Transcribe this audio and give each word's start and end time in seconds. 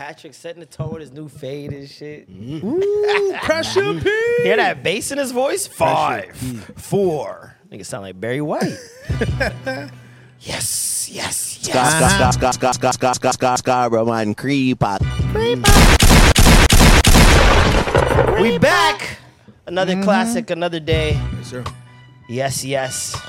Patrick 0.00 0.32
setting 0.32 0.60
the 0.60 0.66
tone 0.66 0.92
with 0.94 1.02
his 1.02 1.12
new 1.12 1.28
fade 1.28 1.74
and 1.74 1.86
shit. 1.86 2.26
Ooh, 2.30 3.34
pressure 3.42 4.00
P. 4.00 4.10
Hear 4.42 4.56
that 4.56 4.82
bass 4.82 5.12
in 5.12 5.18
his 5.18 5.30
voice? 5.30 5.66
Five, 5.66 6.34
four. 6.78 7.54
Nigga 7.70 7.84
sound 7.84 8.04
like 8.04 8.18
Barry 8.18 8.40
White. 8.40 8.62
yes, 10.40 11.06
yes, 11.10 11.10
yes. 11.12 11.60
Scott, 11.60 12.32
Scott, 12.32 12.32
Scott, 12.32 12.54
Scott, 12.54 12.54
Scott, 12.54 12.94
Scott, 12.94 13.14
Scott, 13.16 13.34
Scott, 13.34 13.58
Scott, 13.58 13.92
Roman 13.92 14.34
Creeper. 14.34 14.96
We 18.40 18.56
back. 18.56 19.18
Another 19.66 19.92
Mm-hmm. 19.92 20.02
classic, 20.02 20.48
another 20.48 20.80
day. 20.80 21.12
Yes, 21.36 21.46
sir. 21.46 21.64
Yes, 22.26 22.64
yes. 22.64 23.20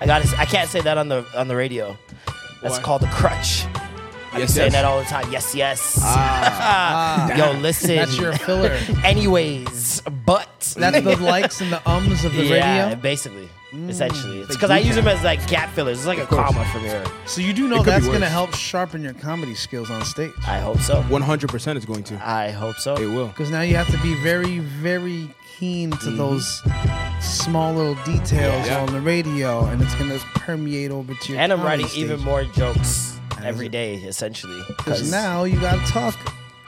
I 0.00 0.06
got. 0.06 0.22
to 0.24 0.36
I 0.36 0.46
can't 0.46 0.68
say 0.68 0.80
that 0.80 0.98
on 0.98 1.06
the 1.08 1.24
on 1.36 1.46
the 1.46 1.54
radio. 1.54 1.96
That's 2.60 2.78
Why? 2.78 2.82
called 2.82 3.04
a 3.04 3.08
crutch. 3.12 3.66
I'm 4.32 4.40
Yes, 4.40 4.54
saying 4.54 4.66
yes? 4.66 4.72
that 4.74 4.84
all 4.84 4.98
the 4.98 5.06
time. 5.06 5.30
Yes, 5.32 5.54
yes. 5.54 5.98
Ah. 6.02 7.28
ah. 7.30 7.36
Yo, 7.36 7.58
listen. 7.60 7.96
That's 7.96 8.18
your 8.18 8.32
filler. 8.34 8.78
Anyways, 9.04 10.02
but 10.26 10.74
That's 10.76 11.00
the 11.02 11.16
likes 11.16 11.60
and 11.60 11.72
the 11.72 11.88
ums 11.88 12.24
of 12.24 12.34
the 12.34 12.44
yeah, 12.44 12.84
radio. 12.84 12.96
basically, 13.00 13.48
mm, 13.72 13.88
essentially, 13.88 14.40
it's 14.40 14.48
because 14.54 14.70
I 14.70 14.78
use 14.78 14.96
them 14.96 15.08
as 15.08 15.22
like 15.24 15.46
gap 15.48 15.70
fillers. 15.70 15.98
It's 15.98 16.06
like 16.06 16.18
a 16.18 16.26
comma 16.26 16.64
from 16.66 16.82
here. 16.82 17.04
So 17.26 17.40
you 17.40 17.52
do 17.52 17.68
know 17.68 17.82
that's 17.82 18.06
going 18.06 18.20
to 18.20 18.28
help 18.28 18.54
sharpen 18.54 19.02
your 19.02 19.14
comedy 19.14 19.54
skills 19.54 19.90
on 19.90 20.04
stage. 20.04 20.32
I 20.46 20.58
hope 20.58 20.78
so. 20.80 21.02
100% 21.04 21.76
is 21.76 21.84
going 21.86 22.04
to. 22.04 22.20
I 22.26 22.50
hope 22.50 22.76
so. 22.76 22.94
It 22.96 23.06
will. 23.06 23.28
Because 23.28 23.50
now 23.50 23.62
you 23.62 23.76
have 23.76 23.90
to 23.90 23.98
be 24.02 24.14
very, 24.22 24.58
very 24.58 25.28
keen 25.58 25.90
to 25.90 25.96
mm-hmm. 25.96 26.16
those 26.16 26.62
small 27.20 27.72
little 27.74 27.96
details 28.04 28.66
Yeah. 28.66 28.80
on 28.80 28.92
the 28.92 29.00
radio, 29.00 29.64
and 29.66 29.80
it's 29.82 29.94
going 29.96 30.10
to 30.10 30.18
permeate 30.34 30.90
over 30.90 31.14
to 31.14 31.32
your 31.32 31.40
And 31.40 31.52
I'm 31.52 31.62
writing 31.62 31.86
stage. 31.86 32.04
even 32.04 32.20
more 32.20 32.44
jokes 32.44 33.17
every 33.44 33.68
day, 33.68 33.94
essentially. 33.96 34.60
Because 34.68 35.10
now 35.10 35.44
you 35.44 35.58
got 35.60 35.84
to 35.84 35.92
talk 35.92 36.14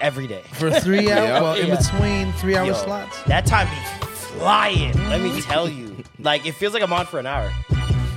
every 0.01 0.27
day. 0.27 0.43
for 0.55 0.71
three 0.71 1.11
hours, 1.13 1.29
Yeah. 1.29 1.41
well, 1.41 1.55
in 1.55 1.67
Yeah. 1.69 1.77
between 1.77 2.33
three 2.35 2.57
hour 2.57 2.67
Yo, 2.67 2.73
slots. 2.75 3.23
That 3.25 3.47
time 3.47 3.69
be 3.69 4.07
flying. 4.39 4.93
Let 5.09 5.21
me 5.21 5.41
tell 5.43 5.69
you. 5.69 5.89
Like 6.23 6.45
it 6.45 6.53
feels 6.53 6.75
like 6.75 6.83
I'm 6.83 6.93
on 6.93 7.07
for 7.07 7.19
an 7.19 7.27
hour. 7.27 7.51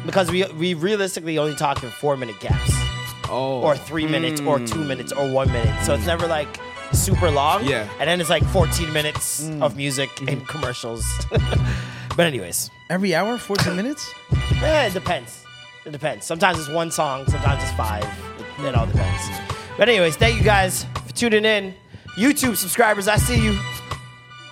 Because 0.05 0.29
we 0.29 0.43
we 0.59 0.73
realistically 0.73 1.37
only 1.37 1.55
talk 1.55 1.81
in 1.83 1.89
four 1.89 2.17
minute 2.17 2.37
gaps. 2.41 2.71
Oh. 3.29 3.61
Or 3.61 3.77
three 3.77 4.05
minutes 4.05 4.41
or 4.41 4.59
two 4.59 4.83
minutes 4.83 5.13
or 5.13 5.29
one 5.31 5.49
minute. 5.53 5.73
So 5.85 5.93
it's 5.93 6.05
never 6.05 6.27
like 6.27 6.49
super 6.91 7.31
long. 7.31 7.63
Yeah. 7.65 7.87
And 8.01 8.09
then 8.09 8.19
it's 8.19 8.29
like 8.29 8.43
14 8.47 8.91
minutes 8.91 9.49
of 9.61 9.77
music 9.77 10.09
and 10.29 10.45
commercials. 10.53 11.05
but 12.17 12.25
anyways. 12.27 12.69
Every 12.89 13.15
hour, 13.15 13.37
14 13.37 13.73
minutes? 13.75 14.13
Eh, 14.61 14.87
it 14.87 14.93
depends. 14.93 15.45
It 15.85 15.91
depends. 15.93 16.25
Sometimes 16.25 16.59
it's 16.59 16.69
one 16.69 16.91
song, 16.91 17.25
sometimes 17.27 17.63
it's 17.63 17.71
five. 17.71 18.03
It, 18.03 18.42
it 18.59 18.75
all 18.75 18.85
depends. 18.85 19.39
But 19.77 19.89
anyways, 19.89 20.15
thank 20.15 20.37
you 20.37 20.43
guys 20.43 20.85
for 21.07 21.13
tuning 21.13 21.45
in. 21.45 21.73
YouTube 22.17 22.55
subscribers, 22.55 23.07
I 23.07 23.17
see 23.17 23.43
you. 23.43 23.53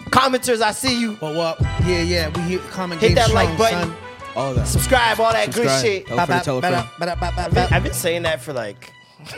Commenters, 0.09 0.61
I 0.61 0.71
see 0.71 0.99
you. 0.99 1.17
Well, 1.21 1.33
well, 1.33 1.55
yeah, 1.85 2.01
yeah. 2.01 2.29
We 2.29 2.41
hear 2.43 2.59
comment 2.71 2.99
Hit 3.01 3.09
game 3.09 3.15
that 3.15 3.27
strong, 3.29 3.45
like 3.45 3.57
button. 3.57 3.89
son. 3.89 3.97
All 4.35 4.53
that. 4.53 4.67
Subscribe, 4.67 5.19
all 5.19 5.31
that 5.31 5.47
good 5.53 5.67
Subscribe. 5.69 5.81
shit. 5.81 6.07
Tell 6.07 6.19
a 6.19 6.25
friend, 6.25 6.43
tell 6.43 6.57
a 6.57 6.61
friend. 6.61 6.75
I've 6.99 7.53
been, 7.53 7.73
I've 7.73 7.83
been 7.83 7.93
saying 7.93 8.23
that 8.23 8.41
for 8.41 8.51
like 8.53 8.91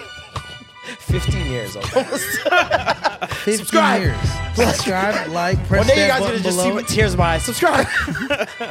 15 0.99 1.45
years 1.51 1.75
almost. 1.75 2.25
50 3.43 3.57
Subscribe. 3.57 4.01
years. 4.01 4.17
Subscribe, 4.55 5.27
like, 5.31 5.57
press 5.67 5.79
One 5.79 5.87
day 5.95 6.03
you 6.03 6.07
guys 6.11 6.19
button 6.21 6.35
gonna 6.41 6.43
just 6.43 6.57
see 6.57 6.63
below. 6.69 6.75
my 6.75 6.83
tears 6.83 7.13
in 7.13 7.19
my 7.19 7.25
eyes. 7.33 7.43
Subscribe. 7.43 7.87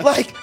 like, 0.03 0.35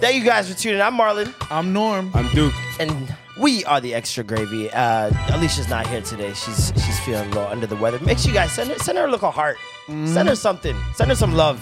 thank 0.00 0.16
you 0.16 0.24
guys 0.24 0.50
for 0.52 0.58
tuning 0.58 0.78
in. 0.78 0.82
I'm 0.82 0.94
Marlon. 0.96 1.32
I'm 1.50 1.72
Norm. 1.72 2.10
I'm 2.14 2.28
Duke. 2.34 2.54
and 2.80 3.14
we 3.38 3.64
are 3.64 3.80
the 3.80 3.94
extra 3.94 4.24
gravy. 4.24 4.70
Uh, 4.70 5.10
Alicia's 5.34 5.68
not 5.68 5.86
here 5.86 6.00
today. 6.00 6.32
She's 6.34 6.72
she's 6.74 7.00
feeling 7.00 7.26
a 7.26 7.34
little 7.34 7.46
under 7.46 7.66
the 7.66 7.76
weather. 7.76 7.98
Make 8.00 8.18
sure 8.18 8.28
you 8.28 8.34
guys 8.34 8.52
send 8.52 8.70
her 8.70 8.78
send 8.78 8.98
her 8.98 9.06
a 9.06 9.10
little 9.10 9.30
heart. 9.30 9.56
Send 9.86 10.28
her 10.28 10.36
something. 10.36 10.76
Send 10.94 11.10
her 11.10 11.16
some 11.16 11.34
love. 11.34 11.60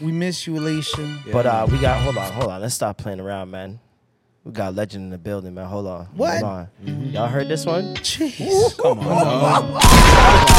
We 0.00 0.12
miss 0.12 0.46
you, 0.46 0.58
Alicia. 0.58 1.18
But 1.32 1.46
uh, 1.46 1.66
we 1.70 1.78
got 1.78 2.00
hold 2.02 2.18
on, 2.18 2.32
hold 2.32 2.50
on. 2.52 2.60
Let's 2.60 2.74
stop 2.74 2.98
playing 2.98 3.20
around, 3.20 3.50
man. 3.50 3.80
We 4.44 4.52
got 4.52 4.68
a 4.68 4.76
legend 4.76 5.04
in 5.04 5.10
the 5.10 5.18
building, 5.18 5.54
man. 5.54 5.66
Hold 5.66 5.86
on. 5.86 6.06
What? 6.14 6.40
Hold 6.42 6.68
on. 6.84 7.10
Y'all 7.12 7.26
heard 7.26 7.48
this 7.48 7.66
one? 7.66 7.94
Jeez. 7.96 8.76
Come 8.78 9.00
on. 9.00 9.80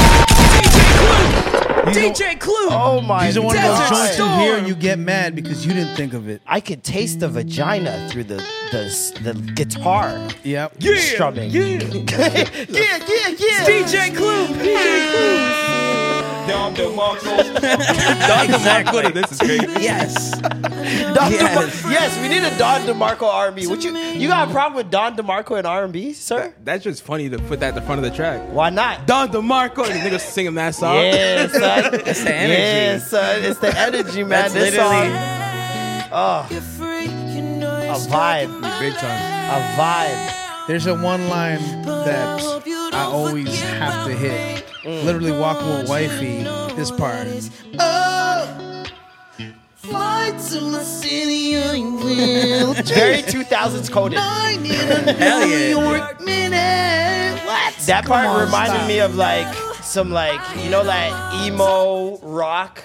DJ 1.95 2.39
Clue. 2.39 2.53
Oh 2.69 3.01
my 3.01 3.27
These 3.27 3.37
are 3.37 3.41
one 3.41 3.55
of 3.55 3.61
those 3.61 3.79
God. 3.79 3.89
joints 3.89 4.17
you 4.19 4.27
hear 4.39 4.57
and 4.57 4.67
you 4.67 4.75
get 4.75 4.99
mad 4.99 5.35
because 5.35 5.65
you 5.65 5.73
didn't 5.73 5.95
think 5.95 6.13
of 6.13 6.27
it. 6.29 6.41
I 6.47 6.59
could 6.59 6.83
taste 6.83 7.19
the 7.19 7.29
vagina 7.29 8.07
through 8.11 8.25
the 8.25 8.37
the, 8.71 9.19
the 9.23 9.33
guitar 9.53 10.27
Yep. 10.43 10.81
strumming. 10.97 11.51
Yeah, 11.51 11.63
yeah, 12.69 12.97
yeah, 13.07 13.27
yeah. 13.37 13.65
DJ 13.65 14.15
Clue. 14.15 14.47
DJ 14.47 15.11
Clue. 15.11 16.06
Don 16.47 16.73
DeMarco. 16.75 17.37
Don 17.61 18.47
DeMarco. 18.47 19.13
This 19.13 19.31
is 19.31 19.39
crazy. 19.39 19.65
Yes. 19.83 20.31
Don 20.39 21.31
Yes. 21.31 21.81
DeMar- 21.81 21.91
yes, 21.91 22.17
we 22.21 22.29
need 22.29 22.43
a 22.43 22.57
Don 22.57 22.81
DeMarco 22.81 23.23
R&B. 23.23 23.67
What 23.67 23.83
you 23.83 23.95
you 23.97 24.27
got 24.29 24.47
a 24.47 24.51
problem 24.51 24.75
with 24.75 24.89
Don 24.89 25.15
DeMarco 25.17 25.57
and 25.57 25.67
R&B, 25.67 26.13
sir? 26.13 26.53
That's 26.63 26.83
just 26.83 27.03
funny 27.03 27.29
to 27.29 27.37
put 27.39 27.59
that 27.59 27.69
at 27.69 27.75
the 27.75 27.81
front 27.81 28.03
of 28.03 28.09
the 28.09 28.15
track. 28.15 28.41
Why 28.51 28.69
not? 28.69 29.05
Don 29.07 29.29
DeMarco. 29.29 29.85
And 29.89 29.93
the 30.01 30.09
niggas 30.09 30.21
singing 30.21 30.55
that 30.55 30.75
song. 30.75 30.95
Yeah, 30.95 31.47
son. 31.51 31.93
It's 32.05 32.23
the 32.23 32.33
energy. 32.33 32.61
Yeah, 32.61 32.99
son. 32.99 33.43
It's 33.43 33.59
the 33.59 33.77
energy, 33.77 34.21
man. 34.23 34.29
That's 34.29 34.53
this 34.53 34.73
literally- 34.75 35.09
song, 35.09 36.09
oh, 36.11 36.47
a 37.89 37.99
vibe, 37.99 38.79
Big 38.79 38.93
time. 38.95 39.51
a 39.51 39.77
vibe. 39.77 40.67
There's 40.67 40.85
a 40.87 40.93
one 40.95 41.29
line 41.29 41.59
that 41.83 42.41
I 42.93 43.03
always 43.03 43.59
have 43.61 44.05
to 44.07 44.13
hit. 44.13 44.65
Literally 44.87 45.33
walking 45.33 45.67
with 45.67 45.89
wifey. 45.89 46.43
This 46.75 46.91
part. 46.91 47.27
It's 47.27 47.49
very 52.91 53.21
2000s 53.21 53.91
coded. 53.91 54.17
Hell 54.19 55.45
yeah. 55.47 56.13
That 57.85 58.05
part 58.05 58.25
on, 58.25 58.45
reminded 58.45 58.75
stop. 58.75 58.87
me 58.87 58.99
of 58.99 59.15
like 59.15 59.53
some 59.83 60.09
like 60.09 60.39
you 60.63 60.69
know 60.69 60.83
like 60.83 61.13
emo 61.45 62.17
rock 62.19 62.81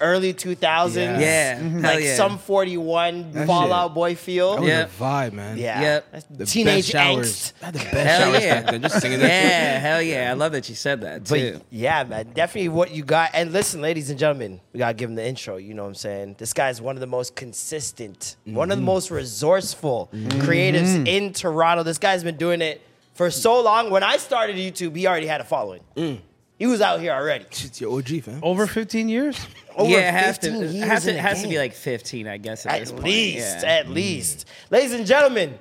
early 0.00 0.34
2000s. 0.34 1.20
Yeah. 1.20 1.58
Mm-hmm. 1.58 1.80
Hell 1.80 1.94
Like 1.94 2.04
yeah. 2.04 2.16
some 2.16 2.38
41 2.38 3.32
That 3.32 3.46
Fallout 3.46 3.90
shit- 3.90 3.94
Boy 3.94 4.14
feel. 4.14 4.54
That 4.54 4.60
was 4.60 4.68
Yeah. 4.68 4.84
a 4.84 4.88
vibe, 4.88 5.32
man. 5.32 5.58
Yeah. 5.58 5.80
Yep. 5.80 6.24
The 6.30 6.46
Teenage 6.46 6.76
best 6.76 6.88
showers. 6.90 7.26
angst. 7.26 7.52
I 7.62 7.64
had 7.66 7.74
the 7.74 7.78
best 7.78 7.94
Hell 7.94 8.20
showers 8.32 8.44
yeah. 8.44 8.60
back 8.62 8.70
then. 8.70 8.82
Just 8.82 9.00
singing 9.00 9.20
that 9.20 9.28
Yeah, 9.28 9.78
hell 9.78 10.02
yeah. 10.02 10.30
I 10.30 10.34
love 10.34 10.52
that 10.52 10.68
you 10.68 10.74
said 10.74 11.00
that 11.02 11.24
too. 11.26 11.52
But 11.54 11.62
yeah, 11.70 12.04
man, 12.04 12.32
definitely 12.34 12.68
what 12.68 12.90
you 12.90 13.02
got. 13.04 13.30
And 13.34 13.52
listen, 13.52 13.80
ladies 13.80 14.10
and 14.10 14.18
gentlemen, 14.18 14.60
we 14.72 14.78
gotta 14.78 14.94
give 14.94 15.08
him 15.08 15.16
the 15.16 15.26
intro. 15.26 15.56
You 15.56 15.74
know 15.74 15.82
what 15.82 15.88
I'm 15.88 15.94
saying? 15.94 16.36
This 16.38 16.52
guy's 16.52 16.80
one 16.80 16.96
of 16.96 17.00
the 17.00 17.06
most 17.06 17.36
consistent, 17.36 18.36
one 18.44 18.70
of 18.70 18.76
the 18.76 18.80
mm-hmm. 18.80 18.86
most 18.86 19.10
resourceful 19.10 20.10
mm-hmm. 20.12 20.40
creatives 20.40 21.06
in 21.06 21.32
Toronto. 21.32 21.82
This 21.82 21.98
guy's 21.98 22.24
been 22.24 22.36
doing 22.36 22.60
it 22.62 22.82
for 23.14 23.30
so 23.30 23.62
long. 23.62 23.90
When 23.90 24.02
I 24.02 24.16
started 24.16 24.56
YouTube, 24.56 24.96
he 24.96 25.06
already 25.06 25.26
had 25.26 25.40
a 25.40 25.44
following. 25.44 25.82
Mm. 25.96 26.20
He 26.60 26.66
was 26.66 26.82
out 26.82 27.00
here 27.00 27.12
already. 27.12 27.46
It's 27.46 27.80
your 27.80 27.96
OG, 27.96 28.20
fam. 28.22 28.40
Over 28.42 28.66
15 28.66 29.08
years? 29.08 29.34
Over 29.74 29.90
yeah, 29.92 30.08
it 30.10 30.12
has 30.12 30.36
15 30.36 30.52
to, 30.60 30.66
years 30.66 30.86
has 30.88 31.06
in 31.06 31.14
to, 31.14 31.16
the 31.16 31.22
has 31.22 31.40
to 31.42 31.48
be 31.48 31.56
like 31.56 31.72
15, 31.72 32.28
I 32.28 32.36
guess. 32.36 32.66
At, 32.66 32.80
this 32.80 32.90
At 32.90 32.94
point. 32.96 33.04
least, 33.06 33.56
Yeah. 33.62 33.68
at 33.70 33.88
least. 33.88 34.44
Ladies 34.68 34.92
and 34.92 35.06
gentlemen, 35.06 35.58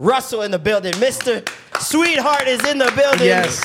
Russell 0.00 0.42
in 0.42 0.50
the 0.50 0.58
building. 0.58 0.92
Mr. 0.94 1.48
Sweetheart 1.80 2.48
is 2.48 2.66
in 2.66 2.78
the 2.78 2.92
building. 2.96 3.28
Yes. 3.28 3.60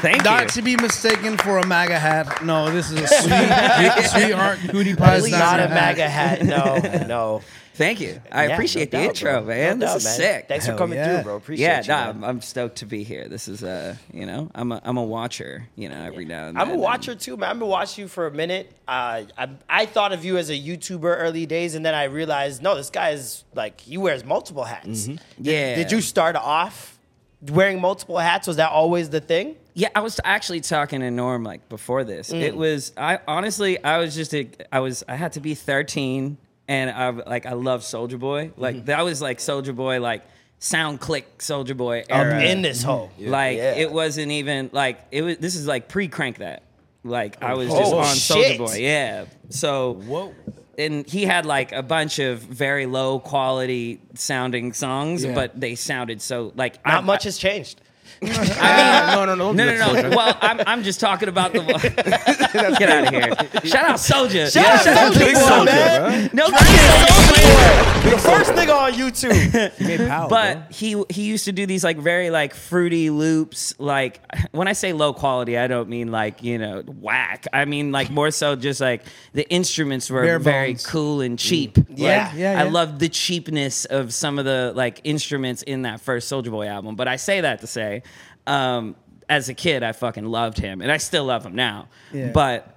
Thank 0.00 0.22
Not 0.22 0.42
you. 0.42 0.48
to 0.50 0.62
be 0.62 0.76
mistaken 0.76 1.38
for 1.38 1.58
a 1.58 1.66
MAGA 1.66 1.98
hat. 1.98 2.44
No, 2.44 2.70
this 2.70 2.92
is 2.92 3.00
a 3.00 3.06
sweet, 4.04 4.04
sweetheart 4.10 4.60
cutie 4.60 4.94
pie. 4.94 5.18
Not 5.28 5.58
a 5.58 5.68
MAGA 5.70 6.08
hat. 6.08 6.42
No, 6.44 6.76
no. 7.08 7.42
Thank 7.76 8.00
you. 8.00 8.20
I 8.32 8.46
Yeah, 8.46 8.54
appreciate 8.54 8.92
no 8.92 8.98
the 8.98 9.06
doubt, 9.06 9.16
intro, 9.16 9.32
bro. 9.32 9.48
man. 9.54 9.78
No 9.78 9.86
this 9.86 9.90
doubt, 9.90 9.96
is 9.98 10.04
man. 10.04 10.14
sick. 10.16 10.48
Thanks 10.48 10.66
Hell 10.66 10.74
for 10.74 10.78
coming 10.78 10.98
yeah. 10.98 11.14
through, 11.16 11.22
bro. 11.24 11.36
Appreciate 11.36 11.66
yeah, 11.66 11.82
you. 11.82 11.88
nah, 11.88 12.12
man. 12.12 12.24
I'm, 12.30 12.40
stoked 12.40 12.76
to 12.76 12.86
be 12.86 13.02
here. 13.04 13.28
This 13.28 13.48
is 13.48 13.62
uh, 13.62 13.96
you 14.12 14.24
know, 14.26 14.50
I'm 14.54 14.72
a 14.72 14.80
I'm 14.84 14.96
a 14.96 15.02
watcher, 15.04 15.68
you 15.76 15.88
know, 15.88 16.00
every 16.02 16.24
now 16.24 16.48
and 16.48 16.56
then. 16.56 16.62
I'm 16.68 16.74
a 16.74 16.78
watcher 16.78 17.14
too, 17.14 17.36
man. 17.36 17.50
I've 17.50 17.58
been 17.58 17.68
watching 17.68 18.02
you 18.02 18.08
for 18.08 18.26
a 18.26 18.30
minute. 18.30 18.72
Uh, 18.88 19.22
I, 19.36 19.48
I 19.68 19.86
thought 19.86 20.12
of 20.12 20.24
you 20.24 20.36
as 20.38 20.48
a 20.50 20.58
YouTuber 20.58 21.04
early 21.18 21.46
days, 21.46 21.74
and 21.74 21.84
then 21.84 21.94
I 21.94 22.04
realized, 22.04 22.62
no, 22.62 22.74
this 22.76 22.90
guy 22.90 23.10
is 23.10 23.44
like 23.54 23.80
he 23.80 23.98
wears 23.98 24.24
multiple 24.24 24.64
hats. 24.64 25.04
Did, 25.06 25.20
Yeah. 25.38 25.74
Did 25.76 25.92
you 25.92 26.00
start 26.00 26.36
off 26.36 26.98
wearing 27.42 27.80
multiple 27.80 28.18
hats? 28.18 28.46
Was 28.46 28.56
that 28.56 28.70
always 28.70 29.10
the 29.10 29.20
thing? 29.20 29.56
Yeah, 29.74 29.88
I 29.94 30.00
was 30.00 30.18
actually 30.24 30.62
talking 30.62 31.00
to 31.00 31.10
Norm 31.10 31.44
like 31.44 31.68
before 31.68 32.02
this. 32.02 32.30
It 32.32 32.54
Mm. 32.54 32.56
was 32.56 32.92
I 32.96 33.18
honestly 33.28 33.82
I 33.84 33.98
was 33.98 34.14
just 34.14 34.32
a, 34.34 34.48
I 34.72 34.80
was 34.80 35.04
I 35.06 35.16
had 35.16 35.32
to 35.34 35.40
be 35.40 35.54
13 35.54 36.38
and 36.68 36.90
I 36.90 37.10
like 37.10 37.46
I 37.46 37.52
love 37.52 37.82
Soulja 37.82 38.18
Boy. 38.18 38.50
Like 38.56 38.76
Mm-hmm. 38.76 38.84
that 38.86 39.04
was 39.04 39.22
like 39.22 39.38
Soulja 39.38 39.74
Boy 39.74 40.00
like 40.00 40.22
sound 40.58 41.00
click 41.00 41.38
Soulja 41.38 41.76
Boy 41.76 42.04
I'm 42.10 42.26
era. 42.26 42.42
in 42.42 42.62
this 42.62 42.82
hole. 42.82 43.10
Like 43.18 43.56
Yeah. 43.58 43.74
it 43.74 43.92
wasn't 43.92 44.32
even 44.32 44.70
like 44.72 44.98
it 45.10 45.22
was. 45.22 45.36
This 45.38 45.54
is 45.54 45.66
like 45.66 45.88
pre 45.88 46.08
crank 46.08 46.38
that. 46.38 46.62
Like 47.04 47.42
I 47.42 47.54
was 47.54 47.68
Oh, 47.70 47.78
just 47.78 47.92
on 47.92 48.04
Soldier 48.16 48.48
shit. 48.48 48.58
Boy. 48.58 48.76
Yeah. 48.78 49.24
So 49.50 49.94
Whoa. 49.94 50.34
and 50.78 51.06
he 51.06 51.24
had 51.24 51.46
like 51.46 51.72
a 51.72 51.82
bunch 51.82 52.18
of 52.18 52.40
very 52.40 52.86
low 52.86 53.20
quality 53.20 54.00
sounding 54.14 54.72
songs, 54.72 55.24
Yeah. 55.24 55.34
but 55.34 55.58
they 55.60 55.74
sounded 55.76 56.20
so 56.20 56.52
like 56.56 56.84
Not 56.84 56.94
I- 56.94 57.00
much 57.02 57.24
has 57.24 57.38
changed. 57.38 57.80
Ah, 58.22 59.12
no, 59.14 59.24
no, 59.24 59.34
no. 59.34 59.52
no, 59.52 59.76
no, 59.76 59.92
no. 60.08 60.16
Well, 60.16 60.36
I'm, 60.40 60.60
I'm 60.66 60.82
just 60.82 61.00
talking 61.00 61.28
about 61.28 61.52
the. 61.52 61.60
Get 62.78 62.88
out 62.88 63.04
of 63.04 63.10
here! 63.10 63.60
Shout 63.70 63.84
out 63.90 63.96
Soulja. 63.96 64.52
Shout 64.52 64.86
out 64.86 65.12
Soulja 65.12 65.18
Big 65.18 65.34
Boy, 65.34 65.64
man. 65.64 66.30
No, 66.32 66.46
The 66.50 68.18
first 68.22 68.52
nigga 68.52 68.76
on 68.76 68.92
YouTube. 68.92 70.06
Power, 70.08 70.28
but 70.28 70.72
he 70.72 71.02
he 71.10 71.22
used 71.24 71.44
to 71.46 71.52
do 71.52 71.66
these 71.66 71.82
like 71.84 71.98
very 71.98 72.30
like 72.30 72.54
fruity 72.54 73.10
loops. 73.10 73.74
Like 73.78 74.20
when 74.52 74.68
I 74.68 74.72
say 74.72 74.92
low 74.92 75.12
quality, 75.12 75.58
I 75.58 75.66
don't 75.66 75.88
mean 75.88 76.10
like 76.12 76.42
you 76.42 76.58
know 76.58 76.82
whack. 76.82 77.46
I 77.52 77.64
mean 77.64 77.92
like 77.92 78.10
more 78.10 78.30
so 78.30 78.54
just 78.56 78.80
like 78.80 79.02
the 79.32 79.48
instruments 79.50 80.08
were 80.08 80.22
Bare 80.22 80.38
very 80.38 80.72
bones. 80.72 80.86
cool 80.86 81.20
and 81.20 81.38
cheap. 81.38 81.78
Yeah. 81.88 82.28
Like, 82.28 82.38
Yeah, 82.38 82.50
I 82.60 82.64
yeah. 82.64 82.70
love 82.70 82.98
the 82.98 83.08
cheapness 83.08 83.84
of 83.86 84.14
some 84.14 84.38
of 84.38 84.44
the 84.44 84.72
like 84.74 85.00
instruments 85.04 85.62
in 85.62 85.82
that 85.82 86.00
first 86.00 86.30
Soulja 86.30 86.50
Boy 86.50 86.66
album. 86.68 86.94
But 86.96 87.08
I 87.08 87.16
say 87.16 87.40
that 87.40 87.60
to 87.60 87.66
say, 87.66 88.02
um, 88.46 88.96
as 89.28 89.48
a 89.48 89.54
kid, 89.54 89.82
I 89.82 89.92
fucking 89.92 90.24
loved 90.24 90.58
him, 90.58 90.80
and 90.80 90.90
I 90.92 90.98
still 90.98 91.24
love 91.24 91.44
him 91.44 91.54
now. 91.54 91.88
Yeah. 92.12 92.30
But 92.32 92.72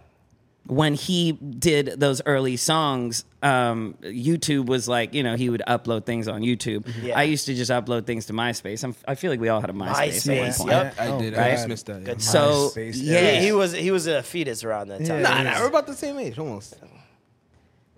when 0.65 0.93
he 0.93 1.31
did 1.31 1.99
those 1.99 2.21
early 2.27 2.55
songs, 2.55 3.25
um, 3.41 3.95
YouTube 4.03 4.67
was 4.67 4.87
like, 4.87 5.13
you 5.15 5.23
know, 5.23 5.35
he 5.35 5.49
would 5.49 5.63
upload 5.67 6.05
things 6.05 6.27
on 6.27 6.41
YouTube. 6.41 6.87
Yeah. 7.01 7.17
I 7.17 7.23
used 7.23 7.47
to 7.47 7.55
just 7.55 7.71
upload 7.71 8.05
things 8.05 8.27
to 8.27 8.33
MySpace. 8.33 8.83
I'm, 8.83 8.95
I 9.07 9.15
feel 9.15 9.31
like 9.31 9.39
we 9.39 9.49
all 9.49 9.61
had 9.61 9.71
a 9.71 9.73
MySpace. 9.73 10.27
MySpace, 10.27 10.51
at 10.51 10.59
one 10.59 10.67
yep. 10.69 10.95
point. 10.97 10.99
I 11.09 11.11
Oh, 11.11 11.19
did. 11.21 11.33
God. 11.33 11.41
I 11.43 11.65
missed 11.65 11.85
that. 11.87 12.01
Yeah. 12.05 12.13
So 12.17 12.69
MySpace, 12.75 12.93
yeah, 12.97 13.21
Yeah, 13.21 13.41
he 13.41 13.51
was 13.51 13.71
he 13.73 13.89
was 13.89 14.05
a 14.05 14.21
fetus 14.21 14.63
around 14.63 14.89
that 14.89 15.05
time. 15.05 15.23
Nah, 15.23 15.41
nah, 15.41 15.59
we're 15.59 15.67
about 15.67 15.87
the 15.87 15.95
same 15.95 16.19
age, 16.19 16.37
almost. 16.37 16.75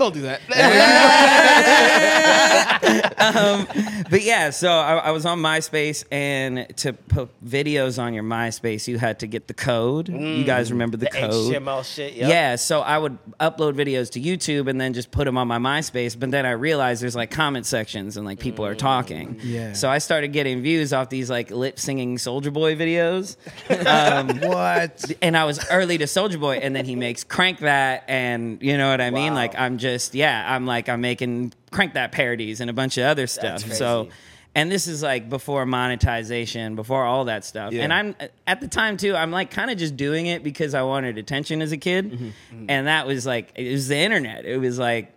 Don't 0.01 0.15
do 0.15 0.21
that. 0.21 0.41
Um, 3.21 3.21
um, 3.21 3.67
but 4.09 4.23
yeah, 4.23 4.49
so 4.49 4.71
I, 4.71 4.95
I 4.95 5.11
was 5.11 5.25
on 5.25 5.39
MySpace, 5.39 6.03
and 6.11 6.65
to 6.77 6.93
put 6.93 7.29
videos 7.45 8.01
on 8.01 8.13
your 8.13 8.23
MySpace, 8.23 8.87
you 8.87 8.97
had 8.97 9.19
to 9.19 9.27
get 9.27 9.47
the 9.47 9.53
code. 9.53 10.09
You 10.09 10.15
mm. 10.15 10.45
guys 10.45 10.71
remember 10.71 10.97
the, 10.97 11.05
The 11.05 11.11
code? 11.11 11.53
HTML 11.53 11.85
shit. 11.85 12.13
Yep. 12.13 12.29
Yeah, 12.29 12.55
so 12.55 12.81
I 12.81 12.97
would 12.97 13.17
upload 13.39 13.73
videos 13.73 14.09
to 14.11 14.21
YouTube 14.21 14.67
and 14.67 14.81
then 14.81 14.93
just 14.93 15.11
put 15.11 15.25
them 15.25 15.37
on 15.37 15.47
my 15.47 15.59
MySpace. 15.59 16.19
But 16.19 16.31
then 16.31 16.45
I 16.45 16.51
realized 16.51 17.03
there's 17.03 17.15
like 17.15 17.29
comment 17.29 17.67
sections 17.67 18.17
and 18.17 18.25
like 18.25 18.39
people 18.39 18.65
are 18.65 18.75
talking. 18.75 19.35
Mm. 19.35 19.39
Yeah. 19.43 19.73
So 19.73 19.89
I 19.89 19.99
started 19.99 20.29
getting 20.29 20.61
views 20.61 20.91
off 20.91 21.09
these 21.09 21.29
like 21.29 21.51
lip 21.51 21.79
singing 21.79 22.17
Soulja 22.17 22.51
Boy 22.51 22.75
videos. 22.75 23.37
Um, 23.91 24.39
what? 24.41 25.11
and 25.21 25.35
I 25.35 25.45
was 25.45 25.65
early 25.69 25.97
to 25.97 26.05
Soulja 26.05 26.39
Boy, 26.39 26.57
and 26.57 26.75
then 26.75 26.85
he 26.85 26.95
makes 26.95 27.23
Crank 27.23 27.59
That, 27.59 28.03
and 28.07 28.61
you 28.61 28.77
know 28.77 28.89
what 28.89 29.01
I 29.01 29.09
mean? 29.09 29.33
Like 29.33 29.57
I'm 29.57 29.77
just 29.77 29.90
yeah, 30.13 30.55
I'm 30.55 30.65
like 30.65 30.89
I'm 30.89 31.01
making 31.01 31.53
Crank 31.71 31.93
That 31.93 32.11
parodies 32.11 32.61
and 32.61 32.69
a 32.69 32.73
bunch 32.73 32.97
of 32.97 33.05
other 33.05 33.27
stuff. 33.27 33.61
So. 33.73 34.09
And 34.53 34.69
this 34.69 34.85
is 34.85 35.01
like 35.01 35.29
before 35.29 35.65
monetization, 35.65 36.75
before 36.75 37.05
all 37.05 37.23
that 37.25 37.45
stuff. 37.45 37.71
Yeah. 37.71 37.83
And 37.83 37.93
I'm 37.93 38.15
at 38.45 38.59
the 38.59 38.67
time 38.67 38.97
too, 38.97 39.15
I'm 39.15 39.31
like 39.31 39.49
kind 39.49 39.71
of 39.71 39.77
just 39.77 39.95
doing 39.95 40.25
it 40.25 40.43
because 40.43 40.73
I 40.73 40.81
wanted 40.81 41.17
attention 41.17 41.61
as 41.61 41.71
a 41.71 41.77
kid. 41.77 42.11
Mm-hmm. 42.11 42.65
And 42.67 42.87
that 42.87 43.07
was 43.07 43.25
like, 43.25 43.53
it 43.55 43.71
was 43.71 43.87
the 43.87 43.95
internet. 43.95 44.43
It 44.43 44.57
was 44.57 44.77
like, 44.77 45.15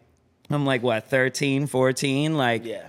I'm 0.51 0.65
like, 0.65 0.85
what, 0.85 1.09
13, 1.09 1.67
14? 1.67 2.37
Like, 2.37 2.65
Yeah. 2.65 2.87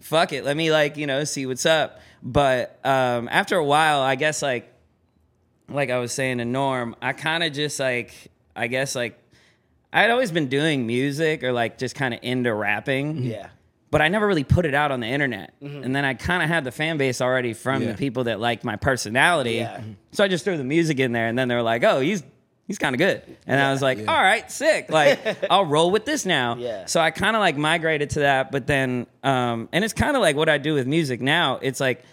fuck 0.00 0.32
it 0.32 0.44
let 0.44 0.56
me 0.56 0.70
like 0.70 0.96
you 0.96 1.06
know 1.08 1.24
see 1.24 1.44
what's 1.44 1.66
up 1.66 2.00
but 2.22 2.78
um 2.84 3.28
after 3.30 3.56
a 3.56 3.64
while 3.64 4.00
i 4.00 4.14
guess 4.14 4.42
like 4.42 4.72
like 5.68 5.90
i 5.90 5.98
was 5.98 6.12
saying 6.12 6.38
to 6.38 6.44
norm 6.44 6.94
i 7.02 7.12
kind 7.12 7.42
of 7.42 7.52
just 7.52 7.78
like 7.80 8.30
i 8.56 8.66
guess 8.66 8.94
like 8.94 9.18
i'd 9.92 10.10
always 10.10 10.30
been 10.30 10.48
doing 10.48 10.86
music 10.86 11.42
or 11.42 11.52
like 11.52 11.78
just 11.78 11.94
kind 11.94 12.14
of 12.14 12.20
into 12.22 12.52
rapping 12.54 13.18
Yeah. 13.22 13.48
but 13.90 14.00
i 14.00 14.08
never 14.08 14.26
really 14.26 14.44
put 14.44 14.64
it 14.66 14.74
out 14.74 14.90
on 14.92 15.00
the 15.00 15.06
internet 15.08 15.52
and 15.60 15.94
then 15.94 16.04
i 16.04 16.14
kind 16.14 16.42
of 16.42 16.48
had 16.48 16.64
the 16.64 16.72
fan 16.72 16.96
base 16.96 17.20
already 17.20 17.52
from 17.54 17.82
Yeah. 17.82 17.92
the 17.92 17.98
people 17.98 18.24
that 18.24 18.40
liked 18.40 18.64
my 18.64 18.76
personality 18.76 19.54
Yeah. 19.54 19.80
so 20.12 20.24
i 20.24 20.28
just 20.28 20.44
threw 20.44 20.56
the 20.56 20.64
music 20.64 20.98
in 21.00 21.12
there 21.12 21.26
and 21.26 21.38
then 21.38 21.48
they 21.48 21.54
were 21.54 21.62
like 21.62 21.82
oh 21.84 22.00
he's 22.00 22.22
he's 22.66 22.78
kind 22.78 22.94
of 22.94 22.98
good 23.00 23.20
and 23.48 23.60
i 23.60 23.72
was 23.72 23.82
like 23.82 23.98
all 23.98 24.04
right 24.22 24.48
sick 24.50 24.90
like 24.92 25.18
i'll 25.50 25.64
roll 25.66 25.90
with 25.90 26.04
this 26.04 26.24
now 26.24 26.54
Yeah. 26.56 26.86
so 26.86 27.00
I 27.00 27.10
kind 27.10 27.34
of 27.34 27.40
like 27.40 27.56
migrated 27.56 28.10
to 28.10 28.20
that, 28.20 28.52
but 28.52 28.66
then, 28.68 29.06
um, 29.24 29.68
and 29.72 29.84
it's 29.84 29.92
kind 29.94 30.14
of 30.16 30.22
like 30.22 30.36
what 30.36 30.48
I 30.48 30.58
do 30.58 30.74
with 30.74 30.86
music 30.86 31.20
now. 31.20 31.58
It's 31.62 31.80
like 31.80 32.04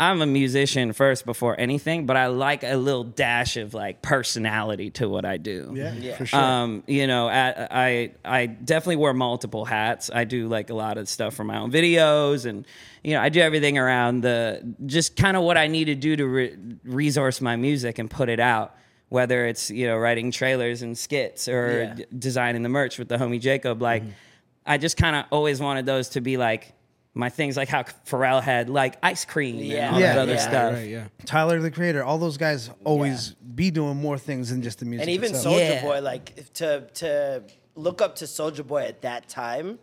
I'm 0.00 0.22
a 0.22 0.26
musician 0.26 0.94
first 0.94 1.26
before 1.26 1.54
anything, 1.60 2.06
but 2.06 2.16
I 2.16 2.28
like 2.28 2.64
a 2.64 2.74
little 2.76 3.04
dash 3.04 3.58
of 3.58 3.74
like 3.74 4.00
personality 4.00 4.88
to 4.92 5.08
what 5.10 5.26
I 5.26 5.36
do. 5.36 5.72
Yeah, 5.76 5.92
Yeah. 5.92 6.16
for 6.16 6.24
sure. 6.26 6.40
Um, 6.40 6.82
you 6.86 7.06
know, 7.06 7.28
I, 7.28 7.68
I 7.70 8.12
I 8.24 8.46
definitely 8.46 8.96
wear 8.96 9.12
multiple 9.12 9.66
hats. 9.66 10.10
I 10.12 10.24
do 10.24 10.48
like 10.48 10.70
a 10.70 10.74
lot 10.74 10.96
of 10.96 11.06
stuff 11.06 11.34
for 11.34 11.44
my 11.44 11.58
own 11.58 11.70
videos, 11.70 12.46
and 12.46 12.66
you 13.04 13.12
know, 13.12 13.20
I 13.20 13.28
do 13.28 13.40
everything 13.40 13.76
around 13.76 14.22
the 14.22 14.74
just 14.86 15.16
kind 15.16 15.36
of 15.36 15.42
what 15.42 15.58
I 15.58 15.66
need 15.66 15.84
to 15.84 15.94
do 15.94 16.16
to 16.16 16.26
re- 16.26 16.56
resource 16.84 17.42
my 17.42 17.56
music 17.56 17.98
and 17.98 18.10
put 18.10 18.28
it 18.30 18.40
out. 18.40 18.74
Whether 19.10 19.46
it's 19.48 19.70
you 19.70 19.86
know 19.86 19.98
writing 19.98 20.30
trailers 20.30 20.80
and 20.82 20.96
skits 20.96 21.46
or 21.46 21.82
Yeah. 21.82 21.94
d- 21.94 22.04
designing 22.18 22.62
the 22.62 22.68
merch 22.70 22.98
with 22.98 23.08
the 23.08 23.16
homie 23.18 23.40
Jacob, 23.40 23.82
like 23.82 24.02
I 24.64 24.78
just 24.78 24.96
kind 24.96 25.14
of 25.16 25.24
always 25.30 25.60
wanted 25.60 25.84
those 25.84 26.10
to 26.10 26.20
be 26.22 26.36
like 26.38 26.72
my 27.20 27.28
things, 27.28 27.56
like 27.56 27.68
how 27.68 27.82
Pharrell 28.06 28.42
had 28.42 28.68
like 28.68 28.96
ice 29.02 29.24
cream 29.24 29.56
Yeah. 29.56 29.86
and 29.86 29.94
all 29.94 30.00
Yeah, 30.00 30.14
that 30.14 30.18
other 30.22 30.32
yeah. 30.32 30.38
stuff. 30.48 30.72
Right, 30.74 30.88
yeah. 30.88 31.04
Tyler 31.26 31.60
the 31.60 31.70
Creator, 31.70 32.02
all 32.02 32.18
those 32.18 32.36
guys 32.36 32.70
always 32.84 33.30
be 33.54 33.70
doing 33.70 33.96
more 33.96 34.18
things 34.18 34.50
than 34.50 34.62
just 34.62 34.80
the 34.80 34.86
music. 34.86 35.02
And 35.06 35.10
even. 35.14 35.34
Soldier 35.34 35.60
Yeah. 35.74 35.82
Boy, 35.82 36.00
like 36.00 36.52
to 36.54 36.80
to 36.94 37.42
look 37.76 38.02
up 38.02 38.16
to 38.16 38.24
Soulja 38.24 38.66
Boy 38.66 38.82
at 38.86 39.02
that 39.02 39.28
time, 39.28 39.78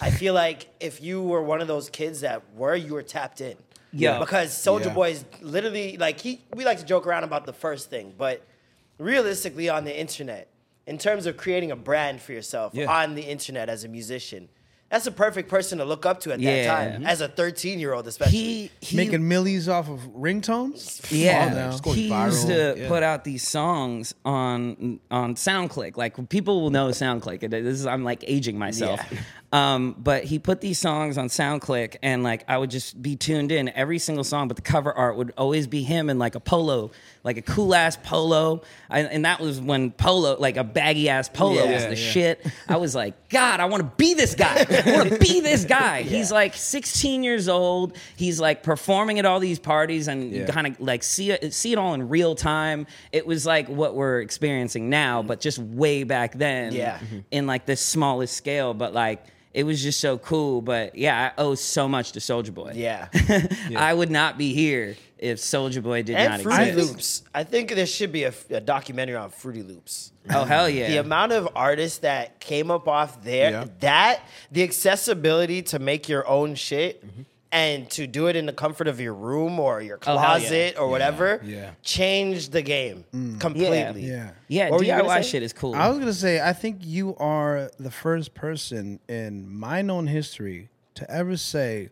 I 0.00 0.10
feel 0.10 0.34
like 0.34 0.66
if 0.80 1.00
you 1.00 1.22
were 1.22 1.42
one 1.42 1.60
of 1.60 1.68
those 1.68 1.88
kids 1.88 2.22
that 2.22 2.42
were, 2.56 2.74
you 2.74 2.94
were 2.94 3.02
tapped 3.04 3.40
in. 3.40 3.56
Yeah. 3.92 4.18
Because 4.18 4.52
Soldier 4.52 4.88
Yeah. 4.88 4.94
Boy 4.94 5.10
is 5.10 5.24
literally 5.40 5.96
like 5.96 6.18
he. 6.20 6.40
We 6.54 6.64
like 6.64 6.78
to 6.80 6.84
joke 6.84 7.06
around 7.06 7.24
about 7.24 7.46
the 7.46 7.52
first 7.52 7.88
thing, 7.90 8.12
but 8.18 8.42
realistically, 8.98 9.68
on 9.68 9.84
the 9.84 9.98
internet, 9.98 10.48
in 10.86 10.98
terms 10.98 11.26
of 11.26 11.36
creating 11.36 11.70
a 11.70 11.76
brand 11.76 12.20
for 12.20 12.32
yourself 12.32 12.72
Yeah. 12.74 12.90
on 12.90 13.14
the 13.14 13.22
internet 13.22 13.68
as 13.68 13.84
a 13.84 13.88
musician. 13.88 14.48
That's 14.90 15.06
a 15.06 15.12
perfect 15.12 15.50
person 15.50 15.76
to 15.78 15.84
look 15.84 16.06
up 16.06 16.20
to 16.20 16.32
at 16.32 16.38
that 16.40 16.42
Yeah. 16.42 16.66
time, 16.74 16.92
mm-hmm. 16.92 17.06
as 17.06 17.20
a 17.20 17.28
13 17.28 17.78
year 17.78 17.92
old, 17.92 18.06
especially. 18.08 18.38
He, 18.38 18.70
he 18.80 18.96
making 18.96 19.28
millies 19.28 19.68
off 19.68 19.90
of 19.90 20.00
ringtones. 20.16 21.04
Yeah, 21.10 21.40
Come 21.40 21.48
on 21.50 21.54
now. 21.58 21.70
just 21.72 21.82
going 21.84 21.96
he 21.96 22.08
viral. 22.08 22.26
used 22.26 22.46
to 22.46 22.74
Yeah. 22.78 22.88
put 22.88 23.02
out 23.02 23.24
these 23.24 23.46
songs 23.46 24.14
on 24.24 24.98
on 25.10 25.34
SoundClick. 25.34 25.96
Like 25.98 26.28
people 26.30 26.62
will 26.62 26.70
know 26.70 26.88
SoundClick. 26.88 27.42
It- 27.42 27.50
This 27.50 27.78
is 27.80 27.86
I'm 27.86 28.02
like 28.02 28.24
aging 28.26 28.58
myself. 28.58 29.00
Um, 29.50 29.94
but 29.96 30.24
he 30.24 30.38
put 30.38 30.60
these 30.60 30.78
songs 30.78 31.16
on 31.16 31.28
SoundClick, 31.28 31.96
and 32.02 32.22
like 32.22 32.44
I 32.48 32.58
would 32.58 32.70
just 32.70 33.00
be 33.00 33.16
tuned 33.16 33.50
in 33.50 33.70
every 33.70 33.98
single 33.98 34.22
song. 34.24 34.46
But 34.46 34.56
the 34.58 34.62
cover 34.62 34.92
art 34.92 35.16
would 35.16 35.32
always 35.38 35.66
be 35.66 35.82
him 35.82 36.10
in 36.10 36.18
like 36.18 36.34
a 36.34 36.40
polo, 36.40 36.90
like 37.24 37.38
a 37.38 37.42
cool 37.42 37.74
ass 37.74 37.96
polo. 37.96 38.60
I, 38.90 39.00
and 39.04 39.24
that 39.24 39.40
was 39.40 39.58
when 39.58 39.90
polo, 39.90 40.36
like 40.38 40.58
a 40.58 40.64
baggy 40.64 41.08
ass 41.08 41.30
polo, 41.30 41.64
Yeah. 41.64 41.72
was 41.72 41.82
the 41.84 41.88
yeah. 41.96 42.10
shit. 42.10 42.46
I 42.68 42.76
was 42.76 42.94
like, 42.94 43.30
God, 43.30 43.60
I 43.60 43.64
want 43.64 43.82
to 43.82 43.90
be 43.96 44.12
this 44.12 44.34
guy. 44.34 44.66
I 44.68 44.92
want 44.92 45.08
to 45.12 45.18
be 45.18 45.40
this 45.40 45.64
guy. 45.78 46.02
He's 46.02 46.30
like 46.30 46.52
16 46.54 47.22
years 47.22 47.48
old. 47.48 47.96
He's 48.16 48.38
like 48.38 48.62
performing 48.62 49.18
at 49.18 49.24
all 49.24 49.40
these 49.40 49.58
parties 49.58 50.08
and 50.08 50.30
Yeah. 50.30 50.46
kind 50.46 50.66
of 50.66 50.78
like 50.78 51.02
see 51.02 51.30
it, 51.30 51.54
see 51.54 51.72
it 51.72 51.78
all 51.78 51.94
in 51.94 52.10
real 52.10 52.34
time. 52.34 52.86
It 53.12 53.26
was 53.26 53.46
like 53.46 53.66
what 53.70 53.94
we're 53.94 54.20
experiencing 54.20 54.90
now, 54.90 55.22
but 55.22 55.40
just 55.40 55.58
way 55.58 56.04
back 56.04 56.34
then, 56.34 56.74
Yeah. 56.74 56.98
in 57.30 57.46
like 57.46 57.64
the 57.64 57.76
smallest 57.76 58.36
scale. 58.36 58.74
But 58.74 58.92
like 58.92 59.24
it 59.58 59.64
was 59.64 59.82
just 59.82 59.98
so 60.00 60.18
cool. 60.18 60.62
But 60.62 60.94
yeah, 60.96 61.32
I 61.36 61.40
owe 61.42 61.54
so 61.56 61.88
much 61.88 62.12
to 62.12 62.20
Soulja 62.20 62.54
Boy. 62.54 62.72
Yeah. 62.76 63.08
I 63.76 63.92
would 63.92 64.10
not 64.10 64.38
be 64.38 64.54
here 64.54 64.96
if 65.18 65.38
Soulja 65.38 65.82
Boy 65.82 66.02
did 66.02 66.14
and 66.16 66.30
not 66.34 66.40
Fruity 66.42 66.70
exist. 66.70 66.92
Loops. 66.92 67.22
I 67.34 67.42
think 67.44 67.70
there 67.74 67.86
should 67.86 68.12
be 68.12 68.24
a, 68.24 68.32
a 68.50 68.60
documentary 68.60 69.16
on 69.16 69.30
Fruity 69.30 69.62
Loops. 69.62 70.12
Oh 70.30 70.44
hell 70.44 70.68
yeah! 70.68 70.88
The 70.88 70.98
amount 70.98 71.32
of 71.32 71.48
artists 71.56 71.98
that 72.00 72.38
came 72.38 72.70
up 72.70 72.86
off 72.86 73.22
there, 73.24 73.50
Yeah. 73.50 73.64
that 73.80 74.20
the 74.52 74.62
accessibility 74.62 75.62
to 75.62 75.78
make 75.78 76.08
your 76.08 76.26
own 76.28 76.54
shit 76.54 77.04
Mm-hmm. 77.04 77.22
And 77.50 77.88
to 77.92 78.06
do 78.06 78.26
it 78.26 78.36
in 78.36 78.44
the 78.44 78.52
comfort 78.52 78.88
of 78.88 79.00
your 79.00 79.14
room 79.14 79.58
or 79.58 79.80
your 79.80 79.98
Oh, 80.06 80.18
hell 80.18 80.38
yeah. 80.38 80.46
closet 80.48 80.76
or 80.78 80.88
whatever, 80.88 81.40
yeah. 81.42 81.70
changed 81.82 82.52
the 82.52 82.60
game 82.60 83.04
Mm. 83.14 83.40
completely. 83.40 84.02
Yeah. 84.06 84.30
yeah, 84.48 84.68
What 84.68 84.80
were 84.80 84.84
you 84.84 84.90
gonna 84.92 85.04
DIY 85.04 85.22
say? 85.22 85.28
shit 85.30 85.42
is 85.42 85.54
cool. 85.54 85.74
I 85.74 85.88
was 85.88 85.98
gonna 85.98 86.12
say, 86.12 86.40
I 86.42 86.52
think 86.52 86.80
you 86.82 87.16
are 87.16 87.70
the 87.80 87.90
first 87.90 88.34
person 88.34 89.00
in 89.08 89.48
my 89.50 89.80
known 89.80 90.08
history 90.08 90.68
to 90.96 91.10
ever 91.10 91.38
say, 91.38 91.88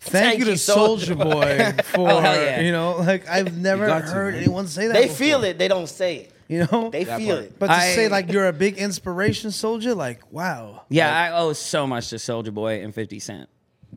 "Thank, 0.00 0.12
Thank 0.24 0.38
you 0.40 0.46
you, 0.46 0.50
to 0.52 0.58
Soulja 0.58 1.16
Boy 1.16 1.82
for," 1.84 2.10
Oh, 2.10 2.18
hell 2.20 2.34
yeah. 2.42 2.60
you 2.60 2.72
know, 2.72 2.96
like 2.96 3.28
I've 3.28 3.56
never 3.56 3.86
got 3.86 4.00
to, 4.06 4.10
heard 4.10 4.34
man. 4.34 4.42
anyone 4.42 4.66
say 4.66 4.88
that. 4.88 4.94
They 4.94 5.02
before, 5.02 5.16
feel 5.16 5.44
it, 5.44 5.58
they 5.58 5.68
don't 5.68 5.88
say 5.88 6.16
it. 6.16 6.32
you 6.48 6.66
know. 6.72 6.90
They 6.90 7.04
That 7.04 7.18
feel 7.20 7.36
part. 7.36 7.44
it. 7.46 7.58
but 7.60 7.66
to 7.68 7.72
I- 7.72 7.94
say 7.94 8.08
like 8.08 8.32
you're 8.32 8.48
a 8.48 8.52
big 8.52 8.78
inspiration, 8.78 9.50
Soulja, 9.50 9.94
like 9.96 10.22
wow. 10.32 10.82
yeah, 10.88 11.16
I 11.16 11.38
owe 11.38 11.52
so 11.52 11.86
much 11.86 12.10
to 12.10 12.16
Soulja 12.16 12.52
Boy 12.52 12.82
and 12.82 12.92
Fifty 12.92 13.20
Cent. 13.20 13.48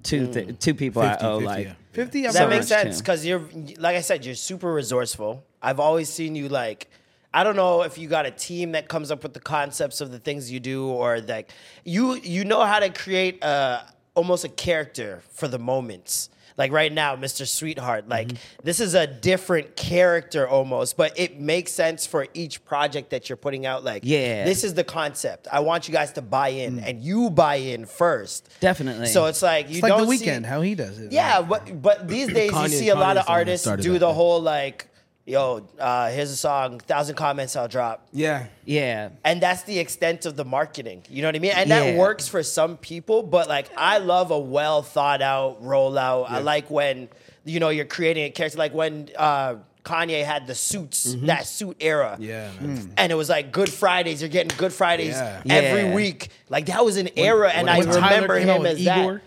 Two 0.04 0.28
Mm. 0.28 0.34
th- 0.34 0.60
two 0.60 0.74
people 0.74 1.02
50, 1.02 1.24
I 1.24 1.28
owe 1.28 1.40
50, 1.40 1.46
like. 1.46 1.66
yeah. 1.68 1.74
Fifty. 1.92 2.28
I've 2.28 2.34
that 2.34 2.40
heard- 2.44 2.50
makes 2.50 2.68
sense 2.68 3.00
because 3.00 3.26
you're 3.26 3.42
like 3.78 3.96
I 3.96 4.02
said, 4.02 4.26
you're 4.26 4.36
super 4.36 4.72
resourceful. 4.74 5.44
I've 5.62 5.80
always 5.80 6.10
seen 6.10 6.36
you 6.36 6.48
like. 6.50 6.90
I 7.34 7.44
don't 7.44 7.56
know 7.56 7.84
if 7.84 7.98
you 7.98 8.08
got 8.08 8.26
a 8.26 8.32
team 8.32 8.72
that 8.72 8.88
comes 8.88 9.12
up 9.12 9.22
with 9.24 9.34
the 9.34 9.40
concepts 9.40 10.02
of 10.02 10.12
the 10.12 10.20
things 10.20 10.52
you 10.52 10.60
do, 10.60 10.88
or 10.88 11.20
like 11.22 11.50
you 11.84 12.16
you 12.16 12.44
know 12.46 12.62
how 12.66 12.80
to 12.80 12.90
create 12.90 13.44
a 13.44 13.82
almost 14.16 14.44
a 14.46 14.50
character 14.50 15.22
for 15.32 15.48
the 15.48 15.60
moments. 15.60 16.30
Like 16.60 16.74
right 16.74 16.92
now, 16.92 17.16
Mr. 17.16 17.48
Sweetheart, 17.48 18.10
like 18.10 18.28
Mm-hmm. 18.28 18.36
this 18.66 18.82
is 18.82 18.94
a 18.94 19.08
different 19.08 19.78
character 19.78 20.46
almost, 20.46 20.98
but 20.98 21.18
it 21.18 21.40
makes 21.40 21.72
sense 21.72 22.06
for 22.06 22.28
each 22.34 22.64
project 22.66 23.12
that 23.12 23.30
you're 23.30 23.38
putting 23.38 23.66
out. 23.66 23.86
Like, 23.86 24.02
Yeah. 24.06 24.44
this 24.44 24.66
is 24.66 24.74
the 24.74 24.84
concept. 24.84 25.48
I 25.52 25.62
want 25.62 25.88
you 25.88 25.94
guys 25.94 26.12
to 26.14 26.22
buy 26.22 26.50
in, 26.50 26.80
and 26.80 27.02
you 27.02 27.30
buy 27.30 27.56
in 27.56 27.86
first. 27.86 28.50
Definitely. 28.60 29.08
So 29.08 29.26
it's 29.28 29.42
like 29.42 29.70
you 29.70 29.76
It's 29.76 29.84
like 29.84 29.90
don't 29.92 30.06
the 30.10 30.18
see- 30.18 30.26
Weeknd, 30.26 30.46
how 30.46 30.60
he 30.62 30.76
does 30.76 31.00
it. 31.00 31.14
yeah, 31.14 31.42
but 31.42 31.82
but 31.82 32.08
these 32.10 32.28
days 32.40 32.52
you 32.52 32.58
Kanye- 32.58 32.70
see 32.78 32.90
a 32.90 32.96
lot 32.96 33.16
of 33.18 33.26
that 33.26 33.32
artists 33.32 33.66
do 33.66 33.98
the 33.98 34.08
yeah. 34.08 34.14
whole 34.14 34.42
like, 34.42 34.88
yo, 35.26 35.68
uh, 35.80 36.10
here's 36.10 36.32
a 36.32 36.36
song, 36.36 36.80
thousand 36.80 37.16
comments 37.16 37.56
I'll 37.56 37.68
drop, 37.68 38.08
Yeah. 38.12 38.48
Yeah, 38.66 39.10
and 39.24 39.42
that's 39.42 39.64
the 39.64 39.78
extent 39.80 40.26
of 40.26 40.36
the 40.36 40.46
marketing. 40.46 41.04
You 41.10 41.22
know 41.22 41.28
what 41.28 41.36
I 41.36 41.40
mean? 41.40 41.52
And 41.56 41.70
Yeah. 41.70 41.80
that 41.92 41.96
works 41.98 42.28
for 42.28 42.44
some 42.44 42.78
people, 42.78 43.24
but 43.24 43.48
like 43.48 43.68
I 43.78 43.98
love 44.00 44.32
a 44.32 44.40
well 44.40 44.82
thought 44.82 45.22
out 45.22 45.62
rollout. 45.64 46.30
I 46.30 46.40
like 46.40 46.70
when 46.70 47.10
you 47.46 47.60
know 47.60 47.70
you're 47.70 47.86
creating 47.86 48.26
a 48.26 48.30
character, 48.30 48.58
like 48.58 48.74
when. 48.74 49.10
Uh, 49.16 49.56
Kanye 49.82 50.24
had 50.26 50.46
the 50.46 50.54
suits, 50.54 51.16
that 51.22 51.48
suit 51.48 51.78
era. 51.80 52.12
Mm-hmm. 52.20 52.24
Yeah, 52.24 52.52
man. 52.62 52.94
And 52.98 53.12
it 53.14 53.16
was 53.16 53.30
like 53.30 53.52
Good 53.52 53.70
Fridays. 53.72 54.22
You're 54.22 54.30
getting 54.30 54.56
Good 54.56 54.74
Fridays 54.74 55.16
Yeah. 55.16 55.42
every 55.50 55.84
Yeah. 55.90 55.96
week. 55.96 56.28
Like 56.50 56.66
that 56.68 56.84
was 56.86 56.98
an 56.98 57.10
era, 57.16 57.50
and 57.50 57.68
I 57.70 57.80
Tyler 57.82 57.96
remember 57.96 58.38
him 58.40 58.66
as 58.68 58.78
Igor, 58.80 59.14
that. 59.16 59.22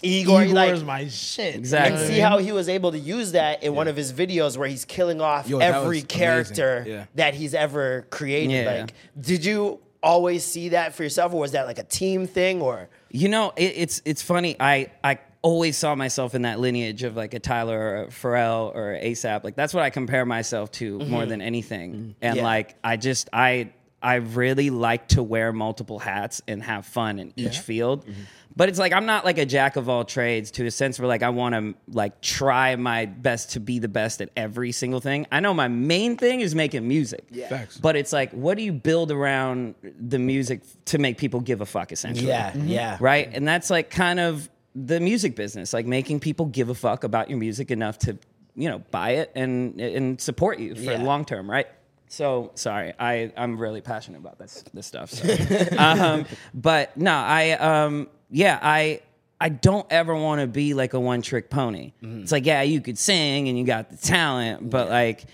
Igor, 0.00 0.42
Igor 0.42 0.54
like, 0.54 0.72
is 0.72 0.84
my 0.84 1.08
shit. 1.08 1.54
Exactly. 1.54 1.98
and 2.00 2.06
see 2.12 2.18
how 2.18 2.38
he 2.38 2.50
was 2.52 2.68
able 2.68 2.92
to 2.92 2.98
use 2.98 3.32
that 3.32 3.62
in 3.62 3.74
one 3.74 3.88
of 3.88 3.96
his 3.96 4.12
videos 4.12 4.56
where 4.56 4.68
he's 4.68 4.84
killing 4.84 5.20
off 5.20 5.48
Yo, 5.48 5.58
every 5.58 5.78
was 5.80 5.86
amazing. 5.88 6.06
character 6.08 6.84
Yeah. 6.86 7.04
that 7.14 7.34
he's 7.34 7.54
ever 7.54 8.06
created. 8.10 8.52
Yeah. 8.52 8.80
Like, 8.80 8.94
did 9.20 9.44
you 9.44 9.80
always 10.02 10.44
see 10.44 10.70
that 10.70 10.94
for 10.94 11.02
yourself, 11.04 11.32
or 11.32 11.40
was 11.40 11.52
that 11.52 11.66
like 11.66 11.78
a 11.78 11.84
team 11.84 12.26
thing? 12.26 12.60
Or 12.60 12.88
You 13.10 13.28
know, 13.28 13.52
it, 13.56 13.74
it's 13.76 14.02
it's 14.04 14.22
funny. 14.22 14.56
I 14.58 14.90
I 15.04 15.18
always 15.42 15.76
saw 15.76 15.94
myself 15.94 16.34
in 16.34 16.42
that 16.42 16.60
lineage 16.60 17.02
of 17.02 17.16
like 17.16 17.34
a 17.34 17.40
Tyler 17.40 17.78
or 17.78 18.02
a 18.02 18.06
Pharrell 18.08 18.74
or 18.74 18.98
ASAP. 19.02 19.44
Like 19.44 19.56
that's 19.56 19.74
what 19.74 19.82
I 19.82 19.90
compare 19.90 20.24
myself 20.24 20.70
to 20.72 20.98
mm-hmm. 20.98 21.10
more 21.10 21.26
than 21.26 21.40
anything. 21.40 21.92
Mm-hmm. 21.92 22.10
And 22.22 22.36
Yeah. 22.36 22.42
like 22.44 22.76
I 22.82 22.96
just 22.96 23.28
I 23.32 23.70
I 24.02 24.16
really 24.16 24.70
like 24.70 25.08
to 25.08 25.22
wear 25.22 25.52
multiple 25.52 25.98
hats 25.98 26.42
and 26.48 26.62
have 26.62 26.86
fun 26.86 27.18
in 27.18 27.32
each 27.36 27.58
field. 27.60 28.04
Mm-hmm. 28.04 28.22
But 28.54 28.68
it's 28.68 28.78
like 28.78 28.92
I'm 28.92 29.06
not 29.06 29.24
like 29.24 29.38
a 29.38 29.46
jack 29.46 29.76
of 29.76 29.88
all 29.88 30.04
trades 30.04 30.50
to 30.52 30.66
a 30.66 30.70
sense 30.70 30.98
where 30.98 31.08
like 31.08 31.22
I 31.22 31.30
want 31.30 31.54
to 31.54 31.74
like 31.88 32.20
try 32.20 32.76
my 32.76 33.06
best 33.06 33.52
to 33.52 33.60
be 33.60 33.78
the 33.78 33.88
best 33.88 34.20
at 34.20 34.28
every 34.36 34.72
single 34.72 35.00
thing. 35.00 35.26
I 35.32 35.40
know 35.40 35.54
my 35.54 35.68
main 35.68 36.18
thing 36.18 36.40
is 36.40 36.54
making 36.54 36.86
music. 36.86 37.24
Yeah. 37.30 37.48
Facts. 37.48 37.78
But 37.78 37.96
it's 37.96 38.12
like 38.12 38.30
what 38.32 38.58
do 38.58 38.62
you 38.62 38.72
build 38.72 39.10
around 39.10 39.74
the 39.98 40.18
music 40.18 40.60
to 40.86 40.98
make 40.98 41.16
people 41.16 41.40
give 41.40 41.62
a 41.62 41.66
fuck 41.66 41.92
essentially? 41.92 42.28
yeah, 42.28 42.50
mm-hmm. 42.50 42.68
yeah, 42.68 42.98
right? 43.00 43.30
And 43.32 43.48
that's 43.48 43.70
like 43.70 43.88
kind 43.88 44.20
of 44.20 44.50
the 44.74 45.00
music 45.00 45.34
business, 45.34 45.72
like 45.72 45.86
making 45.86 46.20
people 46.20 46.44
give 46.46 46.68
a 46.68 46.74
fuck 46.74 47.04
about 47.04 47.30
your 47.30 47.38
music 47.38 47.70
enough 47.70 47.98
to, 48.00 48.18
you 48.54 48.68
know, 48.68 48.80
buy 48.90 49.10
it 49.12 49.32
and 49.34 49.80
and 49.80 50.20
support 50.20 50.58
you 50.58 50.74
for 50.74 50.82
Yeah. 50.92 51.02
long 51.02 51.24
term, 51.24 51.50
right? 51.50 51.68
So 52.12 52.50
sorry, 52.56 52.92
I 53.00 53.32
I'm 53.38 53.56
really 53.56 53.80
passionate 53.80 54.18
about 54.18 54.38
this 54.38 54.62
this 54.74 54.86
stuff. 54.86 55.10
So. 55.10 55.76
um, 55.78 56.26
but 56.52 56.94
no, 56.96 57.12
I 57.12 57.52
um 57.52 58.08
yeah 58.30 58.58
I. 58.60 59.00
I 59.40 59.48
don't 59.48 59.84
ever 59.90 60.14
want 60.14 60.40
to 60.40 60.46
be 60.46 60.72
like 60.72 60.94
a 60.94 61.00
one 61.00 61.20
trick 61.20 61.50
pony. 61.50 61.94
Mm-hmm. 62.00 62.22
It's 62.22 62.30
like, 62.30 62.46
yeah, 62.46 62.62
you 62.62 62.80
could 62.80 62.96
sing 62.96 63.48
and 63.48 63.58
you 63.58 63.64
got 63.64 63.90
the 63.90 63.96
talent, 63.96 64.70
but 64.70 64.88
like, 64.88 65.24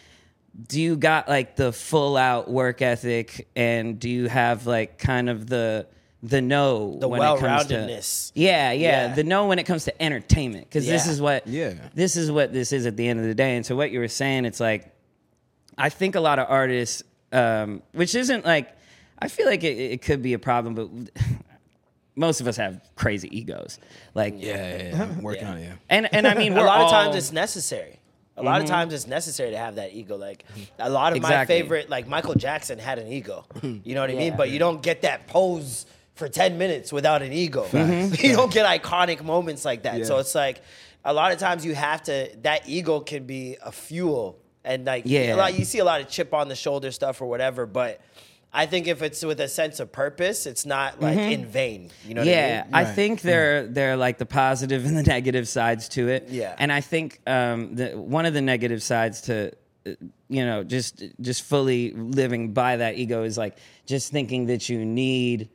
do 0.66 0.80
you 0.80 0.96
got 0.96 1.28
like 1.28 1.56
the 1.56 1.72
full 1.72 2.16
out 2.16 2.50
work 2.50 2.80
ethic 2.80 3.48
and 3.54 3.98
do 4.00 4.08
you 4.08 4.26
have 4.26 4.66
like 4.66 4.96
kind 4.98 5.28
of 5.28 5.46
the 5.46 5.86
the 6.22 6.40
know 6.40 6.96
The 6.98 7.06
when 7.06 7.20
it 7.20 7.38
comes 7.38 7.66
to 7.66 7.74
well-roundedness. 7.74 8.32
yeah, 8.34 8.72
yeah, 8.72 9.08
Yeah. 9.08 9.14
the 9.14 9.24
know 9.24 9.46
when 9.46 9.58
it 9.58 9.64
comes 9.64 9.84
to 9.84 10.02
entertainment 10.02 10.64
because 10.70 10.86
this 10.86 11.06
is 11.06 11.20
what 11.20 11.46
Yeah. 11.46 11.74
this 11.94 12.16
is 12.16 12.30
what 12.32 12.50
this 12.50 12.72
is 12.72 12.86
at 12.86 12.96
the 12.96 13.06
end 13.06 13.20
of 13.20 13.26
the 13.26 13.34
day. 13.34 13.56
And 13.56 13.66
so 13.66 13.76
what 13.76 13.90
you 13.90 13.98
were 14.00 14.08
saying, 14.08 14.46
it's 14.46 14.58
like 14.58 14.90
I 15.78 15.88
think 15.88 16.14
a 16.14 16.20
lot 16.20 16.38
of 16.38 16.46
artists, 16.48 17.02
um, 17.32 17.82
which 17.92 18.14
isn't 18.14 18.44
like 18.44 18.76
I 19.18 19.28
feel 19.28 19.46
like 19.46 19.64
it, 19.64 19.78
it 19.78 20.02
could 20.02 20.22
be 20.22 20.34
a 20.34 20.38
problem, 20.38 20.74
but 20.74 21.22
most 22.16 22.40
of 22.40 22.48
us 22.48 22.56
have 22.56 22.80
crazy 22.96 23.36
egos. 23.36 23.78
Like 24.14 24.34
Yeah, 24.38 24.76
yeah, 24.76 24.88
yeah. 24.88 25.02
I'm 25.16 25.22
working 25.22 25.46
on 25.46 25.58
it. 25.58 25.66
Yeah. 25.66 25.74
and 25.88 26.12
and 26.12 26.26
I 26.26 26.34
mean 26.34 26.52
a 26.56 26.64
lot 26.64 26.82
of 26.82 26.90
times 26.90 27.16
it's 27.16 27.32
necessary. 27.32 27.98
A 28.36 28.42
lot 28.42 28.60
of 28.60 28.66
mm-hmm. 28.66 28.74
times 28.74 28.94
it's 28.94 29.08
necessary 29.08 29.50
to 29.50 29.58
have 29.58 29.76
that 29.76 29.94
ego. 29.94 30.16
Like 30.16 30.44
a 30.78 30.88
lot 30.88 31.16
of 31.16 31.22
my 31.22 31.44
favorite, 31.44 31.90
like 31.90 32.06
Michael 32.06 32.34
Jackson 32.34 32.78
had 32.78 32.98
an 32.98 33.08
ego. 33.08 33.44
Mm-hmm. 33.54 33.80
You 33.82 33.94
know 33.96 34.00
what 34.00 34.10
I 34.10 34.14
mean? 34.14 34.36
But 34.36 34.50
you 34.50 34.60
don't 34.60 34.80
get 34.80 35.02
that 35.02 35.26
pose 35.26 35.86
for 36.14 36.28
10 36.28 36.56
minutes 36.56 36.92
without 36.92 37.22
an 37.22 37.32
ego. 37.32 37.64
Mm-hmm. 37.64 38.14
You 38.24 38.36
don't 38.36 38.52
get 38.52 38.64
iconic 38.66 39.24
moments 39.24 39.64
like 39.64 39.82
that. 39.82 40.06
So 40.06 40.18
it's 40.18 40.36
like 40.36 40.62
a 41.04 41.12
lot 41.12 41.32
of 41.32 41.38
times 41.38 41.64
you 41.64 41.74
have 41.74 42.02
to 42.04 42.30
that 42.42 42.68
ego 42.68 43.00
can 43.00 43.24
be 43.24 43.56
a 43.62 43.72
fuel. 43.72 44.38
And 44.64 44.84
like 44.84 45.04
Yeah. 45.06 45.34
a 45.34 45.36
lot, 45.36 45.58
you 45.58 45.64
see 45.64 45.78
a 45.78 45.84
lot 45.84 46.00
of 46.00 46.08
chip 46.08 46.34
on 46.34 46.48
the 46.48 46.56
shoulder 46.56 46.90
stuff 46.90 47.20
or 47.20 47.26
whatever, 47.26 47.64
but 47.66 48.00
I 48.52 48.64
think 48.66 48.86
if 48.86 49.02
it's 49.02 49.22
with 49.24 49.40
a 49.40 49.48
sense 49.48 49.78
of 49.78 49.92
purpose, 49.92 50.46
it's 50.46 50.64
not 50.64 51.00
like 51.02 51.18
in 51.18 51.46
vain. 51.46 51.90
You 52.06 52.14
know 52.14 52.22
what 52.22 52.28
yeah, 52.28 52.62
I 52.72 52.82
mean? 52.82 52.88
I 52.88 52.92
think 52.92 53.20
they're 53.20 53.66
they're 53.66 53.96
like 53.96 54.16
the 54.18 54.26
positive 54.26 54.86
and 54.86 54.96
the 54.96 55.02
negative 55.16 55.46
sides 55.48 55.88
to 55.90 56.08
it. 56.08 56.28
Yeah. 56.30 56.54
and 56.58 56.72
I 56.72 56.80
think 56.80 57.20
um, 57.26 57.74
the, 57.74 57.90
one 57.90 58.24
of 58.26 58.32
the 58.34 58.40
negative 58.40 58.82
sides 58.82 59.20
to 59.22 59.52
uh, 59.86 59.90
you 60.28 60.44
know 60.46 60.64
just 60.64 61.04
just 61.20 61.42
fully 61.42 61.92
living 61.92 62.52
by 62.54 62.76
that 62.78 62.96
ego 62.96 63.22
is 63.22 63.36
like 63.36 63.58
just 63.86 64.10
thinking 64.12 64.46
that 64.46 64.68
you 64.70 64.84
need 64.84 65.50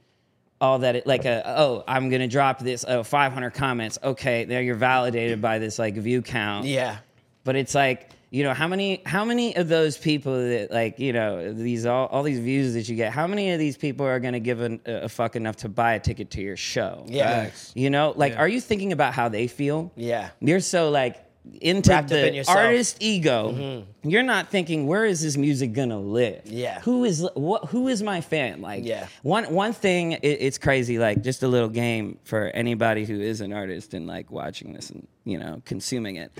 all 0.61 0.79
that 0.79 0.95
it, 0.95 1.07
like 1.07 1.25
a 1.25 1.41
oh 1.45 1.83
I'm 1.87 2.09
gonna 2.09 2.27
drop 2.27 2.59
this 2.59 2.85
oh 2.87 3.03
500 3.03 3.49
comments 3.51 3.97
okay 4.03 4.45
there 4.45 4.61
you're 4.61 4.75
validated 4.75 5.41
by 5.41 5.59
this 5.59 5.77
like 5.77 5.95
view 5.95 6.21
count 6.21 6.65
Yeah. 6.67 6.97
but 7.43 7.55
it's 7.55 7.75
like 7.75 8.11
you 8.33 8.43
know 8.43 8.53
how 8.53 8.67
many 8.67 8.99
how 9.05 9.23
many 9.23 9.55
of 9.55 9.67
those 9.69 9.95
people 9.95 10.33
that 10.33 10.71
like 10.71 10.97
you 10.97 11.13
know 11.13 11.53
these 11.53 11.85
all, 11.85 12.07
all 12.07 12.23
these 12.23 12.39
views 12.39 12.73
that 12.73 12.89
you 12.89 12.95
get 12.95 13.13
how 13.13 13.27
many 13.27 13.51
of 13.51 13.59
these 13.59 13.77
people 13.77 14.05
are 14.07 14.19
going 14.19 14.33
to 14.33 14.39
give 14.39 14.59
a, 14.59 14.79
a 14.87 15.07
fuck 15.07 15.35
enough 15.35 15.55
to 15.57 15.69
buy 15.69 15.93
a 15.93 15.99
ticket 15.99 16.31
to 16.31 16.41
your 16.41 16.57
show 16.57 17.05
Yeah. 17.07 17.43
Facts. 17.45 17.71
you 17.75 17.89
know 17.91 18.13
like 18.15 18.35
are 18.35 18.47
you 18.47 18.59
thinking 18.59 18.91
about 18.91 19.13
how 19.13 19.29
they 19.29 19.45
feel 19.47 19.91
Yeah. 19.95 20.31
you're 20.39 20.61
so 20.61 20.89
like 20.89 21.17
into 21.59 21.89
Wrapped 21.91 22.07
the 22.07 22.27
in 22.29 22.33
yourself. 22.33 22.57
Mm-hmm. 22.57 22.67
artist 22.67 22.97
ego 23.01 23.85
you're 24.03 24.23
not 24.23 24.49
thinking 24.49 24.87
where 24.87 25.03
is 25.05 25.21
this 25.21 25.35
music 25.37 25.73
gonna 25.73 25.99
live 25.99 26.41
Yeah. 26.45 26.79
who 26.79 27.03
is 27.03 27.27
what 27.35 27.65
who 27.65 27.87
is 27.89 28.01
my 28.01 28.21
fan 28.21 28.61
like 28.61 28.83
Yeah. 28.85 29.07
one 29.21 29.43
one 29.53 29.73
thing 29.73 30.13
it, 30.13 30.21
it's 30.25 30.57
crazy 30.57 30.97
like 30.97 31.21
just 31.21 31.43
a 31.43 31.47
little 31.47 31.69
game 31.69 32.17
for 32.23 32.47
anybody 32.47 33.05
who 33.05 33.19
is 33.19 33.41
an 33.41 33.51
artist 33.53 33.93
and 33.93 34.07
like 34.07 34.31
watching 34.31 34.73
this 34.73 34.89
and 34.89 35.05
you 35.25 35.37
know 35.37 35.61
consuming 35.65 36.15
it 36.15 36.31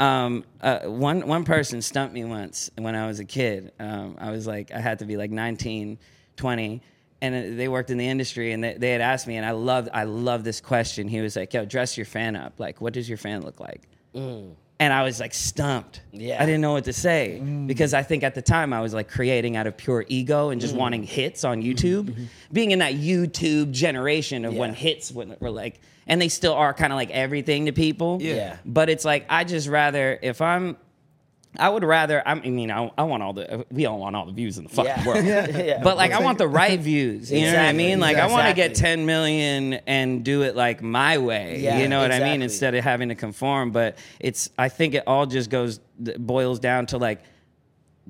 um, 0.00 0.44
uh, 0.62 0.80
one 0.86 1.26
one 1.26 1.44
person 1.44 1.82
stumped 1.82 2.14
me 2.14 2.24
once 2.24 2.70
when 2.76 2.96
I 2.96 3.06
was 3.06 3.20
a 3.20 3.24
kid. 3.24 3.70
Um, 3.78 4.16
I 4.18 4.30
was 4.30 4.46
like, 4.46 4.72
I 4.72 4.80
had 4.80 5.00
to 5.00 5.04
be 5.04 5.18
like 5.18 5.30
19, 5.30 5.98
20, 6.36 6.82
and 7.20 7.58
they 7.58 7.68
worked 7.68 7.90
in 7.90 7.98
the 7.98 8.08
industry, 8.08 8.52
and 8.52 8.64
they, 8.64 8.74
they 8.74 8.92
had 8.92 9.02
asked 9.02 9.26
me, 9.26 9.36
and 9.36 9.44
I 9.44 9.50
loved 9.50 9.90
I 9.92 10.04
love 10.04 10.42
this 10.42 10.60
question. 10.62 11.06
He 11.06 11.20
was 11.20 11.36
like, 11.36 11.52
"Yo, 11.52 11.66
dress 11.66 11.98
your 11.98 12.06
fan 12.06 12.34
up. 12.34 12.54
Like, 12.58 12.80
what 12.80 12.94
does 12.94 13.08
your 13.08 13.18
fan 13.18 13.42
look 13.42 13.60
like?" 13.60 13.82
And 14.80 14.94
I 14.94 15.02
was 15.02 15.20
like 15.20 15.34
stumped. 15.34 16.00
Yeah. 16.10 16.42
I 16.42 16.46
didn't 16.46 16.62
know 16.62 16.72
what 16.72 16.84
to 16.84 16.92
say 16.94 17.38
mm. 17.40 17.66
because 17.66 17.92
I 17.92 18.02
think 18.02 18.24
at 18.24 18.34
the 18.34 18.40
time 18.40 18.72
I 18.72 18.80
was 18.80 18.94
like 18.94 19.08
creating 19.08 19.54
out 19.54 19.66
of 19.66 19.76
pure 19.76 20.06
ego 20.08 20.48
and 20.48 20.58
just 20.58 20.74
mm. 20.74 20.78
wanting 20.78 21.02
hits 21.02 21.44
on 21.44 21.62
mm-hmm. 21.62 21.70
YouTube. 21.70 22.04
Mm-hmm. 22.04 22.24
Being 22.50 22.70
in 22.70 22.78
that 22.78 22.94
YouTube 22.94 23.72
generation 23.72 24.46
of 24.46 24.54
when 24.54 24.72
hits 24.72 25.12
were 25.12 25.50
like, 25.50 25.80
and 26.06 26.20
they 26.20 26.28
still 26.28 26.54
are 26.54 26.72
kind 26.72 26.92
of 26.92 26.96
like 26.96 27.10
everything 27.10 27.66
to 27.66 27.72
people. 27.72 28.18
Yeah. 28.22 28.56
But 28.64 28.88
it's 28.88 29.04
like 29.04 29.26
I 29.28 29.44
just 29.44 29.68
rather 29.68 30.18
if 30.20 30.40
I'm. 30.40 30.76
I 31.58 31.68
would 31.68 31.82
rather. 31.82 32.22
I 32.26 32.34
mean, 32.34 32.70
I, 32.70 32.90
I 32.96 33.02
want 33.02 33.22
all 33.24 33.32
the. 33.32 33.66
We 33.72 33.84
all 33.86 33.98
want 33.98 34.14
all 34.14 34.24
the 34.24 34.32
views 34.32 34.56
in 34.56 34.64
the 34.64 34.70
fucking 34.70 34.86
Yeah. 34.86 35.06
world. 35.06 35.24
Yeah. 35.24 35.82
But 35.82 35.96
like, 35.96 36.12
I 36.12 36.20
want 36.22 36.38
the 36.38 36.46
right 36.62 36.78
views. 36.78 37.30
You 37.32 37.40
know 37.46 37.52
what 37.54 37.60
I 37.60 37.72
mean? 37.72 37.98
Like, 37.98 38.18
I 38.18 38.28
want 38.28 38.46
to 38.48 38.54
get 38.54 38.76
10 38.76 39.04
million 39.04 39.74
and 39.86 40.24
do 40.24 40.42
it 40.42 40.54
like 40.54 40.80
my 40.80 41.18
way. 41.18 41.58
Yeah, 41.60 41.78
you 41.80 41.88
know 41.88 42.00
what 42.00 42.12
I 42.12 42.20
mean? 42.20 42.42
Instead 42.42 42.74
of 42.76 42.84
having 42.84 43.08
to 43.08 43.14
conform. 43.16 43.72
But 43.72 43.98
it's. 44.20 44.48
I 44.56 44.68
think 44.68 44.94
it 44.94 45.04
all 45.08 45.26
just 45.26 45.50
goes 45.50 45.80
boils 45.98 46.60
down 46.60 46.86
to 46.86 46.98
like 46.98 47.22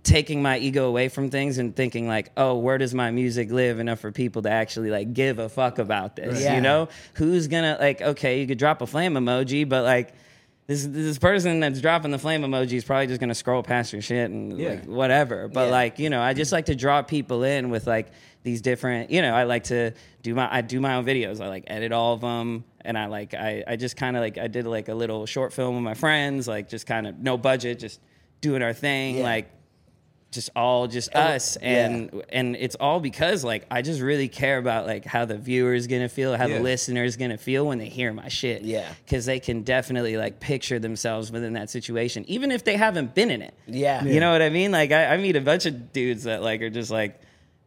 taking 0.03 0.43
my 0.43 0.59
ego 0.59 0.87
away 0.87 1.09
from 1.09 1.31
things 1.31 1.59
and 1.59 1.75
thinking 1.75 2.07
like, 2.09 2.33
oh, 2.37 2.57
where 2.57 2.79
does 2.79 2.95
my 2.95 3.11
music 3.11 3.51
live 3.51 3.79
enough 3.81 4.01
for 4.01 4.13
people 4.13 4.43
to 4.43 4.51
actually 4.51 4.91
like 4.91 5.13
give 5.15 5.39
a 5.39 5.49
fuck 5.49 5.79
about 5.79 6.15
this? 6.17 6.43
Yeah. 6.43 6.57
You 6.57 6.61
know, 6.61 6.89
who's 7.15 7.49
gonna 7.49 7.79
like? 7.81 8.03
Okay, 8.03 8.41
you 8.41 8.47
could 8.47 8.59
drop 8.59 8.83
a 8.83 8.87
flame 8.87 9.15
emoji, 9.15 9.67
but 9.67 9.85
like. 9.85 10.13
This, 10.71 10.87
this 10.87 11.19
person 11.19 11.59
that's 11.59 11.81
dropping 11.81 12.13
the 12.13 12.19
flame 12.19 12.43
emoji 12.43 12.75
is 12.75 12.85
probably 12.85 13.09
just 13.09 13.19
gonna 13.19 13.35
scroll 13.35 13.61
past 13.65 13.93
your 13.93 14.01
shit 14.03 14.31
and 14.31 14.57
like 14.57 14.85
whatever. 14.85 15.49
But 15.49 15.65
Yeah. 15.65 15.71
like 15.73 15.99
you 15.99 16.11
know, 16.11 16.23
I 16.23 16.33
just 16.33 16.53
like 16.53 16.67
to 16.67 16.77
draw 16.77 17.03
people 17.03 17.43
in 17.43 17.71
with 17.71 17.89
like 17.89 18.13
these 18.45 18.61
different. 18.61 19.11
You 19.11 19.21
know, 19.21 19.35
I 19.35 19.43
like 19.43 19.65
to 19.65 19.91
do 20.23 20.33
my 20.33 20.49
I 20.49 20.61
do 20.61 20.79
my 20.81 20.95
own 20.95 21.05
videos. 21.05 21.41
I 21.41 21.49
like 21.49 21.65
edit 21.67 21.91
all 21.91 22.15
of 22.15 22.21
them, 22.21 22.63
and 22.85 22.97
I 22.97 23.07
like 23.07 23.35
I 23.35 23.65
I 23.67 23.75
just 23.75 23.97
kind 23.97 24.17
of 24.17 24.21
like 24.23 24.39
I 24.39 24.47
did 24.47 24.65
like 24.65 24.89
a 24.89 24.95
little 24.95 25.27
short 25.27 25.53
film 25.53 25.75
with 25.75 25.83
my 25.83 25.95
friends, 25.95 26.47
like 26.47 26.69
just 26.69 26.87
kind 26.87 27.09
of 27.09 27.19
no 27.19 27.37
budget, 27.37 27.81
just 27.81 27.99
doing 28.41 28.63
our 28.63 28.73
thing, 28.73 29.17
Yeah. 29.17 29.25
like 29.25 29.51
just 30.31 30.51
all 30.55 30.87
just 30.87 31.11
oh, 31.15 31.21
us 31.21 31.57
and 31.57 32.23
and 32.29 32.57
it's 32.57 32.77
all 32.77 33.01
because 33.01 33.43
like 33.43 33.67
I 33.71 33.83
just 33.83 34.01
really 34.01 34.29
care 34.29 34.59
about 34.59 34.87
like 34.87 35.05
how 35.05 35.25
the 35.25 35.37
viewer 35.37 35.75
is 35.75 35.87
gonna 35.87 36.09
feel, 36.09 36.37
how 36.37 36.47
Yeah. 36.47 36.59
the 36.59 36.63
listener 36.63 37.05
is 37.05 37.17
gonna 37.17 37.39
feel 37.39 37.67
when 37.67 37.79
they 37.79 37.89
hear 37.89 38.13
my 38.13 38.29
shit. 38.29 38.63
Yeah. 38.63 38.89
because 39.05 39.27
they 39.27 39.41
can 39.41 39.63
definitely 39.63 40.17
like 40.17 40.39
picture 40.41 40.79
themselves 40.79 41.33
within 41.33 41.55
that 41.55 41.71
situation, 41.71 42.25
even 42.29 42.51
if 42.51 42.65
they 42.65 42.77
haven't 42.77 43.15
been 43.15 43.31
in 43.31 43.43
it. 43.43 43.55
Yeah. 43.67 44.05
you 44.05 44.21
know 44.21 44.31
what 44.31 44.43
I 44.43 44.51
mean. 44.51 44.71
Like 44.71 44.93
I, 44.93 45.15
I 45.15 45.17
meet 45.17 45.37
a 45.37 45.41
bunch 45.41 45.67
of 45.67 45.93
dudes 45.93 46.25
that 46.25 46.43
like 46.43 46.63
are 46.63 46.71
just 46.71 46.91
like. 46.91 47.21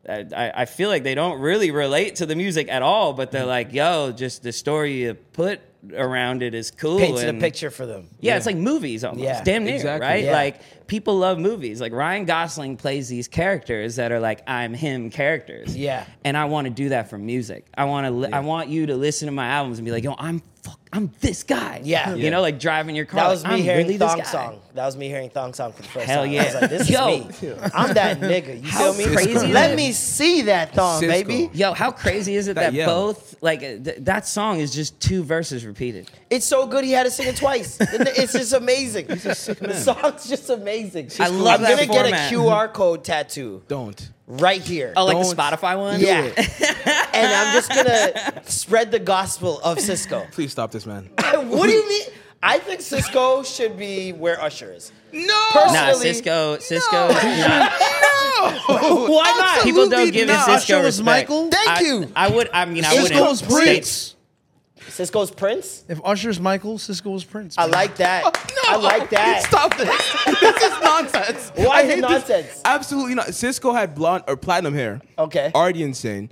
I, 0.05 0.51
I 0.53 0.65
feel 0.65 0.89
like 0.89 1.03
they 1.03 1.15
don't 1.15 1.39
really 1.39 1.71
relate 1.71 2.17
to 2.17 2.25
the 2.25 2.35
music 2.35 2.67
at 2.67 2.81
all, 2.81 3.13
but 3.13 3.31
they're 3.31 3.45
mm. 3.45 3.47
like, 3.47 3.71
"Yo, 3.71 4.11
just 4.11 4.43
the 4.43 4.51
story 4.51 5.01
you 5.01 5.13
put 5.13 5.61
around 5.95 6.43
it 6.43 6.53
is 6.53 6.71
cool." 6.71 6.99
Paints 6.99 7.23
a 7.23 7.33
picture 7.33 7.69
for 7.69 7.85
them. 7.85 8.07
yeah, 8.19 8.37
it's 8.37 8.45
like 8.45 8.55
movies 8.55 9.03
almost. 9.03 9.23
Yeah, 9.23 9.43
Damn 9.43 9.65
near, 9.65 9.75
exactly. 9.75 10.07
right? 10.07 10.23
Yeah. 10.25 10.31
Like 10.33 10.61
people 10.87 11.17
love 11.17 11.39
movies. 11.39 11.81
Like 11.81 11.91
Ryan 11.93 12.25
Gosling 12.25 12.77
plays 12.77 13.07
these 13.09 13.27
characters 13.27 13.95
that 13.97 14.11
are 14.11 14.19
like 14.19 14.41
I'm 14.47 14.73
him 14.73 15.09
characters. 15.09 15.75
Yeah. 15.75 16.05
And 16.23 16.37
I 16.37 16.45
want 16.45 16.65
to 16.65 16.73
do 16.73 16.89
that 16.89 17.09
for 17.09 17.17
music. 17.17 17.65
I 17.77 17.85
want 17.85 18.05
to 18.07 18.11
li- 18.11 18.31
I 18.31 18.39
want 18.41 18.69
you 18.69 18.85
to 18.87 18.95
listen 18.95 19.25
to 19.27 19.31
my 19.31 19.47
albums 19.47 19.79
and 19.79 19.85
be 19.85 19.91
like, 19.91 20.03
"Yo, 20.03 20.15
I'm 20.17 20.41
fuck 20.63 20.79
I'm 20.91 21.11
this 21.21 21.43
guy." 21.43 21.81
Yeah. 21.83 22.13
You 22.15 22.29
know, 22.31 22.41
like 22.41 22.59
driving 22.59 22.95
your 22.95 23.05
car. 23.05 23.21
That 23.21 23.27
like, 23.27 23.33
was 23.35 23.43
me 23.45 23.49
I'm 23.51 23.59
hearing 23.61 23.87
really 23.87 23.97
Thong. 23.97 24.23
Song. 24.23 24.59
That 24.75 24.85
was 24.85 24.97
me 24.97 25.07
hearing 25.07 25.29
Thong 25.29 25.53
Song 25.53 25.71
for 25.71 25.81
the 25.83 25.87
first 25.87 26.05
Hell 26.05 26.21
time. 26.23 26.29
I 26.29 26.33
yeah. 26.33 26.43
was 26.45 26.53
like, 26.61 26.69
this 26.69 26.89
Yo. 26.89 27.09
is 27.29 27.41
me. 27.41 27.53
I'm 27.73 27.93
that 27.93 28.19
nigga. 28.21 28.61
You 28.63 28.69
How 28.69 28.91
feel 28.91 29.07
me? 29.09 29.15
crazy 29.15 29.47
Let 29.53 29.75
me 29.75 29.91
see 29.91 30.43
that 30.43 30.73
thong, 30.73 31.01
Sisqo. 31.01 31.07
baby. 31.09 31.49
Yo, 31.53 31.73
how 31.73 31.91
crazy 31.91 32.35
is 32.35 32.47
it 32.47 32.55
That 32.55 32.73
that, 32.73 32.85
both 32.85 33.35
like 33.41 33.59
th- 33.59 33.97
that 33.99 34.25
song 34.27 34.59
is 34.59 34.73
just 34.73 34.99
two 34.99 35.23
verses 35.23 35.65
repeated? 35.73 36.09
It's 36.29 36.45
so 36.45 36.67
good 36.67 36.83
he 36.83 36.91
had 36.91 37.03
to 37.03 37.11
sing 37.11 37.27
it 37.27 37.35
twice. 37.35 37.77
it's 37.81 38.33
just 38.33 38.53
amazing. 38.53 39.07
The 39.07 39.73
song's 39.83 40.29
just 40.29 40.49
amazing. 40.49 41.09
I 41.19 41.27
love 41.27 41.55
I'm 41.59 41.61
that 41.63 41.87
gonna 41.87 41.87
format. 41.87 42.11
get 42.11 42.31
a 42.31 42.35
QR 42.35 42.71
code 42.71 43.03
tattoo 43.03 43.63
Don't. 43.67 44.11
right 44.27 44.61
here. 44.61 44.93
Oh, 44.95 45.05
like 45.05 45.17
Don't- 45.17 45.35
the 45.35 45.41
Spotify 45.41 45.77
one? 45.77 45.99
yeah. 45.99 46.31
and 47.13 47.27
I'm 47.33 47.53
just 47.53 47.69
gonna 47.69 48.43
spread 48.49 48.91
the 48.91 48.99
gospel 48.99 49.59
of 49.63 49.77
Sisqo. 49.79 50.31
Please 50.31 50.51
stop 50.51 50.71
this, 50.71 50.85
man. 50.85 51.09
what 51.17 51.67
do 51.67 51.71
you 51.73 51.87
mean? 51.89 52.03
I 52.45 52.59
think 52.59 52.81
Sisqo 52.81 53.45
should 53.45 53.77
be 53.77 54.11
where 54.11 54.39
Usher 54.41 54.73
is. 54.73 54.91
No. 55.11 55.21
Nah, 55.25 55.51
Personally- 55.53 56.11
Sisqo, 56.11 56.57
Sisqo. 56.57 57.09
nah. 57.47 57.69
Why 58.67 59.35
not? 59.39 59.63
People 59.63 59.87
don't 59.89 60.11
give 60.11 60.27
not. 60.27 60.47
Sisqo 60.49 60.53
Usher 60.55 60.77
was 60.77 60.99
respect. 60.99 61.29
Michael? 61.29 61.49
Thank 61.49 61.69
I, 61.69 61.81
you. 61.81 62.11
I 62.15 62.29
would. 62.29 62.49
I 62.53 62.65
mean, 62.65 62.83
I 62.85 62.95
Sisqo 62.95 63.01
wouldn't. 63.03 63.21
was 63.21 63.41
Sisqo's 63.41 63.53
state- 63.53 63.63
Prince. 63.63 64.12
Sisqo's 64.87 65.31
Prince. 65.31 65.83
If 65.87 65.99
Usher's 66.03 66.39
Michael, 66.39 66.77
Sisqo 66.77 67.11
was 67.13 67.23
Prince. 67.23 67.57
I 67.57 67.63
man. 67.63 67.71
like 67.71 67.95
that. 67.97 68.23
I 68.67 68.75
like 68.77 69.09
that. 69.09 69.43
Stop 69.43 69.75
this. 69.77 69.87
this 70.39 70.63
is 70.63 70.81
nonsense. 70.81 71.51
Why 71.55 71.65
I 71.65 71.81
is 71.81 71.89
it 71.89 71.95
hate 71.95 72.01
this. 72.01 72.01
nonsense? 72.01 72.61
Absolutely 72.65 73.15
not. 73.15 73.27
Sisqo 73.27 73.73
had 73.73 73.95
blonde 73.95 74.23
or 74.27 74.37
platinum 74.37 74.73
hair. 74.73 75.01
Okay. 75.17 75.51
Already 75.53 75.83
insane. 75.83 76.29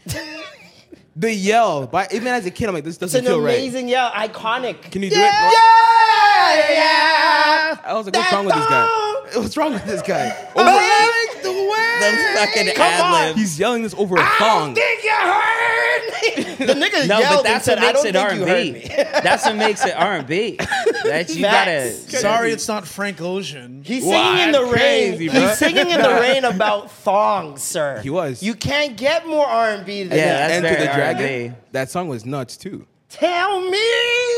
the 1.16 1.34
yell, 1.34 1.88
but 1.88 2.14
even 2.14 2.28
as 2.28 2.46
a 2.46 2.52
kid, 2.52 2.68
I'm 2.68 2.76
like, 2.76 2.84
this 2.84 2.98
doesn't 2.98 3.20
an 3.20 3.26
feel 3.26 3.42
right. 3.42 3.56
amazing, 3.56 3.90
yell, 3.90 4.12
iconic. 4.12 4.82
Can 4.92 5.04
you 5.04 5.10
do 5.10 5.20
yeah, 5.20 5.48
it? 5.48 5.54
Yeah, 5.54 6.74
yeah. 6.74 7.78
I 7.84 7.94
was 7.94 8.06
like, 8.06 8.16
what's 8.16 8.32
wrong 8.32 8.46
with 8.46 8.56
this 8.56 8.66
guy? 8.68 9.18
What's 9.36 9.58
wrong 9.58 9.74
with 9.74 9.86
this 9.86 10.02
guy? 10.02 10.30
Over- 10.56 11.01
like 11.44 12.00
the 12.00 12.06
Them 12.06 12.36
fucking 12.36 12.76
Come 12.76 12.86
on. 12.86 13.14
ad 13.22 13.28
libs. 13.30 13.40
he's 13.40 13.60
yelling 13.60 13.84
this 13.84 13.94
over 13.96 14.16
a 14.16 14.22
I 14.22 14.36
thong. 14.40 14.74
don't 14.74 14.76
think 14.76 15.04
you 15.04 15.12
heard 15.12 16.58
me. 16.58 16.66
the 16.66 16.74
nigga 16.74 17.08
No, 17.08 17.20
yelled 17.20 17.36
but 17.38 17.44
that's 17.44 17.68
and 17.68 17.80
said, 17.80 17.80
what 17.80 17.84
I 17.84 17.88
makes 17.88 18.02
don't 18.04 18.08
it 18.08 18.14
think 18.14 18.26
R 18.26 18.34
you 18.36 18.42
and 18.42 18.50
heard 18.50 18.64
B. 18.64 18.72
me. 18.74 19.04
That's 19.24 19.46
what 19.46 19.56
makes 19.56 19.86
it 19.86 19.94
R 19.96 20.14
and 20.18 20.28
B. 20.28 20.58
That 21.04 21.30
you 21.34 21.42
gotta. 21.42 21.92
Sorry, 21.92 22.52
it's 22.52 22.68
not 22.68 22.88
Frank 22.88 23.22
Ocean. 23.22 23.82
He's 23.86 24.04
singing 24.04 24.18
Wow, 24.20 24.44
in 24.46 24.52
the 24.52 24.60
that's 24.62 24.72
rain. 24.74 25.10
crazy, 25.18 25.30
bro. 25.30 25.40
He's 25.48 25.58
singing 25.58 25.90
in 25.90 26.02
the 26.02 26.10
rain 26.22 26.44
about 26.56 26.92
thongs, 26.92 27.62
sir. 27.64 28.00
He 28.02 28.10
was. 28.10 28.42
You 28.44 28.54
can't 28.56 28.96
get 28.98 29.28
more 29.28 29.46
R&B 29.46 30.04
than 30.04 30.18
Yeah, 30.18 30.26
that. 30.26 30.48
that's 30.48 30.54
Enter 30.54 30.68
very 30.70 30.80
the 30.88 30.94
Dragon. 30.94 31.44
R&B. 31.52 31.56
That 31.72 31.90
song 31.92 32.08
was 32.08 32.26
nuts 32.26 32.58
too. 32.58 32.86
Tell 33.10 33.62
me. 33.62 33.80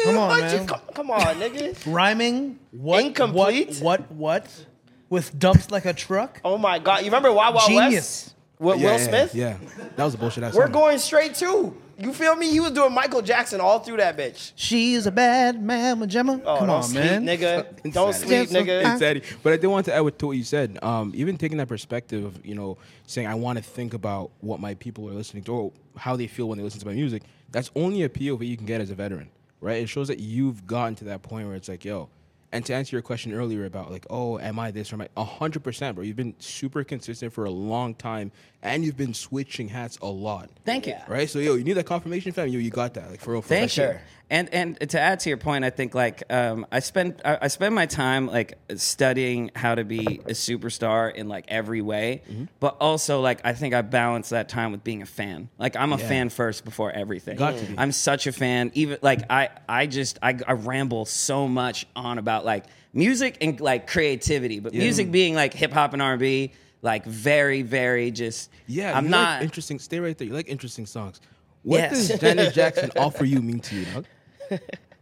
Come 0.05 0.17
on, 0.17 0.27
what 0.29 0.39
man. 0.41 0.61
You, 0.61 0.67
come, 0.67 0.79
come 0.93 1.11
on, 1.11 1.21
nigga. 1.35 1.93
Rhyming. 1.93 2.59
What? 2.71 3.05
Incomplete. 3.05 3.77
What? 3.79 4.11
What? 4.11 4.45
What? 4.45 4.65
With 5.13 5.37
dumps 5.37 5.69
like 5.69 5.85
a 5.85 5.93
truck. 5.93 6.41
Oh 6.43 6.57
my 6.57 6.79
God. 6.79 6.99
You 7.01 7.05
remember 7.05 7.31
Wild 7.31 7.53
Wild 7.55 7.69
Genius. 7.69 7.93
West? 7.93 8.35
With 8.59 8.79
Yeah, 8.79 8.85
Will 8.93 8.97
yeah, 8.99 9.07
Smith? 9.07 9.35
Yeah, 9.35 9.57
that 9.95 10.03
was 10.05 10.13
a 10.15 10.17
bullshit 10.17 10.43
ass 10.43 10.55
We're 10.55 10.63
song. 10.65 10.71
going 10.71 10.97
straight 10.97 11.35
too. 11.35 11.77
You 11.99 12.11
feel 12.13 12.35
me? 12.35 12.49
He 12.49 12.59
was 12.59 12.71
doing 12.71 12.91
Michael 12.91 13.21
Jackson 13.21 13.61
all 13.61 13.77
through 13.79 13.97
that 13.97 14.17
bitch. 14.17 14.53
She's 14.55 15.05
a 15.05 15.11
bad 15.11 15.61
man 15.61 15.99
with 15.99 16.09
Gemma. 16.09 16.41
Oh, 16.43 16.57
Come 16.57 16.67
don't 16.67 16.77
on, 16.77 16.83
sleep, 16.83 17.03
man. 17.03 17.25
nigga. 17.27 17.93
Don't 17.93 18.13
sleep, 18.13 18.47
Insanity. 18.49 18.71
nigga. 18.71 18.91
Insanity. 18.93 19.27
But 19.43 19.53
I 19.53 19.57
did 19.57 19.67
want 19.67 19.85
to 19.85 19.93
add 19.93 19.99
with 20.01 20.17
to 20.17 20.25
what 20.27 20.37
you 20.37 20.43
said. 20.43 20.79
Um, 20.81 21.11
even 21.15 21.37
taking 21.37 21.59
that 21.59 21.67
perspective 21.67 22.25
of 22.25 22.43
you 22.43 22.55
know 22.55 22.79
saying 23.05 23.27
I 23.27 23.35
want 23.35 23.57
to 23.59 23.63
think 23.63 23.93
about 23.93 24.31
what 24.41 24.59
my 24.59 24.73
people 24.73 25.07
are 25.09 25.13
listening 25.13 25.43
to 25.43 25.51
or 25.53 25.71
how 25.95 26.15
they 26.15 26.25
feel 26.25 26.49
when 26.49 26.57
they 26.57 26.63
listen 26.63 26.79
to 26.79 26.87
my 26.87 26.93
music. 26.93 27.21
That's 27.51 27.69
only 27.75 28.01
a 28.01 28.09
POV 28.09 28.47
you 28.47 28.57
can 28.57 28.65
get 28.65 28.81
as 28.81 28.89
a 28.89 28.95
veteran, 28.95 29.29
right? 29.61 29.77
It 29.83 29.89
shows 29.89 30.07
that 30.07 30.17
you've 30.19 30.65
gotten 30.65 30.95
to 30.95 31.05
that 31.05 31.21
point 31.21 31.45
where 31.47 31.55
it's 31.55 31.69
like, 31.69 31.85
yo. 31.85 32.09
And 32.53 32.63
to 32.67 32.73
answer 32.75 32.95
your 32.95 33.01
question 33.01 33.33
earlier 33.33 33.65
about 33.65 33.89
like, 33.89 34.05
oh, 34.11 34.37
am 34.37 34.59
I 34.59 34.69
this 34.69 34.93
or 34.93 35.01
am 35.01 35.07
I? 35.17 35.23
Hundred 35.23 35.63
percent, 35.63 35.95
bro. 35.95 36.05
You've 36.05 36.15
been 36.15 36.35
super 36.37 36.83
consistent 36.83 37.33
for 37.33 37.45
a 37.45 37.49
long 37.49 37.95
time, 37.95 38.31
and 38.63 38.83
you've 38.83 38.97
been 38.97 39.13
switching 39.13 39.67
hats 39.67 39.97
a 40.01 40.07
lot. 40.07 40.49
Thank 40.65 40.87
you. 40.87 40.95
Right. 41.07 41.29
So 41.29 41.37
yo, 41.39 41.55
you 41.55 41.63
need 41.63 41.73
that 41.73 41.85
confirmation, 41.85 42.31
fam. 42.31 42.47
Yo, 42.47 42.59
you 42.59 42.71
got 42.71 42.95
that. 42.95 43.11
Like 43.11 43.19
for 43.21 43.33
real. 43.33 43.41
For. 43.41 43.49
Thank 43.49 43.77
you. 43.77 43.95
And 44.29 44.51
and 44.51 44.89
to 44.89 44.99
add 44.99 45.19
to 45.19 45.29
your 45.29 45.37
point, 45.37 45.63
I 45.63 45.69
think 45.69 45.93
like 45.93 46.23
um, 46.33 46.65
I 46.71 46.79
spend 46.79 47.21
I, 47.23 47.37
I 47.43 47.47
spend 47.49 47.75
my 47.75 47.85
time 47.85 48.25
like 48.25 48.57
studying 48.77 49.51
how 49.53 49.75
to 49.75 49.83
be 49.83 50.21
a 50.25 50.31
superstar 50.31 51.13
in 51.13 51.27
like 51.27 51.45
every 51.49 51.81
way, 51.81 52.23
Mm-hmm. 52.31 52.45
but 52.59 52.77
also 52.79 53.21
like 53.21 53.41
I 53.43 53.53
think 53.53 53.73
I 53.75 53.81
balance 53.81 54.29
that 54.29 54.49
time 54.49 54.71
with 54.71 54.83
being 54.83 55.01
a 55.03 55.05
fan. 55.05 55.49
Like 55.59 55.75
I'm 55.75 55.93
a 55.93 55.97
fan 55.97 56.29
first 56.29 56.65
before 56.65 56.91
everything. 56.91 57.37
Got 57.37 57.57
to 57.57 57.65
be. 57.65 57.75
I'm 57.77 57.91
such 57.91 58.25
a 58.25 58.31
fan. 58.31 58.71
Even 58.73 58.97
like 59.01 59.21
I 59.29 59.49
I 59.69 59.85
just 59.87 60.17
I, 60.23 60.39
I 60.47 60.53
ramble 60.53 61.05
so 61.05 61.47
much 61.47 61.85
on 61.95 62.17
about 62.17 62.43
like 62.45 62.65
music 62.93 63.37
and 63.41 63.59
like 63.59 63.87
creativity, 63.87 64.59
but 64.59 64.73
music 64.73 65.11
being 65.11 65.35
like 65.35 65.53
hip 65.53 65.73
hop 65.73 65.93
and 65.93 66.01
R 66.01 66.13
and 66.13 66.19
B. 66.19 66.53
Like 66.83 67.05
very, 67.05 67.63
very 67.63 68.11
just. 68.11 68.51
Yeah, 68.67 68.95
I'm 68.95 69.05
you 69.05 69.09
not. 69.11 69.37
like 69.39 69.43
interesting. 69.43 69.79
Stay 69.79 69.99
right 69.99 70.15
there. 70.17 70.27
You 70.27 70.33
like 70.33 70.49
interesting 70.49 70.85
songs. 70.85 71.19
What 71.63 71.77
Yes. 71.79 72.09
does 72.09 72.19
Janet 72.19 72.53
Jackson 72.53 72.91
offer 72.97 73.23
you 73.25 73.41
mean 73.41 73.61
to 73.61 73.75
you, 73.75 73.85
dog? 73.85 74.05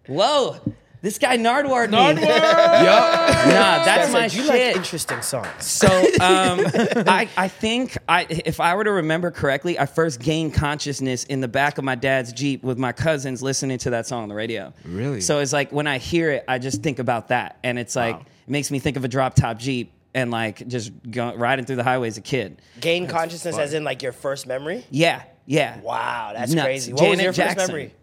Whoa, 0.08 0.58
this 1.02 1.18
guy 1.18 1.38
Nardwuar. 1.38 1.88
Nardwuar. 1.88 2.18
Yup. 2.22 3.46
Nah, 3.48 3.84
that's 3.84 4.06
Guys, 4.12 4.14
my 4.14 4.20
like, 4.20 4.34
you 4.36 4.42
shit. 4.44 4.50
like 4.50 4.76
interesting 4.76 5.22
songs. 5.24 5.66
So 5.66 5.88
um, 6.22 6.60
I, 7.08 7.28
I 7.36 7.48
think 7.48 7.98
I, 8.08 8.28
if 8.30 8.60
I 8.60 8.76
were 8.76 8.84
to 8.84 8.92
remember 8.92 9.32
correctly, 9.32 9.80
I 9.80 9.88
first 9.88 10.20
gained 10.20 10.54
consciousness 10.54 11.24
in 11.24 11.40
the 11.42 11.48
back 11.48 11.80
of 11.80 11.84
my 11.84 11.96
dad's 11.96 12.32
Jeep 12.34 12.62
with 12.64 12.78
my 12.78 12.92
cousins 12.92 13.42
listening 13.42 13.80
to 13.80 13.90
that 13.92 14.06
song 14.06 14.24
on 14.24 14.30
the 14.30 14.36
radio. 14.36 14.72
Really? 14.86 15.22
So 15.22 15.40
it's 15.40 15.54
like 15.54 15.72
when 15.72 15.88
I 15.88 15.98
hear 15.98 16.30
it, 16.32 16.46
I 16.48 16.60
just 16.60 16.84
think 16.84 17.00
about 17.00 17.30
that. 17.30 17.58
And 17.64 17.80
it's 17.80 17.96
like, 17.96 18.16
Wow. 18.18 18.22
it 18.48 18.52
makes 18.52 18.70
me 18.70 18.78
think 18.80 18.98
of 18.98 19.04
a 19.04 19.08
drop 19.08 19.34
top 19.34 19.58
Jeep 19.58 19.92
and 20.14 20.32
like 20.32 20.68
just 20.68 20.92
go, 21.10 21.36
riding 21.36 21.66
through 21.66 21.78
the 21.78 21.84
highway 21.84 22.08
as 22.08 22.18
a 22.18 22.22
kid. 22.22 22.62
Gain 22.80 23.08
consciousness 23.08 23.58
as 23.58 23.74
in 23.74 23.84
like 23.84 24.02
your 24.02 24.12
first 24.12 24.48
memory? 24.48 24.86
Yeah, 24.90 25.24
yeah. 25.46 25.80
Wow, 25.82 26.32
that's 26.34 26.54
Nuts. 26.54 26.66
crazy. 26.66 26.94
What 26.94 27.02
was 27.02 27.10
Janet 27.10 27.24
your 27.24 27.34
first 27.34 27.58
Jackson. 27.58 27.68
memory? 27.68 27.94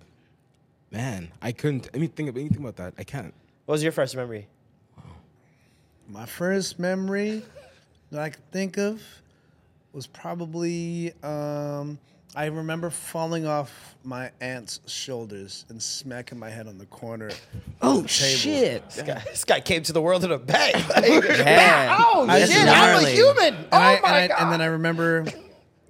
Man, 0.90 1.28
I 1.42 1.52
couldn't. 1.52 1.88
I 1.94 1.98
mean, 1.98 2.10
think 2.10 2.28
of 2.28 2.36
anything 2.36 2.58
about 2.58 2.76
that. 2.76 2.94
I 2.98 3.04
can't. 3.04 3.34
What 3.66 3.74
was 3.74 3.82
your 3.82 3.92
first 3.92 4.16
memory? 4.16 4.46
My 6.08 6.24
first 6.24 6.78
memory 6.78 7.42
that 8.10 8.20
I 8.22 8.30
could 8.30 8.50
think 8.50 8.78
of 8.78 9.02
was 9.92 10.06
probably 10.06 11.12
um, 11.22 11.98
I 12.38 12.46
remember 12.46 12.88
falling 12.88 13.46
off 13.46 13.96
my 14.04 14.30
aunt's 14.40 14.78
shoulders 14.86 15.64
and 15.70 15.82
smacking 15.82 16.38
my 16.38 16.48
head 16.48 16.68
on 16.68 16.78
the 16.78 16.86
corner. 16.86 17.32
Oh 17.82 18.06
shit! 18.06 18.88
This 18.90 19.02
guy, 19.02 19.22
this 19.24 19.44
guy 19.44 19.58
came 19.58 19.82
to 19.82 19.92
the 19.92 20.00
world 20.00 20.22
in 20.22 20.30
a 20.30 20.38
bag. 20.38 20.76
Like, 20.88 21.24
Yeah. 21.36 21.96
oh 21.98 22.26
That's 22.28 22.52
shit, 22.52 22.68
I'm 22.68 23.04
a 23.04 23.08
human. 23.08 23.54
And, 23.56 23.66
oh 23.72 23.76
I, 23.76 24.00
my 24.00 24.18
and, 24.20 24.28
god. 24.28 24.38
I, 24.38 24.42
and 24.44 24.52
then 24.52 24.60
I 24.60 24.66
remember 24.66 25.26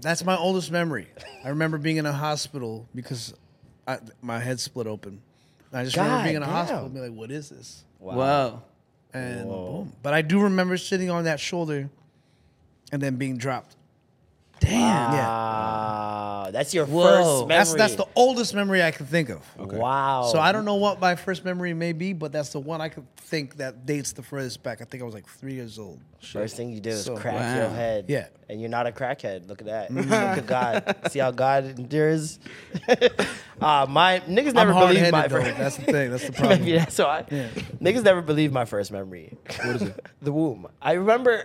that's 0.01 0.25
my 0.25 0.39
oldest 0.39 0.71
memory. 0.71 1.09
I 1.45 1.51
remember 1.51 1.77
being 1.77 1.99
in 1.99 2.07
a 2.07 2.15
hospital 2.15 2.89
because 2.95 3.35
I, 3.87 3.99
my 4.23 4.39
head 4.39 4.59
split 4.59 4.87
open. 4.87 5.21
I 5.71 5.85
just 5.85 5.99
remember 5.99 6.23
being 6.25 6.37
in 6.37 6.43
a 6.43 6.47
damn. 6.47 6.55
hospital 6.55 6.85
and 6.87 6.95
be 6.95 7.01
like, 7.01 7.13
"What 7.13 7.31
is 7.31 7.51
this?" 7.51 7.85
Wow! 7.99 8.63
And 9.13 9.51
boom. 9.51 9.93
But 10.03 10.15
I 10.15 10.23
do 10.23 10.41
remember 10.41 10.79
sitting 10.79 11.11
on 11.11 11.25
that 11.25 11.41
shoulder 11.41 11.91
and 12.91 13.03
then 13.03 13.17
being 13.17 13.37
dropped. 13.37 13.77
Damn. 14.61 15.13
Yeah. 15.13 15.27
Ah, 15.29 16.49
that's 16.53 16.75
your 16.75 16.87
Whoa. 16.87 17.03
first 17.03 17.49
memory. 17.49 17.49
That's 17.49 17.75
that's 17.75 17.95
the 17.97 18.07
oldest 18.15 18.55
memory 18.55 18.83
I 18.83 18.91
can 18.91 19.07
think 19.07 19.29
of. 19.29 19.45
Okay. 19.59 19.77
wow. 19.77 20.29
So 20.33 20.39
I 20.39 20.53
don't 20.53 20.65
know 20.65 20.77
what 20.77 21.01
my 21.01 21.15
first 21.15 21.45
memory 21.45 21.75
may 21.75 21.93
be, 21.93 22.13
but 22.13 22.33
that's 22.33 22.51
the 22.51 22.61
one 22.61 22.81
I 22.81 22.89
could 22.89 23.07
think 23.17 23.57
that 23.59 23.87
dates 23.87 24.13
the 24.13 24.23
furthest 24.23 24.63
back. 24.63 24.81
I 24.81 24.85
think 24.85 25.03
I 25.03 25.07
was 25.07 25.15
like 25.15 25.27
three 25.27 25.55
years 25.55 25.79
old. 25.79 26.01
First 26.21 26.57
thing 26.57 26.71
you 26.71 26.81
did 26.81 26.91
was 26.95 27.05
So- 27.05 27.17
crack 27.17 27.35
Wow. 27.35 27.57
your 27.57 27.69
head. 27.71 28.07
Yeah. 28.09 28.27
And 28.51 28.61
you're 28.61 28.71
not 28.71 28.87
a 28.87 28.93
crackhead. 28.93 29.47
Look 29.47 29.61
at 29.61 29.67
that. 29.67 29.91
Look 29.95 30.07
at 30.11 30.47
God. 30.47 30.97
See 31.11 31.19
how 31.19 31.31
God 31.31 31.65
endures? 31.79 32.39
uh, 33.61 33.87
my 33.89 34.21
niggas 34.27 34.55
never 34.55 34.73
believed 34.73 35.13
my 35.13 35.29
though. 35.29 35.43
first. 35.43 35.59
That's 35.59 35.77
the 35.77 35.83
thing. 35.85 36.11
That's 36.11 36.27
the 36.27 36.33
problem. 36.39 36.61
Maybe 36.61 36.79
that's 36.79 36.99
why. 36.99 37.25
Niggas 37.81 38.05
never 38.05 38.23
believed 38.23 38.53
my 38.55 38.65
first 38.65 38.91
memory. 38.91 39.37
What 39.63 39.77
is 39.77 39.83
it? 39.83 40.07
the 40.23 40.33
womb. 40.33 40.67
I 40.81 40.93
remember 40.93 41.45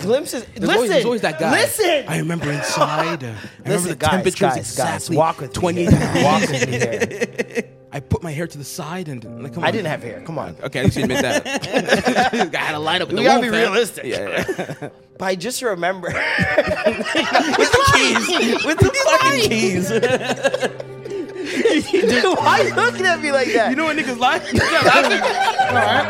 glimpses. 0.00 0.44
There's, 0.44 0.58
listen. 0.60 0.74
always, 0.74 0.90
there's 0.90 1.04
always 1.04 1.20
that 1.22 1.38
guy. 1.38 1.52
Listen. 1.52 2.04
I 2.08 2.18
remember 2.18 2.50
inside. 2.50 3.22
Uh, 3.24 3.26
I 3.28 3.30
remember 3.30 3.40
Listen, 3.70 3.88
the 3.90 3.96
guys, 3.96 4.10
temperature's 4.10 4.40
guys, 4.40 4.56
exactly 4.58 5.16
guys, 5.16 5.18
walk 5.18 5.40
with 5.40 5.52
28 5.52 5.90
me. 5.92 6.22
Walk 6.24 6.40
with 6.42 6.66
me 6.68 6.72
here. 6.78 7.64
I 7.94 8.00
put 8.00 8.24
my 8.24 8.32
hair 8.32 8.48
to 8.48 8.58
the 8.58 8.64
side 8.64 9.06
and 9.08 9.22
like, 9.40 9.54
come 9.54 9.62
on. 9.62 9.68
I 9.68 9.70
didn't 9.70 9.86
have 9.86 10.02
hair. 10.02 10.20
Come 10.26 10.36
on. 10.36 10.56
Okay, 10.64 10.80
at 10.80 10.84
least 10.86 10.96
you 10.96 11.04
admit 11.04 11.22
that. 11.22 11.46
I 12.52 12.58
had 12.58 12.74
a 12.74 12.78
line 12.80 13.00
up 13.02 13.08
in 13.10 13.14
We 13.16 13.22
the 13.22 13.28
gotta 13.28 13.40
womb, 13.40 13.52
be 13.52 13.56
realistic. 13.56 14.04
Yeah, 14.04 14.44
yeah. 14.58 14.88
But 15.18 15.26
I 15.26 15.34
just 15.36 15.62
remember. 15.62 16.08
With 16.08 16.16
the 16.16 17.82
keys. 17.94 18.64
With 18.64 18.78
the 18.78 18.90
fucking 19.04 19.48
keys. 19.48 19.90
Why 22.24 22.60
are 22.60 22.64
you 22.64 22.74
looking 22.74 23.06
at 23.06 23.20
me 23.22 23.30
like 23.30 23.52
that? 23.52 23.70
You 23.70 23.76
know 23.76 23.84
when 23.86 23.96
niggas 23.96 24.18
lie? 24.18 24.40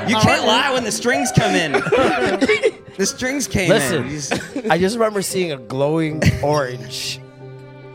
You 0.08 0.16
can't 0.16 0.46
lie 0.46 0.70
when 0.72 0.84
the 0.84 0.92
strings 0.92 1.30
come 1.32 1.54
in. 1.54 1.72
the 1.72 3.04
strings 3.04 3.46
came 3.46 3.70
in. 3.70 4.08
Listen, 4.08 4.70
I 4.70 4.78
just 4.78 4.96
remember 4.96 5.20
seeing 5.20 5.52
a 5.52 5.58
glowing 5.58 6.22
orange 6.42 7.20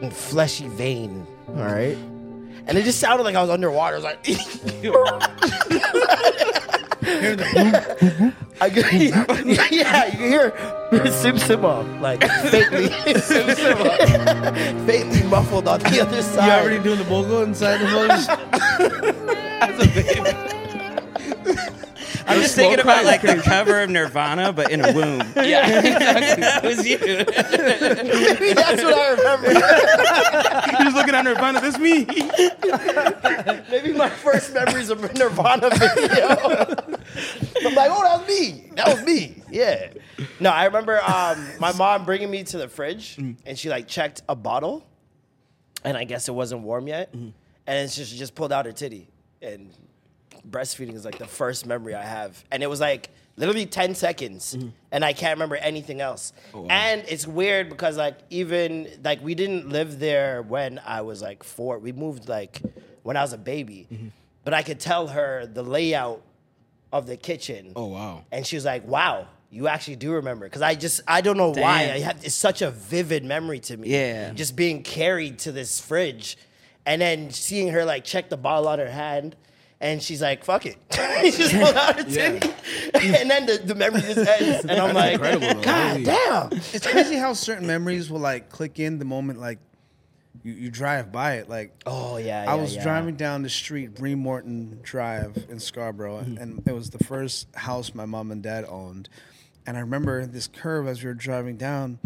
and 0.03 0.13
fleshy 0.13 0.67
vein. 0.67 1.25
All 1.47 1.55
right. 1.55 1.97
And 2.67 2.77
it 2.77 2.83
just 2.83 2.99
sounded 2.99 3.23
like 3.23 3.35
I 3.35 3.41
was 3.41 3.49
underwater. 3.49 3.95
It 3.95 4.03
was 4.03 4.05
like, 4.05 4.19
I 8.61 8.69
could, 8.69 8.91
yeah, 8.91 9.65
you 9.69 9.83
can 9.85 10.17
hear 10.17 10.51
sim 11.11 11.37
simma 11.37 12.01
like 12.01 12.21
faintly, 12.51 12.89
sim 13.19 13.47
faintly 14.85 15.23
muffled 15.23 15.67
on 15.67 15.79
the 15.79 16.01
other 16.01 16.21
side. 16.21 16.45
You 16.45 16.51
already 16.51 16.83
doing 16.83 16.99
the 16.99 17.05
bogo 17.05 17.43
inside 17.43 17.77
the 17.79 17.87
voice? 17.87 18.27
I'm 22.29 22.41
just 22.41 22.55
thinking 22.55 22.79
about 22.79 23.05
like 23.05 23.21
the 23.21 23.41
cover 23.43 23.81
of 23.81 23.89
Nirvana, 23.89 24.53
but 24.53 24.71
in 24.71 24.85
a 24.85 24.93
womb. 24.93 25.19
Yeah, 25.49 25.79
exactly. 25.79 26.41
that 26.41 26.63
was 26.63 26.87
you. 26.87 26.97
Maybe 26.99 28.53
that's 28.53 28.83
what 28.83 28.93
I 28.93 29.09
remember. 29.11 29.51
You're 30.71 30.83
just 30.83 30.95
looking 30.95 31.15
at 31.15 31.23
Nirvana. 31.23 31.61
This 31.61 31.79
me. 31.79 32.05
Maybe 33.71 33.93
my 33.93 34.09
first 34.09 34.53
memories 34.53 34.89
of 34.89 35.01
Nirvana 35.15 35.69
video. 35.71 36.27
I'm 37.65 37.75
like, 37.75 37.89
oh, 37.91 38.03
that 38.03 38.19
was 38.19 38.27
me. 38.27 38.69
That 38.75 38.87
was 38.87 39.03
me. 39.03 39.41
Yeah. 39.49 39.91
No, 40.39 40.51
I 40.51 40.65
remember 40.65 41.01
um, 41.01 41.43
my 41.59 41.71
mom 41.73 42.05
bringing 42.05 42.29
me 42.29 42.43
to 42.43 42.57
the 42.57 42.67
fridge, 42.67 43.17
and 43.17 43.57
she 43.57 43.69
like 43.69 43.87
checked 43.87 44.21
a 44.29 44.35
bottle, 44.35 44.85
and 45.83 45.97
I 45.97 46.03
guess 46.03 46.27
it 46.27 46.33
wasn't 46.33 46.61
warm 46.61 46.87
yet, 46.87 47.13
and 47.65 47.89
she 47.89 48.03
just 48.05 48.35
pulled 48.35 48.51
out 48.51 48.65
her 48.65 48.71
titty, 48.71 49.07
and 49.41 49.73
breastfeeding 50.49 50.93
is 50.93 51.05
like 51.05 51.17
the 51.17 51.27
first 51.27 51.65
memory 51.65 51.95
I 51.95 52.03
have, 52.03 52.43
and 52.51 52.63
it 52.63 52.67
was 52.67 52.79
like 52.79 53.09
literally 53.37 53.65
ten 53.65 53.95
seconds, 53.95 54.55
mm-hmm. 54.55 54.69
and 54.91 55.03
I 55.03 55.13
can't 55.13 55.35
remember 55.37 55.55
anything 55.55 56.01
else. 56.01 56.33
Oh, 56.53 56.65
and 56.69 57.03
it's 57.07 57.25
weird 57.25 57.69
because 57.69 57.97
like 57.97 58.17
even 58.29 58.87
like 59.03 59.23
we 59.23 59.35
didn't 59.35 59.69
live 59.69 59.99
there 59.99 60.41
when 60.41 60.79
I 60.85 61.01
was 61.01 61.21
like 61.21 61.43
four. 61.43 61.79
We 61.79 61.91
moved 61.91 62.27
like 62.27 62.61
when 63.03 63.17
I 63.17 63.21
was 63.21 63.33
a 63.33 63.37
baby, 63.37 63.87
mm-hmm. 63.91 64.07
but 64.43 64.53
I 64.53 64.61
could 64.61 64.79
tell 64.79 65.07
her 65.07 65.45
the 65.45 65.63
layout 65.63 66.21
of 66.91 67.07
the 67.07 67.17
kitchen. 67.17 67.73
Oh, 67.75 67.85
wow. 67.85 68.25
And 68.31 68.45
she 68.45 68.55
was 68.55 68.65
like, 68.65 68.87
"Wow." 68.87 69.27
You 69.51 69.67
actually 69.67 69.95
do 69.95 70.11
remember 70.11 70.45
because 70.45 70.61
I 70.61 70.75
just 70.75 71.01
I 71.07 71.21
don't 71.21 71.35
know 71.35 71.49
why 71.49 71.87
Damn. 71.87 71.95
I 71.95 71.99
have 72.01 72.23
it's 72.23 72.35
such 72.35 72.61
a 72.61 72.69
vivid 72.69 73.25
memory 73.25 73.59
to 73.61 73.77
me. 73.77 73.89
Yeah. 73.89 74.31
just 74.33 74.55
being 74.55 74.83
carried 74.83 75.39
to 75.39 75.51
this 75.51 75.79
fridge, 75.79 76.37
and 76.85 77.01
then 77.01 77.31
seeing 77.31 77.69
her 77.69 77.83
like 77.83 78.03
check 78.03 78.29
the 78.29 78.37
bottle 78.37 78.67
on 78.67 78.77
her 78.77 78.91
hand, 78.91 79.35
and 79.81 80.01
she's 80.01 80.21
like, 80.21 80.43
"Fuck 80.43 80.65
it," 80.65 80.77
she 80.91 81.31
just 81.31 81.53
pulled 81.53 81.75
out 81.75 81.95
her 81.97 82.03
titty, 82.03 82.49
and 82.93 83.29
then 83.29 83.45
the, 83.45 83.61
the 83.63 83.75
memory 83.75 84.01
just 84.01 84.17
ends, 84.17 84.65
and 84.65 84.79
I'm 84.79 84.93
like, 84.93 85.13
incredible, 85.13 85.47
though. 85.47 85.61
"God 85.61 86.03
damn!" 86.03 86.59
It's 86.73 86.85
crazy 86.85 87.15
how 87.15 87.33
certain 87.33 87.67
memories 87.67 88.09
will 88.09 88.19
like 88.19 88.49
click 88.49 88.79
in 88.79 88.99
the 88.99 89.05
moment 89.05 89.39
like 89.39 89.59
you, 90.43 90.53
you 90.53 90.71
drive 90.71 91.11
by 91.11 91.35
it. 91.35 91.49
Like 91.49 91.73
Oh 91.85 92.17
yeah, 92.17 92.41
I 92.41 92.55
yeah, 92.55 92.61
was 92.61 92.75
yeah. 92.75 92.83
driving 92.83 93.15
down 93.15 93.43
the 93.43 93.49
street, 93.49 93.95
Brimorton 93.95 94.81
Drive 94.81 95.45
in 95.49 95.59
Scarborough, 95.59 96.19
hmm. 96.19 96.37
and 96.37 96.67
it 96.67 96.73
was 96.73 96.89
the 96.89 97.03
first 97.03 97.47
house 97.55 97.93
my 97.93 98.05
mom 98.05 98.31
and 98.31 98.43
dad 98.43 98.65
owned. 98.67 99.09
And 99.65 99.77
I 99.77 99.81
remember 99.81 100.25
this 100.25 100.47
curve 100.47 100.87
as 100.87 101.03
we 101.03 101.09
were 101.09 101.13
driving 101.13 101.57
down. 101.57 101.99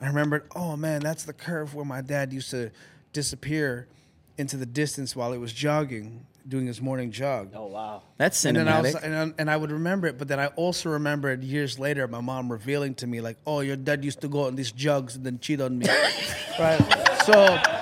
I 0.00 0.06
remembered, 0.06 0.44
oh 0.54 0.76
man, 0.76 1.00
that's 1.00 1.24
the 1.24 1.32
curve 1.32 1.74
where 1.74 1.84
my 1.84 2.00
dad 2.00 2.32
used 2.32 2.50
to 2.50 2.70
disappear 3.12 3.88
into 4.36 4.56
the 4.56 4.66
distance 4.66 5.16
while 5.16 5.32
he 5.32 5.38
was 5.38 5.52
jogging, 5.52 6.26
doing 6.48 6.66
his 6.66 6.80
morning 6.80 7.10
jog. 7.12 7.52
Oh 7.54 7.66
wow. 7.66 8.02
That's 8.16 8.42
And 8.46 8.56
then 8.56 8.66
I 8.68 8.80
was, 8.80 8.94
cinematic. 8.94 9.02
and, 9.04 9.14
I- 9.14 9.34
and 9.38 9.50
I 9.50 9.56
would 9.56 9.70
remember 9.70 10.06
it, 10.08 10.16
but 10.18 10.28
then 10.28 10.40
I 10.40 10.46
also 10.48 10.88
remembered 10.90 11.44
years 11.44 11.78
later 11.78 12.08
my 12.08 12.20
mom 12.22 12.50
revealing 12.50 12.94
to 12.96 13.06
me 13.06 13.20
like, 13.20 13.36
"Oh, 13.46 13.60
your 13.60 13.76
dad 13.76 14.04
used 14.04 14.22
to 14.22 14.28
go 14.28 14.46
on 14.46 14.56
these 14.56 14.72
jugs 14.72 15.14
and 15.16 15.24
then 15.26 15.38
cheat 15.40 15.60
on 15.60 15.78
me." 15.78 15.86
right. 16.58 17.04
So 17.24 17.32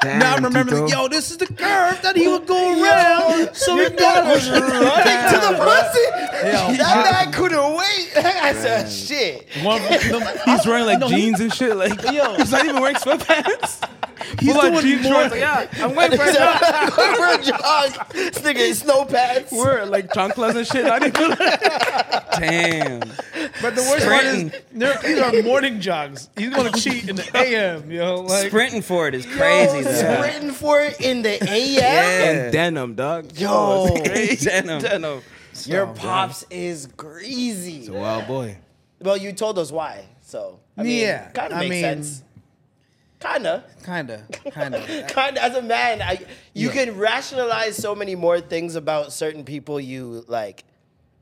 now 0.04 0.34
I'm 0.34 0.44
remembering, 0.44 0.86
Tito. 0.86 1.02
yo, 1.02 1.08
this 1.08 1.30
is 1.30 1.36
the 1.36 1.46
curve 1.46 2.02
that 2.02 2.16
he 2.16 2.26
would 2.26 2.46
go 2.48 2.82
around. 2.82 3.54
so 3.54 3.76
Your 3.76 3.90
we 3.90 3.96
dad 3.96 4.28
was 4.34 4.48
got 4.48 4.60
running 4.60 5.30
to 5.30 5.38
the 5.46 5.64
pussy. 5.64 6.48
Yo, 6.48 6.76
that 6.84 7.22
man 7.24 7.32
couldn't 7.32 7.76
wait. 7.76 8.12
I 8.16 8.52
said, 8.54 8.88
"Shit." 8.90 9.46
One, 9.62 9.80
the, 9.82 10.42
He's 10.46 10.66
wearing 10.66 10.86
like 10.86 10.98
No, 11.04 11.08
he- 11.08 11.16
jeans 11.16 11.38
and 11.40 11.54
shit. 11.54 11.76
Like, 11.76 12.02
Yo. 12.10 12.34
he's 12.34 12.50
not 12.50 12.64
even 12.64 12.80
wearing 12.82 12.96
sweatpants. 12.96 13.88
He's 14.40 14.52
Full 14.52 14.60
on 14.60 14.72
doing 14.72 14.84
jean 14.84 15.02
more. 15.02 15.12
shorts. 15.22 15.36
Yeah, 15.36 15.66
I'm 15.78 15.94
waiting 15.96 16.18
for 16.18 16.24
a 16.24 16.32
job. 16.32 16.60
for 16.92 17.26
a 17.28 17.42
jog. 17.42 18.12
This 18.12 18.38
nigga 18.38 18.68
in 18.68 18.74
snow 18.74 19.04
pants. 19.04 19.52
We're 19.52 19.84
like 19.84 20.08
chanclas 20.08 20.56
and 20.56 20.66
shit. 20.66 20.84
I 20.86 20.98
didn't 20.98 21.20
even. 21.22 21.36
Damn. 22.38 23.00
But 23.62 23.74
the 23.74 23.82
worst 23.82 24.06
part 24.06 24.24
is, 24.24 24.32
Sprinting. 24.52 24.52
there- 24.72 24.98
these 25.02 25.18
are 25.18 25.42
morning 25.42 25.80
jogs. 25.80 26.28
He's 26.36 26.50
gonna 26.50 26.72
cheat 26.72 27.08
in 27.08 27.16
the 27.16 27.30
AM, 27.36 27.90
yo. 27.90 28.20
Like, 28.22 28.48
Sprinting 28.48 28.82
for 28.82 29.08
it 29.08 29.14
is 29.14 29.24
crazy. 29.26 29.78
Yo, 29.78 29.82
though. 29.84 29.92
sprinting 30.18 30.50
for 30.52 30.80
it 30.82 31.00
in 31.00 31.22
the 31.22 31.42
AM. 31.42 31.72
Yeah. 31.72 32.30
and 32.44 32.52
denim, 32.52 32.94
dog. 32.94 33.30
Yo, 33.38 33.48
oh, 33.50 34.02
Denim. 34.02 34.80
denim. 34.82 35.22
your 35.64 35.86
pops 35.86 36.44
is 36.50 36.86
greasy. 36.86 37.88
Wild 37.90 38.26
boy. 38.26 38.58
Well, 39.00 39.16
you 39.16 39.32
told 39.32 39.58
us 39.58 39.70
why, 39.72 40.04
so 40.22 40.60
I 40.76 40.82
mean, 40.82 41.00
Yeah, 41.02 41.28
kind 41.30 41.52
of 41.52 41.58
I 41.58 41.60
makes 41.62 41.70
mean- 41.70 41.82
sense. 41.82 42.22
Kinda, 43.18 43.64
kinda, 43.84 44.26
kinda. 44.52 44.78
kinda. 45.14 45.42
As 45.42 45.56
a 45.56 45.62
man, 45.62 46.02
I 46.02 46.24
you 46.52 46.68
can 46.70 46.96
rationalize 46.98 47.76
so 47.76 47.94
many 47.94 48.14
more 48.14 48.40
things 48.40 48.76
about 48.76 49.12
certain 49.12 49.44
people 49.44 49.80
you 49.80 50.24
like 50.28 50.64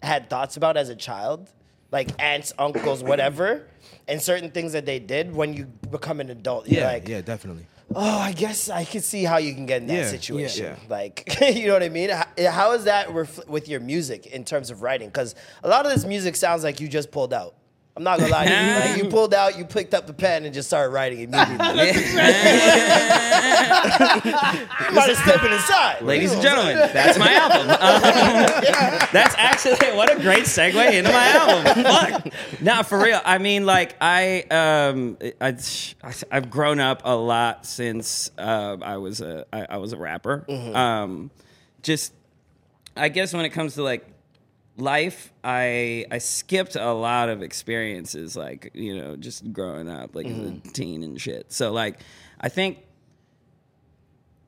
had 0.03 0.29
thoughts 0.29 0.57
about 0.57 0.77
as 0.77 0.89
a 0.89 0.97
child, 0.97 1.49
like 1.93 2.11
aunts, 2.21 2.53
uncles, 2.59 3.03
whatever, 3.03 3.69
and 4.09 4.21
certain 4.21 4.51
things 4.51 4.73
that 4.73 4.87
they 4.87 4.99
did 4.99 5.35
when 5.35 5.55
you 5.55 5.67
become 5.91 6.21
an 6.21 6.31
adult. 6.31 6.67
Yeah, 6.67 6.85
like, 6.85 7.09
yeah, 7.09 7.21
definitely. 7.21 7.67
oh, 7.95 8.19
I 8.19 8.33
guess 8.33 8.69
I 8.69 8.85
could 8.85 9.05
see 9.05 9.23
how 9.25 9.37
you 9.39 9.55
can 9.55 9.65
get 9.67 9.83
in 9.83 9.87
that 9.87 9.95
Yeah, 9.95 10.11
situation. 10.11 10.65
yeah. 10.67 10.77
Like, 10.89 11.39
you 11.55 11.69
know 11.69 11.75
what 11.75 11.83
I 11.85 11.89
mean? 11.91 12.11
How, 12.11 12.27
eh, 12.37 12.51
how 12.51 12.73
is 12.73 12.85
that 12.85 13.07
refl- 13.09 13.47
with 13.47 13.69
your 13.69 13.81
music 13.81 14.27
in 14.27 14.45
terms 14.45 14.71
of 14.71 14.83
writing? 14.83 15.09
Because 15.09 15.37
a 15.63 15.69
lot 15.69 15.87
of 15.87 15.93
this 15.93 16.05
music 16.05 16.35
sounds 16.35 16.65
like 16.65 16.81
you 16.81 16.89
just 16.89 17.11
pulled 17.13 17.33
out. 17.33 17.55
I'm 17.97 18.03
not 18.03 18.19
gonna 18.19 18.33
lie 18.33 18.47
to 18.47 18.51
you. 18.51 18.91
Like, 18.91 19.03
you 19.05 19.09
pulled 19.11 19.33
out, 19.35 19.57
you 19.57 19.65
picked 19.65 19.95
up 19.95 20.09
the 20.09 20.13
pen 20.13 20.45
and 20.45 20.53
just 20.53 20.67
started 20.69 20.93
writing 20.93 21.21
immediately. 21.21 21.55
might 24.93 25.09
have 25.09 25.17
stepped 25.17 25.45
inside. 25.45 26.03
Ladies 26.03 26.33
and 26.33 26.43
know 26.43 26.57
what 26.57 26.59
I'm 26.59 26.75
gentlemen, 26.75 26.91
that's 26.93 27.19
my 27.19 27.33
album. 27.35 27.71
Um, 27.71 29.09
that's 29.13 29.37
actually 29.39 29.97
what 29.97 30.13
a 30.13 30.21
great 30.21 30.43
segue 30.43 30.93
into 30.93 31.13
my 31.13 31.27
album. 31.29 31.85
Fuck. 31.85 32.61
Nah, 32.61 32.83
for 32.83 32.99
real. 32.99 33.21
I 33.25 33.39
mean, 33.39 33.65
like 33.65 33.95
I, 34.01 34.43
um, 34.51 35.17
I, 35.41 35.57
I've 36.33 36.51
grown 36.51 36.81
up 36.81 37.03
a 37.05 37.15
lot 37.15 37.65
since 37.65 38.29
uh, 38.37 38.77
I 38.83 38.97
was 38.97 39.21
a, 39.21 39.47
I, 39.53 39.67
I 39.71 39.77
was 39.77 39.93
a 39.93 39.97
rapper. 39.97 40.45
Um, 40.51 41.31
just, 41.83 42.13
I 42.97 43.09
guess 43.09 43.33
when 43.33 43.45
it 43.45 43.51
comes 43.51 43.75
to 43.75 43.85
like 43.85 44.05
life, 44.77 45.33
I 45.43 46.07
I 46.11 46.19
skipped 46.19 46.77
a 46.77 46.93
lot 46.93 47.29
of 47.29 47.43
experiences, 47.43 48.37
like 48.37 48.71
you 48.75 48.97
know, 48.97 49.17
just 49.17 49.53
growing 49.53 49.89
up, 49.89 50.15
like 50.15 50.27
as 50.27 50.39
a 50.39 50.53
teen 50.73 51.03
and 51.03 51.21
shit. 51.21 51.53
So 51.53 51.73
like, 51.73 52.01
I 52.41 52.49
think 52.49 52.79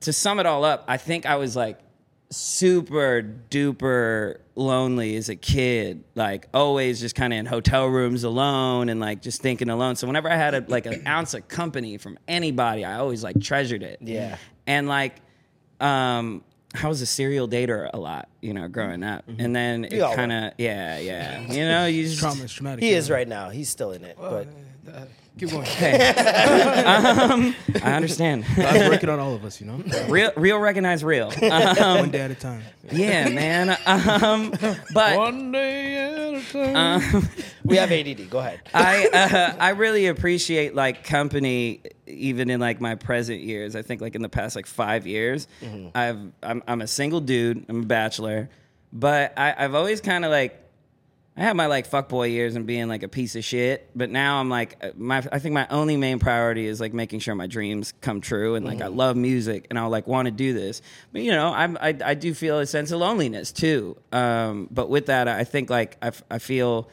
to 0.00 0.12
sum 0.12 0.38
it 0.38 0.46
all 0.46 0.64
up, 0.64 0.84
I 0.88 0.96
think 0.96 1.26
I 1.26 1.36
was 1.36 1.56
like 1.56 1.78
super 2.30 3.22
duper 3.50 4.38
lonely 4.54 5.16
as 5.16 5.28
a 5.28 5.36
kid, 5.36 6.04
like 6.14 6.48
always 6.52 7.00
just 7.00 7.14
kind 7.14 7.32
of 7.32 7.38
in 7.38 7.46
hotel 7.46 7.86
rooms 7.86 8.24
alone 8.24 8.88
and 8.88 9.00
like 9.00 9.22
just 9.22 9.42
thinking 9.42 9.68
alone. 9.68 9.96
So 9.96 10.06
whenever 10.06 10.30
I 10.30 10.36
had 10.36 10.54
a, 10.54 10.64
like 10.66 10.86
an 10.86 11.06
ounce 11.06 11.34
of 11.34 11.46
company 11.48 11.98
from 11.98 12.18
anybody, 12.26 12.84
I 12.84 12.98
always 12.98 13.22
like 13.22 13.40
treasured 13.40 13.82
it. 13.82 13.98
Yeah. 14.00 14.38
And 14.66 14.88
like, 14.88 15.16
um, 15.80 16.42
I 16.82 16.88
was 16.88 17.00
a 17.02 17.06
serial 17.06 17.48
dater 17.48 17.90
a 17.92 17.98
lot, 17.98 18.28
you 18.40 18.54
know, 18.54 18.68
growing 18.68 19.02
up, 19.02 19.24
and 19.38 19.54
then 19.54 19.84
it 19.84 19.92
We 19.92 19.98
kind 19.98 20.32
of, 20.32 20.52
yeah, 20.58 20.98
yeah, 20.98 21.40
you 21.40 21.64
know, 21.64 21.86
you 21.86 22.04
just, 22.04 22.18
Trauma 22.18 22.44
is 22.44 22.52
traumatic. 22.52 22.82
He 22.82 22.90
is 22.90 23.10
right 23.10 23.26
now. 23.28 23.50
He's 23.50 23.68
still 23.68 23.92
in 23.92 24.04
it. 24.04 24.16
But 24.18 24.48
Keep 25.38 25.50
going. 25.50 25.66
um, 25.66 27.54
I 27.82 27.92
understand. 27.92 28.46
God's 28.56 28.88
working 28.88 29.10
on 29.10 29.18
all 29.18 29.34
of 29.34 29.44
us, 29.44 29.60
you 29.60 29.66
know. 29.66 29.82
real, 30.08 30.32
real, 30.34 30.58
recognize 30.58 31.04
real. 31.04 31.30
Um, 31.42 31.98
One 31.98 32.10
day 32.10 32.20
at 32.22 32.30
a 32.30 32.34
time. 32.34 32.62
yeah, 32.90 33.28
man. 33.28 33.76
Um, 33.84 34.50
but 34.94 35.18
One 35.18 35.52
day 35.52 35.96
at 35.96 36.34
a 36.34 36.52
time. 36.52 37.28
we 37.64 37.76
have 37.76 37.92
ADD. 37.92 38.30
Go 38.30 38.38
ahead. 38.38 38.60
I 38.72 39.08
uh, 39.08 39.56
I 39.60 39.70
really 39.70 40.06
appreciate 40.06 40.74
like 40.74 41.04
company 41.04 41.82
even 42.06 42.50
in 42.50 42.60
like 42.60 42.80
my 42.80 42.94
present 42.94 43.40
years. 43.40 43.76
I 43.76 43.82
think 43.82 44.00
like 44.00 44.14
in 44.14 44.22
the 44.22 44.28
past 44.28 44.56
like 44.56 44.66
five 44.66 45.06
years, 45.06 45.48
I've 45.94 46.18
I'm 46.42 46.62
I'm 46.66 46.80
a 46.82 46.86
single 46.86 47.20
dude. 47.20 47.66
I'm 47.68 47.82
a 47.82 47.86
bachelor, 47.86 48.48
but 48.92 49.32
I, 49.36 49.54
I've 49.56 49.74
always 49.74 50.00
kind 50.00 50.24
of 50.24 50.30
like 50.30 50.62
I 51.38 51.42
had 51.42 51.54
my 51.54 51.66
like 51.66 51.86
fuckboy 51.90 52.30
years 52.30 52.56
and 52.56 52.66
being 52.66 52.88
like 52.88 53.02
a 53.02 53.08
piece 53.08 53.36
of 53.36 53.44
shit, 53.44 53.90
but 53.94 54.08
now 54.08 54.40
I'm 54.40 54.48
like 54.48 54.78
uh, 54.82 54.90
my 54.96 55.18
I 55.30 55.38
think 55.38 55.52
my 55.52 55.66
only 55.68 55.98
main 55.98 56.18
priority 56.18 56.66
is 56.66 56.80
like 56.80 56.94
making 56.94 57.20
sure 57.20 57.34
my 57.34 57.46
dreams 57.46 57.92
come 58.00 58.22
true 58.22 58.54
and 58.54 58.64
like 58.64 58.80
I 58.80 58.86
love 58.86 59.16
music 59.16 59.66
and 59.68 59.78
I 59.78 59.84
like 59.84 60.06
want 60.06 60.26
to 60.26 60.32
do 60.32 60.54
this. 60.54 60.80
But 61.12 61.20
you 61.22 61.32
know, 61.32 61.52
I'm, 61.52 61.76
I 61.78 61.94
I 62.02 62.14
do 62.14 62.32
feel 62.32 62.58
a 62.58 62.66
sense 62.66 62.90
of 62.90 63.00
loneliness 63.00 63.52
too. 63.52 63.98
Um, 64.12 64.68
but 64.70 64.88
with 64.88 65.06
that, 65.06 65.28
I 65.28 65.44
think 65.44 65.68
like 65.68 65.98
I, 66.00 66.12
I 66.30 66.38
feel 66.38 66.88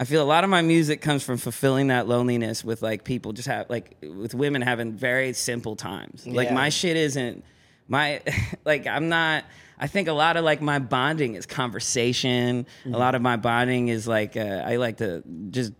I 0.00 0.04
feel 0.04 0.22
a 0.22 0.24
lot 0.24 0.44
of 0.44 0.50
my 0.50 0.62
music 0.62 1.02
comes 1.02 1.22
from 1.22 1.36
fulfilling 1.36 1.88
that 1.88 2.08
loneliness 2.08 2.64
with 2.64 2.80
like 2.80 3.04
people 3.04 3.34
just 3.34 3.46
have 3.48 3.68
like 3.68 3.98
with 4.02 4.34
women 4.34 4.62
having 4.62 4.92
very 4.94 5.34
simple 5.34 5.76
times. 5.76 6.26
Like 6.26 6.48
Yeah. 6.48 6.54
my 6.54 6.70
shit 6.70 6.96
isn't 6.96 7.44
my 7.86 8.22
like 8.64 8.86
I'm 8.86 9.10
not 9.10 9.44
I 9.78 9.86
think 9.88 10.08
a 10.08 10.12
lot 10.14 10.38
of 10.38 10.44
like 10.44 10.62
my 10.62 10.78
bonding 10.78 11.34
is 11.34 11.44
conversation. 11.44 12.66
A 12.86 12.88
lot 12.90 13.14
of 13.14 13.20
my 13.20 13.36
bonding 13.36 13.88
is 13.88 14.08
like 14.08 14.36
uh, 14.38 14.62
I 14.64 14.76
like 14.76 14.96
to 14.98 15.22
just 15.50 15.72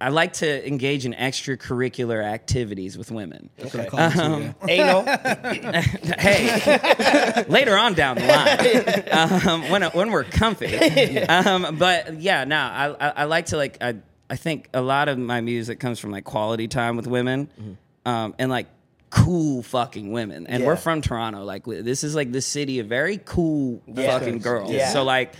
I 0.00 0.08
like 0.10 0.34
to 0.34 0.66
engage 0.66 1.04
in 1.06 1.12
extracurricular 1.14 2.22
activities 2.22 2.96
with 2.98 3.10
women. 3.10 3.50
Okay. 3.60 3.86
Um, 3.88 4.54
Anal. 4.68 5.02
hey, 6.18 7.44
later 7.48 7.76
on 7.76 7.94
down 7.94 8.16
the 8.16 8.26
line, 8.26 9.50
um, 9.52 9.70
when 9.70 9.82
when 9.84 10.10
we're 10.10 10.24
comfy. 10.24 10.76
Um, 11.20 11.76
but 11.78 12.20
yeah, 12.20 12.44
no, 12.44 12.56
I, 12.56 12.90
I 13.00 13.08
I 13.10 13.24
like 13.24 13.46
to 13.46 13.56
like 13.56 13.78
I 13.82 13.96
I 14.30 14.36
think 14.36 14.68
a 14.74 14.80
lot 14.80 15.08
of 15.08 15.18
my 15.18 15.40
music 15.40 15.80
comes 15.80 15.98
from 15.98 16.10
like 16.10 16.24
quality 16.24 16.68
time 16.68 16.96
with 16.96 17.06
women, 17.06 17.48
um, 18.06 18.34
and 18.38 18.50
like 18.50 18.66
cool 19.10 19.62
fucking 19.62 20.10
women. 20.12 20.46
And 20.46 20.64
we're 20.64 20.76
from 20.76 21.00
Toronto. 21.00 21.44
Like 21.44 21.64
this 21.64 22.02
is 22.04 22.14
like 22.14 22.32
the 22.32 22.42
city 22.42 22.78
of 22.80 22.86
very 22.88 23.18
cool 23.24 23.82
Yeah. 23.86 24.18
fucking 24.18 24.38
girls. 24.40 24.70
Yeah. 24.72 24.88
So 24.90 25.04
like. 25.04 25.34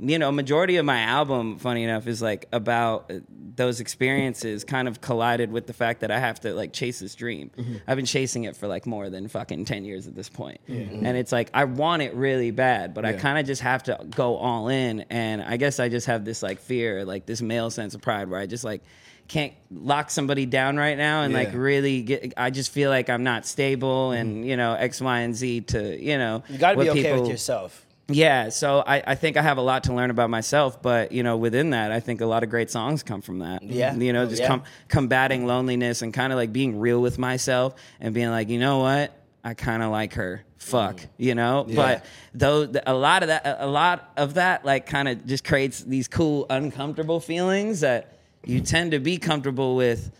You 0.00 0.18
know, 0.18 0.32
majority 0.32 0.76
of 0.76 0.84
my 0.84 1.00
album, 1.00 1.58
funny 1.58 1.84
enough, 1.84 2.06
is 2.06 2.22
like 2.22 2.46
about 2.52 3.10
uh, 3.10 3.20
those 3.56 3.80
experiences 3.80 4.64
kind 4.64 4.88
of 4.88 5.00
collided 5.00 5.52
with 5.52 5.66
the 5.66 5.72
fact 5.72 6.00
that 6.00 6.10
I 6.10 6.18
have 6.18 6.40
to 6.40 6.54
like 6.54 6.72
chase 6.72 7.00
this 7.00 7.14
dream. 7.14 7.50
Mm-hmm. 7.56 7.76
I've 7.86 7.96
been 7.96 8.06
chasing 8.06 8.44
it 8.44 8.56
for 8.56 8.66
like 8.66 8.86
more 8.86 9.10
than 9.10 9.28
fucking 9.28 9.66
10 9.66 9.84
years 9.84 10.06
at 10.06 10.14
this 10.14 10.28
point. 10.28 10.60
Mm-hmm. 10.68 11.04
And 11.04 11.16
it's 11.18 11.32
like, 11.32 11.50
I 11.52 11.64
want 11.64 12.02
it 12.02 12.14
really 12.14 12.50
bad, 12.50 12.94
but 12.94 13.04
I 13.04 13.12
kind 13.12 13.38
of 13.38 13.46
just 13.46 13.62
have 13.62 13.82
to 13.84 13.98
go 14.08 14.36
all 14.36 14.68
in. 14.68 15.00
And 15.10 15.42
I 15.42 15.58
guess 15.58 15.78
I 15.78 15.88
just 15.90 16.06
have 16.06 16.24
this 16.24 16.42
like 16.42 16.60
fear, 16.60 17.04
like 17.04 17.26
this 17.26 17.42
male 17.42 17.70
sense 17.70 17.94
of 17.94 18.00
pride 18.00 18.30
where 18.30 18.40
I 18.40 18.46
just 18.46 18.64
like, 18.64 18.82
can't 19.28 19.52
lock 19.70 20.10
somebody 20.10 20.44
down 20.44 20.76
right 20.76 20.98
now 20.98 21.22
and 21.22 21.32
like 21.32 21.50
really 21.52 22.02
get 22.02 22.34
I 22.36 22.50
just 22.50 22.72
feel 22.72 22.90
like 22.90 23.08
I'm 23.08 23.22
not 23.22 23.46
stable 23.46 24.10
and 24.10 24.38
mm-hmm. 24.38 24.42
you 24.42 24.56
know 24.56 24.74
X 24.74 25.00
Y 25.00 25.20
and 25.20 25.36
Z 25.36 25.60
to 25.68 26.02
you 26.02 26.18
know 26.18 26.42
You 26.48 26.58
got 26.58 26.72
to 26.72 26.78
be 26.78 26.90
okay 26.90 27.02
people- 27.04 27.20
with 27.20 27.30
yourself. 27.30 27.86
Yeah, 28.12 28.48
so 28.50 28.82
I, 28.86 29.02
I 29.06 29.14
think 29.14 29.36
I 29.36 29.42
have 29.42 29.58
a 29.58 29.62
lot 29.62 29.84
to 29.84 29.94
learn 29.94 30.10
about 30.10 30.30
myself, 30.30 30.80
but 30.82 31.12
you 31.12 31.22
know, 31.22 31.36
within 31.36 31.70
that, 31.70 31.92
I 31.92 32.00
think 32.00 32.20
a 32.20 32.26
lot 32.26 32.42
of 32.42 32.50
great 32.50 32.70
songs 32.70 33.02
come 33.02 33.22
from 33.22 33.38
that. 33.40 33.62
Yeah. 33.62 33.94
you 33.94 34.12
know, 34.12 34.26
just 34.26 34.42
Yeah. 34.42 34.48
com- 34.48 34.62
combating 34.88 35.46
loneliness 35.46 36.02
and 36.02 36.12
kind 36.12 36.32
of 36.32 36.36
like 36.36 36.52
being 36.52 36.78
real 36.80 37.00
with 37.00 37.18
myself 37.18 37.74
and 38.00 38.12
being 38.14 38.30
like, 38.30 38.48
you 38.48 38.58
know 38.58 38.78
what, 38.78 39.12
I 39.44 39.54
kind 39.54 39.82
of 39.82 39.90
like 39.90 40.14
her. 40.14 40.42
Fuck, 40.58 40.96
Mm. 40.96 41.06
you 41.16 41.34
know. 41.34 41.66
But 41.74 42.04
though 42.34 42.70
a 42.86 42.92
lot 42.94 43.22
of 43.22 43.28
that, 43.28 43.56
a 43.60 43.66
lot 43.66 44.10
of 44.18 44.34
that, 44.34 44.64
like, 44.64 44.86
kind 44.86 45.08
of 45.08 45.24
just 45.26 45.42
creates 45.44 45.80
these 45.82 46.06
cool, 46.06 46.44
uncomfortable 46.50 47.18
feelings 47.20 47.80
that 47.80 48.18
you 48.44 48.60
tend 48.60 48.90
to 48.92 48.98
be 48.98 49.16
comfortable 49.16 49.74
with. 49.76 50.10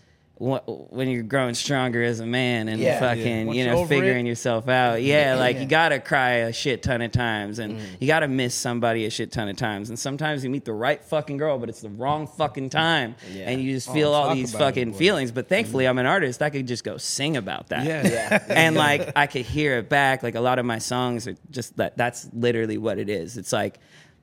Wh- 0.41 0.93
When 0.93 1.09
you're 1.09 1.23
growing 1.23 1.55
stronger 1.55 2.03
as 2.03 2.19
a 2.21 2.27
man 2.27 2.69
and 2.69 2.81
Yeah. 2.81 2.99
fucking, 2.99 3.49
Once 3.49 3.59
you 3.59 3.67
know, 3.67 3.85
figuring 3.87 4.27
it. 4.27 4.31
yourself 4.31 4.69
out. 4.69 5.03
Yeah, 5.03 5.37
like 5.37 5.61
you 5.61 5.67
gotta 5.67 5.99
cry 6.01 6.31
a 6.49 6.53
shit 6.53 6.83
ton 6.83 7.03
of 7.03 7.13
times 7.13 7.59
and 7.59 7.75
Mm. 7.75 7.81
you 8.01 8.07
gotta 8.07 8.27
miss 8.29 8.55
somebody 8.55 9.05
a 9.05 9.11
shit 9.11 9.31
ton 9.33 9.49
of 9.49 9.57
times. 9.57 9.91
And 9.91 9.99
sometimes 9.99 10.43
you 10.43 10.51
meet 10.51 10.65
the 10.65 10.73
right 10.73 11.03
fucking 11.05 11.37
girl, 11.37 11.59
but 11.59 11.69
it's 11.69 11.83
the 11.83 11.91
wrong 11.91 12.27
fucking 12.27 12.71
time. 12.71 13.17
Yeah. 13.35 13.51
And 13.51 13.61
you 13.63 13.75
just 13.75 13.93
feel 13.93 14.13
all 14.15 14.35
these 14.35 14.55
about 14.55 14.61
it, 14.63 14.65
fucking 14.67 14.93
feelings. 14.95 15.31
But 15.31 15.49
thankfully, 15.49 15.87
I'm 15.87 15.99
an 15.99 16.07
artist. 16.07 16.41
I 16.43 16.51
could 16.51 16.67
just 16.67 16.85
go 16.85 16.97
sing 16.97 17.37
about 17.37 17.69
that. 17.69 17.85
Yeah. 17.85 18.07
Yeah. 18.09 18.43
and 18.49 18.75
like 18.77 19.13
I 19.15 19.27
could 19.27 19.45
hear 19.45 19.77
it 19.79 19.89
back. 19.89 20.23
Like 20.23 20.37
a 20.37 20.41
lot 20.41 20.59
of 20.59 20.65
my 20.65 20.79
songs 20.79 21.29
are 21.29 21.37
just 21.51 21.77
that. 21.77 21.97
That's 21.99 22.29
literally 22.33 22.79
what 22.79 22.99
it 22.99 23.09
is. 23.11 23.37
It's 23.37 23.53
like 23.53 23.79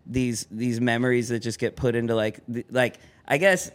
these 0.09 0.47
these 0.49 0.79
memories 0.81 1.29
that 1.29 1.39
just 1.41 1.59
get 1.59 1.75
put 1.75 1.93
into 1.93 2.15
like 2.15 2.39
th- 2.51 2.65
like 2.71 2.97
I 3.27 3.37
guess 3.37 3.69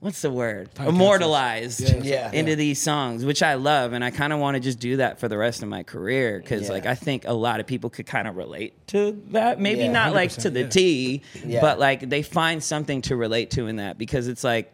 what's 0.00 0.22
the 0.22 0.30
word 0.30 0.72
Time 0.74 0.88
immortalized 0.88 1.80
capsules. 1.80 2.04
Yeah. 2.04 2.30
into 2.32 2.54
these 2.54 2.80
songs 2.80 3.24
which 3.24 3.42
i 3.42 3.54
love 3.54 3.92
and 3.92 4.04
i 4.04 4.10
kind 4.10 4.32
of 4.32 4.38
want 4.38 4.54
to 4.54 4.60
just 4.60 4.78
do 4.78 4.98
that 4.98 5.18
for 5.18 5.26
the 5.28 5.36
rest 5.36 5.62
of 5.62 5.68
my 5.68 5.82
career 5.82 6.38
because 6.38 6.62
Yeah. 6.68 6.72
like 6.74 6.86
i 6.86 6.94
think 6.94 7.24
a 7.26 7.32
lot 7.32 7.58
of 7.60 7.66
people 7.66 7.90
could 7.90 8.06
kind 8.06 8.28
of 8.28 8.36
relate 8.36 8.86
to 8.88 9.20
that 9.30 9.58
maybe 9.60 9.80
Yeah. 9.82 9.92
not 9.92 10.12
like 10.14 10.30
to 10.32 10.50
the 10.50 10.60
yeah. 10.62 10.68
t 10.68 11.22
Yeah. 11.44 11.60
but 11.60 11.78
like 11.80 12.08
they 12.08 12.22
find 12.22 12.62
something 12.62 13.02
to 13.02 13.16
relate 13.16 13.50
to 13.52 13.66
in 13.66 13.76
that 13.76 13.98
because 13.98 14.28
it's 14.28 14.44
like 14.44 14.72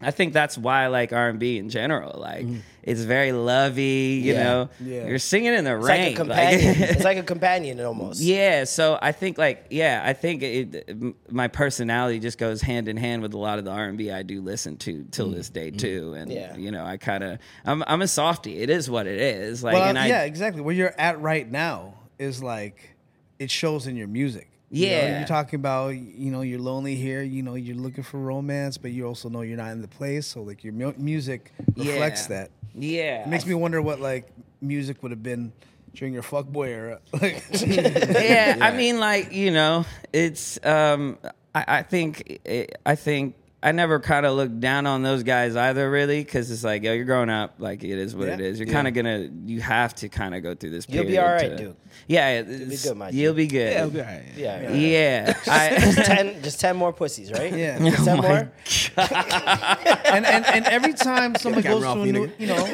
I 0.00 0.10
think 0.10 0.34
that's 0.34 0.58
why 0.58 0.84
I 0.84 0.86
like 0.88 1.12
R 1.14 1.28
and 1.30 1.38
B 1.38 1.56
in 1.56 1.70
general. 1.70 2.20
Like 2.20 2.44
it's 2.82 3.00
very 3.00 3.32
lovey, 3.32 4.20
you 4.22 4.34
Mm. 4.34 4.36
Yeah. 4.36 4.42
know. 4.44 4.68
Yeah. 4.84 5.06
You're 5.08 5.18
singing 5.18 5.54
in 5.54 5.64
the 5.64 5.74
It's 5.76 5.84
like 5.88 5.98
rain. 5.98 6.12
a 6.12 6.16
companion. 6.16 6.80
like- 6.80 6.90
it's 6.90 7.04
like 7.04 7.16
a 7.18 7.22
companion 7.22 7.80
almost. 7.80 8.20
yeah, 8.20 8.64
so 8.64 8.98
I 9.00 9.12
think 9.12 9.38
like 9.38 9.66
yeah, 9.70 10.02
I 10.04 10.12
think 10.12 10.42
it, 10.42 11.32
my 11.32 11.48
personality 11.48 12.18
just 12.18 12.36
goes 12.36 12.60
hand 12.60 12.88
in 12.88 12.96
hand 12.98 13.22
with 13.22 13.32
a 13.32 13.38
lot 13.38 13.58
of 13.58 13.64
the 13.64 13.70
R 13.70 13.84
and 13.86 13.96
B 13.96 14.10
I 14.10 14.22
do 14.22 14.42
listen 14.42 14.76
to 14.78 15.04
till 15.10 15.30
this 15.30 15.48
day 15.48 15.70
too, 15.70 16.14
and 16.14 16.30
Mm. 16.30 16.34
Yeah. 16.34 16.56
you 16.56 16.70
know 16.70 16.84
I 16.84 16.98
kind 16.98 17.24
of 17.24 17.38
I'm 17.64 17.82
I'm 17.86 18.02
a 18.02 18.08
softie. 18.08 18.58
It 18.58 18.68
is 18.70 18.90
what 18.90 19.06
it 19.06 19.18
is. 19.20 19.64
Like 19.64 19.74
well, 19.74 19.84
and 19.84 19.98
I 19.98 20.08
yeah, 20.08 20.22
exactly. 20.24 20.60
Where 20.62 20.74
you're 20.74 20.94
at 20.98 21.20
right 21.22 21.50
now 21.50 21.94
is 22.18 22.42
like 22.42 22.96
it 23.38 23.50
shows 23.50 23.86
in 23.86 23.96
your 23.96 24.08
music. 24.08 24.48
You 24.70 24.86
know, 24.86 24.92
Yeah. 24.92 25.18
you're 25.18 25.28
talking 25.28 25.58
about 25.60 25.90
you 25.90 26.30
know 26.32 26.40
you're 26.42 26.58
lonely 26.60 26.96
here. 26.96 27.22
You 27.22 27.42
know 27.42 27.54
you're 27.54 27.76
looking 27.76 28.02
for 28.04 28.18
romance, 28.18 28.78
but 28.78 28.90
you 28.90 29.06
also 29.06 29.28
know 29.28 29.42
you're 29.42 29.56
not 29.56 29.70
in 29.72 29.80
the 29.80 29.88
place. 29.88 30.26
So 30.26 30.42
like 30.42 30.64
your 30.64 30.72
mu- 30.72 30.94
music 30.98 31.52
reflects 31.76 32.22
Yeah. 32.22 32.36
that. 32.36 32.50
yeah, 32.74 33.22
It 33.22 33.28
makes 33.28 33.46
me 33.46 33.54
wonder 33.54 33.80
what 33.80 34.00
like 34.00 34.26
music 34.60 35.02
would 35.02 35.12
have 35.12 35.22
been 35.22 35.52
during 35.94 36.12
your 36.12 36.22
fuckboy 36.24 36.68
era. 36.68 37.00
Like, 37.12 37.42
yeah, 37.52 38.58
I 38.60 38.72
mean, 38.76 38.98
like 38.98 39.32
you 39.32 39.50
know, 39.50 39.84
it's. 40.12 40.58
Um, 40.64 41.18
I, 41.54 41.64
I 41.78 41.82
think. 41.82 42.40
I 42.84 42.94
think 42.96 43.34
I 43.62 43.72
never 43.72 43.98
kind 43.98 44.24
of 44.26 44.36
looked 44.36 44.60
down 44.60 44.86
on 44.86 45.02
those 45.02 45.22
guys 45.24 45.56
either, 45.56 45.90
really, 45.90 46.22
because 46.22 46.50
it's 46.50 46.62
like, 46.62 46.82
yo, 46.84 46.92
you're 46.92 47.04
growing 47.06 47.30
up. 47.30 47.54
Like 47.58 47.82
it 47.82 47.98
is 47.98 48.14
what 48.14 48.28
it 48.28 48.38
Yeah. 48.38 48.46
is. 48.46 48.60
You're 48.60 48.68
kind 48.68 48.86
of 48.86 48.94
gonna. 48.94 49.28
You 49.44 49.60
have 49.62 49.94
to 49.96 50.08
kind 50.08 50.34
of 50.34 50.42
go 50.42 50.54
through 50.54 50.70
this. 50.70 50.86
You'll 50.88 51.04
be 51.04 51.12
period 51.14 51.24
all 51.26 51.32
right, 51.34 51.48
to- 51.50 51.56
dude. 51.56 51.76
Yeah, 52.06 52.42
be 52.42 52.76
good, 52.76 52.96
my 52.96 53.08
You'll 53.08 53.32
dude. 53.32 53.36
be 53.36 53.46
good. 53.48 53.72
Yeah, 53.72 53.78
it'll 53.78 53.90
be 53.90 54.00
all 54.00 54.06
right. 54.06 54.22
Yeah. 54.36 54.70
Yeah, 54.72 55.34
I, 55.48 55.76
just 55.80 55.98
ten, 56.04 56.42
just 56.42 56.60
ten 56.60 56.76
more 56.76 56.92
pussies, 56.92 57.32
right? 57.32 57.52
Yeah. 57.52 57.78
Just 57.78 58.04
ten 58.04 58.18
Oh 58.18 58.22
my 58.22 58.28
more. 58.28 58.52
and, 58.96 60.26
and 60.26 60.46
and 60.46 60.64
every 60.66 60.92
time 60.92 61.34
somebody 61.34 61.66
goes 61.66 61.82
off 61.82 61.96
to 61.96 62.02
a 62.02 62.06
new, 62.06 62.30
you 62.38 62.46
know, 62.48 62.64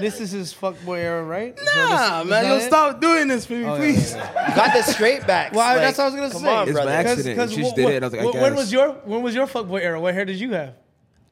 this 0.00 0.20
is 0.20 0.30
his 0.30 0.52
fuckboy 0.54 0.98
era, 0.98 1.22
right? 1.24 1.58
So 1.58 1.64
this- 1.64 1.74
Nah, 1.76 2.24
man, 2.24 2.28
that 2.28 2.44
yo, 2.46 2.58
stop 2.66 3.00
doing 3.00 3.28
this 3.28 3.46
for 3.46 3.54
me, 3.54 3.64
Oh, 3.64 3.74
yeah, 3.74 3.78
please. 3.80 4.12
yeah, 4.14 4.30
yeah. 4.34 4.48
You 4.50 4.56
got 4.56 4.72
the 4.74 4.82
straight 4.82 5.26
back. 5.26 5.52
Well, 5.52 5.66
like, 5.74 5.78
that's 5.78 5.98
what 5.98 6.04
I 6.04 6.06
was 6.06 6.14
gonna 6.16 6.30
come 6.30 6.42
say. 6.42 6.48
On, 6.48 6.62
It's 6.68 6.72
brother. 6.72 6.90
by 6.90 6.94
accident. 6.96 7.24
Because 7.36 7.50
She 7.52 7.56
just 7.62 7.72
wh- 7.72 7.76
did 7.76 7.88
it, 7.88 7.94
and 7.96 8.04
I 8.04 8.08
was 8.08 8.12
like, 8.14 8.20
I 8.22 8.24
wh- 8.24 8.34
when 8.34 8.52
guess. 8.52 8.58
was 8.58 8.72
your 8.72 8.88
when 9.04 9.22
was 9.22 9.34
your 9.34 9.46
fuckboy 9.46 9.80
era? 9.82 10.00
What 10.00 10.14
hair 10.14 10.24
did 10.24 10.38
you 10.40 10.52
have? 10.52 10.74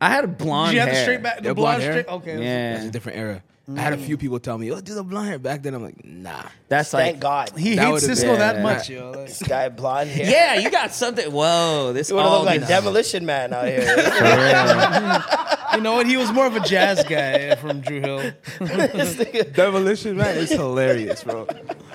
I 0.00 0.08
had 0.10 0.24
a 0.24 0.28
blonde 0.28 0.70
Did 0.70 0.74
you 0.74 0.80
have 0.80 0.88
hair. 0.88 0.96
the 0.98 1.02
straight 1.02 1.22
back, 1.22 1.36
the 1.38 1.42
blonde, 1.42 1.56
blonde 1.56 1.82
hair? 1.82 1.92
straight? 1.92 2.08
Okay, 2.08 2.42
Yeah. 2.42 2.72
That's 2.74 2.84
a 2.86 2.90
different 2.90 3.18
era. 3.18 3.42
I 3.66 3.80
had 3.80 3.94
a 3.94 3.96
few 3.96 4.18
people 4.18 4.38
tell 4.38 4.58
me, 4.58 4.70
"Oh, 4.70 4.80
do 4.80 4.92
the 4.94 5.02
blonde 5.02 5.26
hair." 5.28 5.38
Back 5.38 5.62
then, 5.62 5.72
I'm 5.72 5.82
like, 5.82 6.04
"Nah." 6.04 6.42
That's 6.68 6.92
like 6.92 7.02
Thank 7.04 7.14
like 7.14 7.20
God. 7.22 7.58
He 7.58 7.76
That 7.76 7.86
hates 7.92 8.06
Sisqo 8.06 8.22
been- 8.26 8.38
that 8.38 8.60
much, 8.60 8.90
yo. 8.90 9.10
Like, 9.16 9.26
This 9.28 9.42
guy 9.42 9.68
blonde 9.70 10.10
hair. 10.10 10.30
Yeah, 10.30 10.60
you 10.60 10.70
got 10.70 10.92
something. 10.92 11.32
Whoa, 11.32 11.92
this 11.94 12.10
You 12.10 12.16
would 12.16 12.22
have 12.24 12.30
all 12.30 12.38
looked 12.40 12.46
like 12.50 12.60
just- 12.60 12.68
Demolition 12.70 13.24
Man 13.24 13.54
out 13.54 13.66
here. 13.66 13.80
you 15.74 15.80
know 15.80 15.94
what? 15.94 16.06
He 16.06 16.16
was 16.18 16.30
more 16.30 16.46
of 16.46 16.56
a 16.56 16.60
jazz 16.60 17.02
guy 17.04 17.54
from 17.56 17.80
Drew 17.80 18.00
Hill. 18.00 18.32
Demolition 19.54 20.16
man 20.16 20.36
is 20.36 20.50
hilarious, 20.50 21.24
bro. 21.24 21.46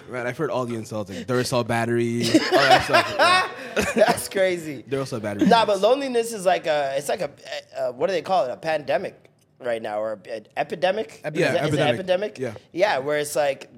Man, 0.09 0.25
I've 0.25 0.37
heard 0.37 0.49
all 0.49 0.65
the 0.65 0.75
insults, 0.75 1.11
like 1.11 1.27
Duracell 1.27 1.67
battery, 1.67 2.23
all 2.23 2.39
that 2.57 2.83
stuff. 2.83 3.15
Yeah. 3.17 3.49
That's 3.95 4.27
crazy. 4.27 4.83
Duracell 4.89 5.21
battery. 5.21 5.45
Nah, 5.47 5.65
but 5.65 5.79
loneliness 5.81 6.33
is 6.33 6.45
like 6.45 6.65
a. 6.65 6.95
It's 6.97 7.09
like 7.09 7.21
a. 7.21 7.29
Uh, 7.77 7.91
what 7.91 8.07
do 8.07 8.13
they 8.13 8.21
call 8.23 8.45
it? 8.45 8.51
A 8.51 8.57
pandemic 8.57 9.28
right 9.59 9.81
now, 9.81 10.01
or 10.01 10.19
an 10.29 10.47
epidemic? 10.57 11.21
Epidemic. 11.23 11.35
Is, 11.35 11.55
it 11.55 11.67
epidemic. 11.67 11.93
epidemic? 11.93 12.39
Yeah. 12.39 12.53
Yeah, 12.71 12.97
where 12.99 13.19
it's 13.19 13.35
like 13.35 13.69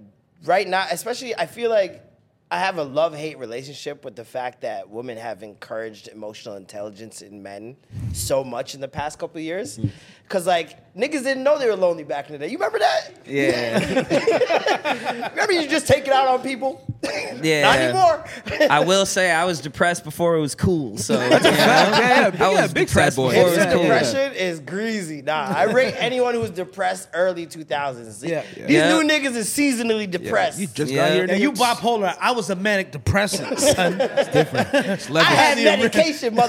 right 0.45 0.67
now, 0.67 0.85
especially. 0.91 1.35
I 1.35 1.45
feel 1.45 1.69
like 1.69 2.03
I 2.51 2.59
have 2.59 2.77
a 2.77 2.83
love 2.83 3.15
hate 3.15 3.39
relationship 3.39 4.03
with 4.03 4.17
the 4.17 4.25
fact 4.25 4.61
that 4.61 4.89
women 4.89 5.17
have 5.17 5.41
encouraged 5.41 6.09
emotional 6.09 6.57
intelligence 6.57 7.21
in 7.21 7.41
men 7.41 7.77
so 8.13 8.43
much 8.43 8.75
in 8.75 8.81
the 8.81 8.89
past 8.89 9.19
couple 9.19 9.37
of 9.37 9.43
years. 9.43 9.77
Mm. 9.77 9.89
Cause 10.31 10.47
like 10.47 10.77
niggas 10.95 11.23
didn't 11.23 11.43
know 11.43 11.59
they 11.59 11.67
were 11.67 11.75
lonely 11.75 12.03
back 12.05 12.27
in 12.27 12.33
the 12.33 12.39
day. 12.39 12.47
You 12.47 12.57
remember 12.57 12.79
that? 12.79 13.11
Yeah, 13.25 15.29
Remember 15.31 15.53
you 15.53 15.67
just 15.67 15.87
take 15.87 16.05
it 16.07 16.13
out 16.13 16.27
on 16.27 16.41
people? 16.41 16.85
yeah. 17.41 17.63
Not 17.63 17.79
anymore. 17.79 18.25
I 18.69 18.81
will 18.85 19.05
say 19.05 19.31
I 19.31 19.45
was 19.45 19.59
depressed 19.59 20.03
before 20.03 20.35
it 20.35 20.41
was 20.41 20.55
cool. 20.55 20.97
So 20.97 21.13
you 21.23 21.29
know, 21.29 21.37
yeah, 21.37 21.49
yeah, 21.49 22.29
big- 22.29 22.41
I 22.41 22.51
yeah, 22.53 22.61
was 22.61 22.73
big 22.73 22.87
sad 22.89 22.93
depressed 22.93 23.15
boy. 23.17 23.29
before 23.31 23.47
it 23.53 23.57
was 23.57 23.65
cool. 23.73 23.81
depression 23.83 24.33
is 24.33 24.59
greasy. 24.59 25.21
Nah, 25.21 25.53
I 25.55 25.63
rate 25.63 25.95
anyone 25.97 26.35
who's 26.35 26.51
depressed 26.51 27.09
early 27.13 27.47
2000s. 27.47 28.27
Yeah. 28.27 28.43
These 28.55 28.69
Yeah. 28.69 28.89
new 28.89 29.07
niggas 29.07 29.35
is 29.35 29.49
seasonally 29.49 30.09
depressed. 30.09 30.59
You 30.59 30.67
just 30.67 30.91
Yeah. 30.91 31.07
got 31.07 31.13
here. 31.15 31.25
Yeah, 31.25 31.35
you 31.35 31.51
bipolar. 31.53 32.15
I 32.21 32.31
was 32.31 32.49
a 32.49 32.55
manic 32.55 32.91
depressant, 32.91 33.59
son. 33.59 33.97
It's 33.99 35.09
I 35.09 35.23
had 35.23 35.57
the 35.57 35.67
ori- 35.69 35.77
medication, 35.77 36.39
I 36.39 36.47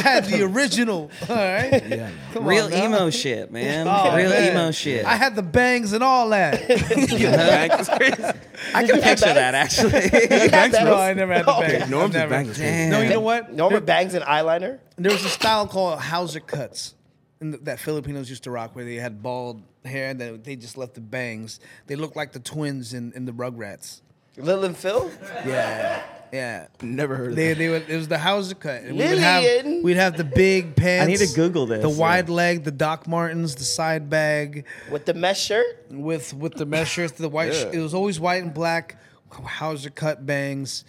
had 0.00 0.24
the 0.26 0.42
original. 0.44 1.10
All 1.28 1.36
right. 1.36 1.82
Yeah. 1.88 2.10
Come 2.32 2.46
Real 2.46 2.66
on 2.66 2.72
emo 2.74 3.10
shit, 3.18 3.50
man. 3.50 3.86
Oh, 3.88 4.16
Real 4.16 4.30
man. 4.30 4.52
emo 4.52 4.70
shit. 4.70 5.04
I 5.04 5.16
had 5.16 5.34
the 5.36 5.42
bangs 5.42 5.92
and 5.92 6.02
all 6.02 6.28
that. 6.30 6.66
Bank 6.68 7.80
is 7.80 7.88
crazy. 7.88 8.38
I 8.74 8.86
can 8.86 9.00
picture 9.00 9.32
that 9.34 9.54
actually. 9.54 10.08
Bangs, 10.48 10.72
no, 10.74 10.94
I 10.96 11.12
never 11.14 11.32
had 11.34 11.46
the 11.46 11.54
Okay. 11.56 11.78
bangs. 11.78 11.90
Norm's 11.90 12.14
never. 12.14 12.30
bangs 12.30 12.58
is. 12.58 12.90
No, 12.90 13.00
you 13.00 13.08
know 13.10 13.20
what? 13.20 13.52
Norma 13.52 13.80
bangs 13.80 14.14
and 14.14 14.24
eyeliner. 14.24 14.78
There 14.96 15.12
was 15.12 15.24
a 15.24 15.28
style 15.28 15.66
called 15.66 16.00
Hauser 16.00 16.40
cuts 16.40 16.94
in 17.40 17.52
the, 17.52 17.58
that 17.58 17.78
Filipinos 17.78 18.28
used 18.28 18.44
to 18.44 18.50
rock, 18.50 18.74
where 18.74 18.84
they 18.84 18.96
had 18.96 19.22
bald 19.22 19.62
hair 19.84 20.08
and 20.10 20.20
then 20.20 20.42
they 20.42 20.56
just 20.56 20.76
left 20.76 20.94
the 20.94 21.00
bangs. 21.00 21.60
They 21.86 21.96
looked 21.96 22.16
like 22.16 22.32
the 22.32 22.40
twins 22.40 22.94
in, 22.94 23.12
in 23.14 23.24
the 23.24 23.32
Rugrats. 23.32 24.00
Lil 24.36 24.64
and 24.64 24.76
Phil. 24.76 25.10
Yeah, 25.46 26.02
yeah. 26.32 26.66
Never 26.82 27.16
heard 27.16 27.30
of 27.30 27.36
They, 27.36 27.48
that. 27.48 27.58
they 27.58 27.68
would, 27.68 27.88
it 27.88 27.96
was 27.96 28.08
the 28.08 28.18
Hauser 28.18 28.54
cut. 28.54 28.82
And 28.82 28.96
we 28.96 29.04
would 29.08 29.18
have 29.18 29.82
we'd 29.82 29.96
have 29.96 30.16
the 30.16 30.24
big 30.24 30.76
pants. 30.76 31.04
I 31.04 31.06
need 31.10 31.18
to 31.28 31.34
Google 31.34 31.66
this, 31.66 31.82
The 31.82 31.90
yeah. 31.90 31.96
wide 31.96 32.28
leg, 32.28 32.64
the 32.64 32.70
Doc 32.70 33.06
Martens, 33.06 33.54
the 33.54 33.64
side 33.64 34.08
bag 34.10 34.64
With 34.90 35.04
the 35.06 35.14
mesh 35.14 35.40
shirt. 35.40 35.66
with 35.90 36.34
with 36.34 36.54
the 36.54 36.66
mesh 36.66 36.90
shirts, 36.92 37.12
the 37.12 37.28
white. 37.28 37.54
sh- 37.54 37.66
it 37.72 37.78
was 37.80 37.94
always 37.94 38.18
white 38.20 38.42
and 38.42 38.52
black. 38.54 38.96
Hauser 39.30 39.90
cut 39.90 40.24
bangs, 40.24 40.84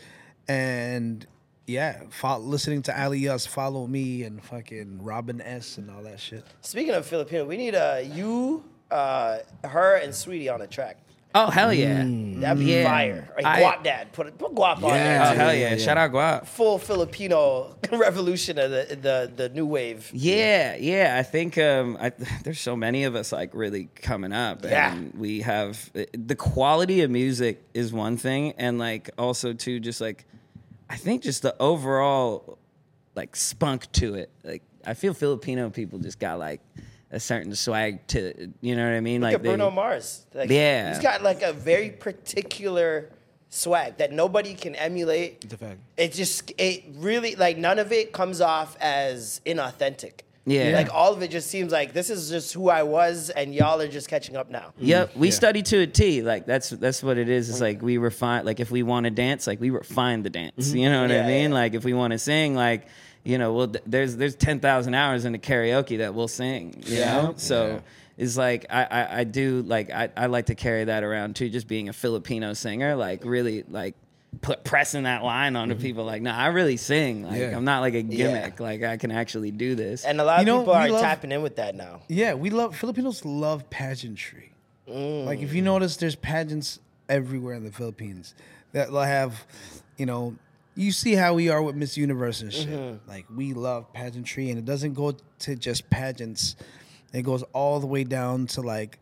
and 0.47 1.25
yeah, 1.67 2.02
fo- 2.10 2.39
listening 2.39 2.82
to 2.84 2.97
Aly-Us, 2.99 3.45
Follow 3.45 3.86
Me, 3.86 4.23
and 4.23 4.43
fucking 4.43 5.04
Robin 5.04 5.41
S. 5.41 5.78
and 5.78 5.91
all 5.91 6.02
that 6.04 6.19
shit. 6.19 6.43
Speaking 6.62 6.93
of 6.93 7.06
Filipino, 7.06 7.45
we 7.45 7.58
need 7.58 7.75
uh, 7.75 7.99
you, 8.02 8.63
uh, 8.89 9.39
her, 9.65 9.95
and 9.95 10.15
Sweetie 10.15 10.49
on 10.49 10.62
a 10.62 10.67
track. 10.67 10.97
Oh 11.35 11.49
hell 11.49 11.73
yeah. 11.73 12.03
That'd 12.05 12.59
be 12.59 12.65
Yeah. 12.71 12.83
fire. 12.89 13.29
Like 13.35 13.45
I- 13.45 13.61
Guap 13.61 13.83
Dad. 13.83 14.11
Put, 14.13 14.37
put 14.37 14.53
Guap 14.55 14.77
on 14.77 14.83
Oh 14.85 14.89
there. 14.89 15.35
hell 15.35 15.53
yeah. 15.53 15.77
Shout 15.77 15.97
out 15.97 16.11
Guap. 16.11 16.47
Full 16.47 16.77
Filipino 16.79 17.75
revolution 17.91 18.57
of 18.57 18.71
the, 18.71 18.97
the, 19.01 19.31
the 19.35 19.49
new 19.49 19.65
wave. 19.65 20.09
Yeah, 20.13 20.75
yeah. 20.75 21.15
I 21.19 21.23
think 21.23 21.57
um, 21.57 21.97
I, 21.99 22.09
there's 22.43 22.59
so 22.59 22.75
many 22.75 23.03
of 23.03 23.15
us 23.15 23.31
like 23.31 23.51
really 23.53 23.89
coming 23.95 24.33
up, 24.33 24.63
Yeah. 24.63 24.93
and 24.93 25.13
we 25.13 25.41
have 25.41 25.91
the 25.93 26.35
quality 26.35 27.01
of 27.01 27.11
music 27.11 27.61
is 27.73 27.93
one 27.93 28.17
thing, 28.17 28.53
and 28.57 28.79
like 28.79 29.09
also 29.17 29.53
too, 29.53 29.79
just 29.79 30.01
like 30.01 30.25
I 30.89 30.95
think 30.97 31.21
just 31.23 31.41
the 31.43 31.55
overall 31.59 32.57
like 33.15 33.35
spunk 33.35 33.91
to 33.93 34.15
it. 34.15 34.31
Like 34.43 34.63
I 34.85 34.93
feel 34.93 35.13
Filipino 35.13 35.69
people 35.69 35.99
just 35.99 36.19
got 36.19 36.39
like 36.39 36.61
a 37.11 37.19
certain 37.19 37.55
swag 37.55 38.05
to, 38.07 38.51
you 38.61 38.75
know 38.75 38.83
what 38.83 38.95
I 38.95 38.99
mean? 38.99 39.21
Look 39.21 39.27
like 39.29 39.35
at 39.35 39.41
Bruno 39.43 39.71
Mars. 39.71 40.25
Like, 40.33 40.49
Yeah. 40.49 40.89
He's 40.89 40.99
got 41.01 41.23
like 41.23 41.41
a 41.41 41.53
very 41.53 41.89
particular 41.89 43.09
swag 43.49 43.97
that 43.97 44.11
nobody 44.11 44.53
can 44.53 44.75
emulate. 44.75 45.39
It's 45.43 45.53
a 45.53 45.57
fact. 45.57 45.79
It 45.97 46.13
just, 46.13 46.51
it 46.57 46.83
really, 46.95 47.35
like, 47.35 47.57
none 47.57 47.79
of 47.79 47.91
it 47.91 48.13
comes 48.13 48.41
off 48.41 48.77
as 48.79 49.41
inauthentic. 49.45 50.21
Yeah. 50.45 50.71
Like, 50.75 50.93
all 50.93 51.13
of 51.13 51.21
it 51.21 51.29
just 51.31 51.49
seems 51.49 51.71
like 51.71 51.93
this 51.93 52.09
is 52.09 52.29
just 52.29 52.53
who 52.53 52.69
I 52.69 52.83
was, 52.83 53.29
and 53.31 53.53
y'all 53.53 53.79
are 53.81 53.87
just 53.87 54.07
catching 54.07 54.35
up 54.35 54.49
now. 54.49 54.73
Yep, 54.79 55.13
mm, 55.13 55.17
we 55.17 55.31
study 55.31 55.61
to 55.63 55.79
a 55.81 55.87
T. 55.87 56.23
Like 56.23 56.47
that's 56.47 56.69
that's 56.71 57.03
what 57.03 57.19
it 57.19 57.29
is. 57.29 57.49
It's 57.51 57.61
like 57.61 57.83
we 57.83 57.97
refine. 57.99 58.45
Like 58.45 58.59
if 58.59 58.71
we 58.71 58.81
want 58.81 59.03
to 59.03 59.11
dance, 59.11 59.45
like 59.45 59.59
we 59.59 59.69
refine 59.69 60.23
the 60.23 60.31
dance. 60.31 60.69
Mm-hmm. 60.69 60.77
You 60.77 60.89
know 60.89 61.01
what 61.03 61.11
Yeah, 61.11 61.23
I 61.23 61.27
mean? 61.27 61.49
yeah. 61.51 61.55
Like 61.55 61.73
if 61.75 61.83
we 61.83 61.93
want 61.93 62.13
to 62.13 62.19
sing, 62.19 62.55
like 62.55 62.87
you 63.23 63.38
know, 63.38 63.53
well, 63.53 63.73
there's 63.86 64.15
there's 64.15 64.36
ten 64.36 64.60
thousand 64.60 64.93
hours 64.93 65.25
in 65.25 65.32
the 65.34 65.39
karaoke 65.39 65.99
that 65.99 66.13
we'll 66.13 66.27
sing. 66.27 66.84
You 66.86 66.97
Yeah. 66.97 67.21
know, 67.21 67.34
so. 67.38 67.82
It's 68.17 68.36
like 68.36 68.65
I, 68.69 68.84
I, 68.84 69.19
I 69.19 69.23
do 69.23 69.62
like 69.62 69.91
I, 69.91 70.10
I 70.17 70.25
like 70.25 70.47
to 70.47 70.55
carry 70.55 70.84
that 70.84 71.05
around 71.05 71.38
too, 71.38 71.47
just 71.47 71.69
being 71.69 71.88
a 71.88 71.93
Filipino 71.93 72.51
singer, 72.51 72.97
like 72.97 73.23
really 73.23 73.63
like 73.69 73.95
put 74.41 74.65
pressing 74.65 75.03
that 75.03 75.23
line 75.23 75.55
onto 75.55 75.73
mm-hmm. 75.75 75.82
people. 75.82 76.03
Like, 76.03 76.21
no, 76.21 76.32
I 76.32 76.47
really 76.47 76.75
sing. 76.75 77.23
Like 77.23 77.39
Yeah. 77.39 77.55
I'm 77.55 77.63
not 77.63 77.79
like 77.79 77.93
a 77.93 78.01
gimmick. 78.01 78.60
Like 78.60 78.84
I 78.84 78.97
can 78.97 79.12
actually 79.12 79.51
do 79.51 79.73
this. 79.73 80.03
And 80.03 80.19
a 80.19 80.25
lot 80.25 80.41
of 80.41 80.45
You 80.45 80.51
know, 80.51 80.60
people 80.60 80.73
are 80.73 80.89
love- 80.89 81.01
tapping 81.01 81.32
in 81.32 81.41
with 81.41 81.55
that 81.55 81.75
now. 81.75 82.01
Yeah, 82.10 82.34
we 82.34 82.49
love 82.49 82.75
Filipinos 82.75 83.23
love 83.23 83.69
pageantry. 83.69 84.51
Mm. 84.86 85.23
Like 85.25 85.39
if 85.39 85.53
you 85.53 85.62
notice, 85.62 85.95
there's 85.95 86.15
pageants 86.15 86.79
everywhere 87.08 87.55
in 87.55 87.63
the 87.63 87.71
Philippines 87.71 88.36
that 88.73 88.91
will 88.91 89.01
have, 89.01 89.45
you 89.95 90.05
know, 90.05 90.36
you 90.79 90.91
see 90.91 91.13
how 91.13 91.33
we 91.33 91.49
are 91.49 91.61
with 91.61 91.75
Miss 91.75 91.97
Universe 91.97 92.41
and 92.41 92.53
shit. 92.53 92.67
Mm-hmm. 92.69 93.09
Like 93.09 93.25
we 93.35 93.53
love 93.53 93.91
pageantry, 93.93 94.49
and 94.49 94.57
it 94.57 94.65
doesn't 94.65 94.93
go 94.93 95.15
to 95.39 95.55
just 95.55 95.89
pageants. 95.89 96.55
It 97.13 97.23
goes 97.23 97.43
all 97.53 97.79
the 97.79 97.87
way 97.87 98.03
down 98.03 98.47
to 98.47 98.61
like 98.61 98.99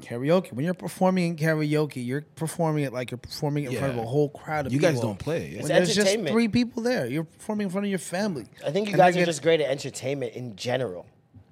karaoke. 0.00 0.52
When 0.52 0.64
you're 0.64 0.74
performing 0.74 1.30
in 1.30 1.36
karaoke, 1.36 2.04
you're 2.04 2.22
performing 2.22 2.84
it 2.84 2.92
like 2.92 3.10
you're 3.10 3.18
performing 3.18 3.64
it 3.64 3.72
in 3.72 3.78
front 3.78 3.92
of 3.94 3.98
a 3.98 4.06
whole 4.06 4.28
crowd 4.28 4.66
of 4.66 4.72
You 4.72 4.78
people. 4.78 4.92
guys 4.92 5.00
don't 5.00 5.18
play. 5.18 5.48
Yeah. 5.48 5.58
It's 5.60 5.62
When 5.62 5.68
there's 5.68 5.88
just 5.94 6.00
entertainment. 6.08 6.32
three 6.34 6.48
people 6.48 6.82
there. 6.82 7.06
You're 7.06 7.24
performing 7.24 7.66
in 7.66 7.70
front 7.70 7.86
of 7.86 7.90
your 7.90 7.98
family. 7.98 8.46
I 8.66 8.70
think 8.70 8.88
you 8.88 8.92
And 8.94 8.98
guys 8.98 9.14
are 9.16 9.20
get- 9.20 9.26
just 9.26 9.42
great 9.42 9.60
at 9.60 9.70
entertainment 9.70 10.34
in 10.34 10.56
general. 10.56 11.06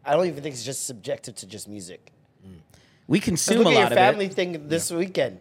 I 0.05 0.15
don't 0.15 0.27
even 0.27 0.43
think 0.43 0.55
it's 0.55 0.65
just 0.65 0.87
subjective 0.87 1.35
to 1.37 1.47
just 1.47 1.69
music. 1.69 2.13
we 3.07 3.19
Just 3.19 3.27
consume 3.29 3.59
look 3.65 3.67
a 3.67 3.71
at 3.71 3.75
lot 3.75 3.81
your 3.81 3.87
of 3.89 3.93
family 3.95 4.27
it. 4.27 4.35
thing 4.35 4.69
this 4.69 4.91
weekend. 4.91 5.41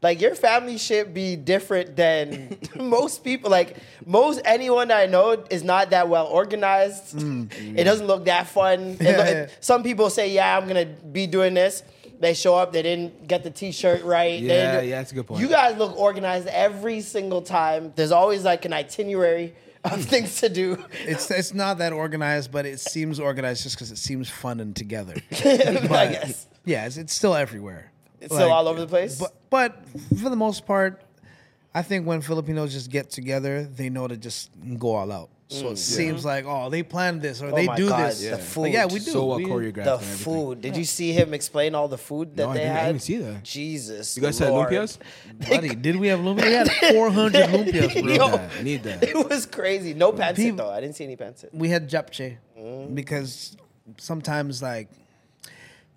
Like 0.00 0.20
your 0.20 0.34
family 0.36 0.78
should 0.78 1.12
be 1.12 1.34
different 1.34 1.96
than 1.96 2.56
most 2.76 3.24
people. 3.24 3.50
Like 3.50 3.76
most 4.06 4.40
anyone 4.44 4.92
I 4.92 5.06
know 5.06 5.44
is 5.50 5.64
not 5.64 5.90
that 5.90 6.08
well 6.08 6.26
organized. 6.26 7.16
Mm, 7.16 7.48
mm. 7.48 7.78
It 7.78 7.84
doesn't 7.84 8.06
look 8.06 8.26
that 8.26 8.46
fun. 8.46 8.96
It 9.00 9.16
look- 9.40 9.50
Some 9.60 9.82
people 9.82 10.08
say, 10.10 10.30
"Yeah, 10.30 10.56
I'm 10.56 10.68
gonna 10.68 10.84
be 10.86 11.26
doing 11.26 11.54
this." 11.54 11.82
They 12.20 12.34
show 12.34 12.56
up, 12.56 12.72
they 12.72 12.82
didn't 12.82 13.28
get 13.28 13.44
the 13.44 13.50
T-shirt 13.50 14.02
right. 14.02 14.40
Yeah, 14.40 14.80
yeah, 14.80 14.96
that's 14.96 15.12
a 15.12 15.14
good 15.14 15.28
point. 15.28 15.40
You 15.40 15.46
guys 15.48 15.78
look 15.78 15.96
organized 15.96 16.48
every 16.48 17.00
single 17.00 17.42
time. 17.42 17.92
There's 17.94 18.10
always 18.10 18.42
like 18.44 18.64
an 18.64 18.72
itinerary 18.72 19.54
of 19.84 20.04
things 20.12 20.40
to 20.40 20.48
do. 20.48 20.84
It's 21.04 21.30
it's 21.30 21.54
not 21.54 21.78
that 21.78 21.92
organized, 21.92 22.50
but 22.50 22.66
it 22.66 22.80
seems 22.80 23.20
organized 23.20 23.62
just 23.62 23.76
because 23.76 23.92
it 23.92 23.98
seems 23.98 24.28
fun 24.28 24.58
and 24.60 24.74
together. 24.74 25.14
I 25.30 26.08
guess 26.12 26.46
Yeah, 26.64 26.86
it's, 26.86 26.96
it's 26.96 27.14
still 27.14 27.34
everywhere. 27.36 27.92
It's 28.20 28.34
still 28.34 28.50
all 28.52 28.68
over 28.68 28.80
the 28.80 28.86
place. 28.86 29.18
But 29.18 29.34
but 29.50 29.88
for 30.20 30.28
the 30.30 30.36
most 30.36 30.66
part, 30.66 31.02
I 31.74 31.82
think 31.82 32.06
when 32.06 32.20
Filipinos 32.20 32.72
just 32.72 32.90
get 32.90 33.10
together, 33.10 33.64
they 33.64 33.88
know 33.90 34.08
to 34.08 34.16
just 34.16 34.50
go 34.78 34.94
all 34.94 35.10
out. 35.12 35.30
So 35.50 35.70
it 35.70 35.78
seems 35.78 36.26
like, 36.26 36.44
oh, 36.46 36.68
they 36.68 36.82
planned 36.82 37.22
this 37.22 37.40
or 37.40 37.46
Oh 37.46 37.54
they 37.54 37.64
my 37.64 37.74
do 37.74 37.88
God, 37.88 38.10
this. 38.12 38.20
the 38.52 38.60
Like, 38.60 38.70
yeah, 38.74 38.84
we 38.84 38.98
do. 38.98 39.10
So 39.12 39.24
well 39.24 39.38
We- 39.38 39.46
choreographed. 39.46 39.84
The 39.84 39.96
and 39.96 40.04
food. 40.04 40.60
Did 40.60 40.76
you 40.76 40.84
see 40.84 41.12
him 41.12 41.32
explain 41.32 41.74
all 41.74 41.88
the 41.88 41.96
food 41.96 42.36
that 42.36 42.42
No, 42.48 42.52
they 42.52 42.58
didn't- 42.58 42.76
I 42.76 42.80
had? 42.80 42.86
didn't 42.92 43.02
see 43.02 43.16
that. 43.16 43.44
Jesus. 43.44 44.14
You 44.14 44.22
guys 44.24 44.38
had 44.38 44.50
Lord. 44.50 44.68
lumpias? 44.68 44.98
Buddy, 45.48 45.74
did 45.74 45.96
we 45.96 46.08
have 46.08 46.20
lumpia? 46.20 46.44
We 46.44 46.52
had 46.52 46.70
400 46.92 47.48
lumpias, 47.48 47.92
bro. 47.94 48.02
Need 48.02 48.16
Yo. 48.16 48.28
that. 48.28 48.62
Need 48.62 48.82
that. 48.82 49.02
It 49.04 49.16
was 49.30 49.46
crazy. 49.46 49.94
No 49.94 50.12
pancit 50.12 50.54
though. 50.54 50.68
I 50.70 50.82
didn't 50.82 50.96
see 50.96 51.04
any 51.04 51.16
pancit. 51.16 51.48
we 51.54 51.70
had 51.70 51.88
japchae 51.88 52.36
Mm. 52.60 52.94
because 52.94 53.56
sometimes 53.96 54.60
like 54.62 54.88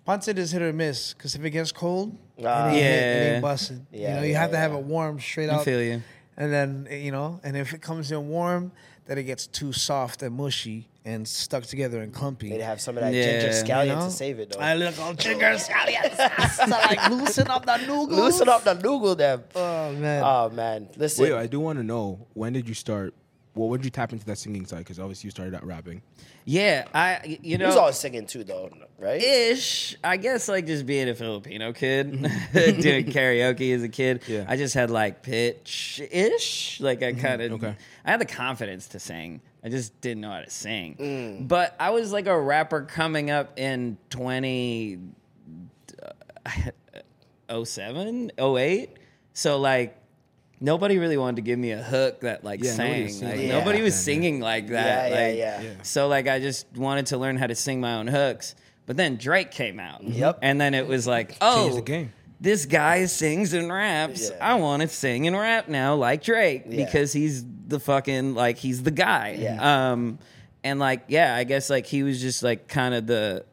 pancit 0.06 0.38
is 0.38 0.52
hit 0.52 0.62
or 0.62 0.72
miss 0.72 1.12
because 1.14 1.34
if 1.34 1.44
it 1.44 1.50
gets 1.50 1.72
cold, 1.72 2.16
Ah. 2.44 2.68
it, 2.68 2.72
ain't 2.72 2.76
hit, 2.76 2.82
it 2.92 3.32
ain't 3.34 3.42
busted. 3.42 3.86
Yeah, 3.92 4.08
you 4.08 4.14
know, 4.16 4.22
you 4.22 4.32
yeah, 4.32 4.40
have 4.40 4.50
to 4.52 4.56
have 4.58 4.72
it 4.72 4.82
warm 4.82 5.20
straight 5.20 5.48
out. 5.50 5.60
I 5.60 5.64
feel 5.64 5.82
you. 5.82 6.02
And 6.36 6.52
then 6.52 6.88
you 6.90 7.12
know, 7.12 7.40
and 7.44 7.56
if 7.56 7.72
it 7.74 7.82
comes 7.82 8.10
in 8.10 8.28
warm, 8.28 8.72
then 9.06 9.18
it 9.18 9.24
gets 9.24 9.46
too 9.46 9.72
soft 9.72 10.22
and 10.22 10.36
mushy 10.36 10.88
and 11.04 11.26
stuck 11.26 11.64
together 11.64 12.00
and 12.00 12.12
clumpy. 12.12 12.48
They'd 12.48 12.60
have 12.60 12.80
some 12.80 12.96
of 12.96 13.02
that 13.02 13.12
Yeah. 13.12 13.40
ginger 13.40 13.48
scallion 13.48 13.86
You 13.88 13.94
know? 13.96 14.04
to 14.06 14.10
save 14.10 14.38
it 14.38 14.50
though. 14.50 14.60
I 14.60 14.74
look 14.74 14.98
on 15.00 15.16
ginger 15.16 15.44
scallions. 15.56 16.50
so 16.52 16.66
like 16.66 17.10
loosen 17.10 17.48
up 17.48 17.66
the 17.66 17.76
noodles. 17.78 18.08
Loosen 18.10 18.48
up 18.48 18.64
the 18.64 18.74
noodle 18.74 19.14
them. 19.16 19.42
Oh 19.54 19.92
man. 19.92 20.22
Oh 20.24 20.50
man, 20.50 20.88
listen. 20.96 21.24
Wait, 21.24 21.32
I 21.34 21.46
do 21.46 21.60
want 21.60 21.78
to 21.78 21.82
know 21.84 22.26
when 22.34 22.52
did 22.52 22.68
you 22.68 22.74
start? 22.74 23.14
Well, 23.54 23.68
when 23.68 23.80
did 23.80 23.84
you 23.84 23.90
tap 23.90 24.12
into 24.14 24.24
that 24.26 24.38
singing 24.38 24.64
side? 24.64 24.78
Because 24.78 24.98
obviously 24.98 25.26
you 25.26 25.30
started 25.32 25.54
out 25.54 25.66
rapping. 25.66 26.00
Yeah, 26.44 26.86
I 26.94 27.20
you 27.24 27.38
he 27.42 27.56
know 27.56 27.66
was 27.66 27.76
always 27.76 27.96
singing 27.96 28.26
too 28.26 28.44
though, 28.44 28.70
right? 28.98 29.22
ish. 29.22 29.96
I 30.02 30.16
guess 30.16 30.48
like 30.48 30.66
just 30.66 30.86
being 30.86 31.08
a 31.08 31.14
Filipino 31.14 31.72
kid, 31.72 32.12
mm-hmm. 32.12 32.80
doing 32.80 33.06
karaoke 33.06 33.74
as 33.74 33.82
a 33.82 33.88
kid. 33.88 34.22
Yeah. 34.26 34.44
I 34.48 34.56
just 34.56 34.74
had 34.74 34.90
like 34.90 35.22
pitch 35.22 36.00
ish. 36.10 36.80
Like 36.80 37.02
I 37.02 37.12
mm-hmm. 37.12 37.20
kind 37.20 37.42
of, 37.42 37.52
Okay. 37.52 37.76
I 38.04 38.10
had 38.10 38.20
the 38.20 38.26
confidence 38.26 38.88
to 38.88 38.98
sing. 38.98 39.40
I 39.64 39.68
just 39.68 40.00
didn't 40.00 40.22
know 40.22 40.30
how 40.30 40.40
to 40.40 40.50
sing. 40.50 40.96
Mm. 40.96 41.48
But 41.48 41.76
I 41.78 41.90
was 41.90 42.12
like 42.12 42.26
a 42.26 42.38
rapper 42.38 42.82
coming 42.82 43.30
up 43.30 43.58
in 43.58 43.96
20, 44.10 44.98
uh, 47.48 47.64
07, 47.64 48.32
08. 48.36 48.90
So 49.34 49.60
like 49.60 50.01
nobody 50.62 50.98
really 50.98 51.16
wanted 51.16 51.36
to 51.36 51.42
give 51.42 51.58
me 51.58 51.72
a 51.72 51.82
hook 51.82 52.20
that 52.20 52.44
like 52.44 52.62
Yeah, 52.62 52.76
nobody 52.76 52.92
sang. 52.92 53.02
was 53.04 53.18
singing 53.18 53.28
Like, 53.30 53.38
like 53.38 53.48
nobody 53.58 53.82
was 53.82 53.94
singing 53.94 54.40
like 54.40 54.68
that. 54.68 55.10
Yeah, 55.10 55.16
yeah, 55.18 55.26
like, 55.28 55.36
yeah. 55.36 55.60
Yeah. 55.62 55.82
So 55.82 56.08
like 56.08 56.28
I 56.28 56.38
just 56.40 56.66
wanted 56.76 57.06
to 57.06 57.18
learn 57.18 57.36
how 57.36 57.46
to 57.46 57.54
sing 57.54 57.80
my 57.80 57.94
own 57.94 58.06
hooks. 58.06 58.54
But 58.86 58.96
then 58.96 59.16
Drake 59.16 59.50
came 59.50 59.78
out. 59.78 60.02
Yep. 60.02 60.40
And 60.42 60.60
then 60.60 60.74
it 60.74 60.86
was 60.88 61.06
like, 61.06 61.36
oh, 61.40 61.74
the 61.74 61.82
game. 61.82 62.12
this 62.40 62.66
guy 62.66 63.06
sings 63.06 63.52
and 63.52 63.72
raps. 63.72 64.30
Yeah. 64.30 64.38
I 64.40 64.54
want 64.54 64.82
to 64.82 64.88
sing 64.88 65.26
and 65.26 65.36
rap 65.36 65.68
now 65.68 65.94
like 65.94 66.22
Drake 66.22 66.64
Yeah. 66.68 66.84
because 66.84 67.12
he's 67.12 67.44
the 67.66 67.78
fucking 67.80 68.34
like 68.34 68.58
he's 68.58 68.82
the 68.82 68.90
guy. 68.90 69.36
Yeah. 69.38 69.90
Um 69.92 70.18
and 70.64 70.78
like 70.78 71.04
yeah, 71.08 71.34
I 71.34 71.44
guess 71.44 71.70
like 71.70 71.86
he 71.86 72.02
was 72.02 72.20
just 72.20 72.42
like 72.42 72.68
kind 72.68 72.94
of 72.94 73.06
the 73.06 73.44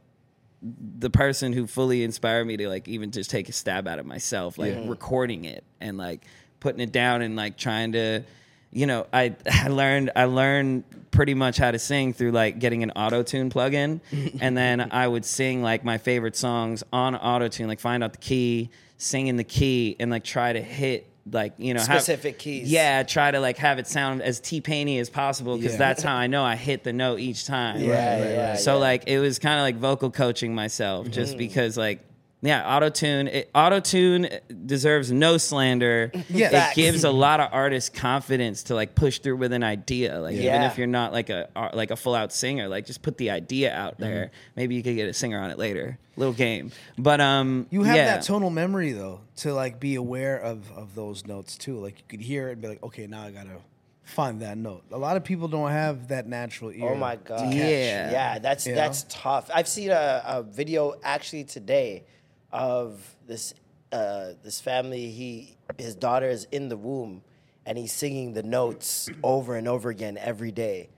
the 0.61 1.09
person 1.09 1.53
who 1.53 1.65
fully 1.67 2.03
inspired 2.03 2.45
me 2.45 2.57
to 2.57 2.67
like 2.67 2.87
even 2.87 3.11
just 3.11 3.29
take 3.29 3.47
a 3.47 3.53
stab 3.53 3.87
at 3.87 3.97
it 3.97 4.05
myself, 4.05 4.57
like 4.57 4.75
recording 4.85 5.45
it 5.45 5.63
and 5.79 5.97
like 5.97 6.25
putting 6.59 6.81
it 6.81 6.91
down 6.91 7.21
and 7.21 7.35
like 7.35 7.57
trying 7.57 7.91
to 7.93 8.23
you 8.71 8.85
know, 8.85 9.07
I 9.11 9.35
I 9.51 9.67
learned 9.69 10.11
I 10.15 10.25
learned 10.25 10.83
pretty 11.11 11.33
much 11.33 11.57
how 11.57 11.71
to 11.71 11.79
sing 11.79 12.13
through 12.13 12.31
like 12.31 12.59
getting 12.59 12.83
an 12.83 12.91
auto 12.91 13.23
tune 13.23 13.49
plugin, 13.49 13.99
and 14.41 14.55
then 14.55 14.89
I 14.91 15.07
would 15.07 15.25
sing 15.25 15.63
like 15.63 15.83
my 15.83 15.97
favorite 15.97 16.35
songs 16.35 16.83
on 16.93 17.15
auto 17.15 17.47
tune, 17.47 17.67
like 17.67 17.79
find 17.79 18.03
out 18.03 18.11
the 18.13 18.19
key, 18.19 18.69
sing 18.97 19.25
in 19.27 19.37
the 19.37 19.43
key, 19.43 19.95
and 19.99 20.11
like 20.11 20.23
try 20.23 20.53
to 20.53 20.61
hit 20.61 21.07
like 21.31 21.53
you 21.57 21.73
know 21.73 21.79
have- 21.79 22.01
Specific 22.01 22.37
keys. 22.37 22.71
Yeah, 22.71 23.01
try 23.01 23.31
to 23.31 23.39
like 23.39 23.57
have 23.57 23.79
it 23.79 23.87
sound 23.87 24.21
as 24.21 24.39
T 24.39 24.61
Painy 24.61 24.99
as 24.99 25.09
possible 25.09 25.57
because 25.57 25.71
Yeah. 25.73 25.77
that's 25.79 26.03
how 26.03 26.15
I 26.23 26.27
know 26.27 26.43
I 26.43 26.55
hit 26.55 26.83
the 26.83 26.93
note 26.93 27.19
each 27.19 27.47
time. 27.47 27.79
Yeah, 27.81 27.89
right, 28.21 28.29
yeah, 28.29 28.55
So 28.55 28.73
yeah. 28.75 28.79
like 28.81 29.03
it 29.07 29.17
was 29.19 29.39
kind 29.39 29.59
of 29.59 29.63
like 29.63 29.77
vocal 29.77 30.11
coaching 30.11 30.53
myself, 30.53 31.09
just 31.09 31.31
Mm-hmm. 31.31 31.37
because 31.39 31.75
like. 31.75 32.01
Yeah, 32.41 32.73
auto 32.77 32.89
tune. 32.89 33.29
Auto 33.53 33.81
tune 33.81 34.29
deserves 34.65 35.11
no 35.11 35.37
slander. 35.37 36.11
Yeah. 36.29 36.69
it 36.71 36.75
gives 36.75 37.03
a 37.03 37.11
lot 37.11 37.39
of 37.41 37.49
artists 37.51 37.89
confidence 37.89 38.63
to 38.63 38.75
like 38.75 38.95
push 38.95 39.19
through 39.19 39.35
with 39.37 39.51
an 39.51 39.63
idea. 39.63 40.19
Like 40.19 40.35
even 40.35 40.61
if 40.61 40.77
you're 40.77 40.87
not 40.87 41.11
like 41.11 41.29
a 41.29 41.49
like 41.73 41.91
a 41.91 41.95
full 41.97 42.15
out 42.15 42.31
singer, 42.31 42.67
like 42.69 42.85
just 42.85 43.01
put 43.01 43.17
the 43.17 43.29
idea 43.31 43.73
out 43.75 43.93
Mm-hmm. 43.95 44.03
there. 44.03 44.31
Maybe 44.55 44.75
you 44.75 44.83
could 44.83 44.95
get 44.95 45.09
a 45.09 45.13
singer 45.13 45.39
on 45.39 45.49
it 45.51 45.57
later. 45.57 45.97
Little 46.15 46.33
game, 46.33 46.71
but 46.97 47.19
um, 47.21 47.67
You 47.71 47.83
have 47.83 47.95
yeah. 47.95 48.05
that 48.15 48.23
tonal 48.23 48.49
memory 48.49 48.91
though 48.91 49.21
to 49.37 49.53
like 49.53 49.79
be 49.79 49.95
aware 49.95 50.37
of 50.37 50.71
of 50.71 50.95
those 50.95 51.25
notes 51.25 51.57
too. 51.57 51.77
Like 51.79 51.97
you 51.99 52.03
could 52.07 52.21
hear 52.21 52.49
it 52.49 52.53
and 52.53 52.61
be 52.61 52.67
like, 52.69 52.83
okay, 52.83 53.07
now 53.07 53.23
I 53.23 53.31
gotta 53.31 53.57
find 54.03 54.41
that 54.41 54.57
note. 54.57 54.83
A 54.91 54.97
lot 54.97 55.17
of 55.17 55.23
people 55.23 55.47
don't 55.47 55.71
have 55.71 56.07
that 56.09 56.27
natural 56.27 56.71
ear. 56.71 56.89
Oh 56.89 56.95
my 56.95 57.15
god. 57.17 57.53
Yeah. 57.53 58.11
Yeah, 58.11 58.39
that's 58.39 58.65
You 58.65 58.75
that's 58.75 59.05
tough. 59.09 59.49
I've 59.53 59.67
seen 59.67 59.91
a, 59.91 60.23
a 60.25 60.43
video 60.43 60.95
actually 61.03 61.43
today 61.43 62.03
of 62.51 63.15
this 63.27 63.53
uh, 63.91 64.33
this 64.43 64.59
family. 64.61 65.09
He 65.09 65.55
his 65.77 65.95
daughter 65.95 66.29
is 66.29 66.47
in 66.51 66.69
the 66.69 66.77
womb 66.77 67.21
and 67.65 67.77
he's 67.77 67.91
singing 67.93 68.33
the 68.33 68.43
notes 68.43 69.09
over 69.23 69.55
and 69.55 69.67
over 69.67 69.89
again 69.89 70.17
every 70.19 70.51
day. 70.51 70.89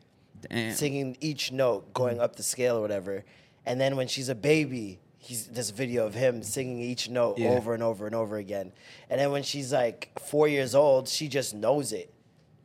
Damn. 0.50 0.74
Singing 0.74 1.18
each 1.22 1.52
note, 1.52 1.94
going 1.94 2.20
up 2.20 2.36
the 2.36 2.44
scale 2.44 2.78
or 2.78 2.82
whatever. 2.82 3.24
And 3.66 3.80
then 3.80 3.96
when 3.96 4.08
she's 4.08 4.30
a 4.30 4.36
baby, 4.36 5.00
he's 5.20 5.48
this 5.48 5.70
video 5.70 6.06
of 6.08 6.16
him 6.16 6.42
singing 6.42 6.80
each 6.80 7.10
note 7.10 7.38
Yeah. 7.38 7.50
over 7.50 7.74
and 7.76 7.84
over 7.84 8.06
and 8.08 8.16
over 8.16 8.38
again. 8.38 8.72
And 9.10 9.20
then 9.20 9.32
when 9.32 9.44
she's 9.44 9.72
like 9.72 10.10
four 10.20 10.48
years 10.48 10.74
old, 10.74 11.08
she 11.08 11.28
just 11.28 11.54
knows 11.54 11.94
it 11.94 12.12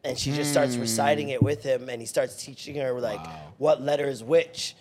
and 0.05 0.16
she 0.18 0.32
just 0.32 0.53
starts 0.53 0.76
reciting 0.76 1.28
it 1.30 1.43
with 1.43 1.62
him 1.64 1.89
and 1.89 2.01
he 2.01 2.07
starts 2.07 2.43
teaching 2.43 2.76
her 2.76 2.99
like 3.01 3.20
what 3.59 3.82
letter 3.82 4.07
is 4.09 4.22
which 4.22 4.74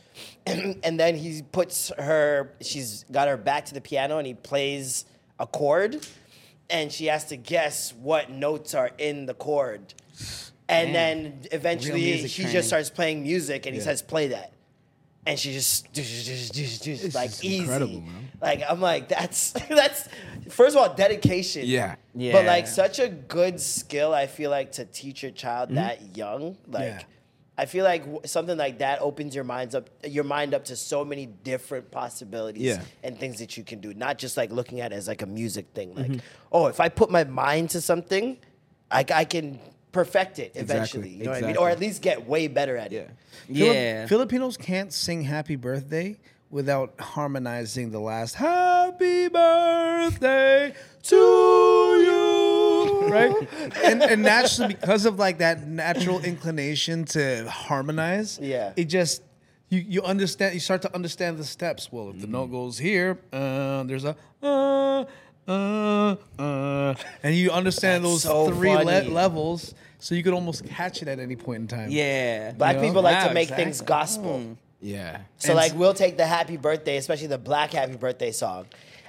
and 0.83 0.99
then 0.99 1.15
he 1.15 1.41
puts 1.51 1.91
her 1.97 2.53
she's 2.61 3.03
got 3.11 3.27
her 3.27 3.37
back 3.37 3.65
to 3.65 3.73
the 3.73 3.81
piano 3.81 4.17
and 4.17 4.27
he 4.27 4.33
plays 4.33 5.05
a 5.39 5.47
chord 5.47 6.05
and 6.69 6.91
she 6.91 7.05
has 7.07 7.25
to 7.25 7.35
guess 7.37 7.93
what 7.93 8.29
notes 8.29 8.73
are 8.73 8.91
in 8.97 9.25
the 9.25 9.33
chord 9.33 9.93
and 10.69 10.95
then 10.95 11.41
eventually 11.51 12.01
music 12.01 12.31
he 12.31 12.43
training. 12.43 12.53
just 12.53 12.67
starts 12.67 12.89
playing 12.89 13.23
music 13.23 13.65
and 13.65 13.75
he 13.75 13.81
says 13.81 14.01
play 14.01 14.27
that 14.29 14.51
and 15.27 15.39
she 15.39 15.53
just, 15.53 15.87
like 17.15 17.31
easy. 17.43 17.57
incredible, 17.57 18.01
man. 18.01 18.29
Like 18.39 18.61
I'm 18.69 18.79
like 18.79 19.07
that's 19.07 19.51
that's 19.69 20.07
first 20.49 20.75
of 20.75 20.83
all 20.83 20.93
dedication. 20.93 21.63
Yeah. 21.65 21.95
Yeah. 22.13 22.31
But 22.33 22.45
like 22.45 22.67
such 22.67 22.99
a 22.99 23.07
good 23.07 23.59
skill, 23.59 24.13
I 24.13 24.27
feel 24.27 24.51
like 24.51 24.73
to 24.73 24.85
teach 24.85 25.23
your 25.23 25.31
child 25.31 25.69
Mm-hmm. 25.69 25.75
that 25.77 26.15
young. 26.15 26.57
Like 26.67 26.83
Yeah. 26.83 27.01
I 27.57 27.65
feel 27.65 27.85
like 27.85 28.01
w- 28.01 28.19
something 28.25 28.57
like 28.57 28.79
that 28.79 29.01
opens 29.01 29.33
your 29.33 29.45
minds 29.45 29.75
up, 29.75 29.89
your 30.05 30.25
mind 30.25 30.53
up 30.53 30.65
to 30.65 30.75
so 30.75 31.05
many 31.05 31.25
different 31.25 31.89
possibilities 31.89 32.63
Yeah. 32.63 32.81
and 33.03 33.17
things 33.17 33.39
that 33.39 33.55
you 33.55 33.63
can 33.63 33.79
do. 33.79 33.93
Not 33.93 34.17
just 34.17 34.35
like 34.35 34.51
looking 34.51 34.81
at 34.81 34.91
it 34.91 34.95
as 34.95 35.07
like 35.07 35.21
a 35.21 35.25
music 35.25 35.67
thing. 35.73 35.95
Like, 35.95 36.07
Mm-hmm. 36.07 36.19
oh, 36.51 36.67
if 36.67 36.79
I 36.81 36.89
put 36.89 37.09
my 37.09 37.23
mind 37.23 37.69
to 37.71 37.79
something, 37.81 38.37
I, 38.91 39.05
I 39.13 39.23
can 39.25 39.59
perfect 39.93 40.39
it 40.39 40.51
eventually. 40.55 41.09
You 41.09 41.23
know 41.25 41.31
what 41.31 41.43
I 41.43 41.47
mean? 41.47 41.57
Or 41.57 41.69
at 41.69 41.79
least 41.79 42.01
get 42.01 42.27
way 42.27 42.47
better 42.49 42.75
at 42.75 42.91
Yeah. 42.91 42.99
it. 43.01 43.09
Filip- 43.47 43.73
yeah. 43.75 44.07
Filipinos 44.07 44.57
can't 44.57 44.91
sing 44.91 45.21
happy 45.23 45.55
birthday 45.55 46.17
without 46.49 46.93
harmonizing 46.99 47.91
the 47.91 47.99
last 47.99 48.35
happy 48.35 49.29
birthday 49.29 50.73
to 51.03 51.15
you. 51.15 52.14
Right? 53.16 53.36
and, 53.84 54.01
and 54.03 54.22
naturally, 54.22 54.74
because 54.76 55.05
of 55.05 55.18
like 55.20 55.38
that 55.39 55.68
natural 55.68 56.20
inclination 56.24 57.05
to 57.16 57.49
harmonize, 57.49 58.39
Yeah. 58.41 58.74
it 58.76 58.86
just 58.86 59.22
you, 59.70 59.80
you 59.88 60.01
understand 60.03 60.53
you 60.53 60.59
start 60.59 60.82
to 60.84 60.93
understand 60.93 61.38
the 61.38 61.43
steps. 61.43 61.91
Well, 61.91 62.09
if 62.11 62.22
the 62.22 62.28
note 62.28 62.47
goes 62.51 62.78
here, 62.78 63.18
uh, 63.34 63.84
there's 63.84 64.05
a 64.05 64.16
uh, 64.43 65.05
uh, 65.47 66.16
uh, 66.39 66.95
and 67.24 67.36
you 67.36 67.51
understand 67.51 68.03
That's 68.03 68.24
those 68.24 68.24
so 68.24 68.49
three 68.51 68.70
le- 68.76 68.84
funny. 68.84 69.09
levels, 69.09 69.74
so 69.99 70.16
you 70.16 70.24
could 70.24 70.34
almost 70.34 70.66
catch 70.66 71.01
it 71.01 71.07
at 71.07 71.20
any 71.20 71.36
point 71.36 71.61
in 71.61 71.68
time. 71.68 71.89
yeah. 71.91 72.51
Black 72.51 72.76
You 72.76 72.82
know? 72.82 72.88
people 72.88 73.01
like 73.03 73.16
Wow, 73.18 73.28
to 73.30 73.34
make 73.34 73.49
things 73.49 73.82
exactly. 73.82 73.88
gospel. 73.95 74.57
Yeah. 74.82 75.22
So 75.38 75.53
like 75.53 75.74
we'll 75.76 75.93
take 75.93 76.18
the 76.18 76.26
happy 76.26 76.57
birthday, 76.57 76.97
especially 76.97 77.28
the 77.28 77.38
black 77.38 77.72
happy 77.74 77.95
birthday 77.95 78.32
song. 78.32 78.66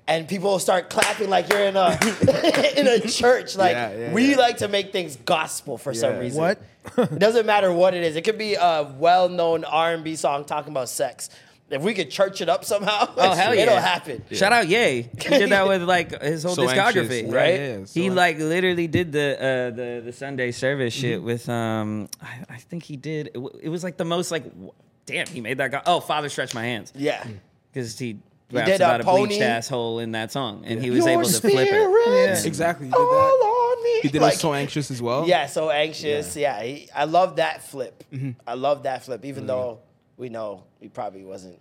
And 0.08 0.28
people 0.28 0.50
will 0.50 0.60
start 0.60 0.88
clapping 0.88 1.28
like 1.28 1.48
you're 1.52 1.64
in 1.64 1.76
a 1.76 1.98
in 2.76 2.86
a 2.86 3.00
church. 3.00 3.56
Like 3.56 3.72
Yeah, 3.72 3.92
yeah, 3.96 4.12
we 4.12 4.30
yeah. 4.30 4.36
like 4.36 4.58
to 4.58 4.68
make 4.68 4.92
things 4.92 5.16
gospel 5.16 5.78
for 5.78 5.92
some 5.94 6.18
reason. 6.18 6.40
What? 6.40 6.62
it 6.96 7.18
doesn't 7.18 7.44
matter 7.46 7.72
what 7.72 7.92
it 7.94 8.04
is. 8.04 8.14
It 8.14 8.22
could 8.22 8.38
be 8.38 8.54
a 8.54 8.84
well-known 8.98 9.64
R&B 9.64 10.14
song 10.14 10.44
talking 10.44 10.70
about 10.72 10.88
sex. 10.88 11.28
If 11.68 11.82
we 11.82 11.94
could 11.94 12.12
church 12.12 12.40
it 12.40 12.48
up 12.48 12.64
somehow, 12.64 13.12
Oh 13.16 13.34
hell 13.34 13.52
yeah! 13.56 13.62
it'll 13.62 13.78
happen. 13.78 14.22
Shout 14.30 14.52
out 14.52 14.68
Yay, 14.68 15.02
He 15.02 15.28
did 15.28 15.50
that 15.50 15.66
with 15.66 15.82
like 15.82 16.22
his 16.22 16.44
whole 16.44 16.54
So 16.54 16.64
discography, 16.68 17.22
anxious. 17.24 17.32
right? 17.32 17.54
Yeah, 17.60 17.76
yeah, 17.78 17.84
so 17.86 18.00
he 18.00 18.06
an- 18.06 18.14
like 18.14 18.38
literally 18.38 18.86
did 18.86 19.10
the 19.10 19.34
uh, 19.36 19.74
the 19.74 20.02
the 20.04 20.12
Sunday 20.12 20.52
service 20.52 20.94
shit 20.94 21.18
Mm-hmm. 21.18 21.26
with 21.26 21.48
um 21.48 22.08
I, 22.22 22.54
I 22.54 22.58
think 22.58 22.84
he 22.84 22.96
did. 22.96 23.26
It, 23.26 23.34
w- 23.34 23.58
it 23.60 23.68
was 23.68 23.82
like 23.82 23.96
the 23.96 24.04
most 24.04 24.30
like 24.30 24.44
w- 24.44 24.70
damn 25.06 25.26
he 25.26 25.40
made 25.40 25.58
that 25.58 25.72
guy. 25.72 25.82
Oh, 25.86 25.98
Father 25.98 26.28
stretch 26.28 26.54
my 26.54 26.62
hands 26.62 26.92
Yeah. 26.94 27.26
because 27.72 27.98
he 27.98 28.18
raps 28.52 28.66
did, 28.70 28.76
about 28.76 29.00
a 29.00 29.04
bleached 29.04 29.40
asshole 29.40 29.98
in 29.98 30.12
that 30.12 30.30
song, 30.32 30.64
and 30.66 30.82
he 30.82 30.90
was 30.90 31.00
Your 31.00 31.08
able 31.10 31.24
to 31.24 31.40
flip 31.40 31.68
it. 31.70 31.72
Yeah. 31.72 32.46
Exactly. 32.46 32.86
You 32.86 32.92
did 32.92 32.98
all 32.98 33.10
that. 33.10 33.44
on 33.44 33.84
me. 33.84 34.00
He 34.02 34.08
did 34.08 34.22
Like- 34.22 34.34
it 34.34 34.38
so 34.38 34.54
anxious 34.54 34.90
as 34.90 35.02
well. 35.02 35.26
Yeah, 35.26 35.46
so 35.46 35.70
anxious. 35.70 36.36
Yeah, 36.36 36.62
he, 36.62 36.88
I 36.94 37.04
love 37.04 37.36
that 37.36 37.62
flip. 37.64 38.04
Mm-hmm. 38.12 38.30
I 38.46 38.54
love 38.54 38.84
that 38.84 39.04
flip, 39.04 39.24
even 39.24 39.46
though 39.46 39.80
we 40.16 40.28
know 40.28 40.64
he 40.80 40.88
probably 40.88 41.24
wasn't 41.24 41.60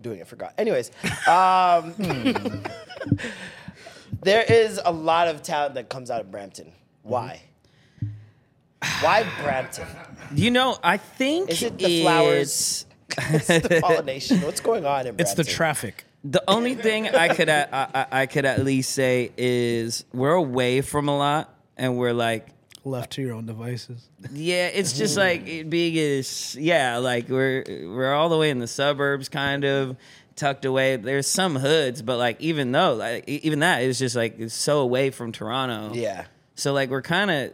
doing 0.00 0.20
it 0.20 0.26
for 0.26 0.36
God. 0.36 0.52
Anyways, 0.58 0.90
um, 1.26 1.94
there 4.22 4.42
is 4.42 4.80
a 4.84 4.92
lot 4.92 5.28
of 5.28 5.42
talent 5.42 5.74
that 5.74 5.88
comes 5.88 6.10
out 6.10 6.20
of 6.20 6.30
Brampton. 6.30 6.72
Why? 7.02 7.42
Why 9.00 9.26
Brampton? 9.42 9.86
You 10.34 10.50
know, 10.50 10.76
I 10.82 10.96
think 10.96 11.50
Is 11.50 11.62
it 11.62 11.78
the 11.78 12.02
flowers? 12.02 12.85
It's- 13.18 13.50
It's 13.50 13.68
the 13.68 13.80
pollination. 13.82 14.40
What's 14.42 14.60
going 14.60 14.84
on 14.84 15.06
in 15.06 15.14
It's 15.18 15.34
the 15.34 15.44
traffic. 15.44 16.04
The 16.24 16.42
only 16.48 16.74
thing 16.74 17.08
I 17.08 17.28
could 17.34 17.48
at, 17.48 17.72
I, 17.72 17.88
I 17.94 18.22
I 18.22 18.26
could 18.26 18.44
at 18.44 18.64
least 18.64 18.90
say 18.92 19.30
is 19.36 20.04
we're 20.12 20.32
away 20.34 20.80
from 20.80 21.08
a 21.08 21.16
lot, 21.16 21.54
and 21.76 21.96
we're 21.96 22.12
like, 22.12 22.48
Left 22.84 23.12
to 23.12 23.22
your 23.22 23.34
own 23.34 23.46
devices. 23.46 24.08
yeah, 24.32 24.66
it's 24.68 24.92
just 24.92 25.14
hmm. 25.14 25.20
like 25.20 25.46
it 25.46 25.70
being 25.70 25.94
is 25.96 26.56
yeah, 26.58 26.98
like 26.98 27.28
we're 27.28 27.64
we're 27.66 28.12
all 28.12 28.28
the 28.28 28.38
way 28.38 28.50
in 28.50 28.58
the 28.58 28.66
suburbs, 28.66 29.28
kind 29.28 29.64
of 29.64 29.96
tucked 30.34 30.64
away. 30.64 30.96
There's 30.96 31.26
some 31.28 31.54
hoods, 31.56 32.02
but 32.02 32.16
like 32.18 32.40
even 32.40 32.72
though 32.72 32.94
like 32.94 33.28
e- 33.28 33.40
even 33.44 33.60
that 33.60 33.82
is 33.82 33.98
just 33.98 34.16
like 34.16 34.38
it's 34.40 34.54
so 34.54 34.80
away 34.80 35.10
from 35.10 35.30
Toronto. 35.32 35.94
Yeah. 35.94 36.26
So 36.56 36.72
like 36.72 36.90
we're 36.90 37.02
kind 37.02 37.30
of 37.30 37.52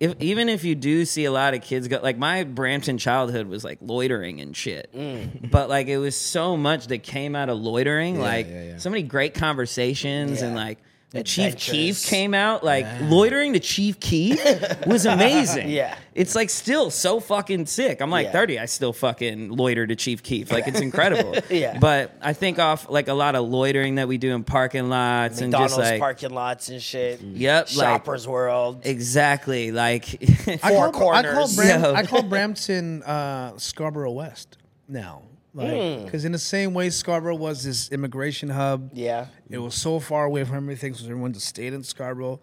if 0.00 0.14
even 0.20 0.48
if 0.48 0.64
you 0.64 0.74
do 0.74 1.04
see 1.04 1.24
a 1.24 1.32
lot 1.32 1.54
of 1.54 1.62
kids 1.62 1.88
go 1.88 2.00
like 2.02 2.18
my 2.18 2.44
Brampton 2.44 2.98
childhood 2.98 3.48
was 3.48 3.64
like 3.64 3.78
loitering 3.80 4.40
and 4.40 4.56
shit. 4.56 4.90
Mm. 4.94 5.50
But 5.50 5.68
like 5.68 5.88
it 5.88 5.98
was 5.98 6.16
so 6.16 6.56
much 6.56 6.86
that 6.88 7.02
came 7.02 7.34
out 7.34 7.48
of 7.48 7.58
loitering, 7.58 8.20
like 8.20 8.48
yeah, 8.48 8.62
yeah. 8.62 8.78
so 8.78 8.90
many 8.90 9.02
great 9.02 9.34
conversations 9.34 10.42
and 10.42 10.54
like 10.54 10.78
when 11.12 11.24
Chief 11.24 11.46
Adventures. 11.54 11.72
Keef 11.72 12.06
came 12.06 12.34
out, 12.34 12.62
like 12.62 12.84
loitering 13.02 13.54
to 13.54 13.60
Chief 13.60 13.98
Keef 13.98 14.38
was 14.86 15.06
amazing. 15.16 15.70
Yeah. 15.70 15.96
It's 16.14 16.34
like 16.34 16.50
still 16.50 16.90
so 16.90 17.18
fucking 17.18 17.64
sick. 17.64 18.02
I'm 18.02 18.10
like 18.10 18.26
Yeah. 18.26 18.32
30, 18.32 18.58
I 18.58 18.66
still 18.66 18.92
fucking 18.92 19.50
loiter 19.50 19.86
to 19.86 19.96
Chief 19.96 20.22
Keef. 20.22 20.52
Like 20.52 20.68
it's 20.68 20.80
incredible. 20.80 21.34
Yeah. 21.50 21.78
But 21.78 22.12
I 22.20 22.34
think 22.34 22.58
off 22.58 22.90
like 22.90 23.08
a 23.08 23.14
lot 23.14 23.34
of 23.36 23.48
loitering 23.48 23.94
that 23.94 24.06
we 24.06 24.18
do 24.18 24.34
in 24.34 24.44
parking 24.44 24.90
lots 24.90 25.40
McDonald's 25.40 25.40
and 25.40 25.52
just 25.52 25.78
like 25.92 26.00
parking 26.00 26.30
lots 26.30 26.68
and 26.68 26.82
shit. 26.82 27.20
Yep, 27.22 27.68
like- 27.76 27.86
Shoppers 27.86 28.28
World. 28.28 28.82
Exactly. 28.84 29.72
Like 29.72 30.04
I 30.62 30.72
Four 30.74 30.90
call, 30.92 31.10
I 31.12 31.22
call, 31.22 31.32
corners. 31.32 31.56
Bram, 31.56 31.96
I 31.96 32.04
call 32.04 32.22
Brampton 32.22 33.02
uh, 33.04 33.56
Scarborough 33.56 34.12
West 34.12 34.58
now. 34.88 35.22
Like, 35.54 35.70
hmm. 35.98 36.04
because 36.04 36.24
in 36.24 36.32
the 36.32 36.38
same 36.38 36.74
way 36.74 36.90
Scarborough 36.90 37.34
was 37.36 37.64
this 37.64 37.90
immigration 37.90 38.48
hub, 38.50 38.90
Yeah. 38.92 39.26
it 39.48 39.58
was 39.58 39.74
so 39.74 39.98
far 39.98 40.24
away 40.24 40.44
from 40.44 40.56
everything, 40.56 40.94
so 40.94 41.04
everyone 41.04 41.32
just 41.32 41.46
stayed 41.46 41.72
in 41.72 41.82
Scarborough. 41.82 42.40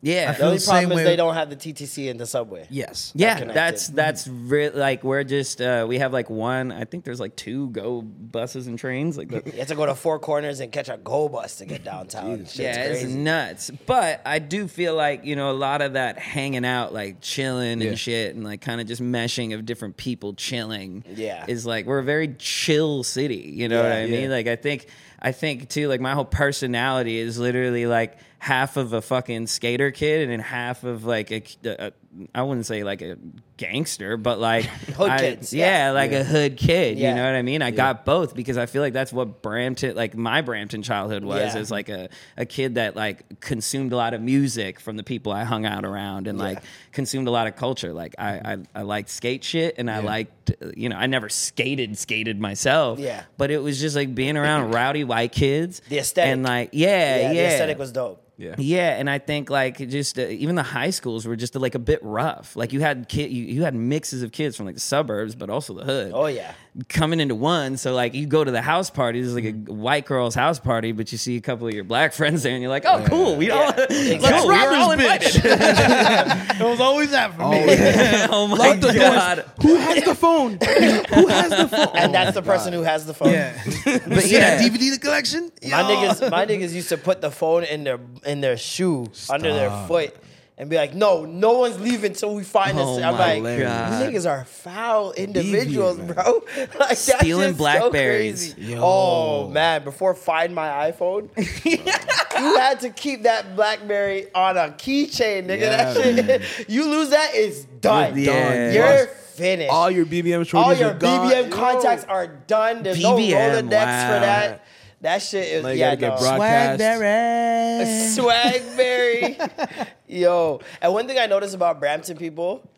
Yeah. 0.00 0.32
The 0.32 0.44
only 0.44 0.58
the 0.58 0.64
problem 0.66 0.98
is 0.98 1.04
they 1.04 1.16
don't 1.16 1.34
have 1.34 1.50
the 1.50 1.56
TTC 1.56 2.08
in 2.08 2.16
the 2.18 2.26
subway. 2.26 2.66
Yes. 2.70 3.12
Yeah, 3.14 3.44
that's 3.44 3.88
that's 3.88 4.28
re- 4.28 4.70
like 4.70 5.02
we're 5.02 5.24
just 5.24 5.60
uh, 5.60 5.86
we 5.88 5.98
have 5.98 6.12
like 6.12 6.30
one. 6.30 6.70
I 6.72 6.84
think 6.84 7.04
there's 7.04 7.20
like 7.20 7.34
two 7.36 7.70
go 7.70 8.02
buses 8.02 8.66
and 8.66 8.78
trains 8.78 9.18
like 9.18 9.28
that. 9.30 9.46
You 9.46 9.52
have 9.58 9.68
to 9.68 9.74
go 9.74 9.86
to 9.86 9.94
Four 9.94 10.18
Corners 10.18 10.60
and 10.60 10.70
catch 10.70 10.88
a 10.88 10.96
go 10.96 11.28
bus 11.28 11.56
to 11.56 11.64
get 11.66 11.84
downtown. 11.84 12.38
Shit's 12.40 12.58
yeah, 12.58 12.82
it's 12.84 13.04
nuts. 13.04 13.70
But 13.86 14.20
I 14.24 14.38
do 14.38 14.68
feel 14.68 14.94
like 14.94 15.24
you 15.24 15.34
know 15.36 15.50
a 15.50 15.52
lot 15.58 15.82
of 15.82 15.94
that 15.94 16.18
hanging 16.18 16.64
out, 16.64 16.92
like 16.92 17.20
chilling 17.20 17.80
Yeah. 17.80 17.88
and 17.88 17.98
shit, 17.98 18.34
and 18.34 18.44
like 18.44 18.60
kind 18.60 18.80
of 18.80 18.86
just 18.86 19.02
meshing 19.02 19.54
of 19.54 19.66
different 19.66 19.96
people 19.96 20.34
chilling. 20.34 21.04
Yeah. 21.08 21.44
is 21.48 21.66
like 21.66 21.86
we're 21.86 21.98
a 21.98 22.04
very 22.04 22.34
chill 22.38 23.02
city. 23.02 23.52
You 23.56 23.68
know 23.68 23.82
what 23.82 23.88
Yeah. 23.90 23.98
I 23.98 24.06
mean? 24.06 24.30
Like 24.30 24.46
I 24.46 24.56
think 24.56 24.86
I 25.20 25.32
think 25.32 25.68
too. 25.68 25.88
Like 25.88 26.00
my 26.00 26.14
whole 26.14 26.24
personality 26.24 27.18
is 27.18 27.38
literally 27.38 27.86
like 27.86 28.18
half 28.38 28.76
of 28.76 28.92
a 28.92 29.02
fucking 29.02 29.48
skater 29.48 29.90
kid 29.90 30.22
and 30.22 30.30
then 30.30 30.40
half 30.40 30.84
of 30.84 31.04
like 31.04 31.30
a, 31.30 31.42
a 31.64 31.92
I 32.34 32.42
wouldn't 32.42 32.66
say 32.66 32.82
like 32.84 33.02
a 33.02 33.16
gangster, 33.58 34.16
but 34.16 34.38
like 34.40 34.64
Hood 34.96 35.10
I- 35.10 35.18
kids, 35.18 35.52
yeah, 35.52 35.86
yeah. 35.86 35.90
like 35.92 36.12
a 36.12 36.24
hood 36.24 36.56
kid. 36.56 36.98
Yeah. 36.98 37.10
You 37.10 37.14
know 37.16 37.24
what 37.24 37.34
I 37.34 37.42
mean? 37.42 37.60
I 37.62 37.70
got 37.70 38.04
both 38.04 38.34
because 38.34 38.56
I 38.56 38.66
feel 38.66 38.82
like 38.82 38.92
that's 38.92 39.12
what 39.12 39.42
Brampton, 39.42 39.94
like 39.94 40.16
my 40.16 40.40
Brampton 40.40 40.82
childhood 40.82 41.22
was, 41.22 41.54
Yeah. 41.54 41.60
as 41.60 41.70
like 41.70 41.88
a, 41.88 42.08
a 42.36 42.46
kid 42.46 42.76
that 42.76 42.96
like 42.96 43.40
consumed 43.40 43.92
a 43.92 43.96
lot 43.96 44.14
of 44.14 44.20
music 44.22 44.80
from 44.80 44.96
the 44.96 45.02
people 45.04 45.32
I 45.32 45.44
hung 45.44 45.66
out 45.66 45.84
around 45.84 46.26
and 46.28 46.38
like 46.38 46.62
consumed 46.92 47.28
a 47.28 47.30
lot 47.30 47.46
of 47.46 47.56
culture. 47.56 47.92
Like 47.92 48.14
I, 48.18 48.30
I, 48.30 48.58
I 48.74 48.82
liked 48.82 49.10
skate 49.10 49.44
shit 49.44 49.74
and 49.78 49.90
I 49.90 50.00
liked, 50.00 50.52
you 50.76 50.88
know, 50.88 50.96
I 50.96 51.06
never 51.06 51.28
skated, 51.28 51.96
skated 51.98 52.40
myself. 52.40 52.98
Yeah. 52.98 53.22
But 53.36 53.50
it 53.50 53.58
was 53.58 53.80
just 53.80 53.94
like 53.94 54.14
being 54.14 54.36
around 54.36 54.70
rowdy 54.74 55.04
white 55.04 55.32
kids. 55.32 55.82
The 55.88 55.98
aesthetic. 55.98 56.32
And 56.32 56.42
like, 56.42 56.70
yeah, 56.72 56.88
yeah. 56.88 57.22
Yeah, 57.22 57.32
the 57.32 57.54
aesthetic 57.54 57.78
was 57.78 57.92
dope. 57.92 58.24
Yeah. 58.38 58.54
Yeah, 58.56 58.96
and 58.96 59.10
I 59.10 59.18
think 59.18 59.50
like 59.50 59.76
just 59.88 60.16
uh, 60.16 60.22
even 60.22 60.54
the 60.54 60.62
high 60.62 60.90
schools 60.90 61.26
were 61.26 61.34
just 61.34 61.56
like 61.56 61.74
a 61.74 61.80
bit 61.80 61.98
rough. 62.02 62.54
Like 62.54 62.72
you 62.72 62.80
had 62.80 63.08
kid, 63.08 63.32
you, 63.32 63.44
you 63.44 63.64
had 63.64 63.74
mixes 63.74 64.22
of 64.22 64.30
kids 64.30 64.56
from 64.56 64.66
like 64.66 64.76
the 64.76 64.80
suburbs, 64.80 65.34
but 65.34 65.50
also 65.50 65.74
the 65.74 65.84
hood. 65.84 66.12
Oh 66.14 66.26
yeah. 66.26 66.54
Coming 66.88 67.20
into 67.20 67.34
one. 67.34 67.76
So 67.76 67.94
like 67.94 68.14
you 68.14 68.26
go 68.26 68.44
to 68.44 68.50
the 68.50 68.62
house 68.62 68.90
party, 68.90 69.20
this 69.20 69.28
is 69.28 69.34
like 69.34 69.44
a 69.44 69.52
mm-hmm. 69.52 69.76
white 69.76 70.06
girl's 70.06 70.34
house 70.34 70.58
party, 70.58 70.92
but 70.92 71.10
you 71.12 71.18
see 71.18 71.36
a 71.36 71.40
couple 71.40 71.66
of 71.66 71.74
your 71.74 71.84
black 71.84 72.12
friends 72.18 72.42
there, 72.42 72.52
and 72.52 72.62
you're 72.62 72.70
like, 72.70 72.84
oh, 72.86 73.04
cool, 73.08 73.36
we 73.36 73.50
all, 73.50 73.68
Exactly. 73.70 74.18
cool, 74.18 74.48
we 74.48 74.54
Rob 74.54 74.68
were 74.68 74.76
all 74.76 74.96
this 74.96 75.36
invited. 75.36 76.58
It 76.58 76.64
was 76.64 76.80
always 76.80 77.10
that 77.12 77.34
for 77.34 77.48
me. 77.50 77.64
oh 78.30 78.48
my 78.48 78.76
god. 78.76 79.44
Who 79.62 79.76
has 79.76 80.04
the 80.04 80.14
phone? 80.14 80.52
Who 80.52 81.26
has 81.28 81.50
the 81.50 81.68
phone? 81.68 81.96
And 81.96 82.12
that's 82.12 82.36
oh 82.36 82.40
the 82.40 82.42
person 82.42 82.72
who 82.72 82.82
has 82.82 83.06
the 83.06 83.14
phone. 83.14 83.32
Yeah. 83.32 83.52
But 83.84 84.22
See 84.22 84.36
that 84.36 84.60
yeah, 84.60 84.68
DVD 84.68 85.00
collection? 85.00 85.52
My 85.62 85.82
niggas, 85.82 86.30
my 86.30 86.46
niggas 86.46 86.72
used 86.72 86.88
to 86.88 86.96
put 86.96 87.20
the 87.20 87.30
phone 87.30 87.64
in 87.64 87.84
their 87.84 88.00
in 88.26 88.40
their 88.40 88.56
shoe 88.56 89.06
under 89.30 89.52
their 89.52 89.70
foot 89.86 90.16
and 90.58 90.68
be 90.68 90.76
like, 90.76 90.94
"No, 90.94 91.24
no 91.24 91.58
one's 91.60 91.80
leaving 91.80 92.10
until 92.10 92.34
we 92.34 92.44
find 92.44 92.78
Oh 92.78 92.96
this." 92.96 93.04
I'm 93.04 93.14
my 93.14 93.38
like, 93.38 93.60
God. 93.60 94.04
"You 94.04 94.10
niggas 94.10 94.28
are 94.28 94.44
foul 94.44 95.12
individuals, 95.12 95.98
man. 95.98 96.08
bro." 96.08 96.44
like 96.56 96.76
that 96.76 96.96
Stealing 96.96 97.48
shit's 97.50 97.58
Blackberries. 97.58 98.48
So 98.48 98.54
crazy. 98.54 98.76
Oh 98.76 99.48
man, 99.48 99.84
before 99.84 100.14
Find 100.14 100.54
My 100.54 100.90
iPhone, 100.90 101.28
you 101.64 102.56
had 102.56 102.80
to 102.80 102.90
keep 102.90 103.22
that 103.22 103.54
BlackBerry 103.54 104.32
on 104.34 104.56
a 104.56 104.70
keychain, 104.70 105.46
nigga. 105.46 105.60
Yeah, 105.60 105.92
that 105.92 106.42
shit, 106.42 106.68
you 106.68 106.86
lose 106.86 107.10
that, 107.10 107.30
it's 107.34 107.64
done. 107.64 108.18
You're 108.18 108.34
done. 108.34 108.74
You're 108.74 109.06
finished. 109.38 109.72
All 109.72 109.90
your 109.90 110.04
BBM 110.04 110.40
shorties 110.40 110.54
All 110.54 110.74
your 110.74 110.90
are 110.90 110.98
gone. 110.98 111.30
BBM 111.30 111.50
Yo. 111.50 111.56
contacts 111.56 112.04
are 112.04 112.26
done. 112.26 112.82
There's 112.82 113.00
no 113.02 113.16
BBM, 113.16 113.62
Rolodex 113.62 113.72
wow. 113.72 114.14
for 114.14 114.20
that. 114.20 114.64
That 115.00 115.22
shit 115.22 115.46
is 115.48 115.62
Now 115.62 115.68
you 115.70 115.78
yeah, 115.78 115.94
gotta 115.94 116.18
get 116.18 116.20
no. 116.20 116.36
broadcast. 116.36 118.18
Swagberry. 118.18 119.86
Yo. 120.08 120.60
And 120.82 120.92
one 120.92 121.06
thing 121.06 121.18
I 121.18 121.26
noticed 121.26 121.54
about 121.54 121.78
Brampton 121.80 122.16
people, 122.16 122.68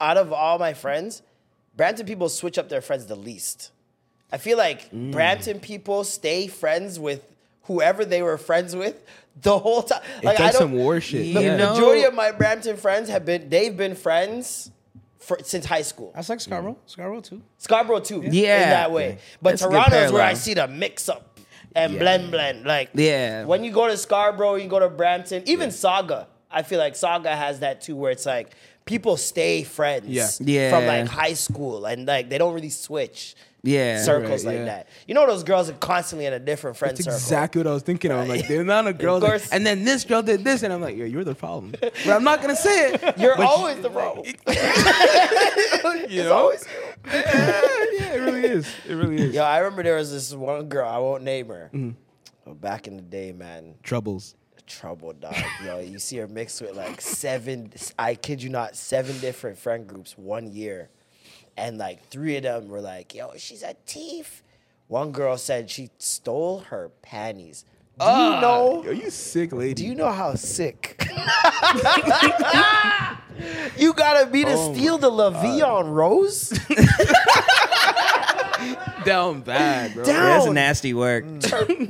out 0.00 0.16
of 0.16 0.32
all 0.32 0.58
my 0.58 0.74
friends, 0.74 1.22
Brampton 1.76 2.06
people 2.06 2.28
switch 2.28 2.58
up 2.58 2.68
their 2.68 2.80
friends 2.80 3.06
the 3.06 3.16
least. 3.16 3.70
I 4.32 4.38
feel 4.38 4.58
like 4.58 4.90
Mm. 4.90 5.12
Brampton 5.12 5.60
people 5.60 6.04
stay 6.04 6.46
friends 6.48 6.98
with 6.98 7.22
whoever 7.64 8.04
they 8.04 8.22
were 8.22 8.38
friends 8.38 8.74
with 8.74 9.02
the 9.40 9.58
whole 9.58 9.82
time. 9.82 10.00
Like 10.22 10.34
It's 10.34 10.40
I 10.40 10.44
like 10.44 10.52
don't 10.52 10.60
some 10.62 10.72
war 10.72 11.00
shit. 11.00 11.34
The 11.34 11.42
You 11.42 11.56
know- 11.56 11.74
majority 11.74 12.02
of 12.04 12.14
my 12.14 12.32
Brampton 12.32 12.76
friends 12.76 13.08
have 13.10 13.24
been 13.24 13.48
they've 13.48 13.76
been 13.76 13.94
friends 13.94 14.70
for, 15.18 15.38
since 15.42 15.66
high 15.66 15.82
school. 15.82 16.12
That's 16.14 16.28
like 16.30 16.40
Scarborough. 16.40 16.78
Scarborough 16.86 17.20
too. 17.20 17.42
Scarborough 17.58 18.00
too. 18.00 18.22
Yeah. 18.24 18.62
In 18.64 18.70
that 18.70 18.92
way. 18.92 19.18
But 19.42 19.50
That's 19.50 19.62
a 19.62 19.66
good 19.66 19.72
Toronto's 19.72 20.12
where 20.12 20.22
I 20.22 20.26
parallel. 20.34 20.36
see 20.36 20.54
the 20.54 20.68
mix 20.68 21.08
up 21.08 21.27
and 21.74 21.98
blend 21.98 22.30
blend. 22.30 22.64
Like 22.64 22.90
Yeah. 22.94 23.44
when 23.44 23.64
you 23.64 23.70
go 23.72 23.86
to 23.88 23.96
Scarborough, 23.96 24.56
you 24.56 24.68
go 24.68 24.78
to 24.80 24.88
Brampton, 24.88 25.42
even 25.46 25.70
Sauga. 25.70 26.26
I 26.50 26.62
feel 26.62 26.78
like 26.78 26.94
Sauga 26.94 27.34
has 27.36 27.60
that 27.60 27.82
too 27.82 27.94
where 27.96 28.10
it's 28.10 28.24
like 28.26 28.50
people 28.84 29.16
stay 29.16 29.62
friends 29.64 30.06
Yeah. 30.08 30.28
Yeah. 30.40 30.70
from 30.70 30.86
like 30.86 31.06
high 31.08 31.34
school 31.34 31.84
and 31.84 32.06
like 32.06 32.30
they 32.30 32.38
don't 32.38 32.54
really 32.54 32.70
switch 32.70 33.34
Yeah. 33.62 34.02
circles 34.02 34.46
Right, 34.46 34.52
like 34.52 34.58
yeah. 34.60 34.64
that. 34.64 34.88
You 35.06 35.14
know 35.14 35.26
those 35.26 35.42
girls 35.44 35.68
are 35.68 35.74
constantly 35.74 36.24
in 36.24 36.32
a 36.32 36.38
different 36.38 36.78
friend 36.78 36.96
That's 36.96 37.04
circle. 37.04 37.16
exactly 37.18 37.58
what 37.62 37.66
I 37.70 37.74
was 37.74 37.82
thinking 37.82 38.10
of. 38.12 38.26
Like 38.28 38.48
the 38.48 38.60
amount 38.60 38.88
of 38.90 38.96
girls, 38.96 39.22
like, 39.22 39.42
and 39.52 39.66
then 39.66 39.84
this 39.84 40.04
girl 40.04 40.22
did 40.22 40.42
this, 40.42 40.62
and 40.62 40.72
I'm 40.72 40.80
like, 40.80 40.96
yeah, 40.96 41.04
you're 41.04 41.24
the 41.24 41.34
problem. 41.34 41.72
But 41.78 41.92
I'm 42.08 42.24
not 42.24 42.40
gonna 42.40 42.56
say 42.56 42.92
it. 42.94 43.18
You're 43.18 43.38
always 43.42 43.78
the 43.82 43.90
problem. 43.90 44.24
You 46.08 46.22
know? 46.24 46.52
Yeah, 48.08 48.14
it 48.16 48.20
really 48.20 48.44
is. 48.44 48.68
It 48.88 48.94
really 48.94 49.16
is. 49.16 49.34
Yo, 49.34 49.42
I 49.42 49.58
remember 49.58 49.82
there 49.82 49.96
was 49.96 50.10
this 50.12 50.32
one 50.34 50.68
girl, 50.68 50.88
I 50.88 50.98
won't 50.98 51.22
name 51.22 51.48
her. 51.48 51.70
Mm-hmm. 51.72 52.52
Back 52.54 52.86
in 52.86 52.96
the 52.96 53.02
day, 53.02 53.32
man, 53.32 53.74
Troubles. 53.82 54.34
trouble, 54.66 55.12
dog. 55.12 55.34
Yo, 55.64 55.80
you 55.80 55.98
see 55.98 56.16
her 56.16 56.26
mixed 56.28 56.62
with 56.62 56.74
like 56.74 57.00
seven, 57.00 57.70
I 57.98 58.14
kid 58.14 58.42
you 58.42 58.48
not, 58.48 58.74
seven 58.74 59.18
different 59.18 59.58
friend 59.58 59.86
groups 59.86 60.16
one 60.16 60.50
year. 60.50 60.88
And 61.58 61.76
like 61.76 62.06
three 62.08 62.36
of 62.36 62.42
them 62.44 62.68
were 62.68 62.80
like, 62.80 63.14
yo, 63.14 63.32
she's 63.36 63.62
a 63.62 63.74
thief. 63.86 64.42
One 64.86 65.12
girl 65.12 65.36
said 65.36 65.68
she 65.70 65.90
stole 65.98 66.60
her 66.60 66.90
panties. 67.02 67.64
Do 67.98 68.06
you 68.06 68.40
know? 68.40 68.82
Yo, 68.84 68.90
you 68.92 69.10
sick 69.10 69.52
lady. 69.52 69.74
Do 69.74 69.84
you 69.86 69.94
know 69.94 70.10
how 70.10 70.34
sick? 70.34 71.02
you 73.76 73.92
gotta 73.92 74.26
be 74.26 74.44
to 74.44 74.52
Oh 74.52 74.72
steal 74.72 74.98
the 74.98 75.10
La 75.10 75.30
Vie 75.30 75.62
en 75.62 75.90
Rose? 75.90 76.50
down 79.04 79.40
bad, 79.40 79.94
bro. 79.94 80.04
Down. 80.04 80.24
That's 80.24 80.46
nasty 80.52 80.94
work. 80.94 81.24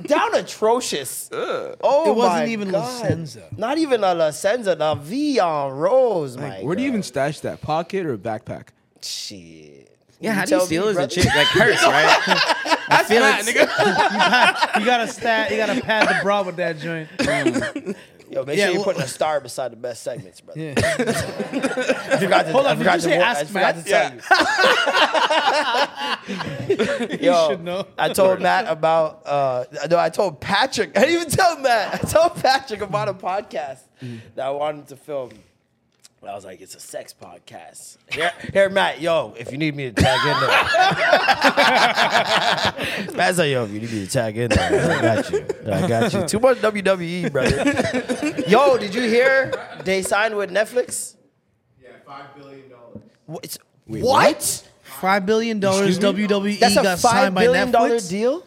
down 0.05 0.35
atrocious. 0.35 1.29
Oh 1.33 2.11
It 2.11 2.17
wasn't 2.17 2.47
my 2.47 2.53
even 2.53 2.73
La 2.73 2.81
God. 2.81 3.03
Senza. 3.03 3.49
Not 3.57 3.79
even 3.79 4.03
a 4.03 4.15
La 4.15 4.31
Senza, 4.31 4.75
the 4.75 4.95
V 4.95 5.41
on 5.41 5.73
Rose, 5.73 6.37
my 6.37 6.61
Where 6.63 6.77
do 6.77 6.83
you 6.83 6.89
even 6.89 7.03
stash 7.03 7.41
that? 7.41 7.61
Pocket 7.61 8.07
or 8.07 8.17
backpack? 8.17 8.69
Shit. 9.03 9.97
Yeah, 10.21 10.33
how 10.33 10.45
do 10.45 10.55
you 10.55 10.59
tell 10.59 10.67
steal 10.67 10.85
me, 10.85 10.91
as 10.91 10.97
a 10.97 11.07
chick? 11.07 11.27
Like 11.27 11.47
hurts, 11.47 11.83
right? 11.85 12.68
I 12.91 13.05
feel 13.05 13.21
That, 13.21 13.45
nigga. 13.45 13.67
You 14.81 14.87
gotta 14.87 15.07
stat. 15.09 15.51
You 15.51 15.57
gotta 15.57 15.81
pad 15.81 16.09
the 16.09 16.23
bra 16.23 16.43
with 16.43 16.57
that 16.57 16.79
joint. 16.79 17.09
Yo, 18.31 18.45
make 18.45 18.59
Yeah, 18.59 18.65
sure 18.67 18.73
you're 18.75 18.81
well- 18.81 18.85
putting 18.85 19.01
a 19.03 19.09
star 19.09 19.41
beside 19.41 19.73
the 19.73 19.77
best 19.77 20.03
segments, 20.03 20.43
brother. 20.43 20.61
Yeah. 20.61 20.75
I 20.77 22.19
forgot 22.19 22.45
to, 22.45 22.53
Hold 22.53 22.67
I 22.67 22.71
on, 22.73 22.77
did 22.77 22.85
forgot 22.85 22.95
you 22.97 23.01
to, 23.01 23.09
say 23.09 23.17
wa- 23.19 23.25
I 23.25 23.29
ask 23.31 23.47
forgot 23.47 23.75
to 23.77 23.83
tell 23.85 24.13
you. 27.09 27.17
Yo, 27.21 27.49
should 27.51 27.65
know. 27.65 27.87
I 27.97 28.13
told 28.13 28.41
Matt 28.43 28.69
about. 28.69 29.23
Uh, 29.27 29.65
no, 29.91 29.99
I 29.99 30.11
told 30.11 30.41
Patrick. 30.41 30.97
I 30.97 31.01
didn't 31.07 31.15
even 31.15 31.31
tell 31.31 31.59
Matt. 31.59 31.95
I 31.95 31.99
told 32.07 32.35
Patrick 32.37 32.83
about 32.83 33.09
a 33.09 33.15
podcast 33.15 33.81
that 34.35 34.47
I 34.47 34.51
wanted 34.51 34.89
to 34.89 34.97
film. 34.97 35.31
I 36.27 36.35
was 36.35 36.45
like, 36.45 36.61
it's 36.61 36.75
a 36.75 36.81
sex 36.81 37.15
podcast. 37.19 37.97
Here, 38.13 38.33
here, 38.53 38.69
Matt. 38.69 39.01
Yo, 39.01 39.33
if 39.39 39.51
you 39.53 39.57
need 39.59 39.75
me 39.77 39.85
to 39.91 39.93
tag 39.93 40.19
in 40.27 40.41
there, 40.41 40.49
Matt's 43.17 43.39
like, 43.39 43.51
yo, 43.51 43.65
if 43.65 43.71
you 43.71 43.81
need 43.81 43.93
me 43.93 44.05
to 44.05 44.11
tag 44.11 44.37
in 44.37 44.51
there, 44.51 44.99
I 44.99 45.01
got 45.01 45.31
you. 45.31 45.47
I 45.67 45.89
got 45.89 46.13
you. 46.13 46.27
Too 46.27 46.41
much 46.41 46.59
WWE, 46.59 47.33
brother. 47.33 48.43
Yo, 48.49 48.77
did 48.79 48.95
you 48.95 49.03
hear 49.03 49.53
they 49.85 50.03
signed 50.03 50.37
with 50.37 50.51
Netflix? 50.51 51.15
Yeah, 51.83 51.91
five 52.05 52.35
billion 52.37 52.69
dollars. 52.69 52.99
What? 53.27 53.59
what? 53.87 54.69
Five 54.83 55.25
billion 55.25 55.61
dollars 55.61 55.99
WWE 55.99 56.59
That's 56.59 56.77
a 56.77 56.83
got 56.83 56.99
five 56.99 57.11
signed 57.13 57.35
by 57.35 57.45
billion 57.45 57.71
dollar 57.71 57.91
Netflix. 57.91 58.11
deal. 58.11 58.45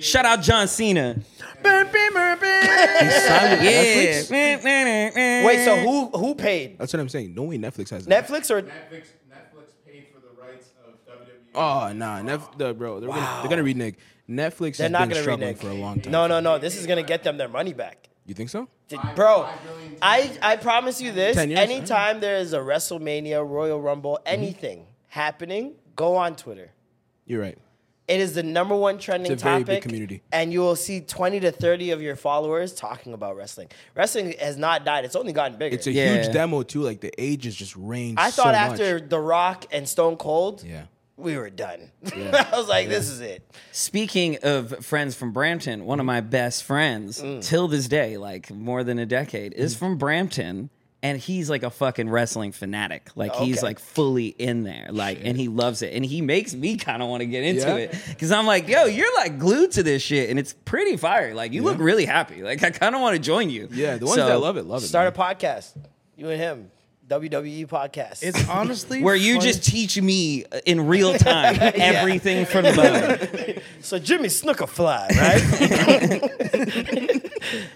shout 0.00 0.26
out 0.26 0.42
John 0.42 0.68
Cena. 0.68 1.16
Netflix? 1.62 4.30
Yeah. 4.30 5.46
Wait, 5.46 5.64
so 5.64 5.76
who 5.76 6.06
who 6.08 6.34
paid? 6.34 6.78
That's 6.78 6.92
what 6.92 7.00
I'm 7.00 7.08
saying. 7.08 7.34
No 7.34 7.44
way 7.44 7.58
Netflix 7.58 7.90
has 7.90 8.06
that. 8.06 8.26
Netflix 8.26 8.50
or 8.50 8.62
Netflix 8.62 9.08
Netflix 9.30 9.72
paid 9.86 10.06
for 10.12 10.20
the 10.20 10.40
rights 10.40 10.72
of 10.86 10.94
WWE. 11.06 11.54
Oh 11.54 11.92
nah, 11.92 12.22
Nef- 12.22 12.56
the, 12.58 12.74
bro, 12.74 13.00
they're, 13.00 13.08
gonna, 13.08 13.38
they're 13.40 13.50
gonna 13.50 13.62
renege. 13.62 13.94
Netflix 14.28 14.76
they're 14.76 14.84
has 14.84 14.90
not 14.90 15.00
been 15.00 15.10
gonna 15.10 15.22
struggling 15.22 15.48
renege 15.48 15.60
for 15.60 15.70
a 15.70 15.74
long 15.74 16.00
time. 16.00 16.12
No, 16.12 16.26
no, 16.26 16.40
no. 16.40 16.58
This 16.58 16.76
is 16.76 16.86
gonna 16.86 17.02
get 17.02 17.22
them 17.22 17.36
their 17.36 17.48
money 17.48 17.72
back. 17.72 18.08
You 18.26 18.34
think 18.34 18.50
so? 18.50 18.68
Did- 18.88 19.00
Bro, 19.16 19.48
I, 20.00 20.30
I 20.42 20.56
promise 20.56 21.00
you 21.00 21.12
this. 21.12 21.34
10 21.34 21.50
years? 21.50 21.60
Anytime 21.60 22.20
there 22.20 22.36
is 22.36 22.52
a 22.52 22.58
WrestleMania, 22.58 23.46
Royal 23.46 23.80
Rumble, 23.80 24.14
mm-hmm. 24.14 24.34
anything 24.34 24.86
happening, 25.08 25.74
go 25.96 26.16
on 26.16 26.36
Twitter. 26.36 26.70
You're 27.26 27.40
right. 27.40 27.58
It 28.08 28.20
is 28.20 28.34
the 28.34 28.42
number 28.42 28.74
one 28.74 28.98
trending 28.98 29.30
It's 29.32 29.42
a 29.42 29.44
very 29.44 29.60
topic. 29.62 29.66
big 29.76 29.82
community. 29.84 30.22
And 30.32 30.52
you 30.52 30.60
will 30.60 30.74
see 30.76 31.00
20 31.00 31.40
to 31.40 31.52
30 31.52 31.92
of 31.92 32.02
your 32.02 32.16
followers 32.16 32.72
talking 32.74 33.12
about 33.14 33.36
wrestling. 33.36 33.68
Wrestling 33.94 34.34
has 34.40 34.56
not 34.56 34.84
died, 34.84 35.04
it's 35.04 35.14
only 35.16 35.32
gotten 35.32 35.56
bigger. 35.56 35.74
It's 35.76 35.86
a 35.86 35.92
Yeah. 35.92 36.22
huge 36.22 36.32
demo 36.32 36.62
too. 36.64 36.82
Like 36.82 37.00
the 37.00 37.12
ages 37.16 37.54
just 37.54 37.76
range. 37.76 38.16
I 38.18 38.30
so 38.30 38.42
thought 38.42 38.54
much. 38.54 38.72
after 38.80 39.00
The 39.00 39.20
Rock 39.20 39.66
and 39.70 39.88
Stone 39.88 40.16
Cold, 40.16 40.64
Yeah. 40.66 40.82
we 41.16 41.36
were 41.38 41.48
done. 41.48 41.92
I 42.12 42.48
was 42.52 42.66
like, 42.68 42.88
this 42.88 43.08
is 43.08 43.20
it. 43.20 43.48
Speaking 43.70 44.36
of 44.42 44.84
friends 44.84 45.14
from 45.14 45.32
Brampton, 45.32 45.84
one 45.86 46.00
of 46.00 46.04
my 46.06 46.20
best 46.20 46.64
friends 46.64 47.22
Mm. 47.22 47.40
till 47.46 47.68
this 47.68 47.86
day, 47.86 48.16
like 48.16 48.50
more 48.50 48.82
than 48.82 48.98
a 48.98 49.06
decade, 49.06 49.52
is 49.54 49.76
from 49.76 49.96
Brampton. 49.96 50.70
And 51.04 51.18
he's 51.18 51.50
like 51.50 51.64
a 51.64 51.70
fucking 51.70 52.08
wrestling 52.08 52.52
fanatic. 52.52 53.10
Like 53.16 53.34
he's 53.34 53.60
like 53.60 53.80
fully 53.80 54.26
in 54.28 54.62
there. 54.62 54.86
Like 54.90 55.20
and 55.24 55.36
he 55.36 55.48
loves 55.48 55.82
it. 55.82 55.94
And 55.94 56.04
he 56.04 56.20
makes 56.20 56.54
me 56.54 56.76
kind 56.76 57.02
of 57.02 57.08
want 57.08 57.22
to 57.22 57.26
get 57.26 57.42
into 57.42 57.62
Yeah? 57.66 57.74
it. 57.76 58.16
Cause 58.20 58.30
I'm 58.30 58.46
like, 58.46 58.68
yo, 58.68 58.84
you're 58.84 59.12
like 59.16 59.38
glued 59.40 59.72
to 59.72 59.82
this 59.82 60.00
shit. 60.00 60.30
And 60.30 60.38
it's 60.38 60.52
pretty 60.64 60.96
fire. 60.96 61.34
Like 61.34 61.52
you 61.52 61.62
look 61.62 61.78
really 61.78 62.04
happy. 62.06 62.42
Like 62.44 62.62
I 62.62 62.70
kind 62.70 62.94
of 62.94 63.00
want 63.00 63.16
to 63.16 63.20
join 63.20 63.50
you. 63.50 63.68
Yeah, 63.72 63.96
the 63.96 64.06
ones 64.06 64.16
So, 64.20 64.28
that 64.28 64.40
love 64.40 64.56
it, 64.56 64.64
love 64.64 64.84
it. 64.84 64.86
Start 64.86 65.16
man. 65.18 65.28
a 65.30 65.34
podcast. 65.34 65.72
You 66.16 66.28
and 66.30 66.40
him. 66.40 66.70
WWE 67.08 67.66
podcast. 67.66 68.22
It's 68.22 68.48
honestly 68.48 69.02
Where 69.02 69.16
you 69.16 69.34
funny. 69.34 69.46
just 69.52 69.64
teach 69.68 70.00
me 70.00 70.44
uh, 70.46 70.60
in 70.64 70.86
real 70.86 71.12
time 71.14 71.56
everything 71.60 72.46
from 72.46 72.62
the 72.64 72.72
bone. 73.54 73.62
so 73.82 73.98
Jimmy 73.98 74.28
Snuka 74.28 74.66
fly, 74.68 75.08
right? 75.18 75.42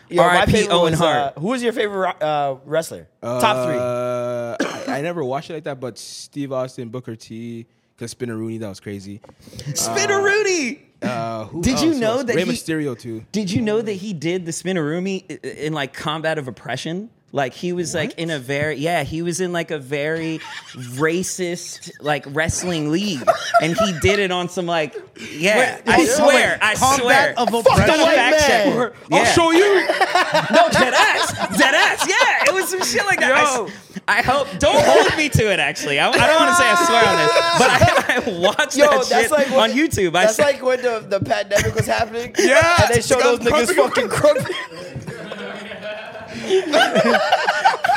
Yo, 0.09 0.23
R.I.P. 0.23 0.69
Owen 0.69 0.93
was, 0.93 1.01
Hart. 1.01 1.35
Uh, 1.37 1.41
who 1.41 1.49
was 1.49 1.63
your 1.63 1.73
favorite 1.73 2.21
uh, 2.23 2.57
wrestler? 2.65 3.09
Top 3.23 3.67
three. 3.67 3.77
Uh, 3.79 4.57
I, 4.93 4.99
I 4.99 5.01
never 5.03 5.25
watched 5.25 5.51
it 5.51 5.55
like 5.55 5.65
that, 5.65 5.81
but 5.81 5.99
Steve 5.99 6.53
Austin, 6.53 6.89
Booker 6.89 7.17
T, 7.17 7.67
because 7.97 8.15
Spinaroonie, 8.15 8.61
that 8.61 8.69
was 8.69 8.81
crazy. 8.81 9.21
Spinaroonie. 9.87 10.81
Uh, 11.03 11.45
who 11.47 11.63
Did 11.63 11.81
you 11.81 11.95
know 11.95 12.17
was- 12.17 12.25
that 12.27 12.37
Rey 12.37 12.45
he- 12.45 12.51
Mysterio 12.51 12.99
too? 12.99 13.25
Did 13.33 13.51
you 13.51 13.61
know 13.61 13.83
that 13.83 13.93
he 13.93 14.13
did 14.15 14.47
the 14.47 14.51
spinaroonie 14.53 15.25
i- 15.31 15.47
in 15.49 15.73
like 15.75 15.93
combat 15.93 16.39
of 16.39 16.49
oppression? 16.49 17.11
Like 17.37 17.53
he 17.53 17.75
was 17.75 17.95
like 17.95 18.15
in 18.19 18.31
a 18.31 18.39
very 18.39 18.77
yeah 18.77 19.05
he 19.05 19.21
was 19.21 19.43
in 19.43 19.53
like 19.53 19.71
a 19.71 19.79
very 19.79 20.39
racist 20.97 21.91
like 22.01 22.25
wrestling 22.31 22.91
league 22.91 23.23
and 23.61 23.77
he 23.77 23.99
did 24.01 24.21
it 24.21 24.31
on 24.31 24.49
some 24.49 24.65
like 24.65 24.97
yeah 25.33 25.79
I 25.87 25.99
wait, 25.99 26.09
swear 26.09 26.59
I 26.63 26.75
swear 26.77 27.35
of 27.37 27.51
Fuck 27.51 27.67
oppression? 27.67 27.99
the 27.99 28.03
white 28.05 28.17
man. 28.17 28.33
check. 28.41 28.95
I'll 29.13 29.25
show 29.27 29.51
you. 29.51 29.81
no 30.49 30.71
dead 30.71 30.95
ass 30.95 31.59
dead 31.59 31.75
ass 31.75 32.09
yeah 32.09 32.45
it 32.49 32.55
was 32.55 32.71
some 32.71 32.83
shit 32.83 33.05
like 33.05 33.21
that 33.21 33.71
I 34.09 34.23
hope 34.23 34.49
don't 34.59 34.83
hold 34.83 35.15
me 35.19 35.29
to 35.29 35.53
it 35.53 35.61
actually 35.61 36.01
I, 36.01 36.09
I 36.09 36.13
don't 36.13 36.41
want 36.41 36.51
to 36.53 36.57
say 36.57 36.65
I 36.67 36.85
swear 36.87 37.05
on 37.05 37.17
this 37.19 37.33
but 37.59 37.71
I, 37.71 38.07
I 38.17 38.41
watched 38.41 38.77
Yo, 38.79 38.87
that 38.87 39.09
that's 39.09 39.09
shit 39.09 39.31
like 39.31 39.51
when, 39.51 39.71
on 39.71 39.77
YouTube 39.77 40.09
I 40.17 40.25
That's 40.25 40.37
said, 40.37 40.43
like 40.45 40.63
when 40.63 40.81
the, 40.81 41.05
the 41.07 41.21
pandemic 41.21 41.75
was 41.75 41.87
happening. 41.87 42.35
Yeah. 42.39 42.83
and 42.83 42.95
they 42.95 43.03
showed 43.03 43.21
those 43.21 43.41
niggas 43.41 43.75
fucking 43.75 44.09
crooked. 44.09 45.06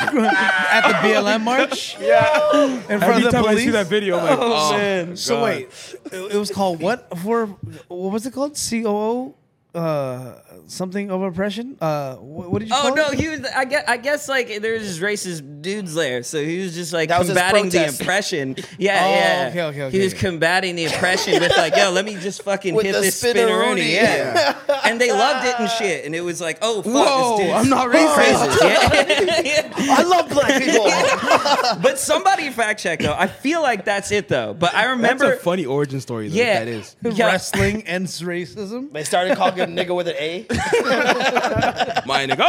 at 0.00 0.88
the 0.88 0.94
BLM 1.08 1.42
march. 1.42 1.96
Yeah. 2.00 2.66
in 2.66 2.80
front 2.80 2.90
Every 2.90 3.16
of 3.16 3.22
the 3.24 3.30
time 3.30 3.46
I 3.46 3.54
see 3.56 3.70
that 3.70 3.86
video, 3.86 4.18
I'm 4.18 4.24
like, 4.24 4.38
oh, 4.40 4.72
man. 4.72 5.16
So 5.16 5.42
wait, 5.44 5.68
it, 6.06 6.34
it 6.34 6.36
was 6.36 6.50
called 6.50 6.80
what 6.80 7.16
for? 7.18 7.46
What 7.88 8.12
was 8.12 8.26
it 8.26 8.32
called? 8.32 8.58
COO, 8.70 9.34
uh, 9.74 10.34
something 10.66 11.10
of 11.10 11.22
oppression. 11.22 11.76
Uh, 11.80 12.16
what, 12.16 12.50
what 12.50 12.58
did 12.58 12.68
you 12.68 12.74
Oh 12.76 12.82
call 12.88 12.96
no, 12.96 13.08
it? 13.10 13.20
he 13.20 13.28
was. 13.28 13.40
I 13.44 13.64
guess. 13.64 13.84
I 13.86 13.96
guess 13.98 14.28
like 14.28 14.60
there's 14.60 14.82
just 14.86 15.00
racist 15.00 15.62
dudes 15.62 15.94
there, 15.94 16.22
so 16.22 16.42
he 16.44 16.60
was 16.62 16.74
just 16.74 16.92
like 16.92 17.08
That 17.10 17.18
was 17.20 17.28
his 17.28 17.36
combating 17.38 17.70
the 17.70 17.78
protest. 17.78 18.00
oppression. 18.00 18.56
Yeah, 18.78 19.00
Oh, 19.04 19.10
yeah. 19.10 19.46
okay, 19.50 19.62
okay, 19.62 19.82
okay, 19.84 19.96
He 19.98 20.02
was 20.02 20.14
combating 20.14 20.74
the 20.76 20.86
oppression 20.86 21.40
with 21.40 21.56
like, 21.56 21.76
yo, 21.76 21.90
let 21.90 22.04
me 22.04 22.16
just 22.16 22.42
fucking 22.42 22.74
With 22.74 22.86
hit 22.86 22.92
the 22.94 23.00
this 23.00 23.22
spinaroonie. 23.22 23.76
spinaroonie. 23.76 23.92
Yeah. 23.92 24.80
and 24.84 25.00
they 25.00 25.12
loved 25.12 25.46
it 25.46 25.54
and 25.60 25.70
shit, 25.70 26.04
and 26.04 26.14
it 26.14 26.22
was 26.22 26.40
like, 26.40 26.58
oh 26.62 26.82
fuck, 26.82 26.92
Whoa, 26.92 27.36
this 27.36 27.46
dude's 27.46 27.54
I'm 27.58 27.68
not 27.68 27.88
racist. 27.88 28.14
racist. 28.16 29.44
Yeah. 29.44 29.72
I 29.98 30.02
love 30.02 30.28
black 30.30 30.62
people. 30.62 30.84
but 31.82 31.98
somebody 31.98 32.50
fact 32.50 32.80
check 32.80 33.00
though. 33.00 33.14
I 33.16 33.26
feel 33.28 33.62
like 33.62 33.84
that's 33.84 34.10
it 34.10 34.28
though. 34.28 34.54
But 34.54 34.74
I 34.74 34.86
That's 34.86 34.96
remember. 34.96 35.32
a 35.34 35.36
funny 35.36 35.66
origin 35.66 36.00
story. 36.00 36.28
Though, 36.28 36.36
Yeah. 36.36 36.58
that 36.60 36.68
is. 36.68 36.96
Yeah. 37.02 37.26
Wrestling 37.26 37.82
ends 37.86 38.20
racism. 38.20 38.92
they 38.92 39.04
started 39.04 39.36
calling 39.36 39.59
him 39.60 39.76
nigga 39.76 39.94
with 39.94 40.08
an 40.08 40.16
A. 40.18 40.46
My 42.06 42.26
nigga. 42.26 42.40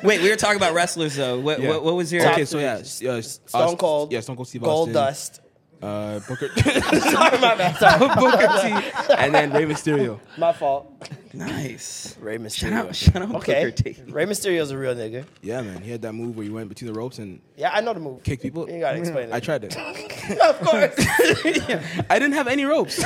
Wait, 0.04 0.20
we 0.22 0.30
were 0.30 0.36
talking 0.36 0.56
about 0.56 0.74
wrestlers 0.74 1.16
though. 1.16 1.38
What, 1.40 1.60
Yeah. 1.60 1.70
what, 1.70 1.84
what 1.84 1.94
was 1.94 2.12
your? 2.12 2.28
Okay, 2.30 2.44
so 2.44 2.58
yeah, 2.58 2.76
s- 2.78 3.02
yeah, 3.02 3.12
s- 3.14 3.40
Stone 3.46 3.74
uh, 3.74 3.76
Cold. 3.76 4.12
Yeah, 4.12 4.20
Stone 4.20 4.36
Cold 4.36 4.48
Steve 4.48 4.62
Gold 4.62 4.88
Austin. 4.90 4.94
Dust. 4.94 5.40
Uh, 5.84 6.18
Booker, 6.20 6.48
Sorry, 6.56 7.38
my 7.38 7.54
bad. 7.56 7.76
Sorry. 7.76 7.98
Booker 8.16 8.46
T, 8.62 9.12
and 9.18 9.34
then 9.34 9.52
Rey 9.52 9.66
Mysterio. 9.66 10.18
My 10.38 10.52
fault. 10.54 10.90
Nice. 11.34 12.16
Rey 12.20 12.38
Mysterio. 12.38 12.70
Shout 12.70 12.72
out, 12.72 12.96
shout 12.96 13.22
out 13.22 13.34
Okay. 13.34 13.64
Booker 13.66 13.70
T. 13.92 13.96
Rey 14.10 14.24
Mysterio's 14.24 14.70
a 14.70 14.78
real 14.78 14.94
nigga. 14.94 15.26
Yeah, 15.42 15.60
man, 15.60 15.82
he 15.82 15.90
had 15.90 16.00
that 16.02 16.14
move 16.14 16.36
where 16.36 16.44
he 16.44 16.50
went 16.50 16.70
between 16.70 16.90
the 16.90 16.98
ropes 16.98 17.18
and 17.18 17.40
Yeah, 17.56 17.70
I 17.70 17.82
know 17.82 17.92
the 17.92 18.00
move. 18.00 18.22
kicked 18.22 18.42
people. 18.42 18.70
You 18.70 18.80
gotta 18.80 18.98
explain 18.98 19.28
it. 19.28 19.34
I 19.34 19.40
tried 19.40 19.64
it. 19.64 19.76
of 20.40 20.60
course. 20.60 20.94
I 22.08 22.18
didn't 22.18 22.32
have 22.32 22.48
any 22.48 22.64
ropes. 22.64 23.04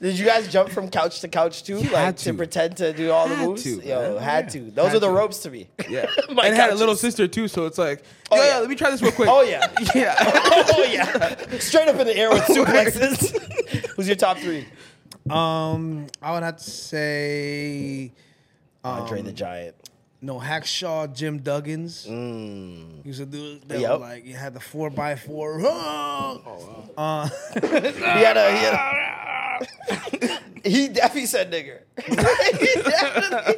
Did 0.00 0.18
you 0.18 0.24
guys 0.26 0.48
jump 0.48 0.70
from 0.70 0.90
couch 0.90 1.20
to 1.20 1.28
couch 1.28 1.62
too, 1.64 1.76
like 1.78 1.90
had 1.92 2.16
to. 2.18 2.24
to. 2.26 2.34
pretend 2.34 2.76
to 2.78 2.92
do 2.92 3.10
all 3.10 3.28
the 3.28 3.36
moves? 3.36 3.62
to, 3.64 3.76
Yo, 3.80 4.14
man. 4.14 4.22
had 4.22 4.50
to. 4.50 4.60
Those 4.70 4.86
Had 4.88 4.96
are 4.96 5.00
the 5.00 5.06
to. 5.08 5.12
ropes 5.12 5.38
to 5.44 5.50
me. 5.50 5.68
Yeah, 5.88 6.06
My 6.32 6.46
and 6.46 6.56
had 6.56 6.70
a 6.70 6.74
little 6.74 6.96
sister 6.96 7.26
too, 7.28 7.48
so 7.48 7.66
it's 7.66 7.78
like, 7.78 8.02
Oh, 8.30 8.36
yeah, 8.36 8.48
yeah. 8.54 8.58
let 8.58 8.68
me 8.68 8.74
try 8.76 8.90
this 8.90 9.00
real 9.02 9.12
quick. 9.12 9.28
Oh 9.30 9.42
yeah. 9.42 9.70
yeah. 9.94 10.14
oh 10.18 10.86
yeah. 10.90 11.58
Straight 11.58 11.88
up 11.88 11.96
in 11.96 12.06
the 12.06 12.16
air 12.16 12.30
with 12.30 12.42
suplexes. 12.42 13.90
Who's 13.96 14.06
your 14.08 14.16
top 14.16 14.38
three? 14.38 14.66
Um, 15.30 16.06
I 16.20 16.32
would 16.32 16.42
have 16.42 16.56
to 16.58 16.70
say 16.70 18.12
Andre 18.84 19.22
the 19.22 19.32
Giant. 19.32 19.74
No 20.24 20.40
Hacksaw, 20.40 21.14
Jim 21.14 21.40
Duggins. 21.40 22.04
He 22.06 23.08
used 23.08 23.20
to 23.20 23.26
do 23.26 23.58
that. 23.68 23.78
Yep. 23.78 24.00
Like 24.00 24.24
you 24.24 24.32
had 24.34 24.54
the 24.54 24.60
four 24.60 24.88
by 24.88 25.16
four. 25.16 25.60
Uh, 26.96 27.28
He 27.60 27.60
had 28.22 28.36
a. 28.36 28.50
He, 28.52 28.64
had 28.64 28.74
a, 28.74 30.40
he 30.68 30.88
definitely 30.88 31.26
said 31.26 31.50
nigger. 31.52 31.80
he 31.98 32.14
definitely. 32.82 33.54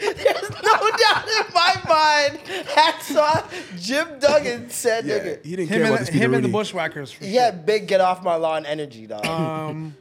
there's 0.00 0.50
no 0.50 0.90
doubt 0.90 1.28
in 1.28 1.54
my 1.54 1.80
mind. 1.88 2.38
Hacksaw, 2.66 3.80
Jim 3.80 4.18
Duggan 4.18 4.68
said, 4.70 5.06
Yeah, 5.06 5.18
nigga. 5.20 5.44
he 5.44 5.56
didn't 5.56 5.68
Him 5.68 5.82
care 5.82 5.86
about 5.86 5.98
and, 6.00 6.08
the 6.08 6.12
him 6.12 6.34
and 6.34 6.44
the 6.44 6.48
Bushwhackers. 6.48 7.12
For 7.12 7.24
He 7.24 7.36
had 7.36 7.64
big 7.64 7.86
get 7.86 8.00
off 8.00 8.22
my 8.24 8.34
lawn 8.34 8.66
energy, 8.66 9.06
dog. 9.06 9.24
Um, 9.24 9.94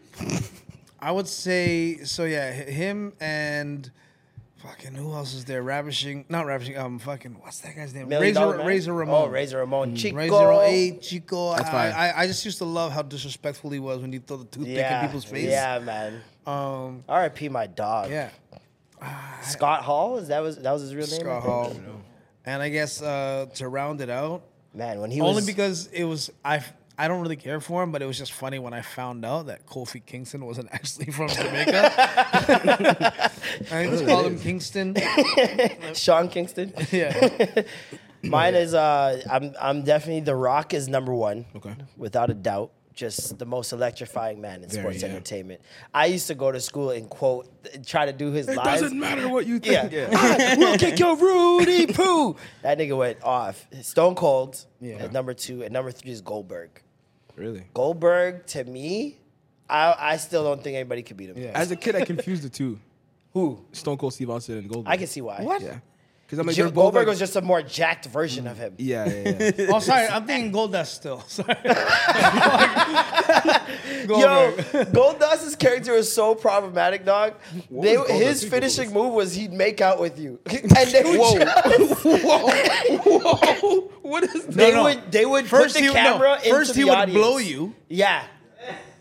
I 1.00 1.12
would 1.12 1.28
say 1.28 1.98
so. 2.04 2.26
Yeah, 2.26 2.52
him 2.52 3.14
and 3.22 3.90
fucking 4.62 4.94
who 4.96 5.14
else 5.14 5.34
is 5.34 5.46
there? 5.46 5.62
Ravishing, 5.62 6.26
not 6.30 6.46
ravishing. 6.46 6.78
Um, 6.78 7.00
fucking 7.00 7.36
what's 7.42 7.60
that 7.62 7.76
guy's 7.76 7.94
name? 7.94 8.08
Million 8.10 8.30
Razor, 8.30 8.40
Dollar 8.40 8.58
Man? 8.58 8.66
Razor 8.68 8.94
Ramon. 8.94 9.22
Oh, 9.24 9.28
Razor 9.28 9.58
Ramon. 9.58 9.96
Chico. 9.96 10.16
Razor 10.18 10.62
Eight, 10.64 11.02
Chico. 11.02 11.52
That's 11.56 11.70
I, 11.70 11.72
fine. 11.72 11.92
I, 11.94 12.20
I 12.22 12.28
just 12.28 12.46
used 12.46 12.58
to 12.60 12.66
love 12.66 12.92
how 12.92 13.02
disrespectful 13.02 13.70
he 13.72 13.80
was 13.80 14.02
when 14.02 14.12
he 14.14 14.20
throw 14.20 14.38
the 14.38 14.46
toothpick 14.46 14.76
Yeah, 14.78 15.02
in 15.02 15.08
people's 15.08 15.26
face. 15.26 15.50
yeah, 15.50 15.80
man. 15.80 16.22
Um, 16.46 17.04
R.I.P. 17.10 17.50
my 17.50 17.68
dog. 17.68 18.10
yeah. 18.10 18.30
Scott 19.42 19.84
Hall. 19.84 20.18
Is 20.18 20.28
that 20.28 20.40
was 20.42 20.58
that 20.58 20.72
was 20.72 20.82
his 20.84 20.96
real 20.96 21.08
name? 21.08 21.20
Scott? 21.22 21.44
Hall. 21.44 21.76
And 22.46 22.62
I 22.62 22.70
guess 22.70 23.02
uh, 23.02 23.48
to 23.56 23.68
round 23.68 24.02
it 24.02 24.10
out, 24.10 24.44
Man, 24.74 25.00
when 25.00 25.12
he 25.12 25.22
only 25.22 25.36
was 25.36 25.46
because 25.46 25.88
it 25.88 26.04
was 26.06 26.32
I. 26.46 26.64
I 27.04 27.08
don't 27.08 27.22
really 27.22 27.36
care 27.36 27.60
for 27.60 27.82
him, 27.82 27.92
but 27.92 28.02
it 28.02 28.06
was 28.06 28.18
just 28.18 28.32
funny 28.32 28.60
when 28.60 28.74
I 28.74 28.82
found 28.82 29.26
out 29.26 29.48
that 29.48 29.66
Kofi 29.66 30.06
Kingston 30.06 30.46
wasn't 30.46 30.70
actually 30.72 31.12
from 31.12 31.30
Jamaica. 31.30 31.82
I 33.72 33.88
just 33.88 34.06
called 34.06 34.28
him 34.28 34.40
Kingston. 34.40 34.96
Sean 35.94 36.30
Kingston. 36.30 36.74
Yeah. 36.92 37.64
Mine 38.24 38.54
is 38.56 38.74
uh 38.76 39.22
I'm 39.30 39.56
I'm 39.60 39.84
definitely 39.84 40.22
The 40.22 40.36
Rock 40.36 40.74
is 40.76 40.88
number 40.88 41.14
one. 41.14 41.46
Okay. 41.56 41.74
Without 41.98 42.30
a 42.30 42.34
doubt. 42.36 42.72
Just 42.94 43.40
the 43.40 43.46
most 43.46 43.72
electrifying 43.72 44.42
man 44.42 44.64
in 44.64 44.70
Very, 44.70 44.82
sports 44.84 45.02
yeah. 45.02 45.08
entertainment. 45.10 45.62
I 45.94 46.08
used 46.08 46.28
to 46.28 46.36
go 46.36 46.52
to 46.52 46.60
school 46.60 46.90
and 46.92 47.10
quote 47.10 47.48
try 47.86 48.06
to 48.06 48.12
do 48.14 48.32
his 48.32 48.48
It 48.50 48.58
lives. 48.58 48.82
doesn't 48.82 49.00
matter 49.00 49.30
what 49.30 49.48
you 49.48 49.60
Yeah. 49.64 49.88
think. 49.88 50.10
Ah, 50.14 50.56
we'll 50.58 50.78
kick 50.78 51.00
your 51.00 51.16
Roody 51.16 51.88
Poo. 51.96 52.36
That 52.64 52.78
nigga 52.78 52.96
went 52.98 53.24
off. 53.24 53.66
Stone 53.82 54.16
Cold 54.16 54.66
Yeah. 54.82 54.96
at 55.06 55.14
number 55.14 55.34
two, 55.34 55.64
and 55.64 55.72
number 55.72 55.92
three 55.92 56.12
is 56.12 56.20
Goldberg. 56.22 56.84
Really? 57.42 57.64
Goldberg 57.74 58.46
to 58.48 58.64
me, 58.64 59.18
I 59.68 59.96
I 60.14 60.18
still 60.18 60.44
don't 60.44 60.64
think 60.64 60.76
anybody 60.76 61.02
could 61.02 61.18
beat 61.18 61.30
him. 61.32 61.38
Yeah. 61.40 61.52
As 61.56 61.72
a 61.72 61.76
kid, 61.76 61.96
I 61.96 62.06
confused 62.06 62.44
the 62.44 62.50
two. 62.50 62.78
Who? 63.34 63.66
Stone 63.72 63.98
Cold 63.98 64.14
Steve 64.14 64.30
Austin 64.30 64.60
and 64.60 64.70
Goldberg. 64.70 64.94
I 64.94 64.98
can 64.98 65.08
see 65.08 65.22
why. 65.22 65.42
What? 65.42 65.62
Yeah. 65.64 65.80
Because 66.32 66.40
I'm 66.40 66.48
like, 66.48 66.56
Jim- 66.56 66.72
Goldberg 66.72 67.02
like- 67.08 67.12
was 67.12 67.20
just 67.20 67.36
a 67.36 67.42
more 67.42 67.62
jacked 67.62 68.06
version 68.06 68.48
of 68.48 68.56
him. 68.58 68.74
Yeah, 68.78 69.06
yeah, 69.06 69.52
yeah. 69.58 69.66
Oh, 69.76 69.80
sorry. 69.82 70.08
I'm 70.08 70.26
thinking 70.26 70.54
Goldust 70.54 70.86
still. 70.88 71.20
Sorry. 71.28 71.58
Yo, 74.08 74.54
Goldust's 74.94 75.58
character 75.58 75.92
was 75.94 76.10
so 76.12 76.34
problematic, 76.34 77.04
dog. 77.04 77.34
They, 77.70 77.98
was 77.98 78.08
Goldust? 78.08 78.20
his 78.22 78.44
finishing 78.46 78.94
move 78.94 79.14
was 79.14 79.34
he'd 79.36 79.52
make 79.52 79.82
out 79.82 80.00
with 80.00 80.18
you, 80.20 80.40
and 80.46 80.72
they 80.72 81.04
would 81.04 81.20
just- 81.20 82.06
Whoa! 82.06 83.92
What 84.02 84.24
is 84.24 84.32
that? 84.46 84.52
they 84.54 84.72
no. 84.74 84.84
would 84.84 85.12
they 85.12 85.26
would 85.26 85.48
First 85.48 85.76
put 85.76 85.82
he 85.84 85.88
the 85.90 85.94
would- 85.94 86.04
no, 86.04 86.12
camera 86.14 86.36
into 86.38 86.50
first 86.50 86.76
he 86.76 86.82
the 86.84 86.88
would 86.90 86.98
audience. 86.98 87.18
blow 87.26 87.38
you 87.40 87.74
Yeah, 87.90 88.24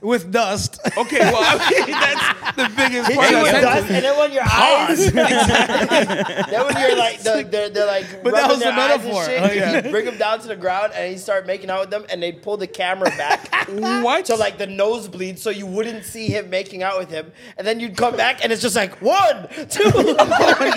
with 0.00 0.30
dust. 0.32 0.80
Okay, 0.96 1.18
well, 1.20 1.42
I 1.42 1.70
mean, 1.70 1.90
that's 2.00 2.56
the 2.56 2.76
biggest 2.76 3.08
hit 3.08 3.16
part 3.18 3.30
you 3.30 3.36
of 3.36 3.42
with 3.42 3.52
that 3.52 3.60
dust, 3.62 3.86
sentence. 3.88 3.90
and 3.90 4.04
then 4.04 4.18
when 4.18 4.32
your 4.32 4.42
eyes, 4.44 5.12
then 6.50 6.66
when 6.66 6.76
you're 6.80 6.96
like 6.96 7.20
the, 7.22 7.46
they're, 7.50 7.68
they're 7.70 7.86
like 7.86 8.22
But 8.22 8.32
that 8.34 8.42
rubbing 8.42 8.48
was 8.50 8.58
their 8.60 8.72
the 8.72 8.80
eyes 8.80 8.90
and 8.92 9.04
metaphor. 9.04 9.24
shit, 9.24 9.42
Oh, 9.42 9.52
yeah. 9.52 9.84
you 9.84 9.90
bring 9.90 10.04
them 10.06 10.16
down 10.18 10.40
to 10.40 10.48
the 10.48 10.56
ground, 10.56 10.92
and 10.94 11.12
you 11.12 11.18
start 11.18 11.46
making 11.46 11.70
out 11.70 11.80
with 11.80 11.90
them, 11.90 12.04
and 12.10 12.22
they 12.22 12.32
pull 12.32 12.56
the 12.56 12.66
camera 12.66 13.10
back. 13.16 13.48
What? 13.70 14.26
So 14.26 14.36
like 14.36 14.58
the 14.58 14.66
nosebleed, 14.66 15.38
so 15.38 15.48
you 15.50 15.64
wouldn't 15.66 16.04
see 16.04 16.26
him 16.26 16.50
making 16.50 16.82
out 16.82 16.98
with 16.98 17.08
him, 17.10 17.30
and 17.56 17.66
then 17.66 17.78
you'd 17.78 17.96
come 17.96 18.16
back, 18.16 18.42
and 18.42 18.52
it's 18.52 18.60
just 18.62 18.74
like 18.76 19.00
one, 19.00 19.48
two. 19.68 19.82
Oh, 19.94 20.72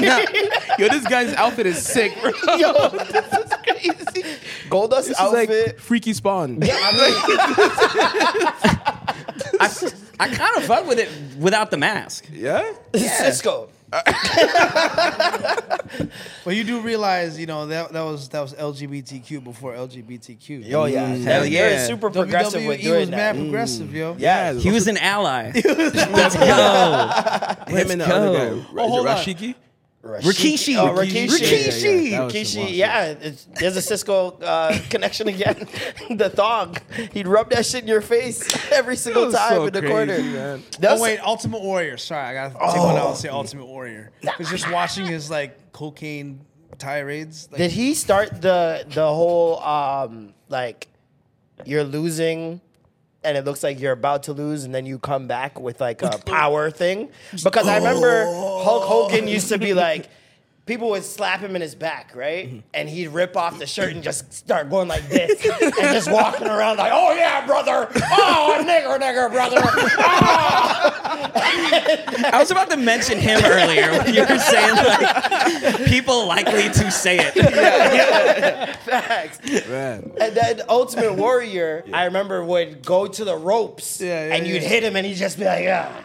Yo, 0.80 0.88
this 0.90 1.06
guy's 1.08 1.34
outfit 1.34 1.66
is 1.66 1.82
sick, 1.82 2.14
bro. 2.22 2.32
Yo, 2.58 2.90
this 2.90 3.26
is 3.34 3.54
crazy. 3.64 4.24
Goldust 4.70 5.08
This 5.08 5.10
is 5.10 5.18
outfit. 5.20 5.68
like 5.68 5.80
freaky 5.80 6.14
spawn. 6.14 6.60
I, 6.62 6.70
I 9.60 10.28
kind 10.30 10.58
of 10.58 10.64
fuck 10.66 10.88
with 10.88 11.00
it 11.00 11.10
without 11.40 11.70
the 11.72 11.78
mask. 11.78 12.28
Yeah? 12.32 12.74
Sisqo. 12.94 13.70
But 16.46 16.56
you 16.56 16.64
do 16.64 16.82
realize, 16.82 17.40
you 17.40 17.46
know, 17.46 17.68
that 17.68 17.94
that 17.94 18.02
was 18.02 18.28
that 18.30 18.42
was 18.42 18.54
LGBTQ 18.54 19.44
before 19.44 19.74
LGBTQ. 19.74 20.68
Yo, 20.68 20.86
yeah. 20.86 21.06
Hell 21.08 21.18
They're- 21.42 21.50
they're 21.50 21.72
yeah. 21.74 21.86
super 21.86 22.10
progressive 22.10 22.62
WWE 22.64 22.68
with 22.68 22.78
was 22.80 22.86
doing 22.86 23.10
mad 23.12 23.36
that. 23.36 23.40
progressive, 23.42 23.94
yo. 23.94 24.16
Yeah. 24.18 24.54
He 24.54 24.72
was 24.72 24.88
an 24.88 24.98
ally. 24.98 25.52
Let's 25.64 26.36
go. 26.36 27.76
Him 27.76 27.92
and 27.92 28.02
the 28.02 28.06
go. 28.06 28.12
other 28.16 28.34
guy, 28.58 28.66
Oh, 28.78 28.88
hold 28.90 29.08
on. 29.08 29.16
Rashiki. 29.18 29.56
Rikishi. 30.04 30.76
Oh, 30.78 30.94
Rikishi. 30.94 31.30
Rikishi. 31.30 32.12
Yeah, 32.12 32.18
yeah, 32.18 32.18
that 32.18 32.26
was 32.26 32.52
some 32.52 32.64
Rikishi, 32.64 32.76
yeah, 32.76 33.06
it's, 33.06 33.46
there's 33.46 33.78
a 33.78 33.80
Sisqo 33.80 34.38
uh, 34.44 34.78
connection 34.90 35.30
again. 35.30 35.66
the 36.10 36.30
thong, 36.30 36.76
he'd 37.14 37.26
rub 37.28 37.50
that 37.52 37.66
shit 37.66 37.84
in 37.84 37.88
your 37.88 38.02
face 38.02 38.54
every 38.72 38.98
single 38.98 39.32
time 39.32 39.54
so 39.54 39.66
in 39.68 39.74
the 39.74 39.80
crazy, 39.80 39.94
corner. 39.94 40.20
man. 40.20 40.64
That's, 40.80 41.00
Oh 41.00 41.04
wait, 41.04 41.20
Ultimate 41.20 41.62
Warrior. 41.62 41.98
Sorry, 41.98 42.38
I 42.38 42.50
gotta 42.50 42.54
take 42.74 42.84
one 42.84 42.98
out 42.98 43.10
and 43.10 43.18
say 43.18 43.30
Ultimate 43.30 43.66
Warrior. 43.66 44.12
Because 44.22 44.50
just 44.50 44.70
watching 44.70 45.06
his 45.06 45.30
like 45.30 45.72
cocaine 45.72 46.42
tirades. 46.78 47.48
Like, 47.50 47.60
Did 47.60 47.72
he 47.72 47.94
start 47.94 48.42
the 48.42 48.86
the 48.90 49.08
whole 49.08 49.60
um 49.62 50.34
like 50.50 50.90
you're 51.66 51.84
losing 51.86 52.60
and 53.24 53.38
it 53.38 53.46
looks 53.46 53.64
like 53.64 53.80
you're 53.80 53.94
about 53.94 54.24
to 54.24 54.34
lose 54.34 54.64
and 54.64 54.74
then 54.74 54.86
you 54.86 55.00
come 55.00 55.28
back 55.28 55.60
with 55.60 55.80
like 55.82 56.02
a 56.02 56.18
power 56.26 56.70
thing? 56.72 57.10
Because 57.44 57.68
I 57.68 57.78
remember 57.78 58.26
Hulk 58.26 58.84
Hogan 58.84 59.28
used 59.28 59.50
to 59.50 59.58
be 59.58 59.74
like 59.74 60.10
people 60.66 60.90
would 60.92 61.04
slap 61.04 61.40
him 61.42 61.56
in 61.56 61.62
his 61.62 61.76
back, 61.76 62.16
right? 62.16 62.64
And 62.74 62.88
he'd 62.90 63.10
rip 63.10 63.36
off 63.36 63.60
the 63.60 63.68
shirt 63.68 63.92
and 63.94 64.02
just 64.04 64.32
start 64.34 64.70
going 64.70 64.88
like 64.88 65.08
this 65.10 65.46
and 65.62 65.74
just 65.74 66.10
walking 66.12 66.48
around 66.48 66.78
like, 66.78 66.92
"Oh 66.94 67.14
yeah, 67.14 67.46
brother. 67.46 67.90
Oh, 67.96 68.64
nigger 68.66 69.00
nigger, 69.00 69.32
brother." 69.32 69.62
I 72.26 72.38
was 72.40 72.52
about 72.52 72.70
to 72.70 72.78
mention 72.78 73.20
him 73.20 73.44
earlier 73.44 73.92
when 73.92 74.14
you 74.14 74.22
were 74.22 74.40
saying 74.40 74.76
like 74.76 75.86
people 75.86 76.28
likely 76.28 76.70
to 76.70 76.92
say 76.92 77.18
it. 77.20 77.34
Facts. 78.80 79.40
Man. 79.68 80.12
And 80.20 80.36
then 80.36 80.62
Ultimate 80.70 81.14
Warrior, 81.18 81.84
I 81.94 82.06
remember 82.06 82.44
would 82.44 82.84
go 82.86 83.08
to 83.08 83.24
the 83.26 83.36
ropes 83.36 84.00
Yeah, 84.02 84.28
yeah, 84.28 84.36
and 84.36 84.48
you'd 84.48 84.62
yeah. 84.64 84.70
hit 84.70 84.84
him 84.84 84.96
and 84.96 85.06
he'd 85.06 85.16
just 85.16 85.38
be 85.38 85.46
like, 85.46 85.66
ah. 85.70 86.04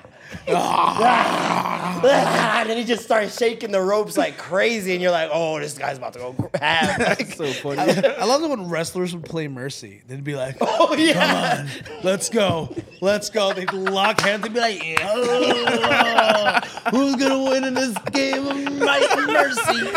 Ah, 0.50 2.00
and 2.60 2.70
then 2.70 2.76
he 2.76 2.84
just 2.84 3.02
starts 3.04 3.36
shaking 3.36 3.70
the 3.70 3.80
ropes 3.80 4.16
like 4.16 4.38
crazy, 4.38 4.92
and 4.92 5.02
you're 5.02 5.10
like, 5.10 5.30
"Oh, 5.32 5.58
this 5.58 5.76
guy's 5.76 5.98
about 5.98 6.12
to 6.14 6.18
go 6.18 6.50
ham." 6.60 7.00
Like, 7.08 7.32
So 7.34 7.46
funny. 7.52 7.80
I 7.80 8.24
love 8.24 8.42
it 8.42 8.48
when 8.50 8.68
wrestlers 8.68 9.14
would 9.14 9.24
play 9.24 9.48
Mercy. 9.48 10.02
They'd 10.06 10.24
be 10.24 10.34
like, 10.34 10.56
oh 10.60 10.94
yeah, 10.94 11.12
come 11.12 11.36
on, 11.36 12.02
let's 12.02 12.28
go. 12.28 12.74
Let's 13.00 13.30
go. 13.30 13.52
They'd 13.52 13.72
lock 13.72 14.20
hands. 14.20 14.42
They'd 14.42 14.52
be 14.52 14.60
like, 14.60 14.84
yeah. 14.84 16.60
Who's 16.90 17.16
going 17.16 17.30
to 17.30 17.50
win 17.50 17.64
in 17.64 17.74
this 17.74 17.96
game 18.12 18.46
of 18.46 18.78
Might 18.78 19.08
and 19.10 19.26
Mercy? 19.26 19.88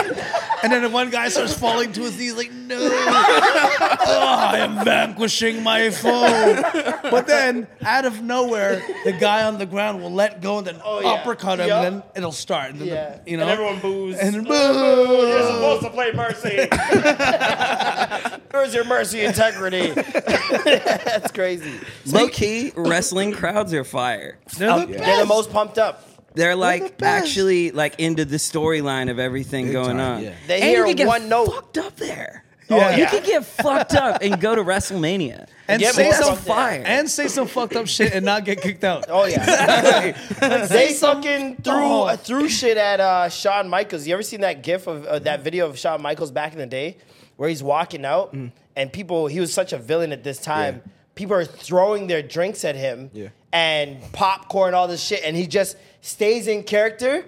And 0.64 0.72
then 0.72 0.84
the 0.84 0.90
one 0.90 1.10
guy 1.10 1.30
starts 1.30 1.54
falling 1.54 1.92
to 1.94 2.02
his 2.02 2.18
knees 2.18 2.36
like, 2.36 2.52
no. 2.52 2.78
Oh, 2.80 4.36
I 4.52 4.60
am 4.60 4.84
vanquishing 4.86 5.64
my 5.64 5.90
foe. 5.90 6.62
But 7.10 7.26
then, 7.28 7.68
out 7.84 8.06
of 8.06 8.22
nowhere, 8.22 8.82
the 9.04 9.14
guy 9.14 9.44
on 9.44 9.58
the 9.58 9.66
ground 9.66 10.02
will 10.02 10.12
let 10.22 10.42
go 10.42 10.58
and 10.60 10.68
then 10.68 10.82
Oh, 10.84 11.00
yeah. 11.02 11.10
uppercut 11.10 11.60
him 11.60 11.68
Yup. 11.68 11.86
and 11.86 11.96
then 11.98 12.04
it'll 12.16 12.32
start. 12.32 12.72
And 12.72 12.80
then 12.82 12.88
the- 12.88 13.30
you 13.32 13.38
know? 13.38 13.44
and 13.44 13.52
everyone 13.52 13.80
boos. 13.80 14.18
And 14.18 14.36
then 14.36 14.46
You're 14.46 15.42
supposed 15.44 15.84
to 15.84 15.90
play 15.90 16.12
mercy. 16.14 16.68
Where's 18.52 18.74
your 18.74 18.84
mercy 18.86 19.22
integrity? 19.22 19.92
That's 20.66 21.32
crazy. 21.32 21.72
Low 22.06 22.28
key, 22.28 22.72
wrestling 22.76 23.32
crowds 23.32 23.74
are 23.74 23.84
fire. 23.84 24.38
They're 24.58 24.68
the 24.70 24.74
um, 24.84 24.92
They're 24.92 25.18
the 25.20 25.26
most 25.26 25.52
pumped 25.52 25.78
up. 25.78 26.08
They're 26.34 26.56
like 26.56 26.98
best. 26.98 27.26
actually 27.26 27.72
like 27.72 28.00
into 28.00 28.24
the 28.26 28.38
storyline 28.38 29.10
of 29.12 29.20
everything 29.20 29.66
Big 29.66 29.74
going 29.74 29.98
time, 29.98 30.18
on. 30.18 30.24
yeah. 30.24 30.34
They 30.48 30.56
and 30.62 30.64
hear 30.64 30.80
you 30.86 30.96
can 30.96 30.96
get 30.96 31.08
one 31.08 31.28
note. 31.30 31.48
fucked 31.48 31.78
up 31.78 31.96
there. 31.98 32.46
Yeah. 32.78 32.98
You 32.98 33.06
can 33.08 33.24
get 33.24 33.46
fucked 33.46 33.94
up 33.96 34.22
and 34.22 34.40
go 34.40 34.56
to 34.56 34.64
WrestleMania. 34.64 35.48
and 35.68 35.80
Get 35.80 35.96
say 35.96 36.04
more 36.06 36.14
some 36.14 36.36
fucked 36.36 36.50
up. 36.50 36.56
fire. 36.56 36.84
and 36.86 37.10
say 37.10 37.28
some 37.28 37.48
fucked 37.48 37.76
up 37.76 37.88
shit 37.88 38.14
and 38.14 38.26
not 38.26 38.46
get 38.46 38.62
kicked 38.62 38.84
out. 38.84 39.06
Oh 39.10 39.26
yeah. 39.26 40.12
they 40.68 40.94
fucking 40.94 41.58
threw 41.58 41.74
Oh. 41.74 42.16
threw 42.16 42.50
shit 42.50 42.78
at 42.78 43.00
uh, 43.00 43.30
Shawn 43.30 43.70
Michaels. 43.70 44.08
You 44.08 44.14
ever 44.14 44.24
seen 44.24 44.42
that 44.42 44.64
gif 44.64 44.88
of 44.88 45.06
uh, 45.06 45.20
that 45.20 45.44
video 45.44 45.68
of 45.70 45.78
Shawn 45.78 46.02
Michaels 46.02 46.32
back 46.32 46.54
in 46.54 46.60
the 46.60 46.66
day, 46.66 46.98
where 47.38 47.50
he's 47.50 47.64
walking 47.64 48.06
out 48.06 48.34
and 48.76 48.92
people? 48.94 49.28
He 49.28 49.40
was 49.40 49.54
such 49.54 49.74
a 49.74 49.78
villain 49.78 50.12
at 50.12 50.24
this 50.24 50.38
time. 50.40 50.82
Yeah. 50.86 50.92
People 51.16 51.36
are 51.36 51.46
throwing 51.46 52.08
their 52.08 52.22
drinks 52.22 52.64
at 52.66 52.76
him 52.76 53.12
Yeah. 53.14 53.28
and 53.52 54.02
popcorn, 54.14 54.74
all 54.74 54.88
this 54.88 55.04
shit, 55.04 55.22
and 55.24 55.36
he 55.36 55.46
just 55.46 55.76
stays 56.02 56.48
in 56.48 56.64
character. 56.64 57.26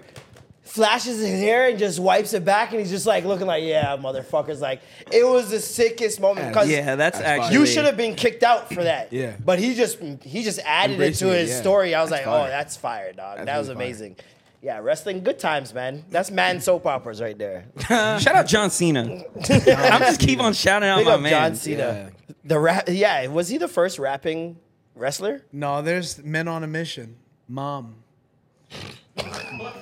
Flashes 0.64 1.18
his 1.20 1.40
hair 1.40 1.68
and 1.68 1.78
just 1.78 2.00
wipes 2.00 2.32
it 2.32 2.42
back, 2.44 2.70
and 2.70 2.80
he's 2.80 2.90
just 2.90 3.04
like 3.04 3.24
looking 3.24 3.46
like, 3.46 3.62
"Yeah, 3.64 3.96
motherfuckers!" 3.98 4.60
Like 4.60 4.80
it 5.12 5.22
was 5.22 5.50
the 5.50 5.60
sickest 5.60 6.20
moment 6.20 6.48
because 6.48 6.70
Yeah, 6.70 6.96
that's, 6.96 7.18
That's 7.18 7.28
actually 7.28 7.58
you 7.58 7.66
should 7.66 7.84
have 7.84 7.98
been 7.98 8.14
kicked 8.14 8.42
out 8.42 8.72
for 8.72 8.82
that. 8.82 9.12
Yeah. 9.12 9.36
But 9.44 9.58
he 9.58 9.74
just 9.74 9.98
he 10.00 10.42
just 10.42 10.60
added 10.64 10.98
it 11.00 11.14
to 11.16 11.28
it, 11.32 11.40
his 11.40 11.50
yeah. 11.50 11.60
story. 11.60 11.94
I 11.94 12.00
was 12.00 12.10
That's 12.10 12.26
like, 12.26 12.34
oh, 12.34 12.46
that's 12.48 12.76
fire, 12.78 13.12
dog. 13.12 13.36
That's 13.36 13.46
that 13.46 13.58
was 13.58 13.68
really 13.68 13.76
fire. 13.76 13.86
amazing. 13.86 14.16
Yeah, 14.62 14.78
wrestling, 14.78 15.22
good 15.22 15.38
times, 15.38 15.74
man. 15.74 16.06
That's 16.08 16.30
man 16.30 16.62
soap 16.62 16.86
operas 16.86 17.20
right 17.20 17.36
there. 17.36 17.66
Shout 17.86 18.28
out 18.28 18.46
John 18.46 18.70
Cena. 18.70 19.02
I'm 19.50 20.00
just 20.00 20.18
keep 20.20 20.40
on 20.40 20.54
shouting 20.54 20.88
out 20.88 20.96
Big 20.96 21.06
my 21.06 21.12
up 21.12 21.20
man. 21.20 21.30
John 21.30 21.54
Cena. 21.56 22.10
The 22.42 22.58
rap, 22.58 22.84
yeah, 22.88 23.26
was 23.26 23.48
he 23.48 23.58
the 23.58 23.68
first 23.68 23.98
rapping 23.98 24.56
wrestler? 24.94 25.42
No, 25.52 25.82
there's 25.82 26.24
men 26.24 26.48
on 26.48 26.64
a 26.64 26.66
mission. 26.66 27.16
Mom. 27.46 27.96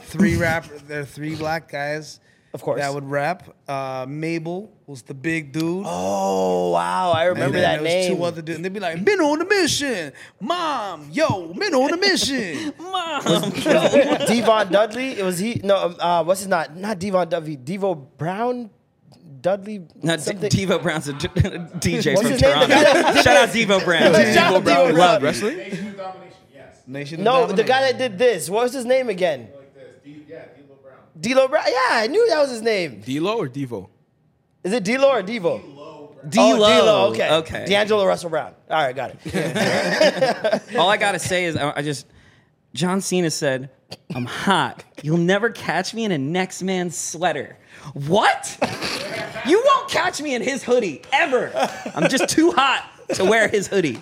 Three 0.04 0.36
rap. 0.36 0.66
There 0.86 1.00
are 1.00 1.04
three 1.04 1.34
black 1.36 1.70
guys. 1.70 2.20
Of 2.54 2.60
course. 2.60 2.80
That 2.82 2.92
would 2.92 3.04
rap. 3.10 3.48
Uh, 3.66 4.04
Mabel 4.06 4.70
was 4.86 5.00
the 5.00 5.14
big 5.14 5.52
dude. 5.52 5.84
Oh 5.88 6.72
wow, 6.72 7.10
I 7.12 7.22
And 7.28 7.34
remember 7.36 7.58
then 7.58 7.62
that 7.62 7.72
there 7.76 7.82
was 7.82 8.08
name. 8.08 8.16
Two 8.18 8.24
other 8.24 8.42
dudes. 8.42 8.56
And 8.56 8.64
they'd 8.64 8.72
be 8.74 8.78
like, 8.78 9.00
"Men 9.00 9.20
on 9.22 9.40
a 9.40 9.44
mission, 9.46 10.12
mom, 10.38 11.08
yo, 11.10 11.54
men 11.54 11.74
on 11.74 11.94
a 11.94 11.96
mission." 11.96 12.74
Mom. 12.78 13.22
Devon 14.26 14.70
Dudley. 14.70 15.18
It 15.18 15.24
was 15.24 15.38
he. 15.38 15.62
No, 15.64 15.76
uh, 15.76 16.22
what's 16.24 16.40
his 16.40 16.48
not? 16.48 16.76
Not 16.76 16.98
Devon 16.98 17.26
Dudley. 17.28 17.56
Devo 17.56 18.06
Brown. 18.18 18.68
Dudley. 19.40 19.86
No, 20.02 20.18
something. 20.18 20.50
Devo 20.50 20.80
Brown's 20.82 21.08
a 21.08 21.14
d- 21.14 21.28
DJ 21.28 22.14
What's 22.14 22.20
from 22.22 22.30
his 22.32 22.40
Toronto. 22.42 22.68
guy 22.68 23.22
Shout 23.22 23.36
out 23.38 23.48
Devo 23.48 23.82
Brown. 23.82 24.12
Shout 24.34 24.54
out 24.54 24.62
Devo 24.62 24.92
Brown. 24.92 25.22
Wrestling? 25.22 25.94
Nation 26.86 27.20
of 27.20 27.24
Domination, 27.24 27.26
yes. 27.26 27.26
Nation 27.26 27.26
of 27.26 27.48
No, 27.50 27.52
the 27.56 27.64
guy 27.64 27.80
that 27.92 27.98
did 27.98 28.18
this. 28.18 28.50
What 28.50 28.64
was 28.64 28.72
his 28.72 28.84
name 28.84 29.08
again? 29.08 29.48
Like 29.54 29.74
this. 29.74 29.84
D, 30.04 30.24
yeah, 30.28 30.44
D'Lo 30.56 30.76
Brown. 30.82 30.98
D'Lo 31.20 31.48
Brown. 31.48 31.64
Yeah, 31.66 31.88
I 31.90 32.06
knew 32.08 32.28
that 32.28 32.40
was 32.40 32.50
his 32.50 32.62
name. 32.62 33.00
D'Lo 33.00 33.38
or 33.38 33.48
Devo? 33.48 33.88
Is 34.64 34.72
it 34.72 34.84
D'Lo 34.84 35.10
or 35.10 35.22
Devo? 35.22 35.60
D-Lo. 36.28 36.54
Oh, 36.54 36.56
D'Lo. 36.58 37.10
Okay. 37.10 37.30
Okay. 37.34 37.64
D'Angelo 37.66 38.06
Russell 38.06 38.30
Brown. 38.30 38.54
All 38.70 38.76
right, 38.76 38.94
got 38.94 39.16
it. 39.24 40.76
All 40.76 40.88
I 40.88 40.96
gotta 40.96 41.18
say 41.18 41.46
is, 41.46 41.56
I 41.56 41.72
I 41.76 41.82
just, 41.82 42.06
John 42.74 43.00
Cena 43.00 43.28
said, 43.30 43.70
"I'm 44.14 44.24
hot. 44.24 44.84
You'll 45.02 45.18
never 45.18 45.50
catch 45.50 45.94
me 45.94 46.04
in 46.04 46.12
a 46.12 46.18
next 46.18 46.62
man's 46.62 46.96
sweater." 46.96 47.58
What? 47.94 48.56
You 49.48 49.60
won't 49.66 49.90
catch 49.90 50.22
me 50.22 50.36
in 50.36 50.42
his 50.42 50.62
hoodie 50.62 51.02
ever. 51.12 51.50
I'm 51.92 52.08
just 52.08 52.28
too 52.28 52.52
hot 52.52 52.84
to 53.14 53.24
wear 53.24 53.48
his 53.48 53.66
hoodie. 53.68 54.00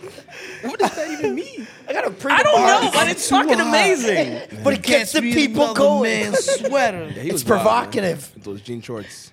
What 0.62 0.78
does 0.78 0.94
that 0.96 1.10
even 1.10 1.34
mean? 1.34 1.66
I 1.88 1.92
got 1.92 2.02
to 2.02 2.10
pre. 2.10 2.32
I 2.32 2.42
don't 2.42 2.60
know, 2.66 2.90
but 2.92 3.08
it's 3.08 3.28
fucking 3.28 3.60
amazing. 3.60 4.40
But 4.62 4.74
it 4.74 4.82
gets 4.82 5.12
the 5.12 5.18
Catch 5.20 5.24
me 5.24 5.30
in 5.30 5.34
people 5.36 5.62
another 5.64 5.78
going. 5.78 6.02
man's 6.02 6.44
sweater. 6.44 7.04
Yeah, 7.14 7.22
he 7.22 7.30
It's 7.30 7.32
was 7.32 7.44
wild, 7.44 7.56
man. 7.58 7.64
provocative. 7.64 8.34
With 8.34 8.44
Those 8.44 8.60
jean 8.62 8.80
shorts. 8.80 9.32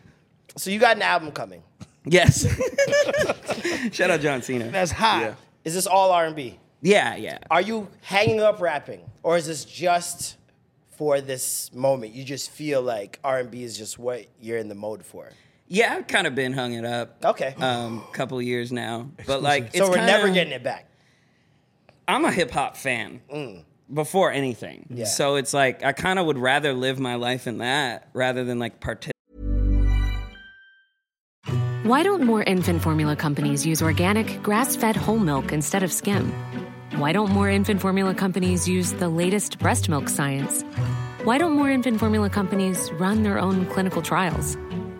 So 0.56 0.70
you 0.72 0.80
got 0.80 0.96
an 0.96 1.02
album 1.04 1.32
coming. 1.32 1.62
Yes. 2.06 2.46
Shout 3.92 4.10
out 4.12 4.22
John 4.22 4.42
Cena. 4.42 4.70
That's 4.70 4.92
hot. 4.92 5.36
Is 5.66 5.74
this 5.74 5.88
all 5.88 6.12
R 6.12 6.26
and 6.26 6.36
B? 6.36 6.58
Yeah, 6.82 7.16
yeah. 7.16 7.40
Are 7.52 7.62
you 7.62 7.88
hanging 8.02 8.40
up 8.40 8.62
rapping, 8.62 9.02
or 9.24 9.36
is 9.38 9.48
this 9.48 9.66
just 9.66 10.38
for 10.96 11.20
this 11.22 11.74
moment? 11.74 12.14
You 12.14 12.24
just 12.24 12.50
feel 12.52 12.82
like 12.82 13.20
R 13.24 13.40
and 13.40 13.52
B 13.52 13.64
is 13.64 13.78
just 13.78 14.00
what 14.00 14.26
you're 14.40 14.58
in 14.58 14.68
the 14.70 14.76
mode 14.76 15.04
for. 15.06 15.30
Yeah, 15.68 15.96
I've 15.96 16.08
kind 16.08 16.28
of 16.28 16.34
been 16.36 16.54
hung 16.54 16.74
it 16.74 16.86
up. 16.86 17.24
Okay. 17.24 17.54
Um, 17.60 18.04
couple 18.14 18.42
years 18.42 18.72
now, 18.72 19.10
but 19.26 19.42
like, 19.42 19.64
so 19.76 19.80
it's 19.84 19.90
we're 19.90 19.96
kinda- 19.96 20.12
never 20.12 20.30
getting 20.30 20.54
it 20.54 20.64
back. 20.64 20.86
I'm 22.08 22.24
a 22.24 22.32
hip 22.32 22.52
hop 22.52 22.78
fan 22.78 23.20
before 23.94 24.32
anything. 24.32 24.88
Yeah. 24.90 25.06
So 25.06 25.36
it's 25.36 25.54
like 25.54 25.84
I 25.84 25.92
kind 25.92 26.20
of 26.20 26.26
would 26.26 26.38
rather 26.38 26.74
live 26.74 27.00
my 27.00 27.16
life 27.16 27.48
in 27.48 27.58
that 27.58 28.08
rather 28.14 28.46
than 28.46 28.60
like 28.60 28.80
participate. 28.80 29.12
Why 31.84 32.04
don't 32.04 32.24
more 32.24 32.44
infant 32.44 32.82
formula 32.82 33.16
companies 33.16 33.66
use 33.66 33.82
organic, 33.82 34.42
grass 34.44 34.76
fed 34.76 34.96
whole 34.96 35.20
milk 35.20 35.52
instead 35.54 35.84
of 35.84 35.92
skim? 35.92 36.32
Why 36.96 37.12
don't 37.12 37.32
more 37.32 37.50
infant 37.50 37.82
formula 37.82 38.14
companies 38.14 38.68
use 38.68 38.94
the 38.94 39.08
latest 39.10 39.60
breast 39.60 39.88
milk 39.90 40.10
science? 40.10 40.64
Why 41.24 41.38
don't 41.38 41.54
more 41.54 41.70
infant 41.70 42.00
formula 42.00 42.30
companies 42.30 42.90
run 42.94 43.24
their 43.24 43.38
own 43.40 43.66
clinical 43.68 44.02
trials? 44.02 44.58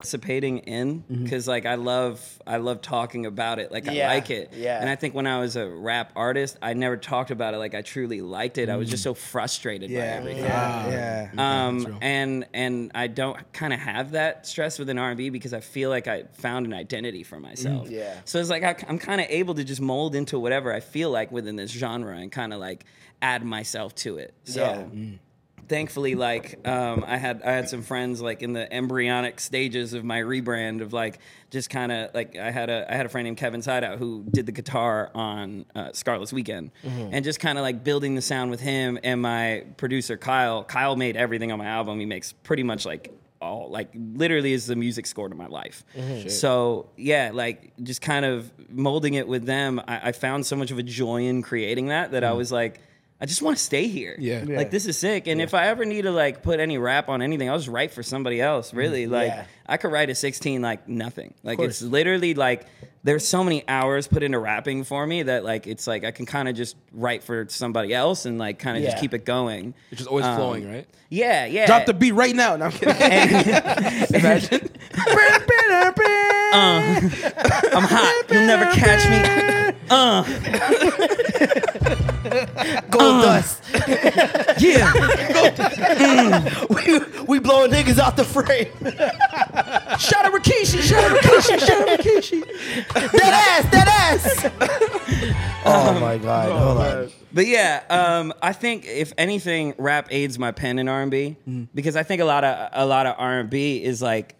Participating 0.00 0.58
in 0.60 1.02
mm-hmm. 1.02 1.24
because 1.24 1.46
like 1.46 1.66
I 1.66 1.74
love 1.74 2.40
I 2.46 2.56
love 2.56 2.80
talking 2.80 3.26
about 3.26 3.58
it 3.58 3.70
like 3.70 3.84
Yeah, 3.84 4.10
I 4.10 4.14
like 4.14 4.30
it 4.30 4.52
yeah. 4.54 4.80
and 4.80 4.88
I 4.88 4.96
think 4.96 5.14
when 5.14 5.26
I 5.26 5.40
was 5.40 5.56
a 5.56 5.68
rap 5.68 6.12
artist 6.16 6.56
I 6.62 6.72
never 6.72 6.96
talked 6.96 7.30
about 7.30 7.52
it 7.52 7.58
like 7.58 7.74
I 7.74 7.82
truly 7.82 8.22
liked 8.22 8.56
it 8.56 8.70
I 8.70 8.76
was 8.76 8.88
just 8.88 9.02
mm. 9.02 9.04
so 9.04 9.14
frustrated 9.14 9.90
by 9.90 9.96
Yeah, 9.96 10.02
everything 10.16 10.44
yeah, 10.44 11.30
yeah. 11.34 11.66
um, 11.66 11.98
and 12.00 12.46
and 12.54 12.92
I 12.94 13.08
don't 13.08 13.52
kind 13.52 13.74
of 13.74 13.80
have 13.80 14.12
that 14.12 14.46
stress 14.46 14.78
within 14.78 14.96
R&B 14.96 15.28
because 15.28 15.52
I 15.52 15.60
feel 15.60 15.90
like 15.90 16.08
I 16.08 16.24
found 16.32 16.64
an 16.66 16.72
identity 16.72 17.22
for 17.22 17.38
myself. 17.38 17.88
Mm, 17.88 17.92
yeah. 17.92 18.20
So 18.24 18.38
it's 18.38 18.50
like 18.50 18.62
I, 18.62 18.74
I'm 18.88 18.98
kind 18.98 19.20
of 19.20 19.26
able 19.28 19.54
to 19.54 19.64
just 19.64 19.80
mold 19.80 20.14
into 20.14 20.38
whatever 20.38 20.72
I 20.72 20.80
feel 20.80 21.10
like 21.10 21.30
within 21.30 21.56
this 21.56 21.70
genre 21.70 22.16
and 22.16 22.32
kind 22.32 22.54
of 22.54 22.60
like 22.60 22.84
add 23.20 23.44
myself 23.44 23.94
to 23.96 24.16
it. 24.16 24.32
So 24.44 24.62
Yeah. 24.62 24.76
Mm. 24.76 25.18
Thankfully, 25.70 26.16
like 26.16 26.68
um, 26.68 27.04
I 27.06 27.16
had 27.16 27.40
I 27.42 27.52
had 27.52 27.68
some 27.70 27.80
friends 27.80 28.20
like 28.20 28.42
in 28.42 28.52
the 28.52 28.70
embryonic 28.70 29.40
stages 29.40 29.94
of 29.94 30.04
my 30.04 30.20
rebrand 30.20 30.82
of 30.82 30.92
like 30.92 31.20
just 31.50 31.70
kind 31.70 31.90
of 31.90 32.12
like 32.12 32.36
I 32.36 32.50
had 32.50 32.68
a 32.68 32.92
I 32.92 32.96
had 32.96 33.06
a 33.06 33.08
friend 33.08 33.24
named 33.24 33.38
Kevin 33.38 33.60
Sideout 33.62 33.96
who 33.96 34.24
did 34.30 34.44
the 34.44 34.52
guitar 34.52 35.10
on 35.14 35.64
uh, 35.74 35.92
Scarlet's 35.92 36.32
Weekend, 36.32 36.72
and 36.84 37.24
just 37.24 37.40
kind 37.40 37.56
of 37.56 37.62
like 37.62 37.82
building 37.84 38.16
the 38.16 38.20
sound 38.22 38.50
with 38.50 38.60
him 38.60 38.98
and 39.02 39.22
my 39.22 39.64
producer 39.78 40.18
Kyle. 40.18 40.64
Kyle 40.64 40.96
made 40.96 41.16
everything 41.16 41.50
on 41.52 41.58
my 41.58 41.66
album. 41.66 41.98
He 42.00 42.04
makes 42.06 42.32
pretty 42.32 42.64
much 42.64 42.84
like 42.84 43.14
all 43.40 43.70
like 43.70 43.88
literally 43.94 44.52
is 44.52 44.66
the 44.66 44.76
music 44.76 45.06
score 45.06 45.28
to 45.30 45.34
my 45.34 45.46
life. 45.46 45.84
So 46.28 46.90
yeah, 46.96 47.30
like 47.32 47.72
just 47.82 48.02
kind 48.02 48.26
of 48.26 48.52
molding 48.68 49.14
it 49.14 49.26
with 49.26 49.46
them. 49.46 49.80
I, 49.88 50.08
I 50.08 50.12
found 50.12 50.44
so 50.44 50.56
much 50.56 50.70
of 50.72 50.78
a 50.78 50.82
joy 50.82 51.22
in 51.22 51.40
creating 51.40 51.86
that 51.88 52.10
that 52.10 52.24
I 52.24 52.32
was 52.32 52.50
like. 52.52 52.82
I 53.22 53.26
just 53.26 53.42
want 53.42 53.58
to 53.58 53.62
stay 53.62 53.86
here. 53.86 54.16
Yeah. 54.18 54.42
Yeah. 54.44 54.56
Like 54.56 54.70
this 54.70 54.86
is 54.86 54.96
sick. 54.96 55.26
And 55.26 55.40
if 55.42 55.52
I 55.52 55.66
ever 55.66 55.84
need 55.84 56.02
to 56.02 56.10
like 56.10 56.42
put 56.42 56.58
any 56.58 56.78
rap 56.78 57.08
on 57.10 57.20
anything, 57.20 57.50
I'll 57.50 57.58
just 57.58 57.68
write 57.68 57.90
for 57.90 58.02
somebody 58.02 58.40
else. 58.40 58.72
Mm, 58.72 58.76
really. 58.76 59.06
Like 59.06 59.28
Yeah. 59.28 59.44
I 59.66 59.76
could 59.76 59.92
write 59.92 60.08
a 60.10 60.14
16 60.14 60.62
like 60.62 60.88
nothing. 60.88 61.34
Like 61.42 61.58
it's 61.58 61.82
literally 61.82 62.32
like 62.34 62.66
there's 63.04 63.26
so 63.28 63.44
many 63.44 63.62
hours 63.68 64.08
put 64.08 64.22
into 64.22 64.38
rapping 64.38 64.84
for 64.84 65.06
me 65.06 65.22
that 65.24 65.44
like 65.44 65.66
it's 65.66 65.86
like 65.86 66.04
I 66.04 66.10
can 66.12 66.24
kind 66.26 66.48
of 66.48 66.54
just 66.56 66.76
write 66.92 67.22
for 67.22 67.46
somebody 67.50 67.92
else 67.94 68.24
and 68.24 68.38
like 68.38 68.58
kind 68.58 68.78
of 68.78 68.84
just 68.84 68.98
keep 68.98 69.12
it 69.12 69.24
going. 69.26 69.74
Which 69.90 70.00
is 70.00 70.06
always 70.06 70.24
Um, 70.24 70.36
flowing, 70.36 70.70
right? 70.70 70.86
Yeah, 71.10 71.44
yeah. 71.44 71.66
Drop 71.66 71.84
the 71.86 71.92
beat 71.94 72.12
right 72.12 72.34
now. 72.34 72.56
No, 72.56 72.66
I'm 72.66 72.72
kidding. 72.72 72.94
Imagine. 74.14 74.68
Uh, 76.52 77.00
I'm 77.72 77.84
hot. 77.84 78.24
You'll 78.28 78.44
never 78.46 78.64
catch 78.72 79.06
me. 79.08 79.76
Uh. 79.88 80.24
Goldust. 82.90 83.58
Yeah. 84.60 84.92
we, 86.68 87.24
we 87.24 87.38
blowing 87.38 87.70
niggas 87.70 87.98
out 87.98 88.16
the 88.16 88.24
frame. 88.24 88.66
Shout 89.98 90.26
out 90.26 90.32
Rikishi. 90.34 90.82
Shout 90.82 91.02
out 91.02 91.16
Rikishi. 91.16 91.58
Shout 91.60 91.88
out 91.88 91.98
Rikishi. 91.98 92.44
that 93.12 93.62
ass. 93.64 93.70
That 93.72 93.88
ass. 93.88 95.62
oh 95.64 95.98
my 95.98 96.18
god. 96.18 96.52
Hold 96.52 96.78
on. 96.78 97.10
But 97.32 97.46
yeah, 97.46 97.84
um, 97.88 98.34
I 98.42 98.52
think 98.52 98.84
if 98.86 99.14
anything, 99.16 99.74
rap 99.78 100.08
aids 100.10 100.38
my 100.38 100.50
pen 100.52 100.78
in 100.78 100.88
R 100.88 101.00
and 101.02 101.10
B 101.10 101.36
because 101.74 101.96
I 101.96 102.02
think 102.02 102.20
a 102.20 102.26
lot 102.26 102.44
of 102.44 102.68
a 102.72 102.84
lot 102.84 103.06
of 103.06 103.14
R 103.18 103.40
and 103.40 103.48
B 103.48 103.82
is 103.82 104.02
like 104.02 104.34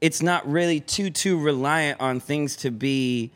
it's 0.00 0.22
not 0.22 0.50
really 0.50 0.80
too 0.80 1.10
too 1.10 1.38
reliant 1.38 2.00
on 2.00 2.20
things 2.20 2.56
to 2.56 2.70
be 2.70 3.32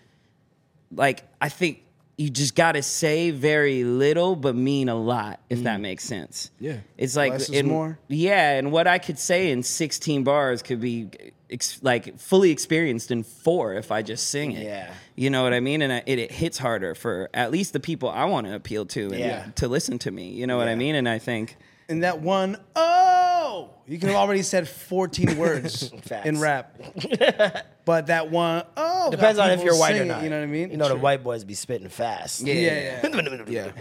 like 0.92 1.24
I 1.40 1.48
think 1.48 1.82
you 2.20 2.28
just 2.28 2.54
got 2.54 2.72
to 2.72 2.82
say 2.82 3.30
very 3.30 3.82
little 3.82 4.36
but 4.36 4.54
mean 4.54 4.90
a 4.90 4.94
lot, 4.94 5.40
if 5.48 5.62
that 5.62 5.78
mm. 5.78 5.82
makes 5.82 6.04
sense. 6.04 6.50
Yeah. 6.60 6.76
It's 6.98 7.16
like 7.16 7.32
Less 7.32 7.48
in- 7.48 7.66
more? 7.66 7.98
Yeah, 8.08 8.58
and 8.58 8.70
what 8.70 8.86
I 8.86 8.98
could 8.98 9.18
say 9.18 9.50
in 9.50 9.62
16 9.62 10.22
bars 10.22 10.60
could 10.60 10.82
be 10.82 11.08
ex- 11.50 11.82
like 11.82 12.18
fully 12.18 12.50
experienced 12.50 13.10
in 13.10 13.22
four 13.22 13.72
if 13.72 13.90
I 13.90 14.02
just 14.02 14.28
sing 14.28 14.52
it. 14.52 14.64
Yeah. 14.64 14.92
You 15.16 15.30
know 15.30 15.42
what 15.42 15.54
I 15.54 15.60
mean? 15.60 15.80
And 15.80 15.94
I- 15.94 16.02
it, 16.04 16.18
it 16.18 16.30
hits 16.30 16.58
harder 16.58 16.94
for 16.94 17.30
at 17.32 17.50
least 17.50 17.72
the 17.72 17.80
people 17.80 18.10
I 18.10 18.26
want 18.26 18.46
to 18.48 18.54
appeal 18.54 18.84
to 18.84 19.06
and 19.06 19.18
Yeah. 19.18 19.46
to 19.54 19.66
listen 19.68 19.98
to 20.00 20.10
me. 20.10 20.28
You 20.28 20.46
know 20.46 20.58
what 20.58 20.68
I 20.68 20.74
mean? 20.74 20.96
And 20.96 21.08
I 21.08 21.18
think 21.18 21.56
And 21.90 22.04
that 22.04 22.20
one, 22.20 22.56
oh, 22.76 23.70
you 23.86 23.98
could 23.98 24.08
have 24.10 24.18
already 24.18 24.42
said 24.42 24.68
14 24.68 25.36
words 25.36 25.88
Facts. 26.04 26.24
in 26.26 26.38
rap. 26.38 26.76
but 27.84 28.06
that 28.06 28.30
one, 28.30 28.62
oh, 28.76 29.04
got 29.04 29.10
Depends 29.10 29.38
on 29.40 29.50
if 29.50 29.58
people 29.58 29.64
you're 29.72 29.80
white 29.80 29.94
or 29.94 29.98
singing, 29.98 30.08
not. 30.08 30.22
You 30.22 30.30
know 30.30 30.38
what 30.38 30.44
I 30.44 30.46
mean? 30.46 30.70
You 30.70 30.76
know 30.76 30.86
the 30.88 30.94
True. 30.94 31.02
white 31.02 31.24
boys 31.24 31.42
be 31.42 31.54
spitting 31.54 31.88
fast. 31.88 32.42
Yeah. 32.42 32.54
Yeah, 32.54 33.00
yeah. 33.02 33.40
Yeah. 33.50 33.72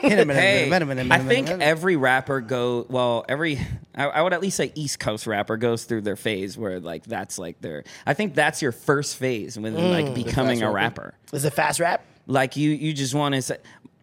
Hit 0.00 0.18
a 0.18 0.24
minute, 0.24 0.40
Hey, 0.40 0.68
minute, 0.70 0.86
minute, 0.86 1.12
I 1.12 1.18
minute, 1.18 1.28
think 1.28 1.48
minute. 1.48 1.62
every 1.64 1.96
rapper 1.96 2.40
go 2.40 2.86
well. 2.88 3.24
Every 3.28 3.58
I, 3.94 4.04
I 4.06 4.22
would 4.22 4.32
at 4.32 4.40
least 4.40 4.56
say 4.56 4.72
East 4.74 4.98
Coast 4.98 5.26
rapper 5.26 5.56
goes 5.58 5.84
through 5.84 6.02
their 6.02 6.16
phase 6.16 6.56
where 6.56 6.80
like 6.80 7.04
that's 7.04 7.38
like 7.38 7.60
their. 7.60 7.84
I 8.06 8.14
think 8.14 8.34
that's 8.34 8.62
your 8.62 8.72
first 8.72 9.16
phase 9.16 9.58
when 9.58 9.74
Mm. 9.74 9.90
like 10.06 10.14
becoming 10.14 10.62
a 10.62 10.70
rapper. 10.72 11.12
Is 11.34 11.44
it 11.44 11.52
fast 11.52 11.80
rap? 11.80 12.02
Like 12.30 12.56
you, 12.56 12.70
you 12.70 12.92
just 12.92 13.14
want 13.14 13.34
to 13.34 13.42
say, 13.42 13.56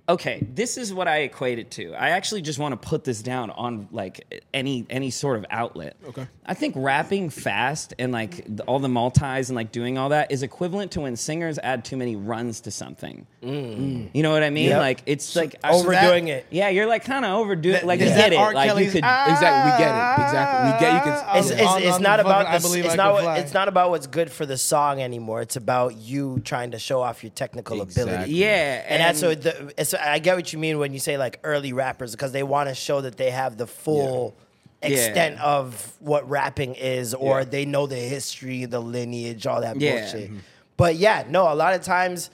okay, 0.08 0.46
this 0.54 0.78
is 0.78 0.94
what 0.94 1.08
I 1.08 1.20
equate 1.20 1.60
it 1.60 1.72
to. 1.72 1.94
I 1.94 2.10
actually 2.10 2.42
just 2.42 2.60
want 2.60 2.80
to 2.80 2.88
put 2.90 3.04
this 3.04 3.22
down 3.22 3.50
on 3.50 3.88
like 3.92 4.44
any 4.54 4.86
any 4.90 5.10
sort 5.12 5.38
of 5.38 5.46
outlet. 5.50 5.96
Okay. 6.10 6.28
I 6.46 6.54
think 6.54 6.76
rapping 6.78 7.30
fast 7.32 7.94
and 7.98 8.12
like 8.12 8.44
the- 8.48 8.64
all 8.64 8.80
the 8.80 8.88
multis 8.90 9.50
and 9.50 9.56
like 9.56 9.72
doing 9.72 9.98
all 9.98 10.10
that 10.10 10.32
is 10.32 10.44
equivalent 10.44 10.92
to 10.92 11.02
when 11.02 11.16
singers 11.16 11.58
add 11.58 11.84
too 11.86 11.98
many 11.98 12.16
runs 12.16 12.62
to 12.62 12.72
something. 12.72 13.26
You 13.42 14.10
know 14.24 14.32
what 14.32 14.42
I 14.44 14.50
mean? 14.50 14.70
Yep. 14.70 14.80
Like 14.80 15.04
it's 15.06 15.36
like 15.36 15.56
I- 15.64 15.72
Overdoing 15.74 16.30
it. 16.30 16.46
Yeah, 16.50 16.70
you're 16.70 16.88
like 16.88 17.04
kind 17.06 17.26
of 17.26 17.32
overdoing. 17.40 17.74
That- 17.74 17.86
like 17.86 18.00
is 18.00 18.10
you 18.10 18.16
that 18.16 18.30
get 18.30 18.34
it. 18.34 18.38
R. 18.38 18.54
like 18.54 18.68
Kelly's, 18.70 18.86
you 18.88 18.92
could. 18.94 19.02
"Ah, 19.04 19.32
Exactly, 19.32 19.72
we 19.72 19.78
get 19.78 19.90
it. 19.90 20.24
Exactly. 20.26 20.72
We 20.72 20.80
get- 20.80 20.94
you 20.94 21.02
can- 21.02 21.38
It's, 21.38 21.50
it's, 21.52 21.62
on- 21.70 21.82
it's 21.84 21.96
on 21.98 22.02
not 22.04 22.20
about 22.20 22.46
the, 22.46 22.52
I 22.52 22.60
believe 22.60 22.86
it's 22.86 22.94
I 22.94 22.98
not 22.98 23.14
what, 23.14 23.40
it's 23.40 23.54
not 23.54 23.68
about 23.68 23.90
what's 23.92 24.08
good 24.08 24.32
for 24.32 24.46
the 24.46 24.58
song 24.58 25.02
anymore. 25.02 25.42
It's 25.42 25.56
about 25.56 25.96
you 25.98 26.40
trying 26.44 26.72
to 26.72 26.80
show 26.80 27.02
off 27.02 27.24
your 27.24 27.32
technical 27.32 27.82
ability. 27.82 28.34
Yeah, 28.34 28.84
And, 28.88 29.02
that's 29.02 29.22
what 29.22 29.42
the, 29.42 29.74
it's, 29.78 29.94
I 30.00 30.20
get 30.20 30.36
what 30.36 30.52
you 30.54 30.60
mean 30.60 30.78
when 30.80 30.94
you 30.94 31.00
say 31.00 31.18
like 31.18 31.40
early 31.44 31.74
rappers 31.74 32.12
because 32.12 32.32
they 32.32 32.44
want 32.44 32.70
to 32.70 32.76
show 32.76 33.02
that 33.02 33.18
they 33.18 33.32
have 33.32 33.58
the 33.58 33.68
full 33.68 34.36
Yeah. 34.82 34.90
extent 34.90 35.40
of 35.42 35.94
what 36.00 36.30
rapping 36.30 36.76
is, 36.76 37.14
or 37.14 37.40
Yeah. 37.40 37.46
they 37.46 37.66
know 37.66 37.88
the 37.88 37.96
history, 37.96 38.66
the 38.66 38.80
lineage, 38.80 39.48
all 39.48 39.62
that 39.62 39.80
Yeah. 39.80 40.02
bullshit. 40.02 40.30
Mm-hmm. 40.30 40.40
But 40.78 40.96
yeah, 40.98 41.24
no, 41.30 41.52
a 41.52 41.56
lot 41.56 41.74
of 41.74 41.82
times 41.82 42.30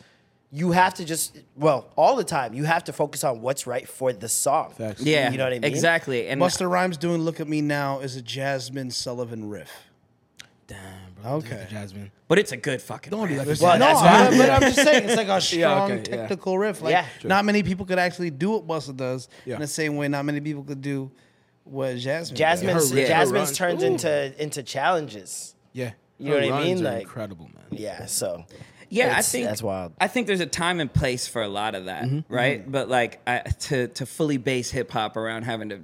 you 0.53 0.71
have 0.71 0.93
to 0.95 1.05
just 1.05 1.37
well, 1.55 1.87
all 1.95 2.15
the 2.17 2.23
time 2.25 2.53
you 2.53 2.65
have 2.65 2.83
to 2.85 2.91
focus 2.93 3.23
on 3.23 3.41
what's 3.41 3.65
right 3.65 3.87
for 3.87 4.11
the 4.11 4.27
song. 4.27 4.73
Facts. 4.77 5.01
yeah, 5.01 5.31
you 5.31 5.37
know 5.37 5.45
what 5.45 5.53
I 5.53 5.59
mean? 5.59 5.63
Exactly. 5.63 6.27
And 6.27 6.41
Busta 6.41 6.69
Rhymes 6.69 6.97
doing 6.97 7.21
"Look 7.21 7.39
at 7.39 7.47
Me 7.47 7.61
Now" 7.61 7.99
is 7.99 8.17
a 8.17 8.21
Jazmine 8.21 8.91
Sullivan 8.91 9.47
riff. 9.49 9.71
Damn, 10.67 10.77
bro. 10.79 11.00
Okay. 11.25 11.67
Jazmine. 11.69 12.11
but 12.27 12.39
it's 12.39 12.51
a 12.51 12.57
good 12.57 12.81
fucking. 12.81 13.11
Don't 13.11 13.27
do 13.27 13.37
rap. 13.37 13.45
that. 13.45 13.57
to 13.57 13.63
Well, 13.63 13.75
Jazmine. 13.75 13.79
that's 13.79 14.01
no, 14.01 14.07
fine. 14.07 14.31
but, 14.31 14.37
but 14.37 14.49
I'm 14.49 14.61
just 14.61 14.75
saying 14.75 15.03
it's 15.09 15.15
like 15.17 15.27
a 15.27 15.41
strong 15.41 15.91
okay, 15.91 15.95
yeah. 16.11 16.17
technical 16.17 16.57
riff. 16.57 16.81
Like 16.81 16.91
Yeah. 16.91 17.05
not 17.23 17.45
many 17.45 17.63
people 17.63 17.85
could 17.85 17.99
actually 17.99 18.29
do 18.31 18.51
what 18.51 18.67
Busta 18.67 18.95
does 18.95 19.27
Yeah. 19.45 19.55
in 19.55 19.61
the 19.61 19.67
same 19.67 19.95
way 19.97 20.07
not 20.07 20.25
many 20.25 20.39
people 20.41 20.63
could 20.63 20.81
do 20.81 21.11
what 21.63 21.95
Jazmine. 21.95 22.35
Jazmine's 22.35 22.89
Her- 22.91 23.01
her 23.01 23.07
Jazmine's 23.07 23.33
run- 23.33 23.53
turns 23.53 23.83
Ooh. 23.83 23.87
into 23.87 24.41
into 24.43 24.63
challenges. 24.63 25.55
Yeah. 25.73 25.91
You 26.17 26.29
know 26.29 26.39
Her 26.39 26.45
what 26.51 26.53
I 26.53 26.63
mean? 26.63 26.79
are 26.85 26.91
Like- 26.93 27.01
incredible, 27.03 27.45
man. 27.53 27.65
Yeah, 27.71 28.05
so 28.05 28.45
Yeah, 28.89 29.13
I 29.17 29.21
think 29.21 29.45
that's 29.45 29.63
wild. 29.63 29.93
I 30.01 30.07
think 30.09 30.27
there's 30.27 30.41
a 30.41 30.45
time 30.45 30.79
and 30.81 30.93
place 30.93 31.25
for 31.27 31.41
a 31.41 31.47
lot 31.47 31.75
of 31.75 31.85
that, 31.85 32.03
mm-hmm. 32.03 32.33
right? 32.33 32.61
Mm-hmm. 32.61 32.71
But 32.71 32.89
like 32.89 33.21
I, 33.25 33.39
to 33.39 33.87
to 33.87 34.05
fully 34.05 34.37
base 34.37 34.69
hip 34.71 34.91
hop 34.91 35.15
around 35.17 35.43
having 35.43 35.69
to, 35.69 35.79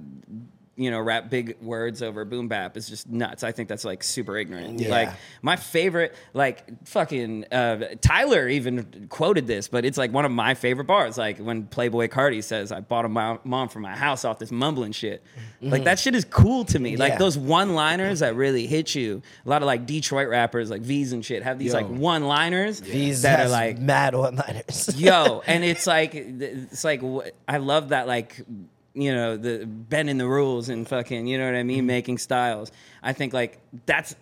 you 0.78 0.90
know, 0.90 1.00
rap 1.00 1.28
big 1.28 1.56
words 1.60 2.02
over 2.02 2.24
boom 2.24 2.48
bap 2.48 2.76
is 2.76 2.88
just 2.88 3.08
nuts. 3.08 3.42
I 3.42 3.52
think 3.52 3.68
that's 3.68 3.84
like 3.84 4.02
super 4.02 4.36
ignorant. 4.36 4.80
Yeah. 4.80 4.90
Like 4.90 5.10
my 5.42 5.56
favorite, 5.56 6.14
like 6.34 6.86
fucking 6.86 7.46
uh, 7.52 7.94
Tyler 8.00 8.48
even 8.48 9.08
quoted 9.08 9.46
this, 9.46 9.68
but 9.68 9.84
it's 9.84 9.98
like 9.98 10.12
one 10.12 10.24
of 10.24 10.30
my 10.30 10.54
favorite 10.54 10.86
bars. 10.86 11.18
Like 11.18 11.38
when 11.38 11.64
Playboi 11.64 12.08
Carti 12.08 12.42
says, 12.42 12.72
"I 12.72 12.80
bought 12.80 13.04
a 13.04 13.08
mom, 13.08 13.40
mom 13.44 13.68
for 13.68 13.80
my 13.80 13.96
house 13.96 14.24
off 14.24 14.38
this 14.38 14.50
mumbling 14.52 14.92
shit." 14.92 15.22
Like 15.60 15.84
that 15.84 15.98
shit 15.98 16.14
is 16.14 16.24
cool 16.24 16.64
to 16.66 16.78
me. 16.78 16.96
Like 16.96 17.18
those 17.18 17.36
one 17.36 17.74
liners 17.74 18.20
that 18.20 18.36
really 18.36 18.66
hit 18.66 18.94
you. 18.94 19.22
A 19.44 19.48
lot 19.48 19.62
of 19.62 19.66
like 19.66 19.86
Detroit 19.86 20.28
rappers, 20.28 20.70
like 20.70 20.82
Veeze 20.82 21.12
and 21.12 21.24
shit, 21.24 21.42
have 21.42 21.58
these 21.58 21.72
Yo. 21.72 21.80
like 21.80 21.88
one 21.88 22.24
liners 22.28 22.80
these 22.80 23.22
that 23.22 23.46
are 23.46 23.48
like 23.48 23.78
mad 23.78 24.14
one-liners. 24.14 24.94
yo 24.96 25.42
and 25.46 25.64
it's 25.64 25.86
like 25.86 26.14
it's 26.14 26.84
like 26.84 27.02
i 27.46 27.56
love 27.58 27.90
that 27.90 28.06
like 28.06 28.40
you 29.00 29.12
know 29.14 29.36
the 29.36 29.64
bending 29.66 30.18
the 30.18 30.26
rules 30.26 30.68
and 30.68 30.86
fucking 30.88 31.26
you 31.26 31.38
know 31.38 31.44
what 31.46 31.54
i 31.54 31.62
mean 31.62 31.86
making 31.86 32.18
styles 32.18 32.72
i 33.02 33.12
think 33.12 33.32
like 33.32 33.60
that's 33.86 34.14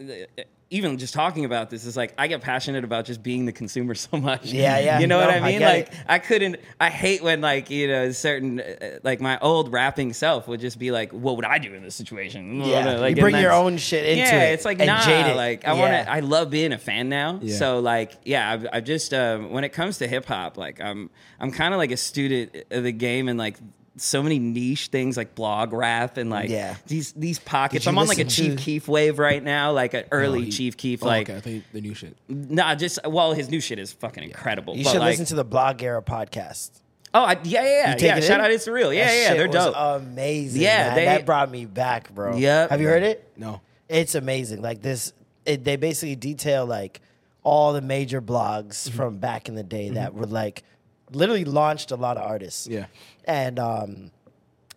even 0.68 0.99
just 0.99 1.14
talking 1.14 1.45
about 1.45 1.70
this 1.70 1.85
is 1.85 1.97
like 1.97 2.12
I 2.18 2.27
get 2.27 2.41
passionate 2.41 2.83
about 2.83 3.05
just 3.05 3.22
being 3.22 3.47
the 3.47 3.53
consumer 3.53 3.95
so 4.07 4.16
much. 4.16 4.47
Yeah, 4.47 4.81
yeah. 4.81 4.99
You 4.99 5.07
know 5.07 5.20
No, 5.20 5.27
what 5.27 5.35
I 5.37 5.39
I 5.39 5.41
mean? 5.53 5.59
get 5.61 5.74
like 5.77 5.89
it. 5.93 5.99
I 6.09 6.18
couldn't. 6.18 6.57
I 6.81 6.91
hate 6.91 7.22
when 7.22 7.41
like 7.41 7.70
you 7.70 7.87
know 7.87 8.11
certain 8.11 8.59
uh, 8.59 8.99
like 9.05 9.20
my 9.20 9.39
old 9.39 9.72
rapping 9.72 10.12
self 10.12 10.49
would 10.49 10.59
just 10.59 10.81
be 10.81 10.91
like, 10.91 11.12
"What 11.12 11.37
would 11.37 11.45
I 11.45 11.59
do 11.59 11.72
in 11.72 11.85
this 11.85 11.95
situation?" 11.95 12.61
Yeah, 12.64 12.97
like, 12.99 13.14
you 13.14 13.22
bring 13.22 13.37
your 13.37 13.53
own 13.53 13.77
shit 13.77 14.07
into 14.07 14.22
yeah, 14.24 14.43
it 14.47 14.55
it's 14.55 14.64
like 14.64 14.79
nah. 14.79 15.07
jade 15.07 15.27
it. 15.27 15.37
Like 15.37 15.64
I 15.68 15.72
Yeah. 15.74 15.81
want 15.81 15.93
to. 16.05 16.12
I 16.12 16.18
love 16.18 16.51
being 16.51 16.72
a 16.72 16.79
fan 16.79 17.09
now. 17.09 17.39
Yeah. 17.41 17.57
So 17.59 17.79
like 17.79 18.14
yeah, 18.24 18.51
I've, 18.53 18.66
I've 18.72 18.85
just 18.85 19.14
uh, 19.14 19.39
when 19.39 19.62
it 19.62 19.68
comes 19.68 19.99
to 19.99 20.09
hip 20.09 20.24
hop, 20.27 20.57
like 20.59 20.81
I'm 20.81 21.11
I'm 21.39 21.53
kind 21.53 21.74
of 21.74 21.79
like 21.79 21.93
a 21.93 21.97
student 21.97 22.57
of 22.72 22.83
the 22.83 22.93
game 22.93 23.29
and 23.29 23.39
like. 23.39 23.57
So 23.99 24.22
many 24.22 24.38
niche 24.38 24.88
things 24.88 25.16
like 25.16 25.34
blog 25.34 25.72
rap 25.72 26.18
and 26.18 26.28
like 26.28 26.51
Yeah. 26.51 26.76
these 26.86 27.12
these 27.12 27.38
pockets. 27.38 27.86
I'm 27.86 27.97
on 27.97 28.07
like 28.07 28.18
a 28.18 28.24
Chief 28.24 28.57
to- 28.57 28.62
Keef 28.62 28.88
wave 28.88 29.18
right 29.18 29.42
now, 29.42 29.72
like 29.72 29.94
an 29.94 30.05
early 30.12 30.40
Oh, 30.40 30.42
he- 30.42 30.51
Chief 30.51 30.76
Keef. 30.76 31.03
Oh, 31.03 31.07
like 31.07 31.30
okay, 31.30 31.38
I 31.38 31.40
think 31.40 31.64
the 31.72 31.80
new 31.80 31.94
shit. 31.94 32.14
Nah, 32.28 32.74
just 32.74 32.99
well, 33.07 33.32
his 33.32 33.49
new 33.49 33.61
shit 33.61 33.78
is 33.78 33.92
fucking 33.92 34.22
incredible. 34.22 34.76
You 34.76 34.84
but 34.84 34.90
should 34.92 35.01
like, 35.01 35.12
listen 35.12 35.26
to 35.26 35.34
the 35.36 35.44
Blog 35.44 35.82
Era 35.82 36.03
podcast. 36.03 36.70
Oh, 37.14 37.22
I, 37.24 37.38
yeah, 37.44 37.62
yeah, 37.62 37.62
yeah. 37.62 37.92
take 37.94 38.03
yeah 38.03 38.20
shout 38.20 38.40
in? 38.40 38.44
out, 38.44 38.51
it's 38.51 38.68
real. 38.68 38.92
Yeah, 38.92 39.07
That 39.07 39.14
yeah, 39.16 39.28
shit 39.28 39.36
they're 39.38 39.47
was 39.47 39.55
dope. 39.72 39.74
Amazing. 40.03 40.61
Yeah, 40.61 40.88
man. 40.88 40.94
they- 40.97 41.05
that 41.07 41.24
brought 41.24 41.51
me 41.51 41.64
back, 41.64 42.14
bro. 42.14 42.36
Yep. 42.36 42.70
Have 42.70 42.80
you 42.82 42.88
heard 42.88 43.03
it? 43.05 43.26
No. 43.36 43.62
It's 43.88 44.14
amazing. 44.14 44.61
Like 44.61 44.82
this, 44.82 45.14
it, 45.47 45.64
they 45.64 45.76
basically 45.76 46.16
detail 46.16 46.66
like 46.66 47.01
all 47.42 47.72
the 47.72 47.80
major 47.80 48.20
blogs 48.20 48.88
Mm-hmm. 48.88 48.97
from 48.97 49.16
back 49.18 49.49
in 49.49 49.55
the 49.55 49.62
day 49.62 49.88
that 49.90 50.12
were 50.12 50.26
like 50.26 50.64
literally 51.12 51.44
launched 51.44 51.92
a 51.92 51.97
lot 51.97 52.16
of 52.18 52.24
artists. 52.28 52.66
Yeah. 52.66 52.86
And 53.27 53.59
um, 53.59 54.11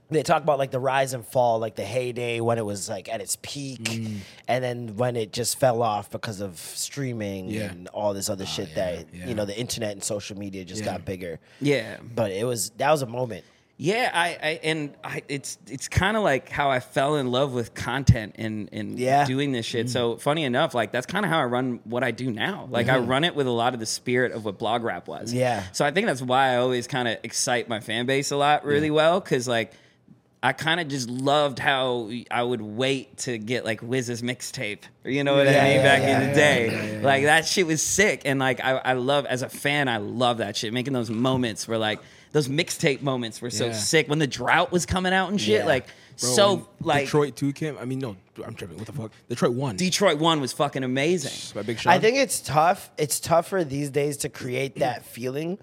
they 0.10 0.24
talk 0.24 0.42
about 0.42 0.58
like 0.58 0.72
the 0.72 0.80
rise 0.80 1.14
and 1.14 1.26
fall, 1.26 1.60
like 1.60 1.76
the 1.76 1.84
heyday 1.86 2.40
when 2.40 2.58
it 2.58 2.66
was 2.66 2.90
like 2.90 3.08
at 3.10 3.22
its 3.22 3.38
peak, 3.42 3.84
Mm. 3.84 4.18
and 4.48 4.64
then 4.64 4.96
when 4.98 5.16
it 5.16 5.32
just 5.32 5.60
fell 5.60 5.82
off 5.84 6.10
because 6.10 6.42
of 6.42 6.58
streaming 6.58 7.50
Yeah. 7.50 7.70
and 7.72 7.88
all 7.90 8.14
this 8.14 8.30
other 8.30 8.46
shit 8.46 8.74
that 8.76 9.06
yeah. 9.14 9.28
you 9.28 9.36
know 9.36 9.46
the 9.46 9.58
internet 9.58 9.92
and 9.92 10.04
social 10.04 10.38
media 10.38 10.66
just 10.66 10.82
Yeah. 10.84 10.94
got 10.94 11.06
bigger. 11.06 11.40
Yeah. 11.62 11.98
But 12.16 12.32
it 12.32 12.46
was 12.46 12.72
that 12.78 12.90
was 12.92 13.02
a 13.04 13.08
moment. 13.08 13.46
Yeah, 13.82 14.12
I, 14.14 14.28
I 14.28 14.60
and 14.62 14.94
I, 15.06 15.24
it's 15.30 15.58
it's 15.66 15.88
kind 15.88 16.18
of 16.18 16.24
like 16.24 16.50
how 16.50 16.70
I 16.70 16.82
fell 16.82 17.16
in 17.16 17.32
love 17.32 17.54
with 17.54 17.74
content 17.74 18.36
and 18.38 18.68
and 18.74 19.00
Yeah. 19.00 19.24
doing 19.26 19.54
this 19.54 19.66
shit. 19.66 19.86
Mm. 19.86 19.90
So 19.90 20.18
funny 20.18 20.44
enough, 20.44 20.74
like 20.76 20.92
that's 20.92 21.06
kind 21.06 21.24
of 21.24 21.32
how 21.32 21.40
I 21.40 21.46
run 21.46 21.80
what 21.86 22.04
I 22.04 22.12
do 22.12 22.30
now. 22.30 22.68
Like 22.70 22.90
I 22.90 22.98
mm-hmm. 22.98 23.10
run 23.10 23.24
it 23.24 23.36
with 23.36 23.48
a 23.48 23.52
lot 23.52 23.74
of 23.74 23.80
the 23.80 23.86
spirit 23.86 24.34
of 24.34 24.44
what 24.44 24.60
blog 24.60 24.84
rap 24.84 25.08
was. 25.08 25.32
Yeah. 25.32 25.64
So 25.72 25.86
I 25.86 25.92
think 25.92 26.08
that's 26.08 26.22
why 26.22 26.50
I 26.50 26.58
always 26.58 26.88
kind 26.88 27.08
of 27.08 27.20
excite 27.24 27.70
my 27.70 27.80
fan 27.80 28.06
base 28.06 28.32
a 28.32 28.38
lot 28.38 28.66
really 28.66 28.92
well 28.92 29.22
because 29.22 29.48
like. 29.48 29.72
I 30.42 30.54
kind 30.54 30.80
of 30.80 30.88
just 30.88 31.10
loved 31.10 31.60
how 31.60 32.10
I 32.32 32.42
would 32.42 32.62
wait 32.62 33.18
to 33.18 33.38
get 33.38 33.66
like 33.66 33.82
Wiz's 33.82 34.22
mixtape. 34.22 34.84
You 35.04 35.26
know 35.26 35.36
what 35.36 35.48
Yeah, 35.48 35.62
I 35.62 35.64
mean? 35.66 35.76
yeah, 35.76 35.84
Back 35.84 36.02
yeah, 36.02 36.16
in 36.16 36.22
the 36.22 36.28
yeah, 36.28 36.34
day. 36.34 37.02
Like 37.04 37.24
that 37.24 37.46
shit 37.46 37.68
was 37.68 37.82
sick. 37.82 38.22
And 38.24 38.40
like 38.40 38.62
I, 38.64 38.78
I 38.78 38.94
love 38.94 39.26
as 39.26 39.42
a 39.42 39.50
fan, 39.50 39.90
I 39.90 39.98
love 39.98 40.38
that 40.38 40.56
shit. 40.56 40.72
Making 40.72 40.94
those 40.94 41.10
moments 41.10 41.68
where 41.68 41.78
like 41.78 42.00
those 42.32 42.48
mixtape 42.48 43.02
moments 43.02 43.42
were 43.42 43.50
so 43.50 43.68
Yeah. 43.68 43.74
sick. 43.74 44.08
When 44.08 44.20
the 44.20 44.28
drought 44.28 44.72
was 44.72 44.86
coming 44.86 45.14
out 45.14 45.30
and 45.30 45.40
shit, 45.40 45.62
Yeah. 45.62 45.66
like 45.66 45.86
Bro, 46.20 46.30
so 46.32 46.68
like 46.82 47.06
Detroit, 47.06 47.28
Detroit 47.34 47.36
two 47.38 47.54
came. 47.54 47.78
I 47.78 47.86
mean, 47.86 48.00
no, 48.00 48.16
I'm 48.46 48.54
tripping. 48.54 48.78
What 48.78 48.88
the 48.88 48.94
fuck? 48.94 49.12
Detroit 49.30 49.54
one. 49.54 49.78
Detroit 49.78 50.18
one 50.20 50.42
was 50.42 50.52
fucking 50.52 50.84
amazing. 50.84 51.32
by 51.56 51.62
Big 51.64 51.80
Sean. 51.80 51.94
I 51.94 52.00
think 52.00 52.18
it's 52.18 52.42
tough. 52.42 52.92
It's 52.98 53.20
tougher 53.20 53.64
these 53.64 53.90
days 53.90 54.18
to 54.18 54.30
create 54.30 54.76
that 54.80 55.06
feeling 55.16 55.58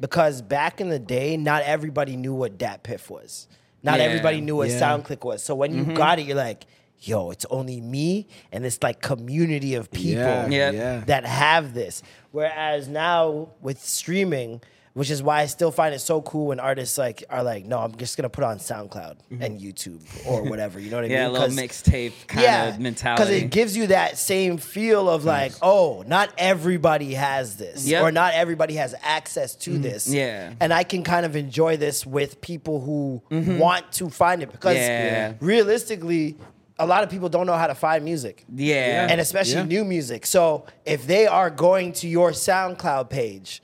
because 0.00 0.42
back 0.42 0.80
in 0.80 0.88
the 0.88 0.98
day, 0.98 1.36
not 1.36 1.62
everybody 1.62 2.16
knew 2.16 2.34
what 2.34 2.58
DatPiff 2.58 3.08
was. 3.10 3.46
Not 3.84 3.98
Yeah. 3.98 4.06
everybody 4.06 4.40
knew 4.40 4.56
what 4.56 4.70
Yeah. 4.70 4.80
SoundClick 4.80 5.24
was. 5.24 5.42
So 5.42 5.54
when 5.54 5.74
you 5.74 5.82
mm-hmm. 5.82 5.94
got 5.94 6.18
it, 6.18 6.26
you're 6.26 6.36
like, 6.36 6.66
yo, 6.98 7.30
it's 7.30 7.46
only 7.50 7.80
me 7.80 8.26
and 8.52 8.64
this 8.64 8.82
like 8.82 9.00
community 9.00 9.74
of 9.74 9.90
people 9.90 10.22
Yeah, 10.22 10.48
Yeah. 10.48 10.70
yeah. 10.70 11.00
that 11.06 11.24
have 11.26 11.74
this. 11.74 12.02
Whereas 12.32 12.88
now 12.88 13.50
with 13.60 13.80
streaming, 13.84 14.60
which 14.94 15.10
is 15.10 15.22
why 15.22 15.40
I 15.40 15.46
still 15.46 15.70
find 15.70 15.94
it 15.94 16.00
so 16.00 16.20
cool 16.22 16.48
when 16.48 16.60
artists 16.60 16.98
like 16.98 17.24
are 17.30 17.42
like, 17.42 17.64
no, 17.64 17.78
I'm 17.78 17.94
just 17.96 18.16
gonna 18.16 18.28
put 18.28 18.44
on 18.44 18.58
SoundCloud 18.58 19.16
and 19.40 19.58
YouTube 19.60 20.02
or 20.26 20.42
whatever. 20.42 20.78
You 20.78 20.90
know 20.90 20.96
what 20.98 21.04
I 21.06 21.08
Mm-hmm. 21.08 21.12
Yeah, 21.16 21.26
a 21.26 21.30
mean? 21.32 21.40
little 21.40 21.56
mixtape 21.56 22.12
kind 22.26 22.74
of 22.74 22.78
mentality. 22.80 23.22
Because 23.24 23.42
it 23.42 23.50
gives 23.50 23.76
you 23.76 23.86
that 23.88 24.18
same 24.18 24.58
feel 24.58 25.08
of 25.08 25.24
like, 25.24 25.52
oh, 25.62 26.04
not 26.06 26.30
everybody 26.36 27.14
has 27.14 27.56
this, 27.56 27.86
Yep. 27.86 28.02
or 28.02 28.12
not 28.12 28.34
everybody 28.34 28.74
has 28.74 28.94
access 29.02 29.54
to 29.56 29.78
this. 29.78 30.06
Mm-hmm. 30.08 30.16
Yeah. 30.16 30.52
and 30.60 30.72
I 30.74 30.84
can 30.84 31.02
kind 31.04 31.24
of 31.26 31.36
enjoy 31.36 31.76
this 31.78 32.04
with 32.06 32.40
people 32.40 32.80
who 32.80 33.22
want 33.30 33.90
to 33.92 34.10
find 34.10 34.42
it 34.42 34.52
because 34.52 34.76
Mm-hmm. 34.76 35.14
Yeah. 35.14 35.32
realistically. 35.40 36.36
A 36.78 36.86
lot 36.86 37.04
of 37.04 37.10
people 37.10 37.28
don't 37.28 37.46
know 37.46 37.54
how 37.56 37.68
to 37.68 37.74
find 37.74 38.02
music. 38.04 38.44
Yeah. 38.52 39.06
And 39.08 39.20
especially 39.20 39.56
Yeah. 39.60 39.64
new 39.64 39.84
music. 39.84 40.26
So 40.26 40.64
if 40.84 41.06
they 41.06 41.26
are 41.26 41.48
going 41.50 41.92
to 41.94 42.08
your 42.08 42.32
SoundCloud 42.32 43.08
page 43.08 43.62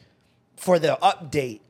for 0.58 0.78
the 0.78 0.98
update, 1.02 1.60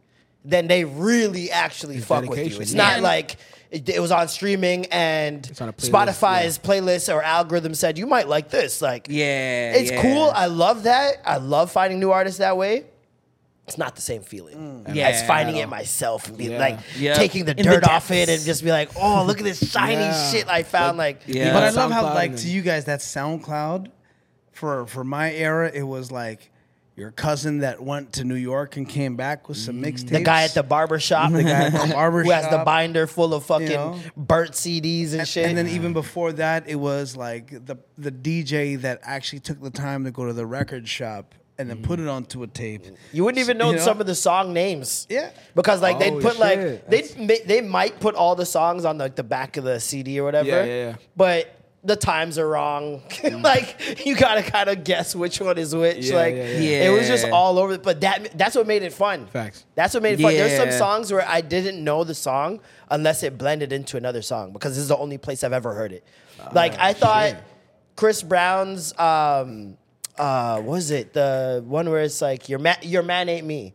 then 0.45 0.67
they 0.67 0.85
really 0.85 1.51
actually 1.51 1.99
fuck 2.01 2.23
with 2.23 2.31
you. 2.31 2.37
dedication, 2.37 2.63
It's 2.63 2.73
yeah. 2.75 2.91
not 2.95 3.01
like 3.03 3.37
it, 3.71 3.89
it 3.89 4.01
was 4.01 4.11
on 4.11 4.29
streaming 4.29 4.87
and 4.87 5.47
It's 5.47 5.61
on 5.61 5.69
a 5.69 5.73
playlist, 5.75 5.91
Spotify's 5.91 6.59
playlist 6.59 7.15
or 7.15 7.23
algorithm 7.23 7.75
said 7.75 7.99
you 7.99 8.07
might 8.07 8.27
like 8.29 8.49
this. 8.51 8.81
Like, 8.81 9.07
Yeah, 9.11 9.73
it's 9.75 9.91
yeah. 9.91 10.01
cool. 10.03 10.31
I 10.35 10.47
love 10.47 10.85
that. 10.85 11.17
I 11.25 11.37
love 11.37 11.71
finding 11.71 12.01
new 12.01 12.11
artists 12.11 12.39
that 12.39 12.57
way. 12.57 12.85
It's 13.67 13.77
not 13.77 13.95
the 13.97 14.01
same 14.01 14.23
feeling 14.23 14.57
Mm. 14.89 14.95
Yeah, 14.95 15.09
as 15.09 15.23
finding 15.27 15.57
it 15.57 15.69
myself 15.69 16.27
and 16.29 16.39
be 16.39 16.47
Yeah. 16.47 16.59
like 16.59 16.79
Yeah. 16.97 17.13
taking 17.13 17.45
the 17.45 17.51
In 17.51 17.59
the 17.59 17.63
dirt 17.65 17.85
off 17.85 18.11
it 18.11 18.25
depths. 18.27 18.33
and 18.39 18.47
just 18.47 18.65
be 18.65 18.71
like, 18.71 18.89
oh, 18.97 19.25
look 19.27 19.37
at 19.39 19.45
this 19.45 19.59
shiny 19.73 20.01
Yeah. 20.01 20.31
shit 20.31 20.49
I 20.49 20.63
found. 20.63 20.97
Like, 20.97 21.21
Yeah. 21.27 21.53
But 21.53 21.65
I 21.65 21.69
on 21.69 21.75
love 21.75 21.91
how 21.93 22.05
SoundCloud 22.05 22.15
like 22.15 22.31
and 22.31 22.39
to 22.39 22.49
you 22.49 22.63
guys 22.63 22.87
that 22.87 23.01
SoundCloud 23.01 23.89
for 24.53 24.87
for 24.87 25.05
my 25.05 25.31
era 25.35 25.71
it 25.73 25.83
was 25.83 26.11
like 26.11 26.51
your 26.99 27.13
cousin 27.13 27.59
that 27.59 27.81
went 27.81 28.15
to 28.15 28.25
New 28.25 28.35
York 28.35 28.77
and 28.77 28.89
came 28.89 29.15
back 29.15 29.49
with 29.49 29.57
some 29.57 29.77
mm. 29.77 29.87
mixtapes. 29.87 30.11
the 30.11 30.21
guy 30.21 30.43
at 30.43 30.55
the 30.55 30.65
barber 30.65 30.99
shop, 30.99 31.31
the 31.31 31.43
guy 31.45 31.67
at 31.67 31.73
the 31.73 31.95
barber 31.95 32.25
who 32.25 32.31
has 32.31 32.49
the 32.51 32.59
binder 32.65 33.07
full 33.07 33.35
of 33.35 33.45
fucking 33.45 33.69
know? 33.69 33.99
burnt 34.17 34.53
CDs 34.53 35.15
and, 35.15 35.27
shit. 35.27 35.47
And 35.47 35.57
then 35.57 35.69
even 35.69 35.93
before 35.93 36.33
that, 36.33 36.69
it 36.69 36.75
was 36.75 37.17
like 37.17 37.51
the 37.51 37.77
the 37.97 38.11
DJ 38.11 38.81
that 38.81 39.01
actually 39.05 39.41
took 39.41 39.63
the 39.63 39.71
time 39.71 40.05
to 40.05 40.11
go 40.11 40.27
to 40.27 40.33
the 40.33 40.45
record 40.47 40.89
shop 40.89 41.35
and 41.59 41.69
then 41.69 41.83
put 41.83 41.99
mm. 41.99 42.05
it 42.05 42.09
onto 42.09 42.43
a 42.43 42.47
tape. 42.47 42.85
You 43.13 43.25
wouldn't 43.25 43.41
even 43.41 43.59
know 43.59 43.71
You 43.71 43.77
know? 43.77 43.83
some 43.83 44.01
of 44.01 44.07
the 44.07 44.15
song 44.15 44.53
names. 44.53 45.07
Yeah. 45.11 45.31
Because 45.55 45.83
like 45.83 45.99
they'd 45.99 46.13
Oh, 46.13 46.21
put 46.21 46.39
like 46.39 46.59
shit. 46.59 46.91
they 46.91 47.03
they 47.03 47.39
they 47.47 47.61
might 47.61 48.01
put 48.01 48.15
all 48.15 48.35
the 48.35 48.47
songs 48.47 48.85
on 48.85 48.99
like 48.99 49.17
the 49.17 49.25
back 49.25 49.57
of 49.57 49.65
the 49.65 49.79
CD 49.81 50.19
or 50.21 50.25
whatever. 50.25 50.49
Yeah, 50.49 50.65
yeah, 50.65 50.89
yeah. 50.89 50.97
But 51.17 51.58
the 51.85 51.97
times 51.97 52.39
are 52.39 52.49
wrong. 52.49 53.03
like 53.43 54.05
you 54.05 54.17
gotta 54.17 54.43
kind 54.43 54.69
of 54.69 54.85
guess 54.85 55.15
which 55.15 55.41
one 55.41 55.59
is 55.59 55.75
which. 55.75 56.07
Yeah, 56.07 56.17
like 56.17 56.35
yeah, 56.35 56.45
yeah. 56.45 56.91
it 56.91 56.99
was 56.99 57.07
just 57.07 57.27
all 57.27 57.59
over. 57.59 57.79
But 57.79 58.01
that 58.01 58.37
that's 58.37 58.57
what 58.57 58.67
made 58.67 58.83
it 58.83 58.93
fun. 58.93 59.27
Facts. 59.27 59.65
That's 59.75 59.95
what 59.95 60.03
made 60.03 60.19
it 60.19 60.23
fun. 60.23 60.35
There's 60.35 60.59
some 60.59 60.73
songs 60.73 61.13
where 61.13 61.27
I 61.27 61.41
didn't 61.41 61.83
know 61.83 62.05
the 62.05 62.15
song 62.15 62.61
unless 62.91 63.23
it 63.23 63.39
blended 63.39 63.73
into 63.73 63.97
another 63.97 64.23
song 64.23 64.53
because 64.53 64.73
this 64.73 64.83
is 64.83 64.89
the 64.89 64.97
only 64.97 65.19
place 65.19 65.45
I've 65.45 65.53
ever 65.53 65.75
heard 65.75 65.93
it. 65.93 66.05
like 66.53 66.75
Ah, 66.79 66.87
I 66.87 66.93
thought 66.93 67.37
Chris 67.97 68.23
Brown's 68.23 68.97
um 68.99 69.77
uh 70.17 70.57
what 70.57 70.73
was 70.73 70.91
it 70.91 71.13
the 71.13 71.63
one 71.67 71.89
where 71.91 72.03
it's 72.03 72.21
like 72.21 72.49
your 72.49 72.59
man 72.59 72.77
your 72.83 73.03
man 73.03 73.29
ain't 73.29 73.47
me. 73.47 73.75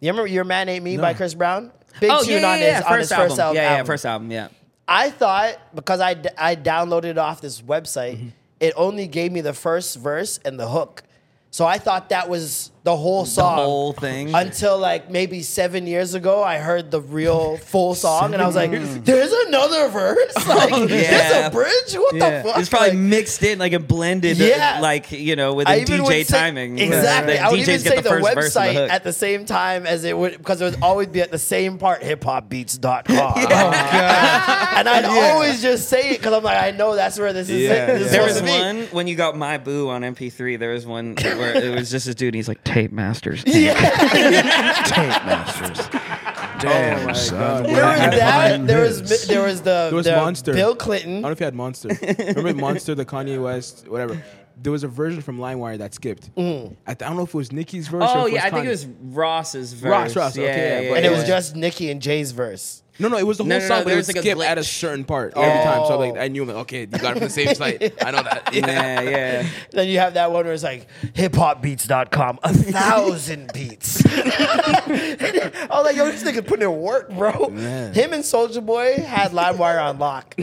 You 0.00 0.10
remember 0.10 0.28
your 0.28 0.44
man 0.44 0.68
ain't 0.68 0.84
me 0.84 0.96
by 0.96 1.14
Chris 1.14 1.34
Brown? 1.34 1.70
Big 2.00 2.10
oh, 2.10 2.24
tune 2.24 2.44
on 2.44 2.58
yeah. 2.58 2.76
his 2.76 2.84
First 2.84 2.90
on 2.90 2.98
his 2.98 3.12
album. 3.12 3.28
first 3.28 3.40
album. 3.40 3.56
Yeah, 3.56 3.76
yeah, 3.76 3.82
first 3.84 4.06
album. 4.06 4.30
Yeah. 4.30 4.48
I 4.88 5.10
thought 5.10 5.74
because 5.74 6.00
I, 6.00 6.14
d- 6.14 6.28
I 6.36 6.56
downloaded 6.56 7.04
it 7.04 7.18
off 7.18 7.40
this 7.40 7.62
website, 7.62 8.16
mm-hmm. 8.16 8.28
it 8.60 8.74
only 8.76 9.06
gave 9.06 9.32
me 9.32 9.40
the 9.40 9.54
first 9.54 9.96
verse 9.98 10.38
and 10.44 10.58
the 10.58 10.68
hook. 10.68 11.04
So 11.50 11.66
I 11.66 11.78
thought 11.78 12.08
that 12.08 12.28
was 12.28 12.71
the 12.84 12.96
whole 12.96 13.24
song. 13.24 13.56
whole 13.58 13.92
thing. 13.92 14.34
Until 14.34 14.76
like 14.76 15.08
maybe 15.08 15.42
seven 15.42 15.86
years 15.86 16.14
ago, 16.14 16.42
I 16.42 16.58
heard 16.58 16.90
the 16.90 17.00
real 17.00 17.56
full 17.72 17.94
song 17.94 18.34
and 18.34 18.42
I 18.42 18.46
was 18.46 18.56
like, 18.56 18.72
there's 18.72 19.32
another 19.46 19.88
verse? 19.88 20.18
Oh, 20.44 20.68
like, 20.70 20.88
there's 20.88 21.02
Yeah. 21.10 21.46
a 21.46 21.50
bridge? 21.50 21.94
What 21.94 22.14
Yeah. 22.16 22.42
the 22.42 22.48
fuck? 22.48 22.58
It's 22.58 22.68
probably 22.68 22.88
Like, 22.90 22.98
mixed 22.98 23.42
in 23.44 23.58
like 23.60 23.72
a 23.72 23.78
blended, 23.78 24.36
Yeah. 24.36 24.76
Uh, 24.78 24.82
like 24.82 25.12
you 25.12 25.36
know, 25.36 25.54
with 25.54 25.68
I 25.68 25.74
a 25.76 25.80
even 25.82 26.02
would 26.02 26.12
DJ 26.12 26.24
say- 26.26 26.38
timing. 26.38 26.78
Exactly. 26.80 27.34
The 27.34 27.40
I 27.40 27.50
would 27.50 27.60
DJs 27.60 27.62
even 27.62 27.74
get 27.74 27.80
say 27.82 27.96
the 27.96 28.02
the, 28.02 28.08
first 28.08 28.34
verse 28.34 28.54
the 28.54 28.92
at 28.92 29.04
the 29.04 29.12
same 29.12 29.44
time 29.44 29.86
as 29.86 30.02
it 30.04 30.16
would, 30.18 30.36
because 30.38 30.60
it 30.60 30.64
would 30.64 30.82
always 30.82 31.06
be 31.08 31.20
at 31.20 31.30
the 31.30 31.38
same 31.38 31.78
part, 31.78 32.02
hiphopbeats.com. 32.02 33.32
Oh, 33.42 33.48
God. 33.48 34.76
And 34.78 34.88
I'd 34.88 35.04
always 35.04 35.62
just 35.62 35.88
say 35.88 36.10
it 36.10 36.18
because 36.18 36.32
I'm 36.34 36.42
like, 36.42 36.60
I 36.62 36.70
know 36.72 36.94
that's 36.96 37.18
where 37.18 37.32
this 37.32 37.48
is. 37.48 37.62
Yeah, 37.62 37.84
it. 37.86 37.98
This 37.98 38.06
is. 38.06 38.12
There 38.12 38.22
was 38.24 38.42
one 38.42 38.82
when 38.90 39.06
you 39.06 39.14
got 39.14 39.36
my 39.36 39.58
boo 39.58 39.88
on 39.90 40.02
MP3. 40.02 40.58
There 40.58 40.72
was 40.72 40.86
one 40.86 41.14
where 41.16 41.54
it 41.56 41.74
was 41.74 41.90
just 41.90 42.06
a 42.08 42.14
dude. 42.14 42.28
and 42.28 42.36
He's 42.36 42.48
like 42.48 42.62
tape 42.72 42.92
masters. 42.92 43.42
Yeah. 43.46 43.74
Tape 44.86 45.24
masters. 45.26 45.88
Oh 45.92 46.56
Damn, 46.60 47.06
my 47.06 47.12
son. 47.12 47.64
There 47.64 47.84
was 47.84 47.98
that. 48.18 48.66
There 48.66 48.80
was 48.82 49.26
there 49.26 49.42
was 49.42 49.62
the, 49.62 49.88
There 49.88 49.94
was 49.94 50.06
the 50.06 50.16
Monster. 50.16 50.52
Bill 50.52 50.76
Clinton. 50.76 51.10
I 51.10 51.14
don't 51.14 51.22
know 51.22 51.30
if 51.30 51.40
you 51.40 51.44
had 51.44 51.54
Monster. 51.54 51.88
Remember 52.36 52.54
Monster, 52.60 52.94
the 52.94 53.04
Kanye 53.04 53.42
West, 53.42 53.88
whatever. 53.88 54.22
There 54.56 54.70
was 54.70 54.84
a 54.84 54.88
version 54.88 55.22
from 55.22 55.38
LimeWire 55.38 55.78
that 55.78 55.94
skipped. 55.94 56.32
Mm. 56.36 56.76
I, 56.86 56.94
th- 56.94 57.02
I 57.02 57.08
don't 57.08 57.16
know 57.16 57.24
if 57.24 57.30
it 57.30 57.34
was 57.34 57.50
Nicki's 57.52 57.88
verse. 57.88 58.04
Oh 58.06 58.22
or 58.22 58.28
if 58.28 58.34
yeah, 58.34 58.44
I 58.46 58.50
think 58.50 58.66
it 58.66 58.70
was 58.70 58.86
Ross's 58.86 59.72
verse. 59.72 59.90
Ross, 59.90 60.16
Ross, 60.16 60.36
Yeah, 60.36 60.44
okay, 60.44 60.84
yeah, 60.84 60.90
but 60.90 60.96
And 60.98 61.06
it 61.06 61.10
was 61.10 61.24
just 61.24 61.56
Nicki 61.56 61.90
and 61.90 62.00
Jay's 62.00 62.32
verse. 62.32 62.81
No, 62.98 63.08
no, 63.08 63.16
it 63.16 63.26
was 63.26 63.38
the 63.38 63.44
whole 63.44 63.48
No, 63.48 63.56
no, 63.58 63.62
no, 63.62 63.68
song, 63.68 63.78
but 63.80 63.84
there 63.86 63.94
it 63.94 63.96
was 63.96 64.08
like 64.08 64.16
a 64.16 64.20
skip 64.20 64.38
at 64.40 64.58
a 64.58 64.64
certain 64.64 65.04
part 65.04 65.32
every 65.36 65.64
time. 65.64 65.86
So 65.86 65.98
like. 65.98 66.16
I 66.18 66.28
knew, 66.28 66.44
like, 66.44 66.56
okay, 66.56 66.80
you 66.80 66.86
got 66.86 67.16
it 67.16 67.20
from 67.20 67.28
the 67.28 67.30
same 67.30 67.54
site. 67.54 67.94
I 68.04 68.10
know 68.10 68.22
that. 68.22 68.50
yeah, 68.52 69.00
yeah. 69.00 69.48
Then 69.70 69.88
you 69.88 69.98
have 69.98 70.14
that 70.14 70.30
one 70.30 70.44
where 70.44 70.52
it's 70.54 70.62
like 70.62 70.86
hiphopbeats.com, 71.14 72.38
a 72.42 72.52
thousand 72.52 73.50
beats. 73.54 74.02
I 74.06 75.66
was 75.70 75.84
like, 75.84 75.96
yo, 75.96 76.04
this 76.10 76.22
nigga 76.22 76.46
putting 76.46 76.64
in 76.70 76.76
work, 76.80 77.10
bro. 77.10 77.48
Him 77.50 78.12
and 78.12 78.22
Soulja 78.22 78.64
Boy 78.64 78.96
had 78.98 79.32
LimeWire 79.32 79.82
on 79.82 79.98
lock. 79.98 80.34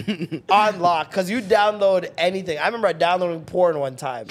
on 0.50 0.80
lock. 0.80 1.10
Because 1.12 1.30
you 1.30 1.41
download 1.41 2.12
anything. 2.18 2.58
I 2.58 2.66
remember 2.66 2.88
I 2.88 2.93
downloading 2.93 3.45
porn 3.45 3.80
one 3.80 3.95
time. 3.95 4.28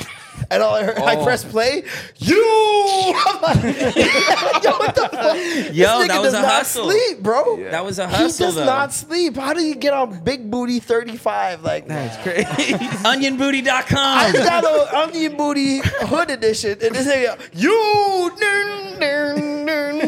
And 0.50 0.62
all 0.62 0.74
I 0.74 0.82
heard, 0.84 0.98
I 0.98 1.16
Oh. 1.16 1.24
pressed 1.24 1.48
play. 1.50 1.82
You! 2.16 3.14
I'm 3.26 3.42
like, 3.42 3.56
yo, 4.64 4.70
what 4.78 4.94
the 4.94 5.08
fuck? 5.12 5.74
Yo, 5.74 6.06
that 6.06 6.20
was 6.22 6.32
a 6.34 6.40
not 6.42 6.50
hustle. 6.52 6.90
sleep, 6.90 7.22
bro. 7.22 7.56
That 7.70 7.84
was 7.84 7.98
a 7.98 8.07
He 8.08 8.14
hustle 8.16 8.46
does 8.46 8.54
though. 8.56 8.64
not 8.66 8.92
sleep. 8.92 9.36
How 9.36 9.52
do 9.54 9.62
you 9.62 9.74
get 9.74 9.92
on 9.92 10.22
Big 10.24 10.50
Booty 10.50 10.80
35? 10.80 11.62
Like, 11.62 11.86
That's 11.86 12.16
crazy. 12.22 12.72
Onionbooty.com. 13.04 13.96
I 13.98 14.32
got 14.32 14.64
a 14.64 14.96
Onion 14.98 15.36
Booty 15.36 15.80
Hood 15.84 16.30
Edition, 16.30 16.78
and 16.82 16.94
this 16.94 17.06
nigga, 17.06 17.38
you, 17.54 18.30
dun, 18.38 19.00
dun, 19.00 19.66
dun, 19.66 19.98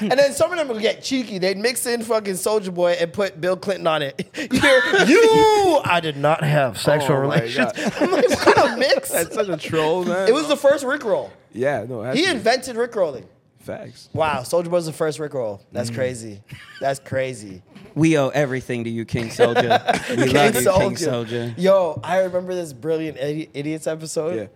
and 0.00 0.12
then 0.18 0.32
some 0.32 0.52
of 0.52 0.58
them 0.58 0.68
would 0.68 0.80
get 0.80 1.02
cheeky. 1.02 1.38
They'd 1.38 1.56
mix 1.56 1.86
in 1.86 2.02
fucking 2.02 2.34
Soulja 2.34 2.72
Boy 2.72 2.92
and 2.92 3.12
put 3.12 3.40
Bill 3.40 3.56
Clinton 3.56 3.86
on 3.86 4.02
it. 4.02 4.28
You 4.38 5.04
you, 5.06 5.80
I 5.84 6.00
did 6.00 6.16
not 6.16 6.42
have 6.42 6.78
sexual 6.80 7.16
Oh 7.16 7.20
relations. 7.20 7.72
I'm 8.00 8.10
like, 8.10 8.28
what 8.46 8.70
a 8.72 8.76
mix? 8.76 9.10
That's 9.10 9.34
such 9.34 9.48
a 9.48 9.56
troll, 9.56 10.04
man. 10.04 10.28
It 10.28 10.34
was 10.34 10.48
the 10.48 10.56
first 10.56 10.84
Rickroll. 10.84 11.30
yeah, 11.52 11.84
no, 11.88 12.02
He 12.12 12.22
to 12.22 12.26
be. 12.26 12.36
invented 12.36 12.76
Rickrolling. 12.76 13.24
Facts. 13.60 14.08
Wow, 14.12 14.40
Soulja 14.40 14.64
Boy 14.64 14.70
was 14.70 14.86
the 14.86 14.92
first 14.92 15.18
Rickroll. 15.18 15.58
Mm. 15.58 15.64
That's 15.72 15.90
crazy. 15.90 16.42
That's 16.80 17.00
crazy. 17.00 17.62
We 17.94 18.16
owe 18.16 18.28
everything 18.28 18.84
to 18.84 18.90
you, 18.90 19.04
King 19.04 19.28
Soulja. 19.28 20.16
We 20.16 20.26
love 20.32 20.54
you, 20.54 20.60
King 20.62 20.94
Soulja. 20.94 21.54
Yo, 21.58 22.00
I 22.04 22.18
remember 22.20 22.54
this 22.54 22.72
brilliant 22.72 23.16
Idi- 23.18 23.48
idiots 23.54 23.88
episode. 23.88 24.36
Yeah. 24.36 24.46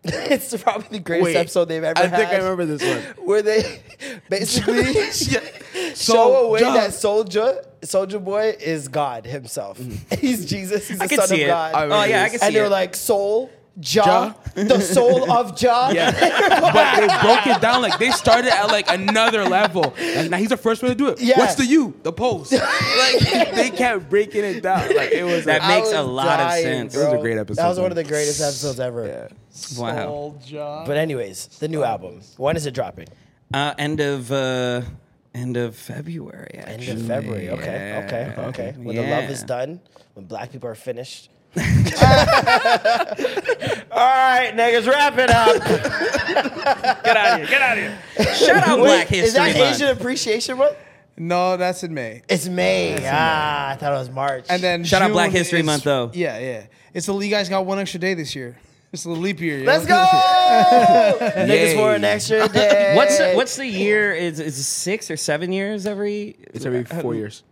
it's 0.34 0.56
probably 0.60 0.88
the 0.98 0.98
greatest 1.04 1.24
Wait, 1.26 1.36
episode 1.36 1.66
they've 1.66 1.84
ever 1.84 1.96
I 2.00 2.06
had. 2.06 2.18
think 2.18 2.30
I 2.30 2.36
remember 2.38 2.66
this 2.66 2.82
one. 2.82 3.26
Where 3.26 3.42
they 3.42 3.80
basically 4.28 4.92
show 5.94 6.46
away 6.46 6.60
Soldier. 6.60 6.64
that 6.64 6.94
soldier, 6.94 7.64
Soulja 7.82 8.24
Boy 8.24 8.56
is 8.58 8.88
God 8.88 9.24
himself. 9.26 9.78
He's 10.18 10.44
Jesus. 10.46 10.88
He's 10.88 10.98
the 10.98 11.04
I 11.04 11.06
can 11.08 11.18
son 11.18 11.28
see 11.28 11.42
of 11.42 11.48
it. 11.48 11.50
God. 11.50 11.74
I 11.74 11.84
Oh 11.84 12.04
yeah, 12.08 12.22
I 12.22 12.24
this. 12.24 12.30
can 12.32 12.40
see 12.40 12.46
and 12.46 12.56
they're 12.56 12.64
it. 12.64 12.70
like 12.70 12.96
soul, 12.96 13.50
Jah, 13.80 14.34
Jah. 14.54 14.64
the 14.64 14.80
soul 14.80 15.30
of 15.30 15.56
Jah. 15.56 15.90
Yeah. 15.94 16.10
but 16.72 16.96
they 17.00 17.06
broke 17.22 17.46
it 17.46 17.60
down 17.62 17.80
like 17.80 17.98
they 17.98 18.10
started 18.10 18.52
at 18.52 18.66
like 18.68 18.90
another 18.90 19.44
level. 19.44 19.94
And 19.98 20.30
now 20.30 20.36
he's 20.38 20.48
the 20.48 20.56
first 20.56 20.82
one 20.82 20.90
to 20.90 20.94
do 20.96 21.08
it. 21.08 21.20
Yeah. 21.20 21.38
What's 21.38 21.54
the 21.54 21.64
you? 21.64 21.94
The 22.02 22.12
post. 22.12 22.52
like 22.52 23.20
they 23.54 23.70
kept 23.70 24.10
breaking 24.10 24.44
it 24.44 24.62
down. 24.62 24.80
Like 24.96 25.12
it 25.12 25.22
was 25.24 25.44
That 25.44 25.62
like, 25.62 25.68
makes 25.82 25.92
I 25.92 25.98
a 25.98 26.02
was 26.04 26.12
lot 26.12 26.40
of 26.40 26.48
dying, 26.48 26.62
sense. 26.64 26.96
It 26.96 27.04
was 27.04 27.12
a 27.14 27.18
great 27.18 27.38
episode, 27.38 27.62
That 27.62 27.68
was 27.68 27.78
one 27.78 27.92
of 27.92 27.96
the 27.96 28.04
greatest 28.04 28.40
episodes 28.40 28.80
ever. 28.80 29.06
yeah. 29.06 29.28
Wow. 29.80 30.34
But 30.86 30.96
anyways, 30.96 31.46
the 31.58 31.68
new 31.68 31.84
album. 31.84 32.20
When 32.36 32.56
is 32.56 32.66
it 32.66 32.74
dropping? 32.74 33.08
Uh, 33.54 33.74
end 33.78 34.00
of 34.00 34.30
uh, 34.32 34.82
end 35.34 35.56
of 35.56 35.74
February. 35.76 36.50
End 36.54 36.88
of 36.88 37.06
February. 37.06 37.48
Okay, 37.50 38.02
okay, 38.04 38.34
Yeah. 38.36 38.46
okay. 38.48 38.74
When 38.76 38.96
the 38.96 39.02
love 39.02 39.30
is 39.30 39.42
done, 39.42 39.80
when 40.14 40.26
black 40.26 40.50
people 40.52 40.68
are 40.68 40.74
finished. 40.74 41.30
All 43.90 43.98
right, 43.98 44.52
niggas, 44.54 44.86
wrap 44.86 45.16
it 45.18 45.30
up. 45.30 45.62
Get 47.04 47.16
out 47.16 47.32
of 47.32 47.36
here. 47.38 47.46
Get 47.48 47.62
out 47.62 47.78
of 47.78 47.84
here. 47.84 48.34
Shout 48.34 48.68
out 48.68 48.78
Black 48.78 49.10
Wait, 49.10 49.20
History 49.20 49.28
is 49.28 49.34
that 49.34 49.56
Month. 49.56 49.74
Asian 49.74 49.88
Appreciation 49.88 50.58
Month? 50.58 50.76
No, 51.16 51.56
that's 51.56 51.82
in 51.82 51.92
May. 51.94 52.22
It's 52.28 52.48
May. 52.48 52.96
ah, 53.10 53.70
I 53.70 53.74
thought 53.76 53.92
it 53.92 53.96
was 53.98 54.10
March. 54.10 54.44
And 54.48 54.62
then 54.62 54.84
Shout 54.84 55.02
out 55.02 55.06
June 55.06 55.12
Black 55.14 55.30
History 55.32 55.60
is- 55.60 55.66
Month, 55.66 55.84
though. 55.84 56.10
Yeah, 56.14 56.38
yeah. 56.38 56.66
It's 56.94 57.06
the 57.06 57.16
you 57.18 57.30
guys 57.30 57.48
got 57.48 57.66
one 57.66 57.78
extra 57.78 57.98
day 58.00 58.14
this 58.14 58.34
year. 58.36 58.56
It's 58.92 59.04
a 59.04 59.10
leap 59.10 59.40
year. 59.40 59.58
yo. 59.58 59.64
Let's 59.66 59.84
go. 59.84 59.94
Niggas 61.20 61.74
for 61.74 61.94
an 61.94 62.04
extra 62.04 62.48
day. 62.48 62.92
What's 62.96 63.18
the, 63.18 63.32
what's 63.34 63.56
the 63.56 63.66
year? 63.66 64.14
Is 64.14 64.40
is 64.40 64.58
it 64.58 64.62
six 64.62 65.10
or 65.10 65.16
seven 65.18 65.52
years 65.52 65.84
every? 65.86 66.36
It's 66.54 66.64
every 66.64 66.84
four 66.84 67.14
years. 67.14 67.42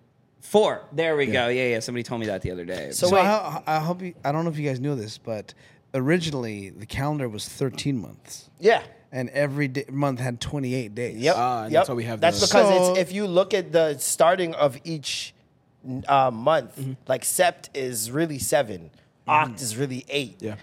Four. 0.50 0.82
There 0.92 1.16
we 1.16 1.26
go. 1.26 1.48
Yeah, 1.48 1.68
yeah. 1.68 1.80
Somebody 1.80 2.02
told 2.02 2.20
me 2.20 2.26
that 2.26 2.42
the 2.42 2.50
other 2.52 2.64
day. 2.64 2.90
So 2.92 3.08
So. 3.08 3.16
I, 3.16 3.62
I 3.66 3.78
hope 3.80 4.00
you. 4.02 4.14
I 4.24 4.32
don't 4.32 4.44
know 4.44 4.50
if 4.50 4.58
you 4.58 4.68
guys 4.68 4.78
knew 4.80 4.94
this, 4.94 5.18
but 5.18 5.54
originally 5.94 6.70
the 6.70 6.86
calendar 6.86 7.28
was 7.28 7.48
13 7.48 7.98
months, 8.00 8.50
yeah. 8.60 8.82
and 9.12 9.28
every 9.30 9.68
day, 9.68 9.84
month 9.90 10.20
had 10.20 10.40
28 10.40 10.94
days. 10.94 11.16
Yep. 11.18 11.34
Ah, 11.36 11.62
and 11.64 11.72
yep. 11.72 11.80
that's 11.80 11.88
why 11.88 11.94
we 11.94 12.04
have 12.04 12.20
That's 12.20 12.40
the- 12.40 12.46
because 12.46 12.68
So- 12.68 12.90
it's 12.92 13.00
if 13.00 13.12
you 13.12 13.26
look 13.26 13.54
at 13.54 13.72
the 13.72 13.96
starting 13.98 14.54
of 14.54 14.78
each 14.84 15.34
uh, 16.08 16.30
month, 16.30 16.76
Mm-hmm. 16.78 16.92
like 17.08 17.22
Sept 17.22 17.68
is 17.74 18.10
really 18.10 18.38
7 18.38 18.90
Oct 19.28 19.60
is 19.60 19.76
really 19.76 20.04
eight, 20.08 20.36
Yeah. 20.40 20.54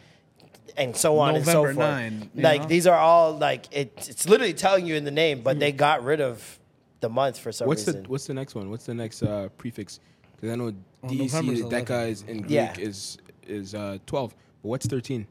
and 0.77 0.95
so 0.95 1.19
on 1.19 1.35
and 1.35 1.45
so 1.45 1.64
forth. 1.64 1.76
nine, 1.76 2.30
like 2.35 2.61
know? 2.61 2.68
these 2.68 2.88
are 2.88 2.97
all 2.97 3.38
like 3.38 3.65
it, 3.76 4.07
it's 4.10 4.30
literally 4.30 4.53
telling 4.53 4.85
you 4.85 4.95
in 4.95 5.03
the 5.03 5.11
name, 5.11 5.41
but 5.41 5.60
they 5.60 5.72
got 5.73 6.03
rid 6.05 6.22
of 6.22 6.60
the 7.03 7.09
month 7.09 7.38
for 7.38 7.51
some. 7.51 7.67
What's 7.67 7.84
the 7.84 7.91
reason. 7.93 8.05
What's 8.09 8.25
the 8.25 8.34
next 8.34 8.55
one? 8.55 8.69
What's 8.71 8.85
the 8.88 8.93
next 8.95 9.21
uh, 9.21 9.49
prefix? 9.57 9.99
Because 10.35 10.49
I 10.51 10.55
know 10.55 10.73
November's 11.03 11.61
DC 11.61 11.69
Deca 11.69 11.89
11. 11.89 12.09
is 12.09 12.21
in 12.23 12.38
Greek 12.41 12.51
Yeah. 12.51 12.73
is 12.80 13.17
is 13.45 13.75
uh, 13.75 13.97
twelve. 14.07 14.34
But 14.63 14.69
what's 14.69 14.88
thirteen? 14.88 15.27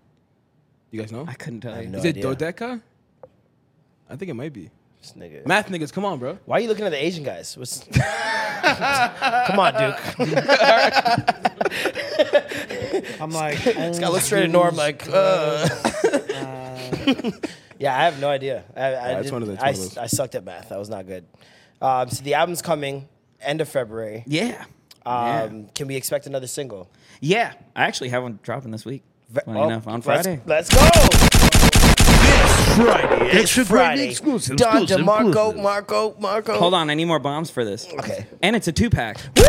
You 0.90 1.00
guys 1.00 1.10
know? 1.10 1.24
I 1.26 1.34
couldn't 1.34 1.60
tell 1.62 1.82
you. 1.82 1.88
no 1.88 1.98
is 1.98 2.04
it 2.04 2.16
dodeca? 2.16 2.80
I 4.10 4.16
think 4.16 4.30
it 4.30 4.34
might 4.34 4.52
be. 4.52 4.70
This 5.00 5.14
nigga. 5.18 5.46
Math 5.46 5.68
niggas, 5.68 5.92
come 5.92 6.04
on, 6.04 6.18
bro. 6.18 6.38
Why 6.44 6.58
are 6.58 6.60
you 6.60 6.68
looking 6.68 6.84
at 6.84 6.90
the 6.90 7.02
Asian 7.02 7.24
guys? 7.24 7.56
What's... 7.58 7.82
Come 7.92 9.58
on, 9.58 9.72
Duke. 9.74 9.98
I'm 13.20 13.30
like, 13.30 13.58
This 13.64 13.98
guy 13.98 14.08
looks 14.08 14.26
straight 14.26 14.44
at 14.44 14.50
Norm 14.50 14.76
like, 14.76 15.02
uh. 15.12 15.68
yeah, 17.78 17.96
I 17.98 18.04
have 18.04 18.20
no 18.20 18.28
idea. 18.28 18.62
I, 18.76 18.80
I, 18.80 19.12
it's 19.18 19.24
did- 19.24 19.32
one 19.32 19.42
of 19.42 19.48
the- 19.48 19.54
I, 19.60 19.70
one 19.70 19.74
of 19.74 19.76
those. 19.78 19.98
I 19.98 20.06
sucked 20.06 20.34
at 20.36 20.44
math. 20.44 20.68
That 20.68 20.78
was 20.78 20.88
not 20.90 21.06
good. 21.06 21.24
Um, 21.82 22.08
so 22.08 22.22
the 22.22 22.34
album's 22.34 22.62
coming 22.62 23.08
end 23.40 23.60
of 23.60 23.68
February. 23.68 24.22
Yeah. 24.26 24.64
Um, 25.04 25.66
Can 25.74 25.88
we 25.88 25.96
expect 25.96 26.26
another 26.26 26.46
single? 26.46 26.88
yeah. 27.20 27.54
I 27.74 27.84
actually 27.84 28.10
have 28.10 28.22
one 28.22 28.38
dropping 28.42 28.70
this 28.70 28.84
week. 28.84 29.02
Funny 29.44 29.58
Oh, 29.60 29.66
enough, 29.66 29.86
on 29.88 29.94
let's- 29.94 30.04
Friday. 30.04 30.40
Let's, 30.46 30.68
go. 30.70 30.78
Friday. 32.76 33.30
It's 33.38 33.52
Friday. 33.52 34.08
exclusive. 34.10 34.56
Don 34.56 34.82
exclusive, 34.82 35.04
DeMarco, 35.06 35.28
exclusive. 35.28 35.62
Marco, 35.62 36.14
Marco. 36.20 36.58
Hold 36.58 36.74
on, 36.74 36.88
I 36.90 36.94
need 36.94 37.06
more 37.06 37.18
bombs 37.18 37.50
for 37.50 37.64
this. 37.64 37.86
Okay. 37.98 38.26
And 38.42 38.54
it's 38.54 38.68
a 38.68 38.72
two 38.72 38.88
pack. 38.90 39.16
Two 39.34 39.42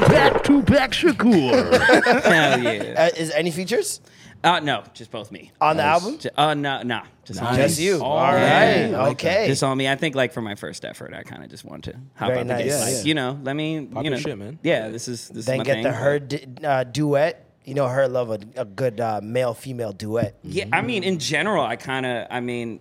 pack, 0.00 0.42
Tupac 0.44 0.90
Shakur. 0.92 2.22
Hell 2.24 2.60
yeah. 2.60 2.94
Uh, 2.96 3.10
is 3.16 3.30
any 3.32 3.50
features 3.50 4.00
Uh, 4.44 4.60
no, 4.60 4.84
just 4.94 5.10
both 5.10 5.32
me. 5.32 5.50
on 5.60 5.76
the 5.76 5.82
album? 5.82 6.18
Ju- 6.18 6.28
Uh, 6.36 6.54
no, 6.54 6.82
no, 6.82 7.02
just 7.24 7.42
on 7.42 7.56
Just 7.56 7.78
me. 7.78 7.84
you. 7.86 7.96
Oh, 7.96 8.04
All 8.04 8.32
right. 8.32 8.86
yeah. 8.90 9.06
okay. 9.08 9.46
Just 9.48 9.62
on 9.62 9.76
me. 9.76 9.88
I 9.88 9.96
think 9.96 10.14
like 10.14 10.32
for 10.32 10.40
my 10.42 10.54
first 10.54 10.84
effort, 10.84 11.12
I 11.14 11.22
kind 11.22 11.42
of 11.42 11.50
just 11.50 11.64
want 11.64 11.84
to 11.84 11.94
hop 12.14 12.28
Very 12.28 12.40
out 12.40 12.46
the 12.46 12.54
nice. 12.54 12.62
gate. 12.64 12.68
Yeah, 12.70 12.78
Like, 12.84 12.92
yeah. 12.94 13.02
You 13.02 13.14
know, 13.14 13.40
let 13.42 13.56
me, 13.56 13.86
Pop 13.86 14.04
you 14.04 14.10
your 14.10 14.16
know, 14.18 14.22
shit, 14.22 14.38
man. 14.38 14.58
Yeah, 14.62 14.88
this 14.88 15.08
is 15.08 15.28
this 15.28 15.46
then 15.46 15.54
is 15.56 15.58
my 15.58 15.64
get 15.64 15.74
thing. 15.74 15.82
the 15.84 15.92
her 15.92 16.18
du- 16.18 16.46
uh, 16.66 16.84
duet. 16.84 17.42
You 17.64 17.74
know, 17.74 17.88
her 17.88 18.06
love 18.06 18.30
a, 18.30 18.38
a 18.56 18.64
good 18.64 19.00
uh, 19.00 19.20
male 19.22 19.52
female 19.52 19.90
duet. 19.92 20.38
Yeah, 20.44 20.66
I 20.72 20.82
mean, 20.82 21.02
in 21.02 21.18
general, 21.18 21.64
I 21.64 21.74
kind 21.74 22.06
of, 22.06 22.28
I 22.30 22.38
mean, 22.38 22.78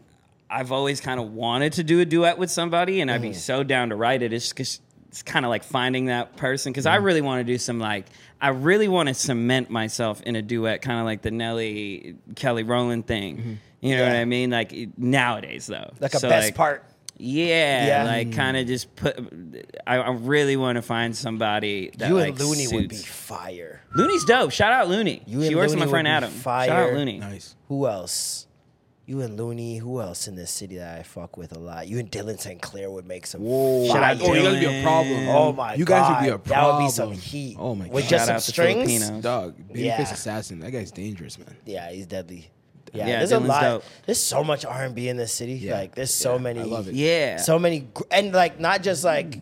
I've 0.47 0.71
always 0.71 1.01
kind 1.01 1.19
of 1.19 1.31
wanted 1.31 1.73
to 1.73 1.83
do 1.83 2.01
a 2.01 2.05
duet 2.05 2.37
with 2.37 2.51
somebody, 2.51 3.01
and 3.01 3.09
I'd 3.09 3.23
be 3.23 3.33
so 3.33 3.63
down 3.63 3.89
to 3.89 3.95
write 3.95 4.21
it. 4.21 4.31
It's 4.31 4.51
just, 4.51 4.83
it's 5.15 5.23
kind 5.23 5.45
of 5.45 5.49
like 5.49 5.63
finding 5.63 6.07
that 6.07 6.35
person 6.35 6.73
because 6.73 6.85
I 6.85 6.97
Mm-hmm. 6.97 7.05
really 7.05 7.21
want 7.21 7.39
to 7.39 7.45
do 7.45 7.57
some 7.57 7.79
like, 7.79 8.05
I 8.41 8.49
really 8.49 8.89
want 8.89 9.07
to 9.07 9.13
cement 9.15 9.69
myself 9.69 10.21
in 10.23 10.35
a 10.35 10.41
duet, 10.41 10.81
kind 10.81 10.99
of 10.99 11.05
like 11.05 11.21
the 11.21 11.31
Nelly 11.31 12.17
Kelly 12.35 12.63
Rowland 12.63 13.07
thing. 13.07 13.59
You 13.79 13.95
know 13.95 14.03
what 14.03 14.11
Mm-hmm. 14.11 14.19
I 14.21 14.25
mean? 14.25 14.49
Like 14.49 14.97
nowadays, 14.97 15.67
though, 15.67 15.93
Like 16.01 16.15
a 16.15 16.19
So, 16.19 16.27
best 16.27 16.47
like, 16.47 16.55
part. 16.55 16.83
Yeah, 17.17 17.87
Yeah. 17.87 18.03
like 18.03 18.33
kind 18.33 18.57
of 18.57 18.67
just 18.67 18.93
put. 18.97 19.17
I, 19.87 19.99
I 19.99 20.09
really 20.11 20.57
want 20.57 20.75
to 20.75 20.81
find 20.81 21.15
somebody 21.15 21.91
that 21.97 22.09
You 22.09 22.15
like, 22.15 22.31
and 22.31 22.39
Looney 22.41 22.67
would 22.73 22.89
be 22.89 22.97
fire. 22.97 23.81
Looney's 23.95 24.25
dope. 24.25 24.51
Shout 24.51 24.73
out 24.73 24.89
Looney. 24.89 25.23
You 25.25 25.39
she 25.43 25.47
and 25.47 25.55
works 25.55 25.71
with 25.71 25.79
my 25.79 25.87
friend 25.87 26.09
Adam. 26.09 26.29
fire. 26.29 26.67
Shout 26.67 26.89
out 26.89 26.93
Looney. 26.93 27.19
Nice. 27.19 27.55
Who 27.69 27.87
else? 27.87 28.44
You 29.07 29.21
and 29.21 29.37
Looney. 29.37 29.77
Who 29.77 30.01
else 30.01 30.27
in 30.27 30.35
this 30.35 30.49
city 30.49 30.77
that 30.77 30.99
I 30.99 31.03
fuck 31.03 31.37
with 31.37 31.55
a 31.55 31.59
lot? 31.59 31.87
You 31.87 31.99
and 31.99 32.09
Dylan 32.11 32.39
St. 32.39 32.59
Clair 32.59 32.89
would 32.89 33.05
make 33.05 33.27
some. 33.27 33.41
Whoa. 33.41 33.85
Shout 33.87 34.03
out 34.03 34.17
oh, 34.21 34.25
oh 34.29 34.33
you 34.33 34.41
guys 34.41 34.51
would 34.53 34.59
be 34.59 34.79
a 34.79 34.83
problem. 34.83 35.27
Oh 35.29 35.53
my 35.53 35.69
god. 35.69 35.79
You 35.79 35.85
guys 35.85 36.09
would 36.09 36.25
be 36.25 36.29
a 36.33 36.37
problem. 36.39 36.49
that 36.49 36.77
would 36.79 36.85
be 36.87 36.91
some 36.91 37.11
heat. 37.11 37.57
Oh 37.59 37.75
my 37.75 37.85
God! 37.85 37.93
With 37.93 38.07
just 38.07 38.27
Shout 38.27 38.41
some 38.41 38.51
strings. 38.53 39.09
Dog, 39.21 39.55
babyface 39.69 39.75
Yeah. 39.75 40.01
assassin. 40.01 40.59
That 40.61 40.71
guy's 40.71 40.91
dangerous, 40.91 41.37
man. 41.37 41.55
Yeah, 41.65 41.91
he's 41.91 42.07
deadly. 42.07 42.49
Yeah, 42.93 43.07
Yeah, 43.07 43.17
there's 43.19 43.31
Dylan's 43.31 43.45
a 43.45 43.47
lot. 43.47 43.61
dope. 43.61 43.83
There's 44.05 44.21
so 44.21 44.43
much 44.43 44.65
R 44.65 44.85
and 44.85 44.95
B 44.95 45.09
in 45.09 45.17
this 45.17 45.33
city. 45.33 45.53
Yeah. 45.53 45.73
Like, 45.73 45.95
there's 45.95 46.13
so 46.13 46.33
Yeah, 46.33 46.41
many. 46.41 46.59
I 46.61 46.63
love 46.63 46.87
it. 46.87 46.95
Yeah. 46.95 47.37
So 47.37 47.59
many, 47.59 47.87
and 48.09 48.31
like 48.33 48.59
not 48.59 48.81
just 48.83 49.03
like 49.03 49.41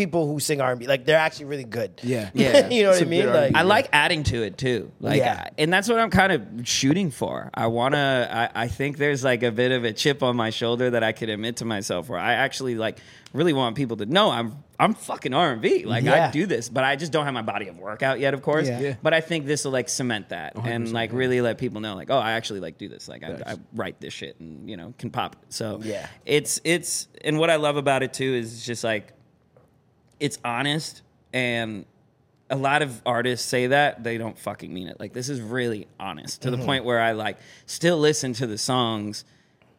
people 0.00 0.26
who 0.26 0.40
sing 0.40 0.60
R 0.60 0.70
and 0.70 0.80
B. 0.80 0.86
Like 0.86 1.04
they're 1.04 1.18
actually 1.18 1.46
really 1.46 1.64
good. 1.64 1.90
Yeah. 2.02 2.30
Yeah. 2.34 2.68
you 2.68 2.82
know 2.84 2.90
what 2.90 3.02
I 3.02 3.04
mean? 3.04 3.26
Like, 3.26 3.34
R&B. 3.36 3.54
I 3.54 3.62
like 3.62 3.88
adding 3.92 4.22
to 4.24 4.42
it 4.42 4.56
too. 4.56 4.90
Like, 5.00 5.18
Yeah. 5.18 5.44
I- 5.46 5.50
and 5.58 5.70
that's 5.72 5.88
what 5.88 5.98
I'm 5.98 6.10
kind 6.10 6.32
of 6.32 6.66
shooting 6.66 7.10
for. 7.10 7.50
I 7.52 7.66
wanna. 7.66 8.28
I, 8.54 8.64
I 8.64 8.68
think 8.68 8.96
there's 8.96 9.22
like 9.22 9.42
a 9.42 9.50
bit 9.52 9.72
of 9.72 9.84
a 9.84 9.92
chip 9.92 10.22
on 10.22 10.36
my 10.36 10.50
shoulder 10.50 10.90
that 10.90 11.02
I 11.02 11.12
could 11.12 11.28
admit 11.28 11.56
to 11.58 11.64
myself, 11.64 12.08
where 12.08 12.18
I 12.18 12.34
actually 12.34 12.76
like 12.76 12.98
really 13.32 13.52
want 13.52 13.76
people 13.76 13.96
to 13.98 14.06
know 14.06 14.30
I'm 14.30 14.56
I'm 14.78 14.94
fucking 14.94 15.34
R 15.34 15.52
and 15.52 15.60
B. 15.60 15.84
Like 15.84 16.04
Yeah. 16.04 16.28
I 16.28 16.30
do 16.30 16.46
this, 16.46 16.68
but 16.70 16.82
I 16.84 16.96
just 16.96 17.12
don't 17.12 17.26
have 17.26 17.34
my 17.34 17.42
body 17.42 17.68
of 17.68 17.78
work 17.78 18.02
out 18.02 18.18
yet, 18.20 18.32
of 18.32 18.40
course. 18.42 18.66
Yeah. 18.66 18.80
Yeah. 18.80 18.94
But 19.02 19.12
I 19.12 19.20
think 19.20 19.44
this 19.46 19.64
will 19.64 19.72
like 19.72 19.88
cement 19.90 20.30
that 20.30 20.56
and 20.56 20.90
like 20.92 21.12
really 21.12 21.40
let 21.42 21.58
people 21.58 21.80
know, 21.82 21.94
like, 21.94 22.10
oh, 22.10 22.18
I 22.18 22.32
actually 22.32 22.60
like 22.60 22.78
do 22.78 22.88
this. 22.88 23.06
Like 23.08 23.22
I, 23.22 23.52
I 23.52 23.56
write 23.74 24.00
this 24.00 24.14
shit 24.14 24.40
and 24.40 24.68
you 24.70 24.76
know 24.78 24.94
can 24.98 25.10
pop. 25.10 25.36
it. 25.42 25.52
So 25.52 25.80
Yeah. 25.82 26.06
it's 26.24 26.60
it's 26.64 27.06
and 27.22 27.38
what 27.38 27.50
I 27.50 27.56
love 27.56 27.76
about 27.76 28.02
it 28.02 28.12
too 28.14 28.32
is 28.34 28.64
just 28.64 28.82
like 28.82 29.12
it's 30.20 30.38
honest 30.44 31.02
and 31.32 31.84
a 32.50 32.56
lot 32.56 32.82
of 32.82 33.00
artists 33.06 33.46
say 33.46 33.68
that 33.68 34.02
they 34.02 34.18
don't 34.18 34.36
fucking 34.36 34.72
mean 34.72 34.88
it. 34.88 34.98
Like 34.98 35.12
this 35.12 35.28
is 35.28 35.40
really 35.40 35.86
honest 35.98 36.42
to 36.42 36.50
the 36.50 36.56
mm-hmm. 36.56 36.66
point 36.66 36.84
where 36.84 37.00
i 37.00 37.12
like 37.12 37.38
still 37.66 37.98
listen 37.98 38.32
to 38.34 38.46
the 38.46 38.58
songs 38.58 39.24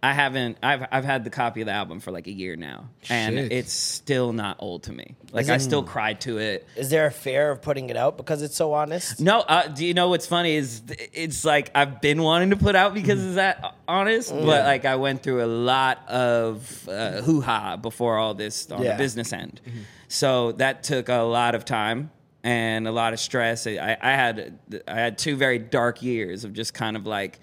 i 0.03 0.13
haven't 0.13 0.57
i've, 0.63 0.85
I've 0.91 1.05
had 1.05 1.23
the 1.23 1.29
copy 1.29 1.61
of 1.61 1.67
the 1.67 1.73
album 1.73 1.99
for 1.99 2.11
like 2.11 2.25
a 2.27 2.31
year 2.31 2.55
now. 2.55 2.89
And 3.09 3.35
Shit. 3.37 3.51
it's 3.51 3.71
still 3.73 4.33
not 4.33 4.57
old 4.59 4.83
to 4.83 4.91
me. 4.91 5.15
Like 5.31 5.43
Is 5.43 5.49
i 5.51 5.57
still 5.57 5.83
cry 5.83 6.13
to 6.25 6.37
it. 6.39 6.67
Is 6.75 6.89
there 6.89 7.05
a 7.05 7.11
fear 7.11 7.51
of 7.51 7.61
putting 7.61 7.89
it 7.89 7.97
out 7.97 8.17
because 8.17 8.41
it's 8.41 8.55
so 8.55 8.73
honest? 8.73 9.19
no, 9.19 9.39
uh, 9.41 9.67
do 9.67 9.85
you 9.85 9.93
know 9.93 10.09
what's 10.09 10.25
funny 10.27 10.55
is 10.55 10.81
th- 10.81 11.09
it's 11.13 11.45
like 11.45 11.69
I've 11.75 12.01
been 12.01 12.21
wanting 12.23 12.49
to 12.49 12.57
put 12.57 12.75
out 12.75 12.93
because 12.93 13.23
it's 13.23 13.35
that 13.35 13.75
honest, 13.87 14.31
but 14.31 14.65
like 14.65 14.85
I 14.85 14.95
went 14.95 15.21
through 15.23 15.43
a 15.43 15.51
lot 15.73 16.07
of 16.09 16.87
uh, 16.89 17.21
hoo 17.21 17.41
ha 17.41 17.77
before 17.77 18.17
all 18.17 18.33
this 18.33 18.71
on 18.71 18.81
Yeah. 18.83 18.93
the 18.93 18.97
business 18.97 19.31
end, 19.33 19.61
so 20.07 20.51
that 20.53 20.83
took 20.83 21.09
a 21.09 21.17
lot 21.21 21.53
of 21.55 21.63
time 21.65 22.09
and 22.43 22.87
a 22.87 22.91
lot 22.91 23.13
of 23.13 23.19
stress. 23.19 23.67
I, 23.67 23.97
I 24.01 24.11
had 24.11 24.57
I 24.87 24.95
had 24.95 25.17
two 25.19 25.35
very 25.35 25.59
dark 25.59 26.01
years 26.01 26.43
of 26.43 26.53
just 26.53 26.73
kind 26.73 26.97
of 26.97 27.05
like, 27.05 27.39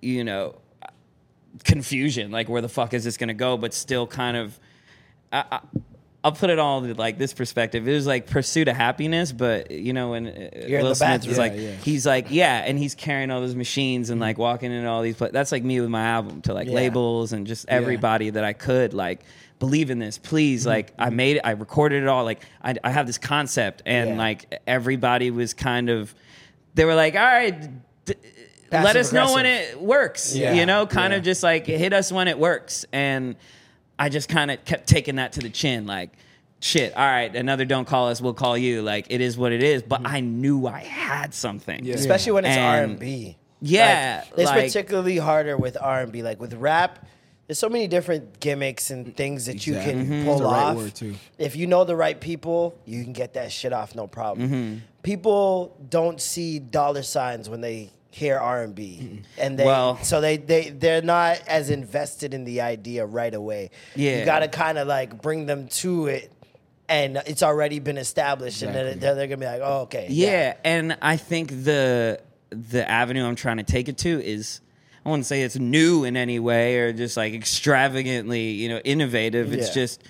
you 0.00 0.22
know, 0.24 0.54
confusion, 1.64 2.30
like 2.30 2.48
where 2.48 2.62
the 2.62 2.68
fuck 2.68 2.94
is 2.94 3.04
this 3.04 3.16
gonna 3.16 3.34
go, 3.34 3.56
but 3.56 3.74
still 3.74 4.06
kind 4.06 4.36
of. 4.36 4.58
I, 5.32 5.44
I, 5.50 5.60
I'll 6.24 6.32
put 6.32 6.50
it 6.50 6.58
all 6.58 6.80
to 6.82 6.92
like 6.94 7.18
this 7.18 7.32
perspective. 7.32 7.86
It 7.86 7.92
was 7.92 8.04
like 8.06 8.26
pursuit 8.26 8.66
of 8.66 8.74
happiness, 8.74 9.30
but 9.30 9.70
you 9.70 9.92
know, 9.92 10.10
when 10.10 10.26
uh, 10.26 10.30
in 10.30 10.82
Will 10.82 10.94
Smith 10.96 10.98
bathroom. 11.22 11.28
was 11.28 11.36
Yeah, 11.38 11.42
like, 11.44 11.52
yeah. 11.56 11.70
he's 11.84 12.04
like, 12.06 12.26
yeah, 12.30 12.64
and 12.66 12.76
he's 12.76 12.96
carrying 12.96 13.30
all 13.30 13.40
those 13.40 13.54
machines 13.54 14.10
and 14.10 14.20
like 14.20 14.36
walking 14.36 14.72
into 14.72 14.88
all 14.88 15.02
these. 15.02 15.14
Pla- 15.14 15.28
that's 15.30 15.52
like 15.52 15.62
me 15.62 15.80
with 15.80 15.88
my 15.88 16.02
album 16.04 16.42
to 16.42 16.52
like 16.54 16.66
Yeah. 16.66 16.74
labels 16.74 17.32
and 17.32 17.46
just 17.46 17.68
everybody 17.68 18.30
that 18.30 18.42
I 18.42 18.54
could 18.54 18.92
like 18.92 19.20
believe 19.60 19.88
in 19.90 20.00
this. 20.00 20.18
Please, 20.18 20.62
Mm-hmm. 20.62 20.68
like 20.70 20.92
I 20.98 21.10
made 21.10 21.36
it, 21.36 21.42
I 21.44 21.52
recorded 21.52 22.02
it 22.02 22.08
all. 22.08 22.24
Like 22.24 22.42
I, 22.60 22.74
I 22.82 22.90
have 22.90 23.06
this 23.06 23.18
concept, 23.18 23.82
and 23.86 24.18
like 24.18 24.60
everybody 24.66 25.30
was 25.30 25.54
kind 25.54 25.88
of, 25.90 26.12
they 26.74 26.84
were 26.84 26.96
like, 26.96 27.14
all 27.14 27.20
right. 27.24 27.70
D- 28.04 28.14
let 28.72 28.96
us 28.96 29.12
know 29.12 29.32
when 29.34 29.46
it 29.46 29.80
works. 29.80 30.34
Yeah. 30.34 30.52
You 30.54 30.66
know, 30.66 30.86
kind 30.86 31.12
Yeah. 31.12 31.18
of 31.18 31.24
just 31.24 31.42
like 31.42 31.66
hit 31.66 31.92
us 31.92 32.10
when 32.12 32.28
it 32.28 32.38
works. 32.38 32.84
And 32.92 33.36
I 33.98 34.08
just 34.08 34.28
kind 34.28 34.50
of 34.50 34.64
kept 34.64 34.86
taking 34.88 35.16
that 35.16 35.32
to 35.32 35.40
the 35.40 35.50
chin, 35.50 35.86
like, 35.86 36.10
shit, 36.60 36.94
all 36.96 37.04
right, 37.06 37.34
another 37.34 37.64
don't 37.64 37.86
call 37.86 38.08
us, 38.08 38.20
we'll 38.20 38.34
call 38.34 38.56
you. 38.58 38.82
Like, 38.82 39.06
it 39.10 39.20
is 39.20 39.36
what 39.38 39.52
it 39.52 39.62
is. 39.62 39.82
But 39.82 40.02
I 40.04 40.20
knew 40.20 40.66
I 40.66 40.80
had 40.80 41.32
something. 41.34 41.84
Yeah. 41.84 41.94
Especially 41.94 42.32
when 42.32 42.44
it's 42.44 42.56
R 42.56 42.82
And- 42.82 42.90
and 42.92 43.00
B. 43.00 43.36
Yeah, 43.62 44.22
it's 44.36 44.50
like- 44.50 44.64
particularly 44.66 45.16
harder 45.16 45.56
with 45.56 45.76
R 45.80 46.02
and 46.02 46.12
B. 46.12 46.22
Like 46.22 46.38
with 46.40 46.52
rap, 46.54 47.06
there's 47.46 47.58
so 47.58 47.68
many 47.70 47.86
different 47.86 48.38
gimmicks 48.40 48.90
and 48.90 49.16
things 49.16 49.46
that 49.46 49.66
you 49.66 49.76
Exactly. 49.76 49.92
can 50.04 50.10
Mhm. 50.10 50.24
pull 50.24 50.38
That's 50.40 51.00
right 51.02 51.12
off. 51.12 51.18
If 51.38 51.56
you 51.56 51.66
know 51.66 51.84
the 51.84 51.96
right 51.96 52.20
people, 52.20 52.76
you 52.84 53.02
can 53.02 53.12
get 53.14 53.32
that 53.34 53.50
shit 53.52 53.72
off 53.72 53.94
no 53.94 54.06
problem. 54.06 54.48
Mm-hmm. 54.48 54.74
People 55.02 55.74
don't 55.88 56.20
see 56.20 56.58
dollar 56.58 57.02
signs 57.02 57.48
when 57.48 57.60
they 57.62 57.90
hear 58.16 58.38
R 58.38 58.62
and 58.62 58.74
B, 58.74 59.20
and 59.38 59.58
they 59.58 59.64
Well- 59.64 59.98
so 60.02 60.20
they 60.22 60.38
they 60.38 60.70
they're 60.70 61.02
not 61.02 61.38
as 61.46 61.68
invested 61.70 62.32
in 62.32 62.44
the 62.44 62.62
idea 62.62 63.04
right 63.04 63.34
away. 63.34 63.70
Yeah. 63.94 64.18
you 64.20 64.24
got 64.24 64.38
to 64.40 64.48
kind 64.48 64.78
of 64.78 64.88
like 64.88 65.20
bring 65.20 65.46
them 65.46 65.68
to 65.82 66.06
it. 66.06 66.32
and 66.88 67.20
it's 67.26 67.42
already 67.42 67.80
been 67.80 67.98
established, 67.98 68.62
and 68.62 68.72
then 68.72 69.00
they're, 69.00 69.14
they're 69.16 69.26
gonna 69.26 69.38
be 69.38 69.44
like, 69.46 69.60
oh, 69.62 69.80
okay, 69.82 70.06
Yeah, 70.08 70.54
and 70.64 70.96
I 71.02 71.16
think 71.16 71.50
the 71.64 72.20
the 72.50 72.88
avenue 72.88 73.24
I'm 73.26 73.34
trying 73.34 73.56
to 73.58 73.64
take 73.64 73.88
it 73.88 73.98
to 73.98 74.22
is 74.24 74.60
I 75.04 75.08
wouldn't 75.10 75.26
say 75.26 75.42
it's 75.42 75.56
new 75.58 76.04
in 76.04 76.16
any 76.16 76.38
way 76.38 76.78
or 76.78 76.92
just 76.92 77.16
like 77.16 77.34
extravagantly, 77.34 78.50
you 78.52 78.68
know, 78.68 78.78
innovative. 78.84 79.52
It's 79.52 79.68
Yeah. 79.68 79.74
just 79.82 80.02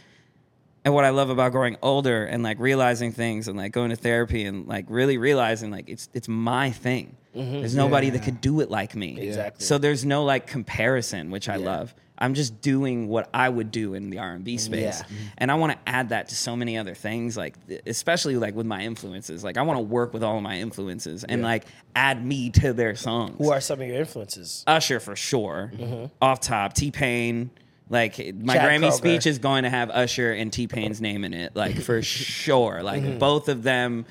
and 0.86 0.94
what 0.94 1.04
I 1.04 1.10
love 1.10 1.30
about 1.30 1.50
growing 1.50 1.76
older 1.82 2.24
and 2.24 2.44
like 2.44 2.60
realizing 2.60 3.10
things 3.10 3.48
and 3.48 3.58
like 3.58 3.72
going 3.72 3.90
to 3.90 3.96
therapy 3.96 4.44
and 4.44 4.68
like 4.68 4.86
really 4.88 5.18
realizing 5.18 5.72
like 5.72 5.88
it's 5.88 6.08
it's 6.14 6.28
my 6.28 6.70
thing. 6.70 7.16
Mm-hmm. 7.34 7.58
There's 7.58 7.74
nobody 7.74 8.08
that 8.10 8.22
could 8.22 8.40
do 8.40 8.60
it 8.60 8.70
like 8.70 8.94
me. 8.94 9.20
Exactly. 9.20 9.64
So 9.64 9.78
there's 9.78 10.04
no 10.04 10.22
like 10.22 10.46
comparison, 10.46 11.32
which 11.32 11.48
I 11.48 11.56
love. 11.56 11.92
I'm 12.16 12.34
just 12.34 12.62
doing 12.62 13.08
what 13.08 13.28
I 13.34 13.48
would 13.48 13.72
do 13.72 13.94
in 13.94 14.10
the 14.10 14.20
R&B 14.20 14.56
space. 14.56 15.00
Yeah. 15.00 15.16
And 15.36 15.50
I 15.50 15.56
want 15.56 15.72
to 15.72 15.78
add 15.86 16.10
that 16.10 16.28
to 16.28 16.36
so 16.36 16.56
many 16.56 16.78
other 16.78 16.94
things 16.94 17.36
like 17.36 17.56
especially 17.84 18.36
like 18.36 18.54
with 18.54 18.64
my 18.64 18.82
influences. 18.82 19.42
Like 19.42 19.56
I 19.58 19.62
want 19.62 19.78
to 19.78 19.82
work 19.82 20.14
with 20.14 20.22
all 20.22 20.36
of 20.36 20.42
my 20.44 20.60
influences 20.60 21.24
and 21.24 21.42
like 21.42 21.64
add 21.96 22.24
me 22.24 22.50
to 22.50 22.72
their 22.72 22.94
songs. 22.94 23.34
Who 23.38 23.50
are 23.50 23.60
some 23.60 23.80
of 23.80 23.88
your 23.88 23.98
influences? 23.98 24.62
Usher 24.68 25.00
for 25.00 25.16
sure. 25.16 25.72
Mm-hmm. 25.74 26.06
Off 26.22 26.38
top, 26.38 26.74
T 26.74 26.92
Pain. 26.92 27.50
Like 27.88 28.18
my 28.34 28.54
Chad 28.54 28.68
Grammy 28.68 28.92
speech 28.92 29.26
is 29.26 29.38
going 29.38 29.62
to 29.62 29.70
have 29.70 29.90
Usher 29.90 30.32
and 30.32 30.52
T 30.52 30.66
Pain's 30.66 31.00
name 31.00 31.24
in 31.24 31.32
it, 31.34 31.54
like 31.54 31.80
for 31.80 32.02
sure. 32.02 32.82
Like 32.82 33.02
mm-hmm. 33.02 33.18
both 33.18 33.48
of 33.48 33.62
them, 33.62 34.06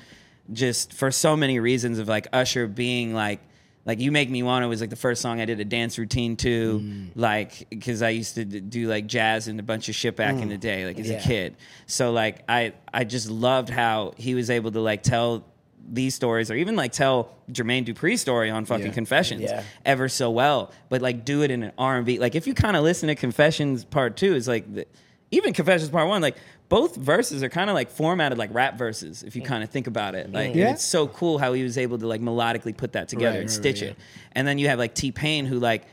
just 0.52 0.94
for 0.94 1.10
so 1.10 1.36
many 1.36 1.60
reasons 1.60 1.98
of 1.98 2.08
like 2.08 2.28
Usher 2.32 2.66
being 2.66 3.14
like. 3.14 3.40
Like 3.84 4.00
you 4.00 4.10
make 4.10 4.28
me 4.28 4.42
want 4.42 4.64
to 4.64 4.68
was 4.68 4.80
like 4.80 4.90
the 4.90 4.96
first 4.96 5.22
song 5.22 5.40
I 5.40 5.44
did 5.44 5.60
a 5.60 5.64
dance 5.64 5.96
routine 5.96 6.34
to, 6.38 6.80
mm. 6.80 7.10
like 7.14 7.68
because 7.70 8.02
I 8.02 8.08
used 8.08 8.34
to 8.34 8.44
do 8.44 8.88
like 8.88 9.06
jazz 9.06 9.46
and 9.46 9.60
a 9.60 9.62
bunch 9.62 9.88
of 9.88 9.94
shit 9.94 10.16
back 10.16 10.34
in 10.34 10.48
the 10.48 10.56
mm. 10.56 10.60
day, 10.60 10.86
like 10.86 10.98
as 10.98 11.08
Yeah. 11.08 11.18
a 11.18 11.22
kid. 11.22 11.56
So 11.86 12.10
like 12.10 12.42
I 12.48 12.72
I 12.92 13.04
just 13.04 13.30
loved 13.30 13.68
how 13.68 14.12
he 14.16 14.34
was 14.34 14.50
able 14.50 14.72
to 14.72 14.80
like 14.80 15.04
tell 15.04 15.44
these 15.88 16.14
stories 16.14 16.50
or 16.50 16.54
even 16.54 16.76
like 16.76 16.92
tell 16.92 17.34
Jermaine 17.50 17.84
Dupri's 17.86 18.20
story 18.20 18.50
on 18.50 18.64
fucking 18.64 18.92
Confessions 18.92 19.42
Yeah. 19.42 19.62
ever 19.84 20.08
so 20.08 20.30
well, 20.30 20.72
but 20.88 21.02
like 21.02 21.24
do 21.24 21.42
it 21.42 21.50
in 21.50 21.62
an 21.62 21.72
R 21.78 21.96
and 21.96 22.06
B. 22.06 22.18
Like 22.18 22.34
if 22.34 22.46
you 22.46 22.54
kind 22.54 22.76
of 22.76 22.82
listen 22.82 23.08
to 23.08 23.14
Confessions 23.14 23.84
Part 23.84 24.16
Two, 24.16 24.34
it's 24.34 24.48
like 24.48 24.72
the, 24.74 24.86
even 25.30 25.52
Confessions 25.52 25.90
Part 25.90 26.08
One, 26.08 26.22
like 26.22 26.36
both 26.68 26.96
verses 26.96 27.42
are 27.42 27.48
kind 27.48 27.70
of 27.70 27.74
like 27.74 27.90
formatted 27.90 28.38
like 28.38 28.52
rap 28.52 28.76
verses. 28.76 29.22
If 29.22 29.36
you 29.36 29.42
mm. 29.42 29.46
kind 29.46 29.62
of 29.62 29.70
think 29.70 29.86
about 29.86 30.14
it, 30.14 30.30
mm. 30.30 30.34
like 30.34 30.54
Yeah. 30.54 30.72
it's 30.72 30.84
so 30.84 31.06
cool 31.06 31.38
how 31.38 31.52
he 31.52 31.62
was 31.62 31.78
able 31.78 31.98
to 31.98 32.06
like 32.06 32.20
melodically 32.20 32.76
put 32.76 32.92
that 32.94 33.08
together 33.08 33.36
Right, 33.36 33.40
and 33.40 33.48
right, 33.48 33.54
stitch 33.54 33.82
right, 33.82 33.90
it. 33.90 33.96
And 34.32 34.46
then 34.46 34.58
you 34.58 34.68
have 34.68 34.78
like 34.78 34.94
T 34.94 35.12
Pain 35.12 35.46
who 35.46 35.58
like 35.58 35.86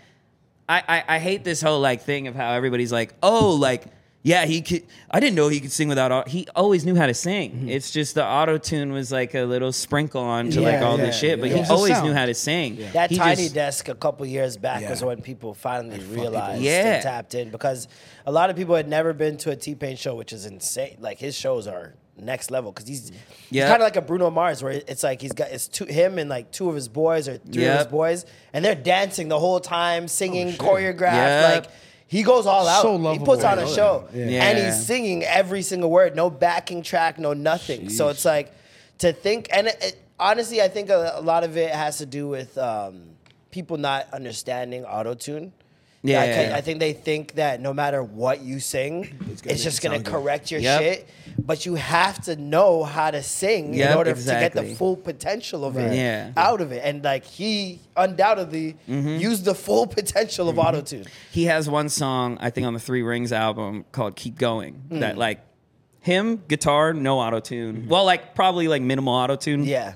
I, 0.67 0.83
I 0.87 1.15
I 1.15 1.19
hate 1.19 1.43
this 1.43 1.61
whole 1.61 1.79
like 1.79 2.01
thing 2.01 2.27
of 2.27 2.35
how 2.35 2.53
everybody's 2.53 2.91
like 2.91 3.13
oh 3.21 3.51
like. 3.51 3.85
Yeah, 4.25 4.45
he 4.45 4.61
could. 4.61 4.83
I 5.11 5.19
didn't 5.19 5.35
know 5.35 5.49
he 5.49 5.59
could 5.59 5.71
sing 5.73 5.89
without. 5.89 6.09
au- 6.11 6.23
He 6.25 6.47
always 6.55 6.85
knew 6.85 6.95
how 6.95 7.07
to 7.07 7.13
sing. 7.13 7.51
Mm-hmm. 7.51 7.69
It's 7.69 7.91
just 7.91 8.15
the 8.15 8.25
auto 8.25 8.57
tune 8.57 8.93
was 8.93 9.11
like 9.11 9.35
a 9.35 9.41
little 9.43 9.73
sprinkle 9.73 10.21
on 10.23 10.49
to 10.51 10.61
like 10.61 10.81
all 10.81 10.97
yeah, 10.97 11.05
this 11.07 11.19
shit. 11.19 11.41
But 11.41 11.49
yeah. 11.49 11.57
he 11.57 11.61
It 11.63 11.69
always 11.69 12.01
knew 12.01 12.13
how 12.13 12.25
to 12.25 12.33
sing. 12.33 12.77
That 12.93 13.09
He 13.11 13.17
tiny 13.17 13.43
just- 13.43 13.53
desk 13.53 13.89
a 13.89 13.95
couple 13.95 14.25
years 14.25 14.55
back 14.55 14.81
Yeah. 14.81 14.91
was 14.91 15.03
when 15.03 15.21
people 15.21 15.53
finally 15.53 15.99
realized 15.99 16.61
Yeah. 16.61 16.93
and 16.95 17.03
tapped 17.03 17.35
in 17.35 17.49
because 17.49 17.89
a 18.25 18.31
lot 18.31 18.49
of 18.49 18.55
people 18.55 18.75
had 18.75 18.87
never 18.87 19.11
been 19.11 19.35
to 19.39 19.51
a 19.51 19.57
T 19.57 19.75
Pain 19.75 19.97
show, 19.97 20.15
which 20.15 20.31
is 20.31 20.45
insane. 20.45 20.95
Like 21.01 21.19
his 21.19 21.35
shows 21.35 21.67
are 21.67 21.93
next 22.17 22.49
level 22.49 22.71
because 22.71 22.87
he's, 22.87 23.11
Yeah. 23.49 23.63
he's 23.63 23.69
kind 23.71 23.81
of 23.81 23.85
like 23.87 23.97
a 23.97 24.01
Bruno 24.01 24.29
Mars, 24.31 24.63
where 24.63 24.71
it's 24.87 25.03
like 25.03 25.19
he's 25.21 25.33
got 25.33 25.49
it's 25.51 25.67
two 25.67 25.83
him 25.85 26.17
and 26.17 26.29
like 26.29 26.49
two 26.51 26.69
of 26.69 26.75
his 26.75 26.87
boys 26.87 27.27
or 27.27 27.39
three 27.39 27.65
of 27.65 27.77
his 27.79 27.87
boys, 27.87 28.25
and 28.53 28.63
they're 28.63 28.73
dancing 28.73 29.27
the 29.27 29.39
whole 29.39 29.59
time, 29.59 30.07
singing, 30.07 30.53
choreographed. 30.53 31.01
Yep. 31.13 31.55
Like 31.55 31.71
he 32.13 32.21
goes 32.21 32.45
all 32.45 32.67
out. 32.67 32.83
So 32.83 33.11
he 33.11 33.17
puts 33.17 33.43
on 33.43 33.57
a 33.57 33.67
show, 33.67 34.07
that. 34.11 34.29
Yeah. 34.29 34.43
and 34.43 34.57
he's 34.59 34.85
singing 34.85 35.23
every 35.23 35.63
single 35.63 35.89
word, 35.89 36.15
no 36.15 36.29
backing 36.29 36.83
track, 36.83 37.17
no 37.17 37.33
nothing. 37.33 37.89
So 37.89 38.09
it's 38.09 38.23
like 38.23 38.53
to 38.99 39.13
think, 39.13 39.47
and 39.51 39.65
it, 39.65 39.77
it, 39.81 40.03
honestly, 40.19 40.61
I 40.61 40.67
think 40.67 40.91
a, 40.91 41.13
a 41.15 41.21
lot 41.21 41.43
of 41.43 41.57
it 41.57 41.71
has 41.71 41.97
to 41.97 42.05
do 42.05 42.27
with 42.27 42.55
um, 42.59 43.09
people 43.49 43.77
not 43.77 44.13
understanding 44.13 44.85
auto 44.85 45.15
tune. 45.15 45.53
Yeah, 46.05 46.19
I, 46.21 46.25
yeah, 46.25 46.49
yeah. 46.49 46.55
I 46.57 46.61
think 46.61 46.79
they 46.79 46.91
think 46.91 47.35
that 47.35 47.61
no 47.61 47.73
matter 47.73 48.03
what 48.03 48.41
you 48.41 48.59
sing, 48.59 49.17
it's, 49.31 49.41
gonna 49.41 49.55
just 49.55 49.81
gonna 49.81 50.03
correct 50.03 50.51
your 50.51 50.59
Yep. 50.59 50.81
shit. 50.81 51.09
But 51.39 51.65
you 51.65 51.75
have 51.75 52.21
to 52.25 52.35
know 52.35 52.83
how 52.83 53.09
to 53.09 53.23
sing 53.23 53.69
in 53.69 53.79
Yep, 53.79 53.97
order 53.97 54.13
to 54.13 54.23
get 54.23 54.51
the 54.53 54.63
full 54.75 54.97
potential 54.97 55.63
of 55.65 55.77
it 55.77 55.95
Yeah. 55.95 56.31
out 56.35 56.59
of 56.59 56.71
it. 56.73 56.81
And 56.83 57.03
like 57.03 57.23
he 57.25 57.79
undoubtedly 57.95 58.75
Mm-hmm. 58.89 59.17
used 59.17 59.45
the 59.45 59.55
full 59.55 59.87
potential 59.87 60.49
of 60.49 60.59
auto 60.59 60.81
tune. 60.81 61.05
he 61.31 61.45
has 61.45 61.69
one 61.69 61.87
song 61.89 62.37
I 62.41 62.49
think 62.49 62.67
on 62.67 62.73
the 62.73 62.79
Thr33 62.81 63.03
Ringz 63.03 63.31
album 63.31 63.85
called 63.93 64.15
"Keep 64.17 64.37
Going" 64.37 64.81
Mm. 64.91 64.99
that 64.99 65.17
like 65.17 65.39
him 66.01 66.43
guitar 66.49 66.93
no 66.93 67.19
auto 67.19 67.39
tune. 67.39 67.85
Well, 67.87 68.03
like 68.03 68.35
probably 68.35 68.67
like 68.67 68.81
minimal 68.81 69.13
auto 69.13 69.37
tune. 69.37 69.63
Yeah. 69.63 69.93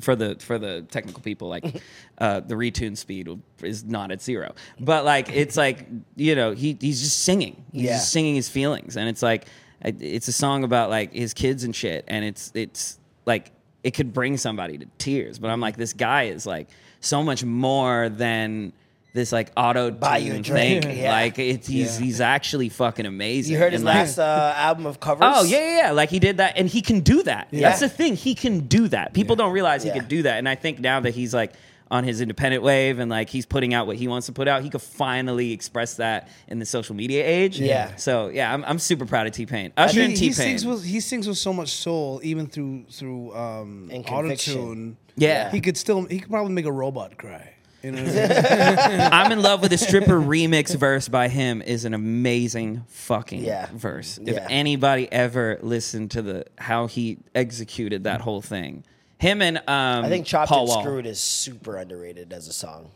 for 0.00 0.16
the 0.16 0.34
for 0.40 0.58
the 0.58 0.82
technical 0.90 1.22
people 1.22 1.48
like 1.48 1.64
uh, 2.18 2.40
the 2.40 2.54
retune 2.54 2.96
speed 2.96 3.28
is 3.62 3.84
not 3.84 4.10
at 4.12 4.22
zero 4.22 4.54
but 4.78 5.04
like 5.04 5.28
it's 5.30 5.56
like 5.56 5.86
you 6.16 6.34
know 6.34 6.52
he 6.52 6.76
he's 6.80 7.00
just 7.02 7.24
singing 7.24 7.64
he's 7.72 7.82
Yeah. 7.82 7.92
just 7.94 8.12
singing 8.12 8.34
his 8.34 8.48
feelings 8.48 8.96
and 8.96 9.08
it's 9.08 9.22
like 9.22 9.46
it's 9.82 10.28
a 10.28 10.32
song 10.32 10.64
about 10.64 10.90
like 10.90 11.12
his 11.12 11.34
kids 11.34 11.64
and 11.64 11.74
shit 11.74 12.04
and 12.06 12.24
it's 12.24 12.52
it's 12.54 12.98
like 13.26 13.50
it 13.82 13.92
could 13.92 14.12
bring 14.12 14.36
somebody 14.36 14.78
to 14.78 14.86
tears 14.98 15.38
but 15.38 15.50
i'm 15.50 15.60
like 15.60 15.76
this 15.76 15.92
guy 15.92 16.24
is 16.24 16.46
like 16.46 16.68
so 17.00 17.22
much 17.22 17.44
more 17.44 18.08
than 18.08 18.72
this 19.12 19.30
like 19.30 19.52
auto 19.56 19.90
Buy 19.92 20.16
you 20.18 20.34
a 20.34 20.42
thing 20.42 20.82
yeah. 20.98 21.10
like 21.12 21.38
it's 21.38 21.68
he's 21.68 21.96
he's 21.98 22.20
actually 22.20 22.68
fucking 22.68 23.06
amazing 23.06 23.52
You 23.52 23.58
heard 23.58 23.72
his 23.72 23.82
And, 23.82 23.86
like, 23.86 23.94
last 23.96 24.18
uh, 24.18 24.54
album 24.56 24.86
of 24.86 24.98
covers? 24.98 25.22
Oh 25.32 25.44
yeah, 25.44 25.58
yeah, 25.58 25.76
yeah. 25.84 25.90
Like 25.92 26.10
he 26.10 26.18
did 26.18 26.38
that, 26.38 26.56
and 26.56 26.68
he 26.68 26.82
can 26.82 26.98
do 26.98 27.22
that. 27.22 27.46
Yeah. 27.52 27.68
That's 27.68 27.78
the 27.78 27.88
thing. 27.88 28.16
He 28.16 28.34
can 28.34 28.66
do 28.66 28.88
that. 28.88 29.14
People 29.14 29.36
don't 29.36 29.52
realize 29.52 29.84
he 29.84 29.90
Yeah. 29.90 29.98
could 30.00 30.08
do 30.08 30.22
that. 30.22 30.38
And 30.38 30.48
I 30.48 30.56
think 30.56 30.80
now 30.80 30.98
that 30.98 31.14
he's 31.14 31.32
like 31.32 31.52
on 31.90 32.02
his 32.04 32.20
independent 32.20 32.62
wave 32.62 32.98
and 32.98 33.10
like 33.10 33.28
he's 33.28 33.46
putting 33.46 33.74
out 33.74 33.86
what 33.86 33.96
he 33.96 34.08
wants 34.08 34.26
to 34.26 34.32
put 34.32 34.48
out, 34.48 34.62
he 34.62 34.70
could 34.70 34.82
finally 34.82 35.52
express 35.52 35.94
that 35.94 36.28
in 36.48 36.58
the 36.58 36.66
social 36.66 36.94
media 36.94 37.24
age. 37.26 37.60
Yeah. 37.60 37.94
So 37.96 38.28
yeah, 38.28 38.52
I'm, 38.52 38.64
I'm 38.64 38.78
super 38.78 39.06
proud 39.06 39.26
of 39.26 39.32
T 39.32 39.46
Pain. 39.46 39.72
Usher 39.76 40.00
He, 40.00 40.04
and 40.04 40.12
he 40.12 40.16
T 40.18 40.24
Pain. 40.26 40.32
sings 40.32 40.66
with 40.66 40.84
he 40.84 41.00
sings 41.00 41.28
with 41.28 41.38
so 41.38 41.52
much 41.52 41.68
soul, 41.70 42.20
even 42.24 42.46
through 42.46 42.84
through 42.90 43.34
um, 43.36 43.90
auto 43.92 44.34
tune. 44.34 44.96
Yeah. 45.16 45.50
he 45.52 45.60
could 45.60 45.76
still 45.76 46.04
he 46.06 46.20
could 46.20 46.30
probably 46.30 46.52
make 46.52 46.64
a 46.66 46.72
robot 46.72 47.16
cry. 47.18 47.50
You 47.82 47.92
know, 47.92 47.98
I 48.00 48.88
mean? 48.88 49.00
I'm 49.12 49.30
in 49.30 49.42
love 49.42 49.60
with 49.60 49.70
the 49.70 49.76
stripper 49.76 50.18
remix 50.18 50.74
verse 50.74 51.06
by 51.06 51.28
him 51.28 51.60
is 51.60 51.84
an 51.84 51.92
amazing 51.92 52.82
fucking 52.88 53.44
Yeah. 53.44 53.68
verse. 53.74 54.18
Yeah. 54.22 54.32
If 54.32 54.46
anybody 54.48 55.06
ever 55.12 55.58
listened 55.60 56.12
to 56.12 56.22
the 56.22 56.46
how 56.56 56.86
he 56.86 57.18
executed 57.34 58.04
that 58.04 58.22
whole 58.22 58.40
thing, 58.40 58.84
him 59.18 59.42
and 59.42 59.58
um, 59.58 60.04
I 60.04 60.08
think 60.08 60.26
Chopped 60.26 60.48
Paul 60.50 60.60
and 60.60 60.68
Wall. 60.68 60.82
Screwed 60.82 61.06
is 61.06 61.20
super 61.20 61.76
underrated 61.76 62.32
as 62.32 62.48
a 62.48 62.52
song. 62.52 62.90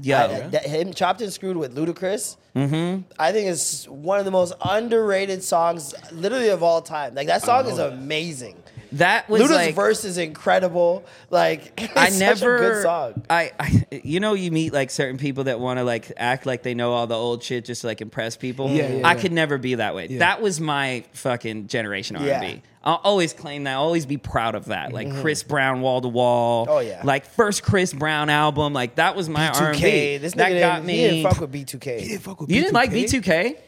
Yeah, 0.00 0.24
I- 0.24 0.40
that- 0.48 0.66
him 0.66 0.92
Chopped 0.92 1.20
and 1.22 1.32
Screwed 1.32 1.56
with 1.56 1.74
Ludacris. 1.76 2.36
Mm-hmm. 2.54 3.02
I 3.18 3.32
think 3.32 3.48
is 3.48 3.86
one 3.88 4.18
of 4.18 4.24
the 4.24 4.30
most 4.30 4.54
underrated 4.64 5.42
songs, 5.44 5.94
literally 6.12 6.48
of 6.48 6.62
all 6.62 6.82
time. 6.82 7.14
Like 7.14 7.26
that 7.28 7.42
song 7.42 7.66
is 7.66 7.78
amazing. 7.78 8.62
That 8.92 9.28
was 9.28 9.42
Luda's 9.42 9.50
like 9.50 9.74
verse 9.74 10.04
is 10.04 10.18
incredible. 10.18 11.04
Like 11.30 11.72
it's 11.80 11.96
I 11.96 12.08
such 12.10 12.20
never. 12.20 12.56
a 12.56 12.58
good 12.58 12.82
song. 12.82 13.22
I, 13.28 13.52
I, 13.58 13.86
you 13.90 14.20
know, 14.20 14.34
you 14.34 14.50
meet 14.50 14.72
like 14.72 14.90
certain 14.90 15.18
people 15.18 15.44
that 15.44 15.60
want 15.60 15.78
to 15.78 15.84
like 15.84 16.12
act 16.16 16.46
like 16.46 16.62
they 16.62 16.74
know 16.74 16.92
all 16.92 17.06
the 17.06 17.16
old 17.16 17.42
shit 17.42 17.64
just 17.64 17.82
to 17.82 17.86
like 17.86 18.00
impress 18.00 18.36
people. 18.36 18.70
Yeah, 18.70 18.88
yeah, 18.88 19.08
I 19.08 19.14
yeah. 19.14 19.20
could 19.20 19.32
never 19.32 19.58
be 19.58 19.76
that 19.76 19.94
way. 19.94 20.18
That 20.18 20.40
was 20.40 20.60
my 20.60 21.04
fucking 21.12 21.68
generation 21.68 22.16
R&B. 22.16 22.28
Yeah. 22.28 22.56
I'll 22.84 23.00
always 23.04 23.32
claim 23.32 23.64
that. 23.64 23.74
I'll 23.74 23.82
always 23.82 24.06
be 24.06 24.16
proud 24.16 24.54
of 24.54 24.66
that. 24.66 24.92
Like 24.92 25.12
Chris 25.20 25.42
Brown, 25.42 25.80
wall 25.80 26.00
to 26.00 26.08
wall. 26.08 26.64
Mm-hmm. 26.64 26.72
Oh, 26.72 26.78
yeah. 26.78 27.02
Like 27.04 27.26
first 27.26 27.62
Chris 27.62 27.92
Brown 27.92 28.30
album. 28.30 28.72
Like 28.72 28.94
that 28.94 29.14
was 29.16 29.28
my 29.28 29.48
R&B. 29.48 29.78
B2K. 29.78 30.20
This 30.20 30.32
that 30.34 30.52
nigga 30.52 30.60
got 30.60 30.74
didn't, 30.76 30.86
me. 30.86 30.96
he 30.96 31.08
didn't 31.08 31.30
fuck 31.30 31.40
with 31.40 31.52
B2K. 31.52 32.48
you 32.48 32.60
didn't 32.62 32.72
like 32.72 32.90
B2K? 32.90 33.58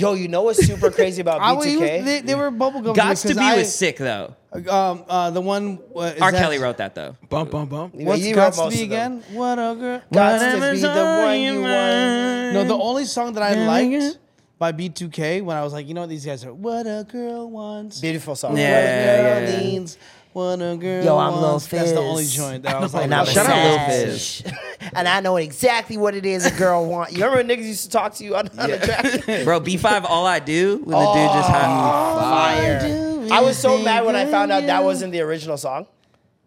Yo, 0.00 0.14
you 0.14 0.28
know 0.28 0.42
what's 0.42 0.64
super 0.66 0.90
crazy 0.90 1.20
about 1.20 1.40
I, 1.42 1.52
was- 1.52 1.66
B2K? 1.66 2.04
they, 2.04 2.20
they 2.22 2.34
were 2.34 2.50
bubblegum. 2.50 2.94
Gots 2.96 3.22
to 3.22 3.28
because 3.28 3.36
be 3.36 3.38
I- 3.44 3.56
was 3.56 3.74
sick 3.74 3.96
though. 3.98 4.34
Um, 4.52 5.04
uh, 5.08 5.30
the 5.30 5.40
one 5.40 5.78
uh, 5.94 6.00
is 6.00 6.20
R. 6.20 6.32
that- 6.32 6.40
Kelly 6.40 6.58
wrote 6.58 6.78
that 6.78 6.94
though. 6.94 7.16
Bump, 7.28 7.50
bump, 7.52 7.70
bump. 7.70 7.94
Yeah, 7.96 8.06
What's 8.06 8.22
he 8.24 8.32
Gots 8.32 8.56
to 8.62 8.68
be 8.76 8.82
of 8.84 8.90
them. 8.90 9.18
again? 9.18 9.36
What 9.36 9.58
a 9.58 9.74
girl. 9.78 10.02
Gots 10.12 10.38
to 10.40 10.44
Whatever's 10.46 10.78
be 10.80 10.82
the 10.88 11.06
on 11.06 11.24
one 11.24 11.40
you 11.40 11.60
want. 11.60 12.54
No, 12.54 12.64
the 12.64 12.74
only 12.78 13.04
song 13.04 13.32
that 13.34 13.42
I 13.42 13.54
liked 13.66 14.18
by 14.58 14.72
B2K 14.72 15.42
when 15.42 15.56
I 15.56 15.62
was 15.62 15.72
like, 15.72 15.86
you 15.88 15.94
know 15.94 16.02
what 16.02 16.10
these 16.10 16.26
guys 16.26 16.44
are? 16.44 16.52
What 16.52 16.86
a 16.86 17.06
girl 17.08 17.48
wants. 17.50 18.00
Beautiful 18.00 18.34
song. 18.36 18.56
Yeah, 18.58 18.72
What 18.74 18.80
a 18.82 19.46
girl 19.46 19.50
yeah. 19.54 19.60
needs. 19.70 19.96
What 20.32 20.60
a 20.62 20.76
girl 20.76 21.04
Yo, 21.04 21.18
I'm 21.18 21.32
Lil 21.34 21.42
wants. 21.42 21.66
That's 21.66 21.90
the 21.92 21.98
only 21.98 22.24
joint 22.26 22.62
that 22.62 22.76
I 22.76 22.80
was 22.80 22.94
like, 22.94 23.04
And 23.04 23.14
I'm 23.14 23.26
Shout 23.26 23.46
a 23.46 23.50
out 23.50 23.88
Lil 23.88 24.16
savage. 24.18 24.44
and 24.94 25.08
I 25.08 25.20
know 25.20 25.36
exactly 25.36 25.96
what 25.96 26.14
it 26.14 26.24
is 26.24 26.46
a 26.46 26.52
girl 26.56 26.86
want. 26.86 27.10
You 27.12 27.24
remember 27.24 27.38
when 27.38 27.48
niggas 27.48 27.66
used 27.66 27.84
to 27.84 27.90
talk 27.90 28.14
to 28.14 28.24
you 28.24 28.36
on, 28.36 28.46
on 28.58 28.70
the 28.70 28.78
track? 28.78 29.44
Bro, 29.44 29.62
B5 29.62 30.04
all 30.08 30.26
I 30.26 30.38
do 30.38 30.78
when 30.84 30.96
the 30.98 31.12
dude 31.12 31.32
just 31.32 31.50
had 31.50 31.66
me. 31.68 31.80
Fire. 32.20 33.28
I 33.32 33.40
was 33.40 33.58
so 33.58 33.82
mad 33.82 34.04
when 34.06 34.14
I 34.14 34.26
found 34.26 34.52
out 34.52 34.64
that 34.66 34.84
wasn't 34.84 35.12
the 35.12 35.20
original 35.20 35.56
song. 35.56 35.86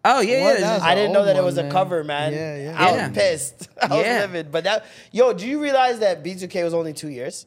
Oh 0.06 0.20
yeah, 0.20 0.42
What? 0.44 0.54
yeah. 0.54 0.60
That's 0.60 0.84
I 0.84 0.94
didn't 0.94 1.12
know 1.12 1.20
old 1.20 1.28
that 1.28 1.36
it 1.36 1.42
was 1.44 1.56
a 1.56 1.62
man. 1.62 1.72
cover, 1.72 2.04
man. 2.04 2.32
Yeah, 2.34 2.56
yeah. 2.56 2.76
I 2.78 2.94
Yeah. 2.94 3.08
was 3.08 3.16
pissed. 3.16 3.68
I 3.80 3.86
was 3.88 4.04
Yeah. 4.06 4.20
livid. 4.20 4.52
But 4.52 4.64
that, 4.64 4.84
yo, 5.12 5.32
do 5.32 5.46
you 5.46 5.62
realize 5.62 6.00
that 6.00 6.22
B2K 6.22 6.62
was 6.62 6.74
only 6.74 6.92
two 6.92 7.08
years? 7.08 7.46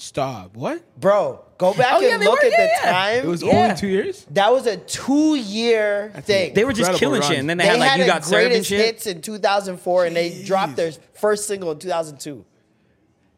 Stop. 0.00 0.56
What? 0.56 0.80
Bro, 0.98 1.44
go 1.58 1.74
back 1.76 1.94
Oh, 1.94 2.00
yeah, 2.00 2.14
and 2.14 2.22
they 2.22 2.26
look 2.26 2.40
were, 2.40 2.46
at 2.46 2.52
yeah, 2.52 2.66
the 2.66 2.70
yeah. 2.86 2.92
time. 2.92 3.18
It 3.18 3.28
was 3.28 3.42
Yeah. 3.42 3.50
only 3.64 3.74
two 3.76 3.88
years. 3.88 4.24
that 4.30 4.52
was 4.52 4.66
a 4.66 4.76
two-year 4.76 6.12
thing. 6.22 6.54
They 6.54 6.64
were 6.64 6.72
just 6.72 6.98
killing 6.98 7.20
run. 7.20 7.28
shit, 7.30 7.38
and 7.40 7.50
then 7.50 7.58
they, 7.58 7.66
had 7.66 7.78
like 7.80 7.90
had 7.90 7.98
you 7.98 8.04
a 8.04 8.06
got 8.06 8.24
served 8.24 8.42
and 8.44 8.50
greatest 8.52 8.68
shit. 8.70 8.80
hits 8.80 9.06
in 9.06 9.20
2004, 9.22 10.04
and 10.06 10.16
they 10.16 10.42
dropped 10.44 10.76
their 10.76 10.92
first 11.14 11.46
single 11.48 11.72
in 11.72 11.78
2002. 11.78 12.44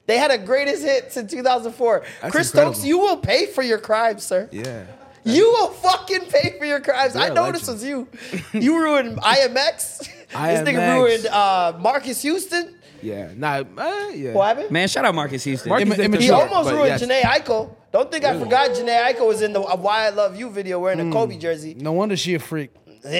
They 0.06 0.18
had 0.18 0.30
a 0.30 0.38
greatest 0.38 0.82
hits 0.82 1.16
in 1.16 1.28
2004. 1.28 2.00
That's 2.20 2.32
Chris 2.32 2.48
incredible. 2.50 2.74
Stokes, 2.74 2.86
you 2.86 2.98
will 2.98 3.16
pay 3.16 3.46
for 3.46 3.62
your 3.62 3.78
crimes, 3.78 4.22
sir. 4.24 4.48
Yeah. 4.52 4.84
You 5.24 5.50
will 5.50 5.68
fucking 5.68 6.22
pay 6.30 6.56
for 6.58 6.64
your 6.64 6.80
crimes. 6.80 7.14
I 7.14 7.26
They're 7.26 7.34
know 7.34 7.52
this 7.52 7.68
was 7.68 7.84
you. 7.84 8.08
You 8.52 8.78
ruined 8.80 9.18
IMX. 9.22 9.98
this 9.98 10.08
nigga 10.32 10.94
ruined 10.96 11.26
uh, 11.26 11.74
Marcus 11.78 12.22
Houston. 12.22 12.74
Yeah. 13.02 13.30
Nah. 13.36 13.62
Uh, 13.76 14.08
yeah. 14.14 14.32
What 14.32 14.48
happened? 14.56 14.70
Man, 14.70 14.88
shout 14.88 15.04
out 15.04 15.14
Marcus 15.14 15.44
Houston. 15.44 15.68
Marcus 15.68 15.84
Im- 15.84 16.10
Dictator, 16.10 16.24
immature. 16.26 16.46
He 16.48 16.54
almost 16.54 16.70
ruined 16.74 16.88
yes. 16.88 17.02
Jhené 17.02 17.20
Aiko. 17.22 17.74
Don't 17.92 18.10
think 18.10 18.24
I 18.24 18.38
forgot 18.38 18.70
Jhené 18.70 19.02
Aiko 19.12 19.26
was 19.26 19.42
in 19.42 19.52
the 19.52 19.60
uh, 19.60 19.76
Why 19.76 20.06
I 20.06 20.10
Love 20.10 20.36
You 20.36 20.50
video 20.50 20.78
wearing 20.78 21.00
a 21.08 21.12
Kobe 21.12 21.36
jersey. 21.38 21.74
No 21.74 21.92
wonder 21.92 22.16
she 22.16 22.34
a 22.34 22.38
freak. 22.38 22.70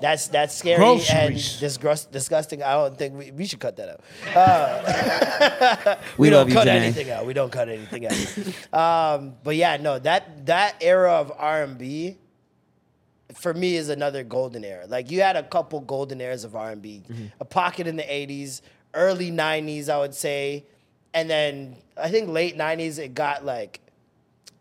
That's 0.00 0.28
that's 0.28 0.54
scary 0.54 0.76
Groceries. 0.76 1.10
and 1.12 1.34
disgust, 1.58 2.12
disgusting. 2.12 2.62
I 2.62 2.74
don't 2.74 2.96
think 2.96 3.18
we, 3.18 3.32
we 3.32 3.46
should 3.46 3.58
cut 3.58 3.76
that 3.78 3.88
out. 3.88 4.00
Uh, 4.36 5.96
We 6.18 6.30
don't 6.30 6.46
love 6.46 6.54
cut 6.54 6.68
Jhené. 6.68 6.82
anything 6.82 7.10
out. 7.10 7.26
We 7.26 7.32
don't 7.34 7.50
cut 7.50 7.68
anything 7.68 8.06
out. 8.06 9.18
um, 9.18 9.34
but 9.42 9.56
yeah, 9.56 9.76
no 9.78 9.98
that 9.98 10.46
that 10.46 10.76
era 10.80 11.14
of 11.14 11.32
R 11.36 11.64
and 11.64 11.76
B 11.76 12.16
for 13.38 13.54
me 13.54 13.76
is 13.76 13.88
another 13.88 14.24
golden 14.24 14.64
era. 14.64 14.84
Like 14.86 15.10
you 15.10 15.20
had 15.22 15.36
a 15.36 15.42
couple 15.42 15.80
golden 15.80 16.20
eras 16.20 16.44
of 16.44 16.54
R 16.56 16.70
and 16.70 16.82
B, 16.82 17.02
mm-hmm. 17.08 17.26
a 17.40 17.44
pocket 17.44 17.86
in 17.86 17.96
the 17.96 18.02
'80s, 18.02 18.60
early 18.94 19.30
'90s, 19.30 19.88
I 19.88 19.98
would 19.98 20.14
say, 20.14 20.64
and 21.14 21.30
then 21.30 21.76
I 21.96 22.08
think 22.10 22.28
late 22.28 22.56
'90s 22.56 22.98
it 22.98 23.14
got 23.14 23.44
like 23.44 23.80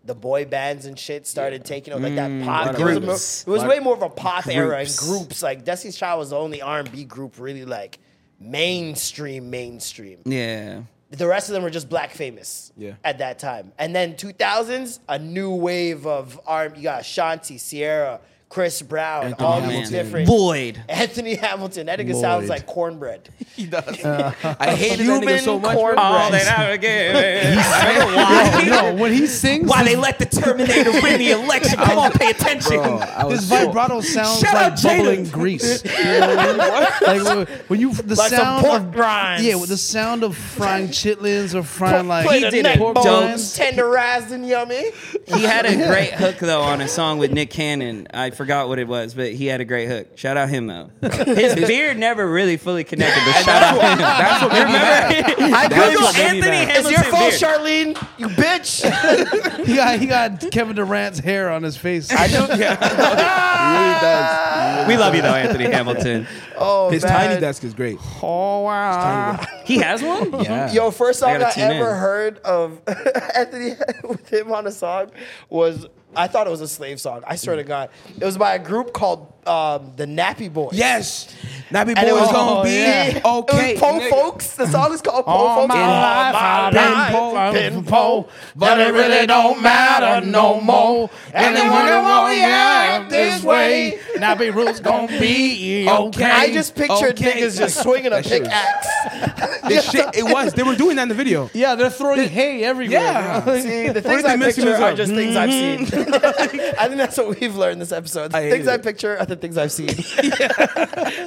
the 0.05 0.15
boy 0.15 0.45
bands 0.45 0.85
and 0.85 0.97
shit 0.97 1.27
started 1.27 1.65
taking 1.65 1.93
over, 1.93 2.01
like 2.03 2.15
that 2.15 2.31
mm, 2.31 2.45
pop. 2.45 2.69
of 2.75 2.79
It 2.79 2.83
was, 2.83 2.97
groups. 2.99 3.45
mo- 3.47 3.53
it 3.53 3.55
was 3.57 3.65
way 3.67 3.79
more 3.79 3.93
of 3.93 4.03
a 4.03 4.09
pop 4.09 4.47
era 4.47 4.77
and 4.79 4.87
groups. 4.87 4.99
groups. 5.05 5.43
Like 5.43 5.65
Destiny's 5.65 5.97
Child 5.97 6.19
was 6.19 6.29
the 6.29 6.37
only 6.37 6.61
R 6.61 6.79
and 6.79 6.89
B 6.91 7.03
group 7.03 7.33
really 7.39 7.65
like 7.65 7.99
mainstream, 8.39 9.49
mainstream. 9.49 10.19
yeah. 10.25 10.81
The 11.09 11.25
rest 11.25 11.47
of 11.47 11.53
them 11.53 11.63
were 11.63 11.69
just 11.69 11.87
black 11.87 12.11
famous 12.11 12.73
Yeah. 12.75 12.95
at 13.01 13.19
that 13.19 13.39
time. 13.39 13.71
And 13.79 13.95
then 13.95 14.15
2000s, 14.15 14.99
a 15.07 15.17
new 15.17 15.51
wave 15.55 16.05
of 16.05 16.37
R. 16.45 16.69
You 16.75 16.83
got 16.83 17.03
Shanti, 17.03 17.57
Ciara, 17.57 18.19
Chris 18.49 18.81
Brown, 18.81 19.25
Anthony 19.25 19.45
all 19.47 19.61
these 19.61 19.89
different. 19.89 20.25
Void. 20.25 20.81
Anthony 20.87 21.35
Hamilton. 21.35 21.87
That 21.87 21.99
nigga 21.99 22.19
sounds 22.19 22.47
like 22.49 22.65
cornbread. 22.65 23.27
He 23.57 23.65
does. 23.65 24.05
Uh, 24.05 24.31
I 24.59 24.75
hated 24.75 24.99
that 25.07 25.13
Human 25.23 25.27
nigga 25.29 25.39
so 25.41 25.57
much. 25.59 25.73
bro. 25.73 25.81
cornbread. 25.81 25.97
All 26.05 26.29
that 26.31 26.59
I 26.69 26.77
give. 26.77 28.67
no, 28.69 28.93
when 29.01 29.11
he 29.13 29.25
sings, 29.25 29.67
Why 29.67 29.83
they 29.83 29.95
let 29.95 30.19
the 30.19 30.25
Terminator 30.27 30.91
win 31.01 31.17
the 31.17 31.31
election? 31.31 31.77
Come 31.79 31.97
on, 31.97 32.11
pay 32.11 32.29
attention. 32.29 32.73
Bro, 32.77 32.97
I 32.99 33.25
was 33.25 33.39
his 33.39 33.49
so- 33.49 33.65
vibrato 33.65 34.01
sounds 34.01 34.39
Shout 34.39 34.53
like 34.53 34.63
out 34.73 34.77
Jada. 34.77 34.97
bubbling 34.97 35.23
grease. 35.29 35.83
You 35.97 36.03
know 36.03 36.35
what 36.35 36.39
I 36.39 36.47
mean? 36.47 36.57
Like 36.57 37.47
when- 37.47 37.57
when 37.67 37.79
you 37.79 37.93
the 37.93 38.15
Like 38.15 38.29
some 38.29 38.39
sound 38.39 38.65
pork 38.65 38.81
of 38.83 38.95
rinds. 38.95 39.43
yeah, 39.43 39.55
with 39.55 39.69
the 39.69 39.77
sound 39.77 40.23
of 40.23 40.35
frying 40.37 40.89
chitlins 40.89 41.55
or 41.55 41.63
frying 41.63 42.07
like 42.07 42.25
Play 42.27 42.41
the 42.41 42.51
did 42.51 42.63
neck 42.63 42.79
it. 42.79 42.93
bones, 42.93 43.57
tenderized 43.57 44.31
and 44.31 44.47
yummy. 44.47 44.91
He 45.25 45.41
had 45.43 45.65
a 45.65 45.75
great 45.75 46.13
hook 46.13 46.37
though 46.37 46.61
on 46.61 46.79
a 46.81 46.87
song 46.87 47.17
with 47.17 47.31
Nick 47.31 47.49
Cannon. 47.49 48.07
I 48.13 48.29
forgot 48.37 48.69
what 48.69 48.79
it 48.79 48.87
was, 48.87 49.13
but 49.13 49.33
he 49.33 49.47
had 49.47 49.59
a 49.59 49.65
great 49.65 49.87
hook. 49.87 50.17
Shout 50.17 50.37
out 50.37 50.47
him 50.49 50.67
though. 50.67 50.91
His 51.01 51.55
beard 51.55 51.97
never 51.97 52.25
really 52.25 52.55
fully 52.57 52.83
connected, 52.83 53.21
but 53.25 53.33
shout 53.43 53.63
out 53.63 53.73
him. 53.73 53.97
That's 53.97 54.41
what 54.43 54.53
made 54.53 54.67
me. 54.67 55.53
I 55.53 55.67
That's 55.67 55.89
Google 55.89 56.01
what 56.03 56.15
made 56.15 56.23
me 56.23 56.37
Anthony 56.37 56.51
mad. 56.51 56.67
Hamilton 56.69 56.93
It's 56.93 57.01
your 57.01 57.11
fault. 57.11 57.33
Charlene. 57.33 58.07
You 58.17 58.27
bitch. 58.29 59.65
he 59.65 59.75
got 59.75 59.99
he 59.99 60.05
got 60.05 60.51
Kevin 60.51 60.75
Durant's 60.75 61.19
hair 61.19 61.49
on 61.49 61.63
his 61.63 61.75
face. 61.75 62.09
I 62.11 62.27
know. 62.27 62.45
He 62.45 62.61
really 62.61 63.99
does. 63.99 64.87
We 64.87 64.97
love 64.97 65.15
you 65.15 65.21
though, 65.21 65.33
Anthony 65.33 65.65
Hamilton. 65.65 66.27
Oh, 66.59 66.89
His 66.89 67.03
man. 67.03 67.11
tiny 67.13 67.39
desk 67.41 67.63
is 67.63 67.73
great. 67.73 67.97
oh 68.21 68.61
wow. 68.61 69.39
He 69.65 69.77
has 69.79 70.01
one. 70.01 70.31
Yeah. 70.43 70.71
Yo, 70.71 70.91
first 70.91 71.19
song 71.19 71.29
I 71.31 71.35
I, 71.35 71.39
gotta 71.39 71.55
tune 71.55 71.63
ever 71.71 71.91
in. 71.91 71.97
heard 71.97 72.37
of 72.39 72.81
Anthony 73.35 73.73
with 74.03 74.27
him 74.29 74.51
on 74.51 74.65
a 74.67 74.71
song 74.71 75.11
was 75.49 75.85
I 76.15 76.27
thought 76.27 76.47
it 76.47 76.49
was 76.49 76.61
a 76.61 76.67
slave 76.67 76.99
song. 77.01 77.23
I 77.27 77.35
swear 77.35 77.55
to 77.57 77.63
God, 77.63 77.89
it 78.19 78.23
was 78.25 78.37
by 78.37 78.55
a 78.55 78.59
group 78.59 78.93
called 78.93 79.31
um, 79.47 79.93
the 79.95 80.05
Nappy 80.05 80.51
Boys. 80.51 80.73
Yes. 80.73 81.33
Nappy 81.69 81.93
And 81.97 82.07
it 82.07 82.13
was 82.13 82.31
gonna 82.31 82.61
oh, 82.61 82.63
be 82.63 82.71
yeah. 82.71 83.21
okay. 83.25 83.71
It 83.71 83.73
was 83.73 83.79
Po 83.81 83.99
nigga. 83.99 84.09
Folks. 84.09 84.55
The 84.55 84.67
song 84.67 84.93
is 84.93 85.01
called 85.01 85.25
Po 85.25 85.31
All 85.31 85.55
Folks. 85.61 85.67
my 85.69 85.87
life 85.87 86.35
I've 86.35 87.53
been 87.53 87.83
po- 87.83 88.23
po, 88.23 88.29
but 88.55 88.79
it 88.79 88.93
really 88.93 89.27
don't 89.27 89.61
matter 89.61 90.25
no 90.25 90.61
more. 90.61 91.09
And 91.33 91.55
they 91.55 91.67
wonder 91.67 91.99
why 92.01 92.29
we 92.33 92.41
act 92.41 93.09
this 93.09 93.43
way. 93.43 93.99
Nappy 94.15 94.53
Roots 94.53 94.79
gonna 94.79 95.07
be 95.19 95.87
okay. 95.89 96.23
I 96.23 96.53
just 96.53 96.75
pictured 96.75 97.13
Okay. 97.19 97.41
niggas 97.41 97.57
just 97.57 97.81
swinging 97.81 98.07
a 98.07 98.21
That 98.21 98.25
shit 98.25 98.43
was- 98.43 98.49
pickaxe. 98.49 99.61
This 99.67 99.89
shit, 99.91 100.15
it 100.15 100.23
was. 100.23 100.53
They 100.53 100.63
were 100.63 100.75
doing 100.75 100.95
that 100.97 101.03
in 101.03 101.09
the 101.09 101.15
video. 101.15 101.49
Yeah, 101.53 101.75
they're 101.75 101.89
throwing 101.89 102.27
hay 102.29 102.63
everywhere. 102.63 103.01
Yeah. 103.01 103.41
bro. 103.41 103.59
See, 103.61 103.89
the 103.89 104.01
things 104.01 104.23
I 104.25 104.35
mixing 104.35 104.63
picture 104.65 104.81
are 104.83 104.91
up? 104.91 104.97
just 104.97 105.13
things 105.13 105.35
I've 105.35 105.51
seen. 105.51 105.81
I 105.83 106.87
think 106.87 106.97
that's 106.97 107.17
what 107.17 107.39
we've 107.39 107.55
learned 107.55 107.81
this 107.81 107.91
episode. 107.91 108.31
The 108.31 108.37
I 108.37 108.41
hate 108.43 108.51
things 108.51 108.67
I 108.67 108.75
it. 108.75 108.83
picture 108.83 109.17
are 109.17 109.25
the 109.25 109.35
things 109.37 109.57
I've 109.57 109.71
seen. 109.71 109.89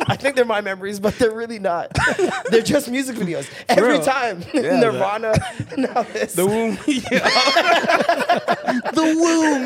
I 0.07 0.17
think 0.19 0.37
they're 0.37 0.45
my 0.45 0.61
memories, 0.61 1.01
but 1.01 1.19
they're 1.19 1.35
really 1.35 1.59
not. 1.59 1.91
They're 2.51 2.63
just 2.63 2.91
music 2.91 3.17
videos. 3.17 3.49
Every 3.69 3.97
Bro. 3.97 4.05
time. 4.05 4.45
Yeah, 4.55 4.81
Nirvana. 4.81 5.35
Now 5.77 6.03
this. 6.03 6.35
The 6.35 6.45
womb. 6.47 6.77
The 8.93 9.05
womb. 9.17 9.65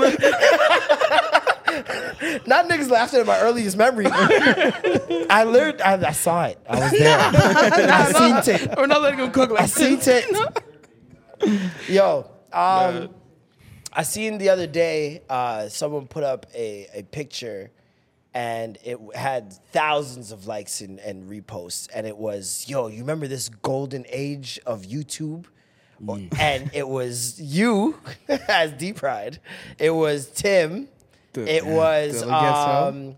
Not 2.47 2.69
niggas 2.69 2.91
laughing 2.91 3.21
at 3.21 3.27
my 3.27 3.39
earliest 3.41 3.77
memory. 3.77 4.07
I 4.09 5.45
learned. 5.45 5.81
I, 5.83 6.09
I 6.09 6.13
saw 6.13 6.45
it. 6.45 6.59
I 6.69 6.79
was 6.79 6.91
there. 6.93 7.19
I 7.19 8.13
seen 8.13 8.55
it. 8.55 8.77
We're 8.77 8.87
not 8.87 9.03
letting 9.03 9.19
him 9.21 9.31
cook 9.33 9.51
I 9.51 9.55
like 9.55 9.71
seen 9.71 9.99
it. 10.01 10.27
Yo, 11.89 12.31
um, 12.53 13.11
I 13.93 14.03
seen 14.03 14.39
the 14.39 14.49
other 14.51 14.67
day 14.67 15.23
uh, 15.29 15.69
someone 15.69 16.07
put 16.07 16.25
up 16.25 16.47
a, 16.55 16.89
a 16.95 17.03
picture 17.05 17.71
and 18.35 18.77
it 18.85 18.99
had 19.15 19.53
thousands 19.73 20.33
of 20.33 20.47
likes 20.47 20.81
and, 20.81 20.99
and 20.99 21.31
reposts. 21.31 21.89
And 21.95 22.07
it 22.07 22.17
was, 22.17 22.67
yo, 22.69 22.89
you 22.89 22.99
remember 23.01 23.29
this 23.29 23.49
golden 23.49 24.05
age 24.09 24.61
of 24.67 24.83
YouTube? 24.83 25.47
And 26.39 26.71
it 26.75 26.87
was 26.87 27.41
you 27.41 27.99
as 28.49 28.73
D-Pryde. 28.73 29.39
It 29.79 29.91
was 29.91 30.27
Tim. 30.27 30.89
It 31.35 31.65
was, 31.65 32.23
um, 32.25 33.17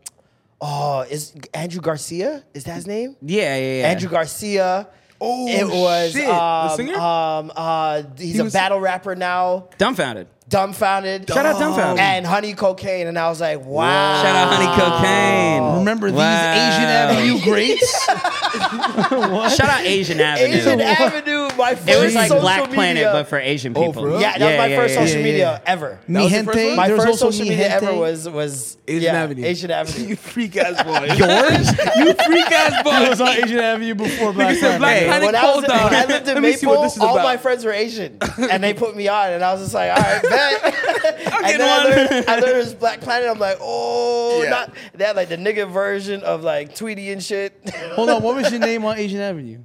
oh, 0.60 1.00
is 1.10 1.34
Andrew 1.52 1.80
Garcia? 1.80 2.44
Is 2.54 2.64
that 2.64 2.74
his 2.76 2.86
name? 2.86 3.16
Yeah, 3.22 3.56
yeah, 3.56 3.80
yeah. 3.80 3.88
Andrew 3.88 4.08
Garcia. 4.10 4.88
Oh, 5.20 5.48
it 5.48 5.66
was 5.66 6.12
shit. 6.12 6.26
The 6.26 6.32
um, 6.34 6.76
singer? 6.76 6.94
um 6.94 7.52
uh 7.56 8.02
he's 8.18 8.34
He 8.34 8.38
a 8.40 8.44
was- 8.44 8.52
battle 8.52 8.78
rapper 8.78 9.16
now, 9.16 9.68
Dumbfounded. 9.78 10.28
Dumbfounded. 10.48 11.28
Shout 11.28 11.44
out 11.46 11.58
Dumbfounded. 11.58 11.98
and 12.00 12.26
Honey 12.26 12.54
Cocaine, 12.54 13.06
and 13.06 13.18
I 13.18 13.28
was 13.28 13.40
like, 13.40 13.64
wow. 13.64 14.22
Shout 14.22 14.36
out 14.36 14.52
Honey 14.54 14.80
Cocaine. 14.80 15.78
Remember 15.78 16.08
these 16.10 16.18
Wow. 16.18 16.52
Asian 16.52 16.84
Avenue 16.84 17.40
greats? 17.42 18.06
Shout 19.56 19.68
out 19.68 19.80
Asian 19.84 20.20
Avenue. 20.20 20.54
Asian 20.56 20.80
Avenue, 20.80 21.45
my 21.56 21.74
first 21.74 21.88
It 21.88 22.02
was 22.02 22.14
like 22.14 22.28
social 22.28 22.40
Black 22.40 22.60
media. 22.62 22.74
Planet, 22.74 23.04
but 23.12 23.28
for 23.28 23.38
Asian 23.38 23.72
oh, 23.76 23.86
people. 23.86 24.02
for 24.02 24.08
real? 24.08 24.20
yeah, 24.20 24.38
that 24.38 24.46
was 24.50 24.58
my 24.58 24.66
yeah, 24.66 24.76
first 24.76 24.94
yeah, 24.94 25.00
social 25.00 25.18
yeah, 25.18 25.24
media 25.24 25.38
yeah. 25.64 25.72
ever. 25.72 25.98
Mi 26.08 26.22
was 26.22 26.32
your 26.32 26.44
first 26.44 26.56
gente. 26.58 26.68
one? 26.68 26.76
My 26.76 26.86
There 26.88 26.96
was 26.96 27.04
first 27.06 27.22
also 27.22 27.30
social 27.30 27.44
Mi 27.44 27.50
media 27.50 27.68
gente. 27.70 27.86
ever 27.86 27.96
was 27.98 28.28
was 28.28 28.76
Asian 28.88 29.02
yeah, 29.02 29.22
Avenue. 29.22 29.44
Asian 29.44 29.70
Avenue. 29.80 30.06
you 30.08 30.16
freak 30.16 30.56
ass 30.56 30.82
boy. 30.84 31.06
Yours? 31.16 31.68
you 31.96 32.14
freak 32.14 32.50
ass 32.52 32.82
boy. 32.84 32.90
It 33.04 33.08
was 33.10 33.20
on 33.20 33.28
Asian 33.28 33.58
Avenue 33.58 33.94
before 33.94 34.32
Black 34.32 34.56
said 34.56 34.78
Planet. 34.78 34.80
Black 34.80 34.96
Hey, 34.96 35.06
Planet 35.06 35.26
when, 35.26 35.34
I 35.34 35.44
was 35.54 35.64
in, 35.64 35.70
when 35.70 35.94
I 35.94 36.04
lived 36.06 36.28
in 36.28 36.34
Let 36.34 36.42
me 36.42 36.52
see 36.52 36.66
what 36.66 36.72
Maple, 36.74 36.82
this 36.84 36.96
is 36.96 37.02
all 37.02 37.14
about. 37.14 37.24
my 37.24 37.36
friends 37.36 37.64
were 37.64 37.72
Asian, 37.72 38.18
and 38.50 38.62
they 38.62 38.74
put 38.74 38.96
me 38.96 39.08
on, 39.08 39.30
and 39.30 39.42
I 39.44 39.52
was 39.52 39.62
just 39.62 39.74
like, 39.74 39.90
all 39.90 39.96
right, 39.96 40.22
bet. 40.22 40.64
and 40.64 41.60
then 41.60 41.60
I 41.62 41.78
one. 41.84 41.90
learned, 41.96 42.24
I 42.28 42.34
learned 42.38 42.56
it 42.56 42.56
was 42.58 42.74
Black 42.74 43.00
Planet. 43.00 43.28
I'm 43.28 43.38
like, 43.38 43.58
oh, 43.60 44.42
Yeah. 44.42 44.50
not 44.50 44.74
they 44.94 45.04
had 45.04 45.16
like 45.16 45.28
the 45.28 45.36
nigga 45.36 45.70
version 45.70 46.22
of 46.22 46.42
like 46.44 46.74
Tweety 46.74 47.10
and 47.10 47.22
shit. 47.22 47.52
Hold 47.94 48.10
on, 48.10 48.22
what 48.22 48.36
was 48.36 48.50
your 48.50 48.60
name 48.60 48.84
on 48.84 48.96
Asian 48.98 49.20
Avenue? 49.20 49.60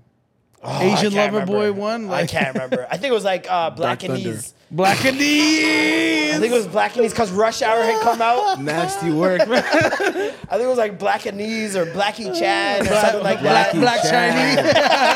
I 0.64 0.84
Asian 0.86 1.12
can't 1.12 1.34
Lover 1.34 1.46
Boy 1.46 1.60
remember. 1.68 1.80
one? 1.82 2.10
I 2.12 2.26
can't 2.28 2.54
remember. 2.54 2.86
I 2.90 2.98
think 2.98 3.12
it 3.12 3.16
was 3.16 3.24
like 3.24 3.50
uh, 3.50 3.72
Black 3.72 4.00
Dark 4.00 4.10
and 4.12 4.24
Thunder. 4.24 4.38
Ease. 4.38 4.54
Black 4.74 5.04
and 5.04 5.18
I 5.18 6.38
think 6.40 6.46
it 6.46 6.56
was 6.56 6.66
Black 6.68 6.96
and 6.96 7.04
Ease 7.06 7.12
because 7.12 7.30
Rush 7.32 7.62
Hour 7.62 7.84
had 7.84 8.02
come 8.04 8.22
out. 8.22 8.62
Nasty 8.62 9.12
work, 9.12 9.46
man. 9.50 9.64
I 9.66 10.32
think 10.32 10.62
it 10.62 10.68
was 10.68 10.78
like 10.78 10.98
Black 10.98 11.26
and 11.26 11.42
Ease 11.42 11.76
or 11.76 11.86
Blackie 11.88 12.34
Chad 12.40 12.84
or 12.84 12.86
something 12.86 13.22
like 13.24 13.42
Black, 13.42 13.74
that. 13.74 13.82
Black 13.82 14.02
Chinese. 14.02 14.74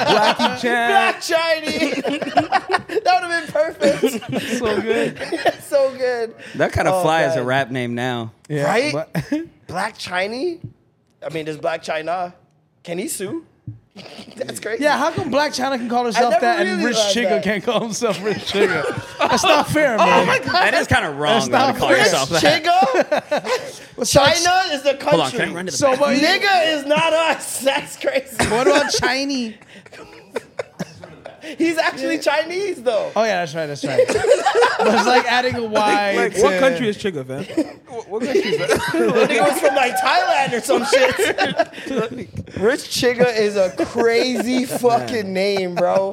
Blackie 0.09 0.61
Chan. 0.61 0.89
Black 0.89 1.21
Chinese. 1.21 1.95
that 3.03 3.21
would 3.21 3.31
have 3.31 3.45
been 3.45 3.53
perfect. 3.53 4.57
so 4.59 4.81
good. 4.81 5.53
so 5.63 5.97
good. 5.97 6.35
That 6.55 6.73
kind 6.73 6.87
of 6.89 6.95
Oh, 6.95 7.01
fly 7.03 7.21
as 7.23 7.35
a 7.37 7.43
rap 7.43 7.71
name 7.71 7.95
now. 7.95 8.33
Yeah, 8.49 8.65
Right? 8.65 9.47
Black 9.67 9.97
Chinese? 9.97 10.59
I 11.25 11.29
mean, 11.33 11.45
there's 11.45 11.57
Blac 11.57 11.79
Chyna. 11.83 12.33
Can 12.83 12.97
he 12.97 13.07
sue? 13.07 13.45
That's 14.35 14.59
crazy. 14.59 14.83
Yeah, 14.83 14.97
how 14.97 15.11
come 15.11 15.31
Blac 15.31 15.49
Chyna 15.57 15.77
can 15.77 15.87
call 15.87 16.03
herself 16.05 16.31
never 16.31 16.41
that 16.41 16.59
and 16.59 16.69
really 16.69 16.85
Rich 16.85 16.95
realized 16.95 17.15
Chigga 17.17 17.29
that. 17.29 17.43
can't 17.43 17.63
call 17.63 17.79
himself 17.81 18.21
Rich 18.23 18.37
Chigga? 18.51 19.17
That's 19.29 19.43
not 19.43 19.69
fair, 19.69 19.95
oh 19.97 20.25
man. 20.25 20.41
That 20.43 20.73
is 20.73 20.87
kind 20.87 21.05
of 21.05 21.15
wrong 21.17 21.33
That's 21.33 21.45
though, 21.47 21.51
to 21.51 21.71
not 21.71 21.77
call 21.77 21.89
fair. 21.89 21.97
yourself 21.99 22.29
that. 22.29 22.63
Chigga? 22.63 24.05
China 24.11 24.73
is 24.75 24.83
the 24.83 24.95
country. 24.95 25.09
Hold 25.11 25.21
on, 25.21 25.31
can 25.31 25.49
I 25.49 25.53
run 25.53 25.65
to 25.67 25.71
the 25.71 25.77
So 25.77 25.91
back? 25.91 25.99
what? 26.01 26.17
Nigga 26.17 26.73
is 26.75 26.85
not 26.85 27.13
us. 27.13 27.61
That's 27.61 27.97
crazy. 27.97 28.35
What 28.49 28.67
about 28.67 28.91
Chinese? 28.91 29.55
He's 31.57 31.77
actually 31.77 32.19
Chinese 32.19 32.81
though. 32.83 33.11
Oh 33.15 33.23
yeah, 33.23 33.45
that's 33.45 33.55
right. 33.55 33.67
That's 33.67 33.85
right. 33.85 34.01
but 34.07 34.93
it's 34.95 35.05
like 35.07 35.25
adding 35.25 35.55
a 35.55 35.63
Y. 35.63 36.15
Like, 36.15 36.33
to- 36.35 36.41
what 36.43 36.59
country 36.59 36.89
is 36.89 36.97
Chigga, 36.97 37.25
fam? 37.25 37.43
what, 37.87 38.09
what 38.09 38.23
country 38.23 38.41
is 38.41 38.57
that? 38.57 38.69
Nigga 38.93 39.41
was 39.51 39.59
from 39.59 39.75
like 39.75 39.95
Thailand 39.97 40.53
or 40.53 40.61
some 40.61 40.85
shit. 40.85 42.57
Rich 42.57 42.81
Chigga 42.89 43.37
is 43.37 43.55
a 43.55 43.71
crazy 43.85 44.65
fucking 44.79 45.31
name, 45.31 45.75
bro. 45.75 46.11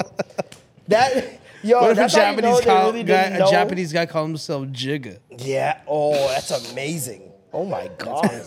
That 0.89 1.41
yo, 1.63 1.81
What 1.81 1.93
if 1.93 1.97
a 1.99 2.01
that's 2.01 2.15
how 2.15 2.31
you 2.31 2.37
know 2.37 2.43
Japanese 2.43 2.59
they 2.61 2.65
call, 2.65 2.87
really 2.93 3.05
guy, 3.05 3.29
didn't 3.31 3.43
a? 3.43 3.51
Japanese 3.51 3.93
guy 3.93 4.07
called 4.07 4.29
himself 4.29 4.67
Jigga? 4.69 5.19
Yeah. 5.39 5.81
Oh, 5.87 6.13
that's 6.29 6.51
amazing. 6.73 7.31
Oh 7.53 7.65
my 7.65 7.91
god. 7.99 8.43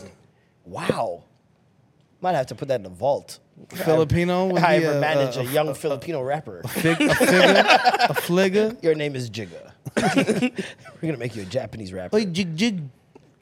Wow. 0.65 1.23
Might 2.21 2.33
have 2.33 2.47
to 2.47 2.55
put 2.55 2.67
that 2.69 2.75
in 2.75 2.83
the 2.83 2.89
vault. 2.89 3.39
Filipino 3.69 4.47
would 4.47 4.61
I 4.61 4.79
be 4.79 4.85
ever 4.85 4.97
a, 4.97 5.01
manage 5.01 5.37
a, 5.37 5.41
a, 5.41 5.43
young 5.43 5.73
Filipino 5.73 6.21
rapper. 6.21 6.61
fig, 6.67 7.01
a 7.01 7.15
figure, 7.15 7.63
a 8.09 8.13
fligger. 8.13 8.77
Your 8.83 8.95
name 8.95 9.15
is 9.15 9.29
Jigga. 9.29 9.71
We're 9.95 11.01
gonna 11.01 11.17
make 11.17 11.35
you 11.35 11.43
a 11.43 11.45
Japanese 11.45 11.93
rapper. 11.93 12.17
Like 12.17 12.31
jig 12.31 12.55
jig. 12.55 12.81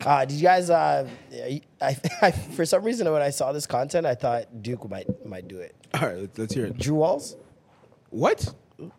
Uh, 0.06 0.26
did 0.26 0.36
you 0.36 0.44
guys? 0.44 0.70
Uh, 0.70 1.08
I, 1.34 1.62
I, 1.82 1.98
I, 2.22 2.32
for 2.56 2.66
some 2.66 2.84
reason, 2.84 3.12
when 3.12 3.22
I 3.22 3.30
saw 3.30 3.52
this 3.52 3.66
content, 3.66 4.06
I 4.06 4.16
thought 4.16 4.62
Duke 4.62 4.88
might 4.90 5.26
might 5.26 5.48
do 5.48 5.60
it. 5.60 5.76
All 5.94 6.02
right, 6.02 6.18
let's, 6.18 6.38
let's 6.38 6.54
hear 6.54 6.66
it. 6.66 6.78
Drew 6.78 6.96
Walls, 6.96 7.36
What? 8.10 8.54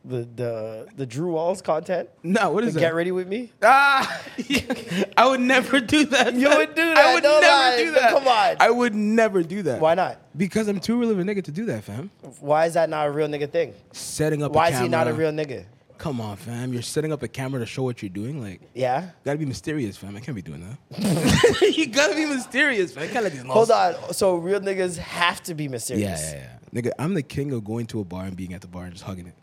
The 0.04 0.28
the 0.36 0.88
the 0.96 1.06
Drew 1.06 1.32
Walls 1.32 1.60
content. 1.62 2.08
No, 2.22 2.50
what 2.50 2.64
is 2.64 2.74
The 2.74 2.80
that? 2.80 2.86
Get 2.86 2.94
ready 2.94 3.10
with 3.12 3.26
me. 3.28 3.52
Ah, 3.62 4.22
I 5.16 5.26
would 5.26 5.40
never 5.40 5.80
do 5.80 6.04
that. 6.06 6.34
You 6.34 6.48
would 6.48 6.74
do 6.74 6.94
that. 6.94 6.98
I 6.98 7.14
would 7.14 7.22
don't 7.22 7.40
never 7.40 7.52
lie. 7.56 7.76
do 7.76 7.90
that. 7.92 8.10
Come 8.12 8.28
on. 8.28 8.56
I 8.60 8.70
would 8.70 8.94
never 8.94 9.42
do 9.42 9.62
that. 9.62 9.80
Why 9.80 9.94
not? 9.94 10.20
Because 10.36 10.68
I'm 10.68 10.80
too 10.80 10.98
real 10.98 11.10
of 11.10 11.18
a 11.18 11.22
nigga 11.22 11.42
to 11.44 11.50
do 11.52 11.64
that, 11.66 11.84
fam. 11.84 12.10
Why 12.40 12.66
is 12.66 12.74
that 12.74 12.88
not 12.88 13.06
a 13.08 13.10
real 13.10 13.28
nigga 13.28 13.50
thing? 13.50 13.74
Setting 13.92 14.42
up. 14.42 14.52
Why 14.52 14.70
is 14.70 14.78
he 14.78 14.88
not 14.88 15.08
a 15.08 15.12
real 15.12 15.32
nigga? 15.32 15.64
Come 15.96 16.20
on, 16.20 16.36
fam. 16.36 16.72
You're 16.72 16.82
setting 16.82 17.12
up 17.12 17.22
a 17.22 17.28
camera 17.28 17.60
to 17.60 17.66
show 17.66 17.82
what 17.84 18.02
you're 18.02 18.08
doing. 18.10 18.42
Like, 18.42 18.60
Yeah. 18.74 19.10
gotta 19.24 19.38
be 19.38 19.46
mysterious, 19.46 19.96
fam. 19.96 20.16
I 20.16 20.20
can't 20.20 20.34
be 20.34 20.42
doing 20.42 20.60
that. 20.90 21.72
you 21.76 21.86
gotta 21.86 22.14
be 22.14 22.26
mysterious, 22.26 22.92
fam. 22.92 23.04
I 23.04 23.06
can't 23.08 23.22
let 23.24 23.32
these 23.32 23.42
Hold 23.42 23.70
on. 23.70 24.12
So 24.12 24.34
real 24.36 24.60
niggas 24.60 24.98
have 24.98 25.42
to 25.44 25.54
be 25.54 25.68
mysterious. 25.68 26.20
Yeah, 26.32 26.36
yeah, 26.38 26.46
yeah. 26.72 26.80
Nigga, 26.82 26.90
I'm 26.98 27.14
the 27.14 27.22
king 27.22 27.52
of 27.52 27.64
going 27.64 27.86
to 27.86 28.00
a 28.00 28.04
bar 28.04 28.24
and 28.24 28.36
being 28.36 28.54
at 28.54 28.60
the 28.60 28.66
bar 28.66 28.84
and 28.84 28.92
just 28.92 29.04
hugging 29.04 29.28
it. 29.28 29.34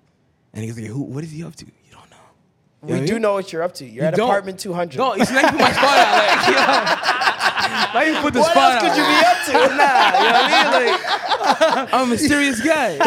And 0.53 0.64
he's 0.64 0.78
like, 0.78 0.88
who? 0.88 1.02
What 1.02 1.23
is 1.23 1.32
he 1.32 1.44
up 1.44 1.56
to? 1.57 1.65
You 1.65 1.72
don't 1.91 2.10
know. 2.10 2.18
You 2.84 2.88
We 2.88 2.94
what 2.94 3.03
I 3.03 3.06
do 3.06 3.14
mean? 3.14 3.22
know 3.22 3.34
what 3.34 3.53
you're 3.53 3.64
up 3.64 3.73
to. 3.76 3.86
You're 3.86 4.03
You 4.03 4.07
at 4.10 4.15
don't. 4.15 4.30
apartment 4.30 4.60
200. 4.60 4.98
No, 4.98 5.14
he's 5.14 5.32
not 5.32 5.44
even 5.44 5.52
put 5.52 5.61
my 5.61 5.72
spot 5.72 5.98
out. 5.98 6.14
Like, 6.18 6.48
yo. 6.48 7.94
Not 7.94 8.07
even 8.07 8.22
put 8.22 8.34
the 8.34 8.40
what 8.41 8.52
spot 8.52 8.73
else 8.73 8.84
out. 8.84 8.90
could 8.90 8.98
you 8.98 9.06
be 9.06 9.26
up 9.26 9.38
to? 9.45 9.76
Nah, 9.78 10.19
you 10.19 10.26
know 10.26 10.34
what 10.34 10.52
I 10.52 10.84
mean? 10.84 10.91
Like, 10.91 11.94
I'm 11.94 12.07
a 12.07 12.10
mysterious 12.11 12.60
guy. 12.61 12.98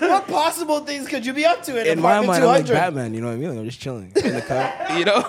what 0.00 0.26
possible 0.28 0.80
things 0.80 1.08
could 1.08 1.24
you 1.26 1.32
be 1.32 1.44
up 1.44 1.62
to 1.64 1.80
in, 1.80 1.86
In 1.86 2.00
my 2.00 2.12
apartment 2.18 2.26
mind, 2.28 2.42
I'm 2.44 2.48
like 2.48 2.66
200? 2.66 2.80
Batman. 2.80 3.14
You 3.14 3.20
know 3.20 3.26
what 3.28 3.32
I 3.34 3.36
mean? 3.36 3.48
Like, 3.50 3.58
I'm 3.58 3.64
just 3.64 3.80
chilling 3.80 4.12
in 4.16 4.34
the 4.34 4.42
car. 4.42 4.72
You 4.96 5.04
know? 5.04 5.22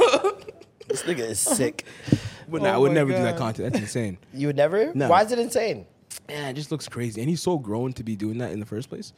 This 0.88 1.04
nigga 1.04 1.20
is 1.20 1.40
sick. 1.40 1.86
But 2.48 2.62
nah, 2.62 2.70
I 2.70 2.74
Oh 2.76 2.82
would 2.82 2.90
my 2.92 2.96
never 2.96 3.12
do 3.12 3.18
that 3.22 3.32
God. 3.38 3.56
content. 3.56 3.74
That's 3.74 3.82
insane. 3.84 4.18
You 4.34 4.48
would 4.48 4.56
never? 4.56 4.94
No. 4.94 5.10
Why 5.10 5.24
is 5.24 5.32
it 5.34 5.40
insane? 5.40 5.86
Man, 6.30 6.50
it 6.50 6.54
just 6.54 6.72
looks 6.72 6.88
crazy. 6.88 7.20
And 7.22 7.30
he's 7.30 7.42
so 7.42 7.58
grown 7.58 7.92
to 7.94 8.04
be 8.04 8.16
doing 8.16 8.38
that 8.38 8.52
in 8.52 8.60
the 8.62 8.66
first 8.66 8.88
place. 8.90 9.12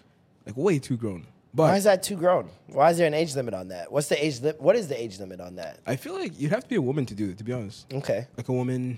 Like, 0.49 0.57
way 0.57 0.79
too 0.79 0.97
grown. 0.97 1.27
But 1.53 1.63
Why 1.63 1.77
is 1.77 1.83
that 1.83 2.01
too 2.03 2.15
grown? 2.15 2.49
Why 2.67 2.89
is 2.91 2.97
there 2.97 3.07
an 3.07 3.13
age 3.13 3.35
limit 3.35 3.53
on 3.53 3.67
that? 3.69 3.91
What's 3.91 4.07
the 4.07 4.23
age 4.23 4.39
limit? 4.41 4.61
What 4.61 4.75
is 4.75 4.87
the 4.87 4.99
age 5.01 5.19
limit 5.19 5.39
on 5.41 5.55
that? 5.55 5.79
I 5.85 5.95
feel 5.95 6.13
like 6.13 6.39
you'd 6.39 6.51
have 6.51 6.63
to 6.63 6.69
be 6.69 6.75
a 6.75 6.81
woman 6.81 7.05
to 7.07 7.13
do 7.15 7.29
it, 7.29 7.37
to 7.39 7.43
be 7.43 7.53
honest. 7.53 7.85
Okay. 7.93 8.27
Like 8.37 8.49
a 8.49 8.53
woman, 8.53 8.97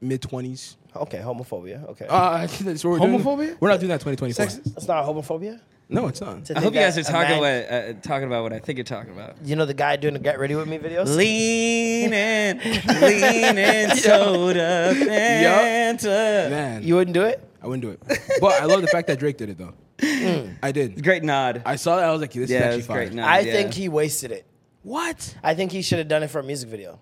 mid 0.00 0.20
20s. 0.22 0.76
Okay, 0.94 1.18
homophobia. 1.18 1.88
Okay. 1.90 2.06
Uh, 2.08 2.46
that's 2.60 2.84
what 2.84 2.92
we're 2.92 2.98
doing. 3.06 3.20
Homophobia? 3.20 3.56
We're 3.60 3.68
not 3.68 3.80
doing 3.80 3.90
that 3.90 4.00
2024. 4.00 4.44
It's 4.76 4.88
not 4.88 5.04
homophobia? 5.06 5.60
No, 5.88 6.06
it's 6.06 6.20
not. 6.20 6.50
I 6.56 6.60
hope 6.60 6.72
you 6.74 6.80
guys 6.80 6.96
are 6.96 7.02
talking 7.02 7.40
man- 7.40 7.66
what 7.66 7.96
uh, 7.96 8.00
talking 8.00 8.26
about 8.26 8.44
what 8.44 8.52
I 8.52 8.60
think 8.60 8.78
you're 8.78 8.84
talking 8.84 9.12
about. 9.12 9.36
You 9.44 9.56
know 9.56 9.66
the 9.66 9.74
guy 9.74 9.96
doing 9.96 10.14
the 10.14 10.20
Get 10.20 10.38
Ready 10.38 10.54
With 10.54 10.66
Me 10.66 10.78
videos? 10.78 11.14
Leaning, 11.16 12.58
leaning, 13.00 13.96
soda, 13.96 14.94
Fanta. 14.96 16.50
Man, 16.50 16.82
You 16.82 16.94
wouldn't 16.94 17.12
do 17.14 17.22
it? 17.24 17.46
I 17.62 17.66
wouldn't 17.66 17.82
do 17.82 17.90
it. 17.90 18.20
But 18.40 18.62
I 18.62 18.64
love 18.64 18.80
the 18.80 18.86
fact 18.88 19.06
that 19.08 19.18
Drake 19.18 19.36
did 19.36 19.50
it, 19.50 19.58
though. 19.58 19.74
I 20.62 20.72
did. 20.72 21.02
Great 21.02 21.22
nod. 21.22 21.62
I 21.64 21.76
saw 21.76 21.96
that. 21.96 22.04
I 22.08 22.12
was 22.12 22.20
like, 22.20 22.32
this 22.32 22.50
Yeah, 22.50 22.56
is 22.58 22.62
it 22.62 22.64
actually 22.64 22.76
was 22.78 22.86
fire. 22.86 22.96
great. 23.06 23.12
No. 23.14 23.24
I 23.24 23.40
yeah. 23.40 23.52
think 23.52 23.74
he 23.74 23.88
wasted 23.88 24.32
it. 24.32 24.46
What? 24.82 25.36
I 25.42 25.54
think 25.54 25.70
he 25.72 25.82
should 25.82 25.98
have 25.98 26.08
done 26.08 26.22
it 26.22 26.28
for 26.28 26.40
a 26.40 26.42
music 26.42 26.68
video. 26.68 26.98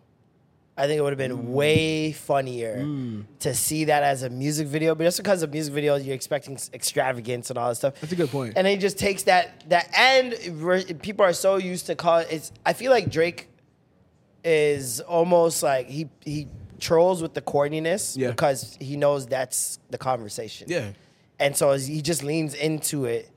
I 0.77 0.87
think 0.87 0.99
it 0.99 1.03
would 1.03 1.11
have 1.13 1.19
been 1.19 1.37
Mm. 1.37 1.45
way 1.51 2.13
funnier 2.13 3.23
to 3.41 3.55
see 3.55 3.85
that 3.85 4.03
as 4.03 4.23
a 4.23 4.31
music 4.31 4.67
video, 4.67 4.95
but 4.95 5.05
just 5.05 5.19
because 5.19 5.43
of 5.43 5.53
music 5.53 5.75
videos, 5.75 6.05
you're 6.05 6.15
expecting 6.15 6.59
extravagance 6.73 7.51
and 7.51 7.59
all 7.59 7.69
that 7.69 7.75
stuff. 7.75 8.01
That's 8.01 8.13
a 8.13 8.17
good 8.17 8.31
point. 8.31 8.55
And 8.57 8.67
he 8.67 8.77
just 8.79 8.99
takes 8.99 9.25
that 9.25 9.69
that 9.69 9.89
and 9.97 11.01
people 11.03 11.25
are 11.25 11.35
so 11.35 11.57
used 11.57 11.87
to 11.87 11.95
call 11.97 12.19
it's. 12.19 12.51
I 12.65 12.73
feel 12.73 12.91
like 12.93 13.11
Drake 13.11 13.49
is 14.45 15.01
almost 15.01 15.63
like 15.63 15.87
he 15.89 16.09
he 16.25 16.49
trolls 16.79 17.21
with 17.21 17.35
the 17.35 17.43
corniness 17.43 18.17
Yeah. 18.17 18.31
because 18.31 18.77
he 18.81 18.97
knows 18.97 19.27
that's 19.27 19.79
the 19.91 19.99
conversation. 19.99 20.67
Yeah. 20.71 20.93
And 21.41 21.57
so 21.57 21.73
he 21.73 22.01
just 22.03 22.23
leans 22.23 22.55
into 22.55 23.07
it. 23.07 23.29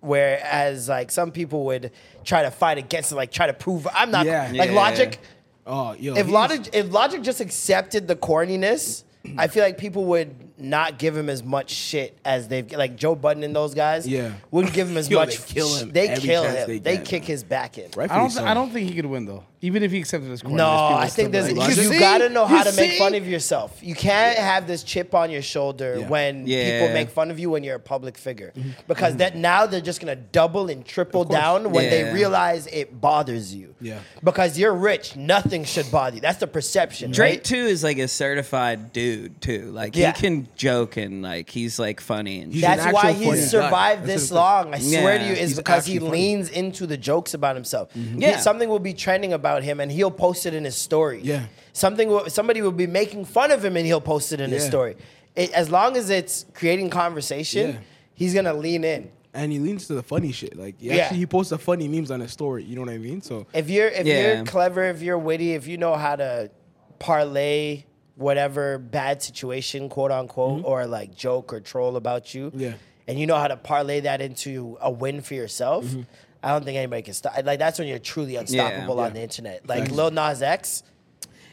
Whereas 0.00 0.88
like 0.88 1.10
some 1.10 1.32
people 1.32 1.64
would 1.66 1.90
try 2.24 2.42
to 2.42 2.50
fight 2.50 2.78
against 2.78 3.12
it, 3.12 3.16
like 3.16 3.32
try 3.32 3.46
to 3.48 3.52
prove 3.52 3.86
I'm 3.92 4.10
not 4.10 4.26
Yeah. 4.26 4.50
like 4.54 4.70
Yeah. 4.70 4.76
Logic. 4.76 5.18
Oh, 5.66 5.92
yo. 5.94 6.14
If 6.14 6.28
Logic 6.28 6.68
if 6.72 6.90
Logic 6.92 7.20
just 7.20 7.40
accepted 7.40 8.06
the 8.08 8.16
corniness, 8.16 9.02
I 9.36 9.48
feel 9.48 9.64
like 9.64 9.76
people 9.76 10.04
would 10.06 10.34
not 10.60 10.98
give 10.98 11.16
him 11.16 11.28
as 11.30 11.42
much 11.42 11.70
shit 11.70 12.18
as 12.24 12.48
they've 12.48 12.70
like 12.72 12.96
Joe 12.96 13.14
Budden 13.14 13.42
and 13.44 13.54
those 13.54 13.74
guys. 13.74 14.06
Yeah. 14.06 14.32
wouldn't 14.50 14.74
give 14.74 14.88
him 14.88 14.96
as 14.96 15.08
Yo, 15.10 15.18
much. 15.18 15.38
they 15.38 15.54
kill 15.54 15.74
him 15.76 15.90
They 15.92 16.08
every 16.08 16.22
kill 16.24 16.42
chance 16.44 16.56
him. 16.58 16.66
they 16.68 16.78
They, 16.78 16.96
get, 16.98 17.06
kick 17.06 17.22
man. 17.22 17.26
his 17.28 17.44
back 17.44 17.78
in. 17.78 17.84
I 17.84 17.96
Rightfully 17.96 18.20
don't. 18.20 18.30
so. 18.30 18.44
I 18.44 18.54
don't 18.54 18.70
think 18.70 18.88
he 18.88 18.94
could 18.96 19.06
win 19.06 19.24
though. 19.26 19.44
Even 19.60 19.82
if 19.82 19.90
he 19.90 19.98
accepted 19.98 20.30
his 20.30 20.40
corner. 20.40 20.56
No, 20.58 20.68
I 20.70 21.08
think 21.08 21.32
there's 21.32 21.50
like, 21.52 21.68
you, 21.76 21.82
see? 21.82 21.98
got 21.98 22.18
to 22.18 22.28
know 22.28 22.46
how 22.46 22.58
You 22.58 22.70
to 22.70 22.76
make 22.76 22.92
see? 22.92 22.98
fun 23.00 23.16
of 23.16 23.26
yourself. 23.26 23.76
You 23.82 23.96
can't 23.96 24.38
have 24.38 24.68
this 24.68 24.84
chip 24.84 25.16
on 25.16 25.32
your 25.32 25.42
shoulder 25.42 25.96
Yeah. 25.98 26.06
when 26.08 26.46
Yeah. 26.46 26.78
people 26.80 26.94
make 26.94 27.10
fun 27.10 27.32
of 27.32 27.40
you 27.40 27.50
when 27.50 27.64
you're 27.64 27.74
a 27.74 27.80
public 27.80 28.16
figure, 28.16 28.52
Mm-hmm. 28.56 28.70
because 28.86 29.16
that 29.16 29.34
now 29.36 29.66
they're 29.66 29.80
just 29.80 30.00
gonna 30.00 30.14
double 30.14 30.68
and 30.68 30.84
triple 30.84 31.24
down 31.24 31.72
when 31.72 31.90
they 31.90 32.12
realize 32.14 32.68
it 32.68 33.00
bothers 33.00 33.52
you. 33.52 33.74
Yeah. 33.80 33.98
because 34.22 34.58
you're 34.58 34.74
rich, 34.74 35.16
nothing 35.16 35.64
should 35.64 35.90
bother 35.90 36.16
you. 36.16 36.20
That's 36.22 36.38
the 36.38 36.46
perception. 36.46 37.10
Drake 37.10 37.34
right? 37.38 37.44
too 37.44 37.56
is 37.56 37.82
like 37.82 37.98
a 37.98 38.06
certified 38.08 38.92
dude 38.92 39.40
too. 39.40 39.70
Like 39.72 39.96
Yeah. 39.96 40.12
he 40.12 40.20
can 40.20 40.47
joke 40.56 40.96
and 40.96 41.22
like 41.22 41.48
he's 41.50 41.78
like 41.78 42.00
funny 42.00 42.40
and 42.40 42.52
He's 42.52 42.60
shit. 42.62 42.68
That's 42.68 42.86
an 42.86 42.92
why 42.92 43.10
actual 43.10 43.32
he's 43.32 43.40
guy. 43.42 43.46
survived 43.46 44.02
That's 44.06 44.22
this 44.22 44.30
what 44.30 44.40
I'm 44.40 44.64
long. 44.66 44.74
I 44.74 44.78
swear 44.78 45.18
to 45.18 45.24
Yeah. 45.24 45.30
you, 45.30 45.32
is 45.34 45.38
He's 45.50 45.56
because 45.56 45.86
he 45.86 45.94
actually 45.94 46.08
funny. 46.08 46.20
leans 46.22 46.48
into 46.50 46.86
the 46.86 46.96
jokes 46.96 47.34
about 47.34 47.54
himself. 47.56 47.92
Mm-hmm. 47.94 48.16
He- 48.16 48.22
Yeah. 48.22 48.38
something 48.40 48.68
will 48.68 48.78
be 48.78 48.92
trending 48.94 49.32
about 49.32 49.62
him, 49.62 49.80
and 49.80 49.90
he'll 49.92 50.10
post 50.10 50.46
it 50.46 50.54
in 50.54 50.64
his 50.64 50.76
story. 50.76 51.20
Yeah. 51.22 51.44
something 51.72 52.08
will, 52.08 52.28
somebody 52.28 52.60
will 52.60 52.72
be 52.72 52.88
making 52.88 53.24
fun 53.24 53.50
of 53.52 53.64
him, 53.64 53.76
and 53.76 53.86
he'll 53.86 54.00
post 54.00 54.32
it 54.32 54.40
in 54.40 54.50
his 54.50 54.64
Yeah. 54.64 54.68
story. 54.70 54.96
It, 55.36 55.52
as 55.52 55.70
long 55.70 55.96
as 55.96 56.10
it's 56.10 56.44
creating 56.54 56.90
conversation, 56.90 57.70
Yeah. 57.70 57.76
he's 58.14 58.34
gonna 58.34 58.54
lean 58.54 58.82
in. 58.84 59.10
and 59.34 59.52
he 59.52 59.58
leans 59.60 59.86
to 59.86 59.94
the 59.94 60.02
funny 60.02 60.32
shit. 60.32 60.56
Like, 60.58 60.80
he 60.80 60.88
Yeah. 60.88 60.96
actually, 60.96 61.18
he 61.18 61.26
posts 61.26 61.50
the 61.50 61.58
funny 61.58 61.86
memes 61.86 62.10
on 62.10 62.18
his 62.18 62.32
story. 62.32 62.64
You 62.64 62.74
know 62.74 62.80
what 62.80 62.90
I 62.90 62.98
mean? 62.98 63.22
So, 63.22 63.46
If 63.54 63.70
you're 63.70 63.86
if 63.88 64.04
Yeah. 64.06 64.36
you're 64.36 64.44
clever, 64.44 64.84
if 64.84 65.00
you're 65.02 65.18
witty, 65.18 65.52
if 65.54 65.68
you 65.68 65.76
know 65.76 65.94
how 65.94 66.16
to 66.16 66.50
parlay 66.98 67.84
whatever 68.18 68.78
bad 68.78 69.22
situation, 69.22 69.88
quote 69.88 70.10
unquote, 70.10 70.64
or 70.64 70.86
like 70.86 71.14
joke 71.16 71.52
or 71.52 71.60
troll 71.60 71.96
about 71.96 72.34
you, 72.34 72.50
Mm-hmm. 72.50 72.60
Yeah. 72.60 72.72
and 73.06 73.18
you 73.18 73.26
know 73.26 73.36
how 73.36 73.48
to 73.48 73.56
parlay 73.56 74.00
that 74.00 74.20
into 74.20 74.76
a 74.80 74.90
win 74.90 75.20
for 75.22 75.34
yourself, 75.34 75.84
Mm-hmm. 75.84 76.02
I 76.42 76.50
don't 76.52 76.64
think 76.64 76.76
anybody 76.76 77.02
can 77.02 77.14
stop. 77.14 77.34
Like 77.44 77.58
that's 77.58 77.78
when 77.80 77.88
you're 77.88 77.98
truly 77.98 78.36
unstoppable 78.36 78.96
Yeah. 78.96 79.02
on 79.06 79.12
the 79.14 79.20
internet. 79.22 79.66
Like 79.68 79.80
Facts. 79.86 79.92
Lil 79.92 80.10
Nas 80.12 80.40
X, 80.42 80.82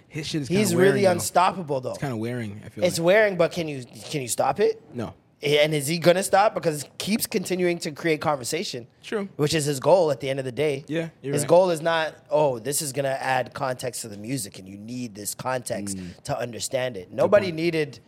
his 0.07 0.27
shit 0.27 0.41
is 0.43 0.47
he's 0.47 0.69
kinda 0.69 0.83
really 0.83 1.01
though. 1.03 1.11
unstoppable 1.11 1.81
though. 1.81 1.89
It's 1.91 1.99
kind 1.99 2.13
of 2.13 2.19
wearing, 2.19 2.61
I 2.65 2.69
feel 2.69 2.83
It's 2.83 2.99
like. 2.99 3.05
wearing, 3.05 3.35
but 3.37 3.51
can 3.51 3.67
you 3.67 3.83
can 4.11 4.21
you 4.21 4.27
stop 4.27 4.59
it? 4.59 4.81
No. 4.93 5.13
And 5.45 5.75
is 5.75 5.87
he 5.87 5.99
gonna 5.99 6.23
stop? 6.23 6.55
Because 6.55 6.81
he 6.83 6.89
keeps 6.97 7.27
continuing 7.27 7.77
to 7.79 7.91
create 7.91 8.19
conversation. 8.19 8.87
True. 9.03 9.29
Which 9.35 9.53
is 9.53 9.65
his 9.65 9.79
goal 9.79 10.09
at 10.09 10.19
the 10.19 10.27
end 10.29 10.39
of 10.39 10.45
the 10.45 10.51
day. 10.51 10.83
Yeah, 10.87 11.09
his 11.21 11.41
right. 11.43 11.47
goal 11.47 11.69
is 11.69 11.81
not, 11.81 12.15
oh, 12.31 12.57
this 12.57 12.81
is 12.81 12.91
gonna 12.91 13.09
add 13.19 13.53
context 13.53 14.01
to 14.01 14.07
the 14.07 14.17
music, 14.17 14.57
and 14.57 14.67
you 14.67 14.77
need 14.77 15.13
this 15.13 15.35
context 15.35 15.97
Mm. 15.97 16.23
to 16.23 16.37
understand 16.39 16.97
it. 16.97 17.11
Nobody 17.11 17.51
needed 17.51 17.99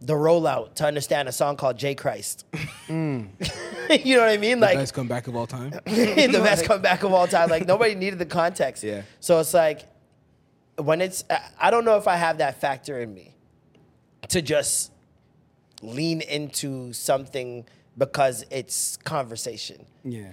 the 0.00 0.14
rollout 0.14 0.74
to 0.76 0.86
understand 0.86 1.28
a 1.28 1.32
song 1.32 1.56
called 1.56 1.76
J 1.78 1.94
Christ. 1.94 2.46
you 2.88 4.16
know 4.16 4.20
what 4.22 4.28
I 4.30 4.38
mean? 4.38 4.58
The 4.60 4.66
Like 4.66 4.78
best 4.78 4.94
comeback 4.94 5.26
of 5.28 5.36
all 5.36 5.46
time. 5.46 5.70
the 5.84 6.40
best 6.42 6.64
comeback 6.64 7.02
of 7.02 7.12
all 7.12 7.26
time. 7.26 7.50
Like 7.50 7.66
nobody 7.66 7.94
needed 7.94 8.18
the 8.18 8.26
context. 8.26 8.82
Yeah. 8.82 9.02
So 9.20 9.38
it's 9.40 9.52
like 9.54 9.82
when 10.76 11.00
it's 11.02 11.22
I 11.60 11.70
don't 11.70 11.84
know 11.84 11.96
if 11.98 12.08
I 12.08 12.16
have 12.16 12.38
that 12.38 12.60
factor 12.60 13.00
in 13.02 13.12
me 13.12 13.34
to 14.28 14.40
just 14.40 14.91
lean 15.82 16.20
into 16.22 16.92
something 16.92 17.64
because 17.98 18.44
it's 18.50 18.96
conversation. 18.98 19.84
Yeah. 20.04 20.30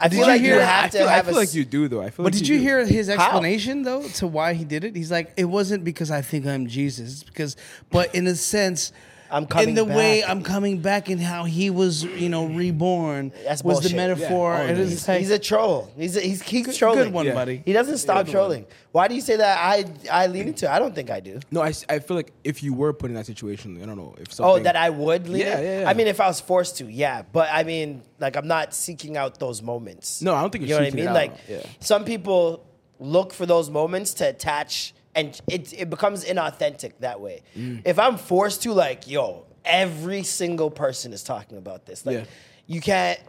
I 0.00 0.08
Did 0.08 0.16
feel 0.16 0.20
you 0.26 0.32
like 0.32 0.40
hear- 0.40 0.54
you 0.56 0.60
I 0.62 0.64
have 0.64 0.90
to 0.92 0.98
I 0.98 1.00
feel, 1.00 1.08
have 1.08 1.26
I 1.26 1.30
feel 1.30 1.38
a 1.38 1.40
like 1.40 1.54
you 1.54 1.64
do 1.64 1.88
though. 1.88 2.00
I 2.00 2.10
feel 2.10 2.24
But 2.24 2.32
like 2.32 2.40
did 2.40 2.48
you 2.48 2.56
do. 2.56 2.62
hear 2.62 2.84
his 2.86 3.08
How? 3.08 3.14
explanation 3.14 3.82
though 3.82 4.02
to 4.08 4.26
why 4.26 4.54
he 4.54 4.64
did 4.64 4.82
it? 4.84 4.96
He's 4.96 5.10
like, 5.10 5.32
it 5.36 5.44
wasn't 5.44 5.84
because 5.84 6.10
I 6.10 6.22
think 6.22 6.46
I'm 6.46 6.66
Jesus. 6.66 7.12
It's 7.12 7.22
because, 7.22 7.56
but 7.90 8.14
in 8.14 8.26
a 8.26 8.34
sense, 8.34 8.92
I'm 9.30 9.46
coming 9.46 9.70
in 9.70 9.74
the 9.74 9.84
way. 9.84 10.22
I'm 10.22 10.42
coming 10.42 10.78
back 10.78 11.08
and 11.08 11.20
how 11.20 11.44
he 11.44 11.70
was, 11.70 12.04
you 12.04 12.28
know, 12.28 12.46
reborn 12.46 13.32
That's 13.44 13.64
was 13.64 13.76
bullshit. 13.76 13.90
the 13.92 13.96
metaphor. 13.96 14.52
Yeah. 14.54 14.60
Oh, 14.60 14.66
and 14.66 14.78
He's, 14.78 15.08
like, 15.08 15.18
he's 15.20 15.30
a 15.30 15.38
troll. 15.38 15.90
He's 15.96 16.16
a, 16.16 16.20
he's 16.20 16.42
keeps 16.42 16.66
good, 16.68 16.76
trolling. 16.76 17.04
good 17.04 17.12
one, 17.12 17.26
Yeah. 17.26 17.34
buddy. 17.34 17.62
He 17.64 17.72
doesn't 17.72 17.98
stop 17.98 18.28
trolling. 18.28 18.66
Why 18.92 19.08
do 19.08 19.14
you 19.14 19.20
say 19.20 19.36
that? 19.36 19.58
I 19.58 19.84
I 20.10 20.26
lean 20.28 20.48
into. 20.48 20.66
it? 20.66 20.70
I 20.70 20.78
don't 20.78 20.94
think 20.94 21.10
I 21.10 21.20
do. 21.20 21.40
No, 21.50 21.62
I, 21.62 21.72
I 21.88 21.98
feel 21.98 22.16
like 22.16 22.32
if 22.44 22.62
you 22.62 22.74
were 22.74 22.92
put 22.92 23.10
in 23.10 23.14
that 23.16 23.26
situation, 23.26 23.82
I 23.82 23.86
don't 23.86 23.96
know 23.96 24.14
if 24.18 24.28
Oh, 24.40 24.58
that 24.60 24.76
I 24.76 24.90
would 24.90 25.28
lean. 25.28 25.40
Yeah, 25.42 25.60
yeah, 25.60 25.80
yeah. 25.80 25.88
I 25.90 25.94
mean, 25.94 26.06
if 26.06 26.20
I 26.20 26.26
was 26.28 26.40
forced 26.40 26.76
to, 26.78 26.86
yeah. 26.86 27.22
But 27.32 27.48
I 27.50 27.64
mean, 27.64 28.02
like, 28.20 28.36
I'm 28.36 28.46
not 28.46 28.72
seeking 28.74 29.16
out 29.16 29.40
those 29.40 29.62
moments. 29.62 30.22
No, 30.22 30.34
I 30.34 30.40
don't 30.42 30.50
think 30.50 30.62
you 30.62 30.68
you're 30.68 30.78
know 30.80 30.84
what 30.86 30.92
I 30.92 30.96
mean. 30.96 31.08
it 31.08 31.12
Like. 31.12 31.32
Yeah. 31.48 31.62
some 31.80 32.04
people 32.04 32.64
look 33.00 33.32
for 33.32 33.46
those 33.46 33.68
moments 33.68 34.14
to 34.14 34.28
attach, 34.28 34.94
and 35.14 35.40
it 35.48 35.72
it 35.72 35.90
becomes 35.90 36.24
inauthentic 36.24 36.92
that 37.00 37.20
way. 37.20 37.42
Mm. 37.56 37.82
If 37.84 37.98
I'm 37.98 38.16
forced 38.16 38.62
to, 38.64 38.72
like, 38.72 39.08
yo, 39.08 39.44
every 39.64 40.22
single 40.22 40.70
person 40.70 41.12
is 41.12 41.22
talking 41.22 41.58
about 41.58 41.86
this. 41.86 42.04
Like, 42.06 42.18
Yeah. 42.18 42.24
you 42.66 42.80
can't. 42.80 43.20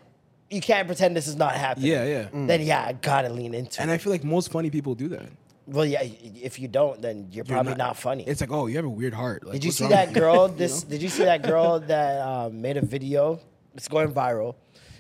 You 0.50 0.62
can't 0.62 0.88
pretend 0.88 1.16
this 1.18 1.28
is 1.28 1.36
not 1.36 1.56
happening. 1.56 1.90
Yeah, 1.92 2.06
yeah. 2.06 2.28
Then 2.32 2.62
yeah, 2.62 2.86
I 2.86 2.94
gotta 2.94 3.30
lean 3.30 3.54
into 3.56 3.80
it. 3.80 3.80
and 3.82 3.90
it. 3.90 3.96
I 3.96 3.98
feel 3.98 4.12
like 4.12 4.24
most 4.24 4.52
funny 4.52 4.70
people 4.70 4.94
do 4.94 5.08
that. 5.10 5.26
well, 5.66 5.86
yeah. 5.86 6.04
If 6.04 6.60
you 6.60 6.68
don't, 6.68 7.02
then 7.02 7.18
you're, 7.32 7.44
You're 7.44 7.46
probably 7.46 7.74
not, 7.74 7.98
funny. 7.98 8.24
It's 8.28 8.42
like, 8.42 8.52
oh, 8.52 8.68
you 8.68 8.76
have 8.76 8.86
a 8.86 8.90
weird 8.90 9.16
heart. 9.16 9.44
Like, 9.44 9.54
Did 9.54 9.64
you 9.66 9.72
see 9.72 9.88
that 9.88 10.10
you? 10.10 10.16
girl? 10.22 10.48
You 10.52 10.56
This 10.56 10.84
know? 10.84 10.90
did 10.92 11.02
you 11.02 11.10
see 11.10 11.24
that 11.26 11.42
girl 11.42 11.80
that 11.80 12.22
um, 12.22 12.62
made 12.62 12.78
a 12.78 12.82
video? 12.86 13.40
It's 13.74 13.88
going 13.88 14.12
viral. 14.14 14.54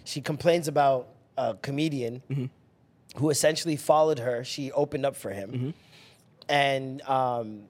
She 0.03 0.19
complains 0.19 0.67
about 0.67 1.09
a 1.37 1.53
comedian 1.61 2.23
Mm-hmm. 2.29 3.19
who 3.19 3.29
essentially 3.29 3.75
followed 3.75 4.17
her. 4.19 4.43
She 4.43 4.71
opened 4.71 5.05
up 5.05 5.15
for 5.15 5.29
him, 5.29 5.49
Mm-hmm. 5.51 5.69
And 6.49 7.01
um, 7.03 7.63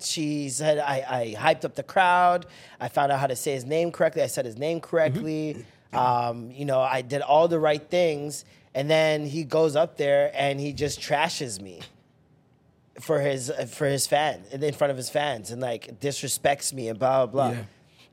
she 0.00 0.48
said, 0.48 0.78
I, 0.78 1.04
"I 1.08 1.54
hyped 1.54 1.64
up 1.64 1.74
the 1.74 1.82
crowd. 1.82 2.46
I 2.80 2.88
found 2.88 3.12
out 3.12 3.20
how 3.20 3.26
to 3.26 3.36
say 3.36 3.52
his 3.52 3.64
name 3.64 3.90
correctly. 3.92 4.22
I 4.22 4.26
said 4.26 4.44
his 4.44 4.58
name 4.58 4.80
correctly. 4.80 5.64
Um, 5.92 6.50
you 6.50 6.64
know, 6.64 6.80
I 6.80 7.02
did 7.02 7.22
all 7.22 7.48
the 7.48 7.58
right 7.58 7.82
things." 7.90 8.44
And 8.74 8.90
then 8.90 9.24
he 9.24 9.44
goes 9.44 9.74
up 9.74 9.96
there 9.96 10.30
and 10.34 10.60
he 10.60 10.74
just 10.74 11.00
trashes 11.00 11.62
me 11.62 11.80
for 13.00 13.20
his 13.20 13.50
for 13.70 13.86
his 13.86 14.06
fan 14.06 14.42
in 14.52 14.74
front 14.74 14.90
of 14.90 14.98
his 14.98 15.08
fans 15.08 15.50
and 15.50 15.62
like 15.62 15.98
disrespects 15.98 16.74
me 16.74 16.88
and 16.88 16.98
blah 16.98 17.24
blah 17.24 17.32
blah. 17.48 17.56
Yeah. 17.56 17.64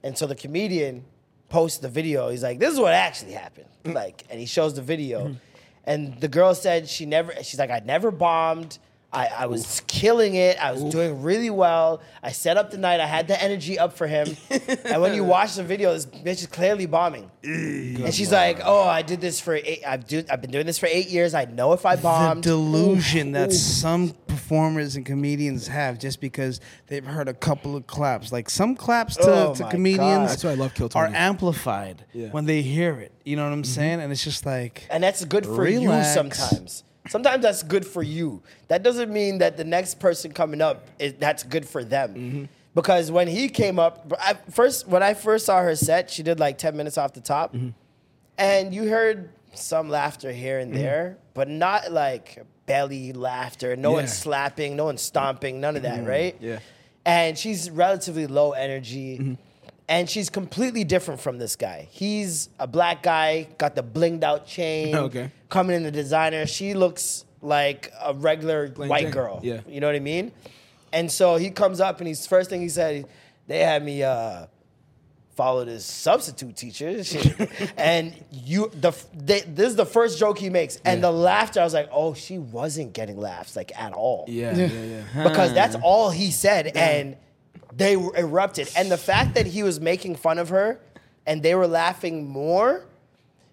And 0.03 0.17
so 0.17 0.25
the 0.25 0.35
comedian 0.35 1.03
posts 1.49 1.79
the 1.79 1.89
video. 1.89 2.29
He's 2.29 2.43
like, 2.43 2.59
"This 2.59 2.73
is 2.73 2.79
what 2.79 2.93
actually 2.93 3.33
happened." 3.33 3.67
Like, 3.85 4.23
and 4.29 4.39
he 4.39 4.45
shows 4.45 4.73
the 4.73 4.81
video, 4.81 5.35
and 5.83 6.17
the 6.21 6.29
girl 6.29 6.55
said 6.55 6.87
she 6.87 7.05
never. 7.05 7.33
She's 7.43 7.59
like, 7.59 7.69
"I 7.69 7.81
never 7.83 8.09
bombed." 8.11 8.79
I, 9.13 9.27
I 9.27 9.45
was 9.45 9.81
killing 9.87 10.35
it. 10.35 10.57
I 10.61 10.71
was 10.71 10.83
doing 10.83 11.21
really 11.21 11.49
well. 11.49 12.01
I 12.21 12.31
set 12.31 12.57
up 12.57 12.71
the 12.71 12.77
night. 12.77 12.99
I 12.99 13.05
had 13.05 13.27
the 13.27 13.41
energy 13.41 13.77
up 13.77 13.93
for 13.93 14.07
him. 14.07 14.35
and 14.49 15.01
when 15.01 15.13
you 15.13 15.23
watch 15.23 15.55
the 15.55 15.63
video, 15.63 15.93
this 15.93 16.05
bitch 16.05 16.41
is 16.41 16.47
clearly 16.47 16.87
bombing. 16.87 17.29
and 17.43 18.13
she's 18.13 18.31
like, 18.31 18.59
"Oh, 18.63 18.83
I 18.83 19.03
did 19.03 19.21
this 19.21 19.39
for 19.39 19.55
eight. 19.55 19.83
I've, 19.85 20.07
do, 20.07 20.23
I've 20.29 20.41
been 20.41 20.51
doing 20.51 20.65
this 20.65 20.79
for 20.79 20.87
eight 20.87 21.09
years. 21.09 21.33
I 21.33 21.45
know 21.45 21.73
if 21.73 21.85
I 21.85 21.95
bombed 21.95 22.43
the 22.43 22.51
bombed." 22.51 22.73
delusion 22.73 23.31
that 23.33 23.53
some 23.53 24.13
performers 24.27 24.95
and 24.95 25.05
comedians 25.05 25.67
have 25.67 25.99
just 25.99 26.19
because 26.19 26.59
they've 26.87 27.05
heard 27.05 27.27
a 27.27 27.33
couple 27.33 27.75
of 27.75 27.87
claps. 27.87 28.31
Like 28.31 28.49
some 28.49 28.75
claps 28.75 29.15
to, 29.17 29.23
Oh 29.23 29.53
to 29.55 29.63
my 29.63 29.71
comedians 29.71 30.07
God. 30.07 30.29
That's 30.29 30.43
why 30.43 30.51
I 30.51 30.55
love 30.55 30.73
Kill 30.73 30.89
are 30.95 31.07
amplified 31.07 32.05
Yeah. 32.13 32.29
when 32.29 32.45
they 32.45 32.61
hear 32.61 32.99
it. 32.99 33.11
You 33.23 33.35
know 33.35 33.43
what 33.43 33.53
I'm 33.53 33.63
mm-hmm. 33.63 33.71
saying? 33.71 34.01
And 34.01 34.11
it's 34.11 34.23
just 34.23 34.45
like 34.45 34.87
And 34.89 35.03
that's 35.03 35.23
good 35.25 35.45
for 35.45 35.61
Relax. 35.61 36.07
you 36.07 36.13
sometimes. 36.13 36.83
Sometimes 37.09 37.43
that's 37.43 37.63
good 37.63 37.85
for 37.85 38.01
you. 38.01 38.41
That 38.69 38.81
doesn't 38.83 39.11
mean 39.11 39.39
that 39.39 39.57
the 39.57 39.63
next 39.65 39.99
person 39.99 40.31
coming 40.31 40.61
up 40.61 40.87
is 40.99 41.13
that's 41.19 41.43
good 41.43 41.67
for 41.67 41.83
them. 41.83 42.13
Mm-hmm. 42.13 42.43
Because 42.75 43.11
when 43.11 43.27
he 43.27 43.49
came 43.49 43.77
up, 43.77 44.11
I, 44.19 44.35
first 44.51 44.87
when 44.87 45.03
I 45.03 45.13
first 45.13 45.45
saw 45.45 45.61
her 45.61 45.75
set, 45.75 46.09
she 46.09 46.23
did 46.23 46.39
like 46.39 46.57
ten 46.57 46.75
minutes 46.77 46.97
off 46.97 47.13
the 47.13 47.21
top, 47.21 47.53
Mm-hmm. 47.53 47.69
and 48.37 48.73
you 48.73 48.87
heard 48.89 49.29
some 49.53 49.89
laughter 49.89 50.31
here 50.31 50.57
and 50.59 50.73
there, 50.73 51.17
but 51.35 51.47
not 51.47 51.91
like 51.91 52.43
belly 52.65 53.13
laughter. 53.13 53.75
No 53.75 53.89
Yeah. 53.91 53.95
one's 53.97 54.13
slapping, 54.17 54.75
no 54.75 54.85
one's 54.85 55.01
stomping, 55.01 55.59
none 55.61 55.75
of 55.75 55.83
that, 55.83 56.05
right? 56.07 56.35
Yeah. 56.39 56.59
And 57.05 57.37
she's 57.37 57.69
relatively 57.69 58.25
low 58.27 58.53
energy. 58.53 59.37
And 59.89 60.09
she's 60.09 60.29
completely 60.29 60.83
different 60.85 61.19
from 61.19 61.37
this 61.39 61.55
guy. 61.57 61.87
He's 61.91 62.49
a 62.59 62.65
black 62.67 63.03
guy, 63.03 63.49
got 63.57 63.75
the 63.75 63.83
blinged 63.83 64.23
out 64.23 64.47
chain, 64.47 64.95
Okay. 65.07 65.29
coming 65.49 65.75
in 65.75 65.83
the 65.83 65.91
designer. 65.91 66.45
She 66.45 66.73
looks 66.73 67.25
like 67.41 67.91
a 68.01 68.13
regular 68.13 68.67
white 68.69 69.03
Jane. 69.03 69.11
girl. 69.11 69.41
Yeah. 69.43 69.59
You 69.67 69.81
know 69.81 69.87
what 69.87 69.95
I 69.95 69.99
mean? 69.99 70.31
And 70.93 71.11
so 71.11 71.35
he 71.35 71.49
comes 71.49 71.81
up 71.81 71.99
and 71.99 72.07
he's 72.07 72.25
first 72.25 72.49
thing 72.49 72.61
he 72.61 72.69
said, 72.69 73.05
they 73.47 73.59
had 73.59 73.83
me 73.83 74.03
uh 74.03 74.45
follow 75.35 75.65
this 75.65 75.83
substitute 75.83 76.55
teacher. 76.55 77.03
And 77.77 78.13
you 78.31 78.69
the 78.79 78.93
they, 79.13 79.41
this 79.41 79.67
is 79.69 79.75
the 79.75 79.85
first 79.85 80.17
joke 80.19 80.37
he 80.37 80.49
makes. 80.49 80.77
And 80.85 81.03
the 81.03 81.11
laughter, 81.11 81.59
I 81.59 81.63
was 81.65 81.73
like, 81.73 81.89
oh, 81.91 82.13
she 82.13 82.37
wasn't 82.37 82.93
getting 82.93 83.17
laughs 83.17 83.55
like 83.57 83.77
at 83.77 83.91
all 83.93 84.25
Yeah, 84.29 84.55
yeah, 84.55 84.67
yeah. 85.13 85.23
because 85.23 85.53
that's 85.53 85.75
all 85.83 86.09
he 86.11 86.31
said, 86.31 86.67
and 86.77 87.17
they 87.75 87.97
were 87.97 88.15
erupted. 88.15 88.69
And 88.75 88.91
the 88.91 88.97
fact 88.97 89.35
that 89.35 89.45
he 89.45 89.63
was 89.63 89.79
making 89.79 90.15
fun 90.15 90.37
of 90.37 90.49
her, 90.49 90.79
and 91.25 91.41
they 91.41 91.55
were 91.55 91.67
laughing 91.67 92.27
more. 92.27 92.85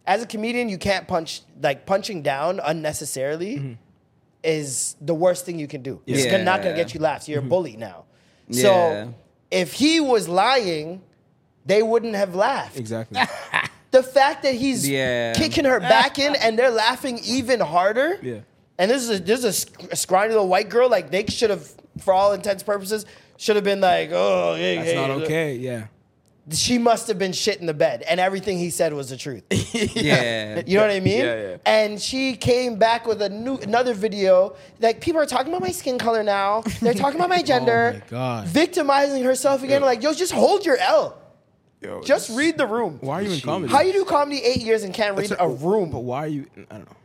As 0.06 0.22
a 0.22 0.26
comedian, 0.26 0.68
you 0.68 0.78
can't 0.78 1.06
punch 1.06 1.42
like 1.62 1.86
punching 1.86 2.22
down 2.22 2.60
unnecessarily 2.62 3.56
mm-hmm. 3.56 3.72
is 4.42 4.97
the 5.01 5.14
worst 5.14 5.47
thing 5.47 5.59
you 5.59 5.68
can 5.68 5.82
do. 5.82 6.01
It's 6.06 6.24
Yeah. 6.24 6.42
not 6.42 6.62
gonna 6.62 6.74
get 6.74 6.94
you 6.94 7.01
laughs. 7.01 7.28
You're 7.28 7.38
a 7.38 7.42
mm-hmm. 7.42 7.48
bully 7.48 7.76
now. 7.76 8.05
Yeah. 8.48 8.62
So 8.62 9.14
if 9.51 9.72
he 9.72 10.01
was 10.01 10.28
lying, 10.28 11.02
they 11.64 11.82
wouldn't 11.82 12.14
have 12.14 12.34
laughed. 12.34 12.76
Exactly. 12.76 13.20
The 13.92 14.05
fact 14.05 14.44
that 14.44 14.55
he's 14.55 14.88
Yeah. 14.88 15.32
kicking 15.32 15.64
her 15.64 15.80
back 15.80 16.20
in 16.20 16.36
and 16.36 16.56
they're 16.56 16.70
laughing 16.70 17.18
even 17.24 17.59
harder. 17.59 18.18
Yeah. 18.22 18.38
And 18.78 18.88
this 18.88 19.02
is 19.02 19.18
a, 19.18 19.22
this 19.22 19.40
is 19.40 19.44
a 19.44 19.52
sc- 19.52 19.92
a 19.92 19.97
scrawny 19.97 20.28
little 20.28 20.47
white 20.47 20.68
girl. 20.68 20.88
Like 20.88 21.10
they 21.10 21.26
should 21.26 21.51
have, 21.51 21.68
for 21.98 22.14
all 22.14 22.32
intents 22.32 22.62
purposes, 22.62 23.05
should 23.40 23.56
have 23.56 23.64
been 23.64 23.80
like, 23.80 24.10
oh, 24.12 24.54
hey, 24.54 24.76
That's 24.76 24.88
hey, 24.90 24.94
not 24.96 25.16
look." 25.16 25.24
okay. 25.24 25.54
Yeah. 25.56 25.86
She 26.52 26.78
must 26.78 27.08
have 27.08 27.18
been 27.18 27.32
shit 27.32 27.58
in 27.60 27.66
the 27.66 27.74
bed, 27.74 28.02
and 28.02 28.20
everything 28.20 28.58
he 28.58 28.70
said 28.70 28.92
was 28.92 29.08
the 29.08 29.16
truth. 29.16 29.44
Yeah. 29.94 30.62
You 30.66 30.76
know 30.76 30.82
what 30.82 30.90
I 30.90 31.00
mean? 31.00 31.20
Yeah, 31.20 31.50
yeah. 31.50 31.56
And 31.64 32.00
she 32.00 32.36
came 32.36 32.76
back 32.76 33.06
with 33.06 33.22
a 33.22 33.28
new 33.28 33.56
another 33.58 33.94
video. 33.94 34.56
Like 34.78 35.00
people 35.00 35.20
are 35.20 35.26
talking 35.26 35.48
about 35.48 35.62
my 35.62 35.70
skin 35.70 35.96
color 35.96 36.22
now. 36.22 36.62
They're 36.80 36.92
talking 36.92 37.18
about 37.18 37.30
my 37.30 37.38
oh 37.40 37.42
gender. 37.42 37.92
Oh 37.94 37.98
my 37.98 38.04
God. 38.10 38.46
Victimizing 38.48 39.22
herself 39.24 39.62
again. 39.62 39.80
Yo. 39.80 39.86
Like 39.86 40.02
yo, 40.02 40.12
just 40.12 40.32
hold 40.32 40.66
your 40.66 40.76
L. 40.76 41.16
Yo, 41.80 42.02
Just 42.02 42.36
read 42.36 42.58
the 42.58 42.66
room. 42.66 42.98
Why 43.00 43.20
are 43.20 43.22
you 43.22 43.32
in 43.32 43.40
comedy? 43.40 43.72
How 43.72 43.80
you 43.80 43.92
do 43.92 44.04
comedy 44.04 44.42
eight 44.42 44.60
years 44.60 44.82
and 44.82 44.92
can't 44.92 45.16
read 45.16 45.30
That's 45.30 45.40
a 45.40 45.48
room? 45.48 45.90
But 45.90 46.00
why 46.00 46.24
are 46.24 46.28
you? 46.28 46.46
I 46.70 46.76
don't 46.76 46.90
know. 46.90 46.96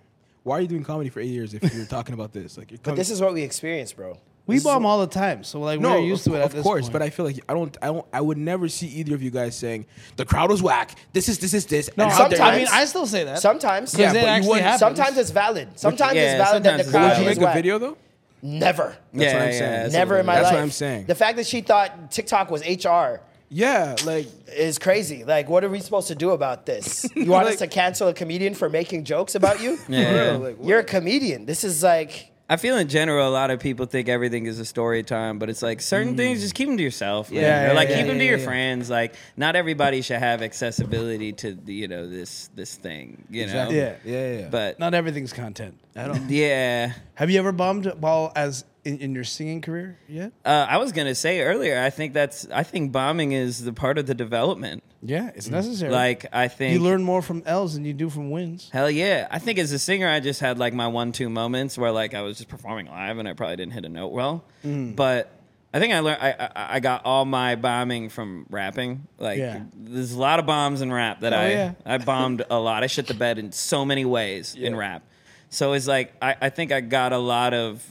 Why 0.43 0.57
are 0.57 0.61
you 0.61 0.67
doing 0.67 0.83
comedy 0.83 1.09
for 1.09 1.21
eight 1.21 1.29
years 1.29 1.53
if 1.53 1.73
you're 1.73 1.85
talking 1.85 2.13
about 2.13 2.33
this? 2.33 2.57
Like, 2.57 2.71
you're 2.71 2.79
But 2.83 2.95
this 2.95 3.09
is 3.09 3.21
what 3.21 3.33
we 3.33 3.41
experience, 3.41 3.93
bro. 3.93 4.17
We 4.47 4.59
bomb 4.59 4.85
all 4.85 4.99
the 4.99 5.07
time. 5.07 5.43
So 5.43 5.59
like 5.59 5.79
no, 5.79 5.91
we're 5.91 5.99
used 6.05 6.27
of, 6.27 6.33
to 6.33 6.37
it. 6.37 6.41
At 6.41 6.45
of 6.47 6.51
this 6.53 6.63
course. 6.63 6.83
point. 6.85 6.93
But 6.93 7.01
I 7.01 7.09
feel 7.09 7.25
like 7.25 7.39
I 7.49 7.53
don't. 7.53 7.75
I 7.81 7.87
don't. 7.87 8.05
I 8.13 8.21
would 8.21 8.37
never 8.37 8.67
see 8.69 8.87
either 8.87 9.15
of 9.15 9.21
you 9.23 9.31
guys 9.31 9.55
saying 9.55 9.85
the 10.17 10.25
crowd 10.25 10.49
was 10.51 10.61
whack. 10.61 10.97
This 11.13 11.29
is 11.29 11.39
this 11.39 11.53
is 11.53 11.65
this. 11.65 11.89
no, 11.97 12.05
and 12.05 12.13
sometimes- 12.13 12.39
I 12.41 12.57
mean, 12.57 12.67
I 12.71 12.85
still 12.85 13.05
say 13.07 13.23
that. 13.23 13.39
Sometimes, 13.39 13.97
Yeah, 13.97 14.11
it 14.11 14.13
but 14.21 14.43
you 14.43 14.49
wouldn't- 14.49 14.65
happens. 14.65 14.79
sometimes 14.79 15.17
it's 15.17 15.31
valid. 15.31 15.79
Sometimes 15.79 16.15
yeah, 16.15 16.35
it's 16.35 16.43
valid 16.49 16.63
that 16.63 16.77
the 16.77 16.83
sometimes 16.83 16.87
it's 16.87 16.91
crowd 16.91 17.09
Would 17.17 17.19
you 17.23 17.29
make 17.29 17.37
a 17.37 17.41
whack. 17.45 17.55
video 17.55 17.79
though? 17.79 17.97
Never. 18.41 18.95
That's 19.13 19.33
what 19.33 19.41
I'm 19.41 19.47
yeah, 19.49 19.57
saying. 19.57 19.71
that's 19.71 19.93
Never 19.93 20.19
in 20.19 20.25
my 20.25 20.35
That's 20.35 20.43
life. 20.43 20.51
That's 20.51 20.57
what 20.59 20.63
I'm 20.63 20.71
saying. 20.71 21.05
The 21.07 21.15
fact 21.15 21.37
that 21.37 21.47
she 21.47 21.61
thought 21.61 22.11
TikTok 22.11 22.51
was 22.51 22.61
HR 22.67 23.21
Yeah, 23.49 23.95
like 24.05 24.27
is 24.55 24.77
crazy. 24.77 25.23
Like, 25.23 25.49
what 25.49 25.63
are 25.63 25.69
we 25.69 25.79
supposed 25.79 26.09
to 26.09 26.15
do 26.15 26.29
about 26.31 26.65
this? 26.67 27.07
You 27.15 27.25
want 27.31 27.47
us 27.47 27.55
to 27.57 27.67
cancel 27.67 28.07
a 28.09 28.13
comedian 28.13 28.53
for 28.53 28.69
making 28.69 29.05
jokes 29.05 29.33
about 29.33 29.61
you? 29.61 29.79
Yeah. 29.89 30.37
like, 30.39 30.57
You're 30.61 30.79
a 30.79 30.83
comedian. 30.83 31.45
This 31.47 31.63
is 31.63 31.81
like, 31.81 32.31
I 32.47 32.57
feel 32.57 32.77
in 32.77 32.87
general 32.87 33.27
a 33.27 33.31
lot 33.31 33.49
of 33.49 33.59
people 33.59 33.87
think 33.87 34.07
everything 34.07 34.45
is 34.45 34.59
a 34.59 34.65
story 34.65 35.01
time, 35.01 35.39
but 35.39 35.49
it's 35.49 35.63
like 35.63 35.81
certain 35.81 36.13
mm. 36.13 36.17
things 36.17 36.41
just 36.41 36.53
keep 36.53 36.67
them 36.67 36.77
to 36.77 36.83
yourself. 36.83 37.31
Yeah, 37.31 37.39
Or, 37.39 37.67
yeah, 37.67 37.73
like 37.73 37.89
yeah, 37.89 37.97
keep 37.97 38.05
them 38.05 38.17
yeah, 38.17 38.21
to 38.21 38.25
your 38.25 38.37
yeah. 38.37 38.45
friends. 38.45 38.89
Like 38.89 39.15
not 39.35 39.55
everybody 39.55 40.01
should 40.01 40.19
have 40.19 40.43
accessibility 40.43 41.33
to 41.33 41.57
you 41.65 41.87
know 41.87 42.07
this 42.07 42.49
this 42.53 42.75
thing. 42.75 43.25
You 43.31 43.47
know. 43.47 43.69
Yeah. 43.69 43.95
yeah, 44.05 44.37
yeah. 44.37 44.49
But 44.49 44.79
Not 44.79 44.93
everything's 44.93 45.33
content. 45.33 45.79
I 45.95 46.07
don't. 46.07 46.29
yeah. 46.29 46.93
Have 47.15 47.31
you 47.31 47.39
ever 47.39 47.51
bombed 47.51 47.91
while 47.99 48.31
as 48.35 48.63
in, 48.85 48.99
in 48.99 49.15
your 49.15 49.23
singing 49.23 49.61
career 49.61 49.99
yet? 50.07 50.31
Uh, 50.45 50.65
I 50.69 50.77
was 50.77 50.91
gonna 50.91 51.15
say 51.15 51.41
earlier. 51.41 51.79
I 51.81 51.89
think 51.89 52.13
that's. 52.13 52.47
I 52.53 52.63
think 52.63 52.91
bombing 52.91 53.31
is 53.33 53.63
the 53.63 53.73
part 53.73 53.97
of 53.97 54.05
the 54.05 54.13
development. 54.13 54.83
Yeah, 55.01 55.31
it's 55.35 55.49
necessary. 55.49 55.91
Like 55.91 56.25
I 56.31 56.47
think 56.47 56.73
you 56.73 56.79
learn 56.83 57.03
more 57.03 57.21
from 57.21 57.43
L's 57.45 57.73
than 57.75 57.83
you 57.85 57.93
do 57.93 58.09
from 58.09 58.31
wins. 58.31 58.69
Hell 58.71 58.89
yeah. 58.89 59.27
I 59.29 59.39
think 59.39 59.59
as 59.59 59.71
a 59.71 59.79
singer, 59.79 60.07
I 60.07 60.19
just 60.19 60.39
had 60.39 60.57
like 60.57 60.73
my 60.73 60.87
one, 60.87 61.11
two 61.11 61.29
moments 61.29 61.77
where 61.77 61.91
like 61.91 62.13
I 62.13 62.21
was 62.21 62.37
just 62.37 62.49
performing 62.49 62.87
live 62.87 63.17
and 63.17 63.27
I 63.27 63.33
probably 63.33 63.55
didn't 63.57 63.73
hit 63.73 63.85
a 63.85 63.89
note 63.89 64.13
well. 64.13 64.45
Mm. 64.65 64.95
But 64.95 65.31
I 65.73 65.79
think 65.79 65.93
I 65.93 65.99
learned. 65.99 66.21
I, 66.21 66.31
I 66.55 66.75
I 66.75 66.79
got 66.79 67.05
all 67.05 67.25
my 67.25 67.55
bombing 67.55 68.09
from 68.09 68.45
rapping. 68.49 69.07
Like, 69.19 69.37
Yeah. 69.37 69.63
there's 69.75 70.13
a 70.13 70.19
lot 70.19 70.39
of 70.39 70.45
bombs 70.45 70.81
in 70.81 70.91
rap 70.91 71.19
that 71.19 71.33
Oh, 71.33 71.37
I 71.37 71.49
yeah. 71.49 71.73
I 71.85 71.97
bombed 71.99 72.43
a 72.49 72.57
lot. 72.59 72.81
I 72.83 72.87
shit 72.87 73.07
the 73.07 73.13
bed 73.13 73.37
in 73.37 73.51
so 73.51 73.83
many 73.85 74.05
ways 74.05 74.55
in 74.55 74.75
rap. 74.75 75.03
So 75.49 75.73
it's 75.73 75.85
like 75.87 76.13
I, 76.21 76.35
I 76.41 76.49
think 76.49 76.71
I 76.71 76.81
got 76.81 77.13
a 77.13 77.17
lot 77.19 77.53
of. 77.53 77.83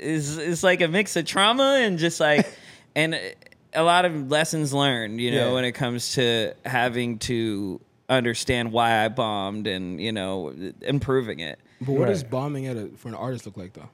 It's, 0.00 0.36
it's 0.36 0.62
like 0.62 0.80
a 0.80 0.88
mix 0.88 1.16
of 1.16 1.24
trauma 1.24 1.78
and 1.80 1.98
just 1.98 2.20
like, 2.20 2.46
and 2.94 3.18
a 3.74 3.82
lot 3.82 4.04
of 4.04 4.30
lessons 4.30 4.72
learned. 4.72 5.20
You 5.20 5.30
know, 5.32 5.48
Yeah. 5.48 5.54
when 5.54 5.64
it 5.64 5.72
comes 5.72 6.14
to 6.14 6.54
having 6.64 7.18
to 7.20 7.80
understand 8.08 8.72
why 8.72 9.04
I 9.04 9.08
bombed 9.08 9.66
and 9.66 10.00
you 10.00 10.12
know 10.12 10.52
improving 10.82 11.40
it. 11.40 11.58
But 11.80 11.92
what 11.92 12.08
does 12.08 12.22
bombing 12.24 12.66
at 12.66 12.76
a, 12.76 12.88
for 12.96 13.08
an 13.08 13.14
artist 13.14 13.46
look 13.46 13.56
like 13.56 13.72
though? 13.72 13.88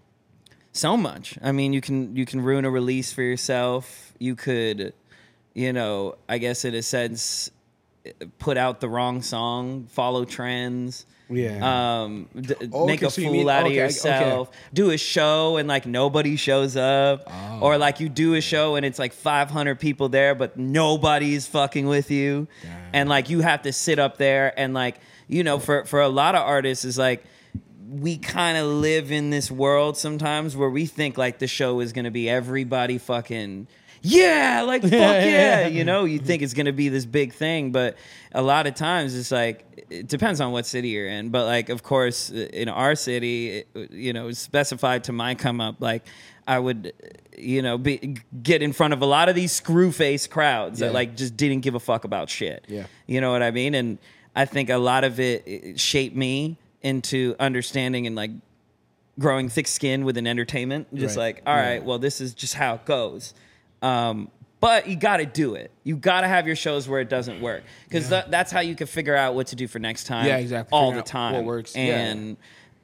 so 0.73 0.97
much. 0.97 1.37
I 1.43 1.51
mean, 1.53 1.73
you 1.73 1.81
can 1.81 2.15
you 2.15 2.25
can 2.25 2.41
ruin 2.41 2.65
a 2.65 2.71
release 2.71 3.13
for 3.13 3.23
yourself. 3.23 4.13
You 4.19 4.37
could, 4.37 4.93
you 5.55 5.73
know, 5.73 6.17
I 6.29 6.39
guess 6.39 6.65
in 6.65 6.75
a 6.75 6.83
sense, 6.83 7.51
put 8.39 8.57
out 8.57 8.81
the 8.81 8.89
wrong 8.89 9.23
song, 9.23 9.87
follow 9.91 10.25
trends. 10.25 11.05
Yeah. 11.31 12.03
Um, 12.03 12.29
d- 12.39 12.55
Oh, 12.73 12.87
make 12.87 13.01
okay, 13.01 13.07
a 13.07 13.11
so 13.11 13.23
fool 13.23 13.33
mean- 13.33 13.49
out 13.51 13.65
okay, 13.67 13.77
of 13.79 13.83
I- 13.83 13.85
yourself. 13.85 14.51
Do 14.73 14.91
a 14.91 14.97
show 14.99 15.57
and 15.59 15.69
like 15.69 15.87
nobody 15.87 16.37
shows 16.37 16.77
up, 16.77 17.25
Oh. 17.31 17.61
or 17.61 17.79
like 17.79 18.01
you 18.01 18.09
do 18.09 18.35
a 18.35 18.41
show 18.41 18.77
and 18.77 18.87
it's 18.87 18.99
like 18.99 19.13
500 19.13 19.79
people 19.79 20.09
there, 20.09 20.35
but 20.35 20.57
nobody's 20.57 21.47
fucking 21.47 21.87
with 21.87 22.11
you, 22.11 22.49
and 22.93 23.09
like 23.09 23.29
you 23.31 23.41
have 23.41 23.63
to 23.63 23.73
sit 23.73 23.99
up 23.99 24.17
there 24.19 24.53
and 24.59 24.73
like 24.75 24.97
you 25.31 25.45
know, 25.45 25.59
for 25.59 25.85
for 25.85 26.01
a 26.01 26.09
lot 26.09 26.35
of 26.35 26.41
artists, 26.41 26.85
is 26.87 26.97
like 26.97 27.23
we 27.91 28.17
kind 28.19 28.57
of 28.59 28.67
live 28.67 29.11
in 29.13 29.31
this 29.31 29.51
world 29.51 29.97
sometimes 29.97 30.57
where 30.57 30.71
we 30.71 30.87
think 30.87 31.17
like 31.19 31.39
the 31.39 31.47
show 31.47 31.81
is 31.81 31.93
going 31.93 32.05
to 32.07 32.11
be 32.11 32.29
everybody 32.29 32.97
fucking 32.99 33.67
yeah 34.03 34.63
like 34.67 34.83
fuck 34.83 34.91
yeah, 34.93 35.67
you 35.67 35.85
know 35.85 36.05
you 36.05 36.19
think 36.19 36.43
it's 36.43 36.55
going 36.55 36.67
to 36.67 36.73
be 36.73 36.89
this 36.89 37.05
big 37.07 37.33
thing 37.33 37.73
but 37.73 37.97
a 38.33 38.43
lot 38.43 38.67
of 38.67 38.75
times 38.75 39.15
it's 39.17 39.31
like 39.31 39.65
it 39.91 40.07
depends 40.07 40.41
on 40.41 40.53
what 40.53 40.67
city 40.67 40.89
you're 40.91 41.09
in 41.09 41.31
but 41.31 41.47
like 41.47 41.69
of 41.69 41.83
course 41.83 42.31
in 42.31 42.69
our 42.69 42.95
city 42.95 43.65
it, 43.75 43.91
you 43.91 44.13
know 44.13 44.31
specified 44.33 45.05
to 45.05 45.13
my 45.13 45.35
come 45.35 45.61
up 45.61 45.77
like 45.81 46.05
I 46.47 46.59
would, 46.59 46.95
you 47.37 47.61
know, 47.61 47.77
be, 47.77 48.17
get 48.43 48.63
in 48.63 48.73
front 48.73 48.95
of 48.95 49.03
a 49.03 49.05
lot 49.05 49.29
of 49.29 49.35
these 49.35 49.53
screw 49.53 49.93
face 49.93 50.27
crowds 50.27 50.81
Yeah. 50.81 50.87
that 50.87 50.95
like 50.95 51.15
just 51.15 51.37
didn't 51.37 51.61
give 51.61 51.75
a 51.75 51.79
fuck 51.81 52.05
about 52.05 52.31
shit. 52.31 52.65
Yeah. 52.69 52.87
You 53.07 53.21
know 53.21 53.31
what 53.33 53.43
I 53.43 53.51
mean? 53.51 53.75
And 53.75 53.99
I 54.35 54.47
think 54.47 54.71
a 54.71 54.79
lot 54.79 55.05
of 55.05 55.21
it, 55.21 55.43
it 55.47 55.79
shaped 55.79 56.17
me 56.17 56.57
into 56.81 57.37
understanding 57.39 58.07
and 58.07 58.17
like 58.17 58.31
growing 59.19 59.51
thick 59.51 59.67
skin 59.67 60.07
with 60.07 60.17
an 60.17 60.27
entertainment. 60.27 60.87
Just 60.95 61.19
Right. 61.19 61.35
like, 61.37 61.43
all 61.47 61.55
right, 61.55 61.85
well, 61.85 61.99
this 61.99 62.19
is 62.19 62.33
just 62.33 62.55
how 62.55 62.77
it 62.77 62.87
goes. 62.87 63.35
Um, 63.83 64.31
but 64.61 64.89
you 64.89 64.97
got 64.97 65.19
to 65.19 65.27
do 65.27 65.55
it. 65.55 65.71
You 65.85 65.97
got 65.97 66.23
to 66.23 66.29
have 66.29 66.47
your 66.47 66.57
shows 66.57 66.89
where 66.89 67.01
it 67.01 67.09
doesn't 67.09 67.41
work 67.41 67.63
because 67.89 68.09
that's 68.09 68.51
how 68.51 68.61
you 68.61 68.75
can 68.75 68.87
figure 68.89 69.15
out 69.15 69.35
what 69.35 69.49
to 69.49 69.57
do 69.57 69.69
for 69.69 69.79
next 69.79 70.05
time. 70.05 70.27
Yeah, 70.27 70.39
exactly. 70.39 70.77
All 70.77 70.91
Figuring 70.91 71.05
the 71.05 71.09
time. 71.09 71.33
what 71.35 71.45
works. 71.45 71.77
Yeah. 71.77 71.83
And 71.83 72.37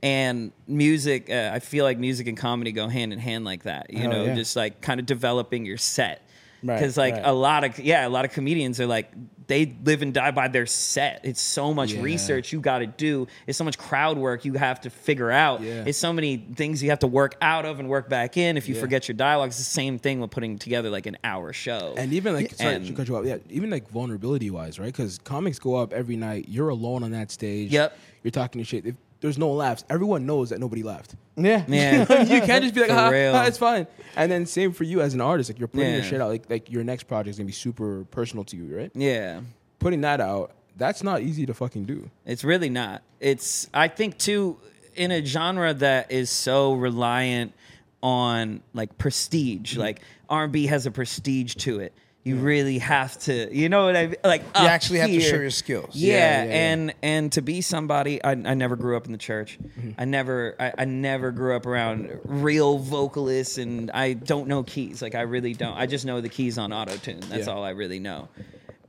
and 0.02 0.52
music, 0.68 1.30
uh, 1.30 1.50
I 1.52 1.60
feel 1.60 1.84
like 1.84 1.98
music 1.98 2.26
and 2.28 2.36
comedy 2.36 2.72
go 2.72 2.88
hand 2.88 3.12
in 3.12 3.18
hand 3.18 3.44
like 3.44 3.62
that. 3.62 3.90
You 3.90 4.00
Hell 4.00 4.10
know, 4.10 4.24
yeah. 4.26 4.34
just 4.34 4.54
like 4.54 4.80
kind 4.82 5.00
of 5.00 5.06
developing 5.06 5.64
your 5.64 5.78
set. 5.78 6.20
Right, 6.66 6.78
Because 6.78 6.96
like 6.96 7.14
right. 7.14 7.22
a 7.26 7.32
lot 7.32 7.62
of 7.64 7.78
yeah, 7.78 8.06
a 8.06 8.08
lot 8.08 8.24
of 8.24 8.32
comedians 8.32 8.80
are 8.80 8.86
like 8.86 9.12
they 9.46 9.76
live 9.84 10.00
and 10.00 10.14
die 10.14 10.30
by 10.30 10.48
their 10.48 10.64
set. 10.64 11.20
It's 11.22 11.40
so 11.42 11.74
much 11.74 11.92
Yeah. 11.92 12.00
research 12.00 12.50
you 12.54 12.60
got 12.62 12.78
to 12.78 12.86
do. 12.86 13.26
It's 13.46 13.58
so 13.58 13.64
much 13.64 13.76
crowd 13.76 14.16
work 14.16 14.46
you 14.46 14.54
have 14.54 14.80
to 14.80 14.88
figure 14.90 15.30
out. 15.30 15.60
Yeah. 15.60 15.84
It's 15.86 15.98
so 15.98 16.14
many 16.14 16.38
things 16.38 16.82
you 16.82 16.88
have 16.88 17.00
to 17.00 17.06
work 17.06 17.36
out 17.42 17.66
of 17.66 17.78
and 17.80 17.90
work 17.90 18.08
back 18.08 18.38
in. 18.38 18.56
If 18.56 18.70
you 18.70 18.74
Yeah. 18.74 18.80
forget 18.80 19.06
your 19.06 19.14
dialogue, 19.16 19.48
it's 19.48 19.58
the 19.58 19.64
same 19.64 19.98
thing 19.98 20.20
with 20.20 20.30
putting 20.30 20.56
together 20.58 20.88
like 20.88 21.04
an 21.04 21.18
hour 21.22 21.52
show. 21.52 21.92
And 21.98 22.14
even 22.14 22.32
like, 22.32 22.54
sorry 22.54 22.76
And- 22.76 22.96
cut 22.96 23.06
you 23.08 23.16
off. 23.18 23.26
Yeah, 23.26 23.36
even 23.50 23.68
like 23.68 23.90
vulnerability 23.90 24.48
wise, 24.50 24.78
right? 24.78 24.86
Because 24.86 25.18
comics 25.18 25.58
go 25.58 25.74
up 25.74 25.92
every 25.92 26.16
night. 26.16 26.46
You're 26.48 26.70
alone 26.70 27.02
on 27.04 27.10
that 27.10 27.30
stage. 27.30 27.70
Yep. 27.70 27.98
You're 28.22 28.30
talking 28.30 28.62
to 28.62 28.64
shit. 28.64 28.86
If 28.86 28.94
there's 29.24 29.38
no 29.38 29.52
laughs, 29.52 29.84
everyone 29.88 30.26
knows 30.26 30.51
that 30.51 30.60
nobody 30.60 30.82
laughed. 30.82 31.14
yeah. 31.34 31.64
yeah, 31.66 32.01
you 32.24 32.42
can't 32.42 32.62
just 32.62 32.74
be 32.74 32.82
like, 32.82 32.90
For 32.90 32.96
ah, 32.96 33.09
real. 33.09 33.34
ah, 33.34 33.46
it's 33.46 33.56
fine. 33.56 33.86
And 34.16 34.30
then 34.30 34.44
same 34.44 34.72
for 34.74 34.84
you 34.84 35.01
as 35.01 35.14
an 35.14 35.22
artist. 35.22 35.48
Like 35.48 35.59
you're 35.59 35.66
putting 35.66 35.94
your 35.94 36.02
shit 36.02 36.20
out. 36.20 36.28
Like 36.28 36.51
like 36.51 36.70
your 36.70 36.84
next 36.84 37.05
project 37.05 37.30
is 37.30 37.38
gonna 37.38 37.46
be 37.46 37.52
super 37.52 38.05
personal 38.10 38.44
to 38.44 38.56
you, 38.56 38.76
right? 38.76 38.90
yeah. 38.94 39.40
Putting 39.78 40.02
that 40.02 40.20
out, 40.20 40.52
that's 40.76 41.02
not 41.02 41.22
easy 41.22 41.46
to 41.46 41.55
fucking 41.55 41.84
do. 41.84 42.10
It's 42.26 42.44
really 42.44 42.68
not. 42.68 43.02
It's 43.18 43.68
I 43.72 43.88
think 43.88 44.18
too 44.18 44.59
in 44.94 45.10
a 45.10 45.24
genre 45.24 45.72
that 45.72 46.12
is 46.12 46.28
so 46.28 46.74
reliant 46.74 47.55
on 48.02 48.60
like 48.74 48.98
prestige. 48.98 49.78
Like 49.78 50.02
R&B 50.28 50.66
has 50.66 50.84
a 50.84 50.90
prestige 50.90 51.55
to 51.56 51.80
it. 51.80 51.94
You 52.24 52.36
really 52.36 52.78
have 52.78 53.18
to, 53.20 53.55
you 53.55 53.68
know 53.68 53.84
what 53.84 53.96
I 53.96 54.06
mean? 54.06 54.16
Like 54.24 54.40
You 54.59 54.66
actually 54.66 55.01
have 55.01 55.10
to 55.10 55.20
show 55.20 55.36
your 55.36 55.51
skills. 55.51 55.94
Yeah, 55.94 56.12
Yeah, 56.12 56.16
yeah, 56.16 56.44
yeah. 56.44 56.72
and 56.72 56.94
and 57.02 57.32
to 57.32 57.42
be 57.42 57.60
somebody, 57.60 58.24
I, 58.24 58.30
I 58.30 58.55
never 58.55 58.76
grew 58.76 58.96
up 58.96 59.05
in 59.05 59.12
the 59.12 59.18
church. 59.18 59.59
Mm-hmm. 59.60 59.90
I 59.98 60.06
never, 60.06 60.56
I, 60.59 60.72
I 60.78 60.84
never 60.86 61.32
grew 61.32 61.55
up 61.55 61.66
around 61.66 62.18
real 62.24 62.78
vocalists, 62.78 63.59
and 63.59 63.90
I 63.90 64.14
don't 64.14 64.48
know 64.48 64.62
keys. 64.62 65.02
Like 65.02 65.14
I 65.14 65.20
really 65.20 65.52
don't. 65.52 65.76
I 65.76 65.84
just 65.84 66.06
know 66.06 66.22
the 66.22 66.30
keys 66.30 66.56
on 66.56 66.72
auto 66.72 66.96
tune. 66.96 67.20
That's 67.28 67.46
all 67.46 67.62
I 67.62 67.70
really 67.70 67.98
know. 67.98 68.28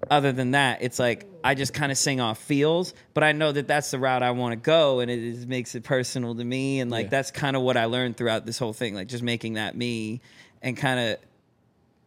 Other 0.10 0.32
than 0.32 0.52
that, 0.52 0.82
it's 0.82 1.00
like 1.00 1.26
I 1.44 1.56
just 1.56 1.74
kind 1.74 1.92
of 1.92 1.98
sing 1.98 2.22
off 2.22 2.38
feels, 2.38 2.94
but 3.14 3.24
I 3.26 3.34
know 3.34 3.52
that 3.52 3.68
that's 3.68 3.92
the 3.92 4.00
route 4.00 4.24
I 4.24 4.32
want 4.32 4.54
to 4.54 4.56
go, 4.56 5.02
and 5.02 5.12
it 5.12 5.20
is, 5.20 5.46
makes 5.46 5.76
it 5.76 5.84
personal 5.84 6.36
to 6.36 6.44
me. 6.44 6.80
And 6.80 6.90
like 6.90 7.10
that's 7.10 7.32
kind 7.32 7.58
of 7.58 7.64
what 7.64 7.76
I 7.76 7.86
learned 7.86 8.16
throughout 8.16 8.46
this 8.46 8.58
whole 8.60 8.72
thing, 8.72 8.96
like 8.96 9.08
just 9.08 9.24
making 9.24 9.56
that 9.56 9.76
me, 9.76 10.22
and 10.62 10.78
kind 10.78 11.00
of 11.02 11.18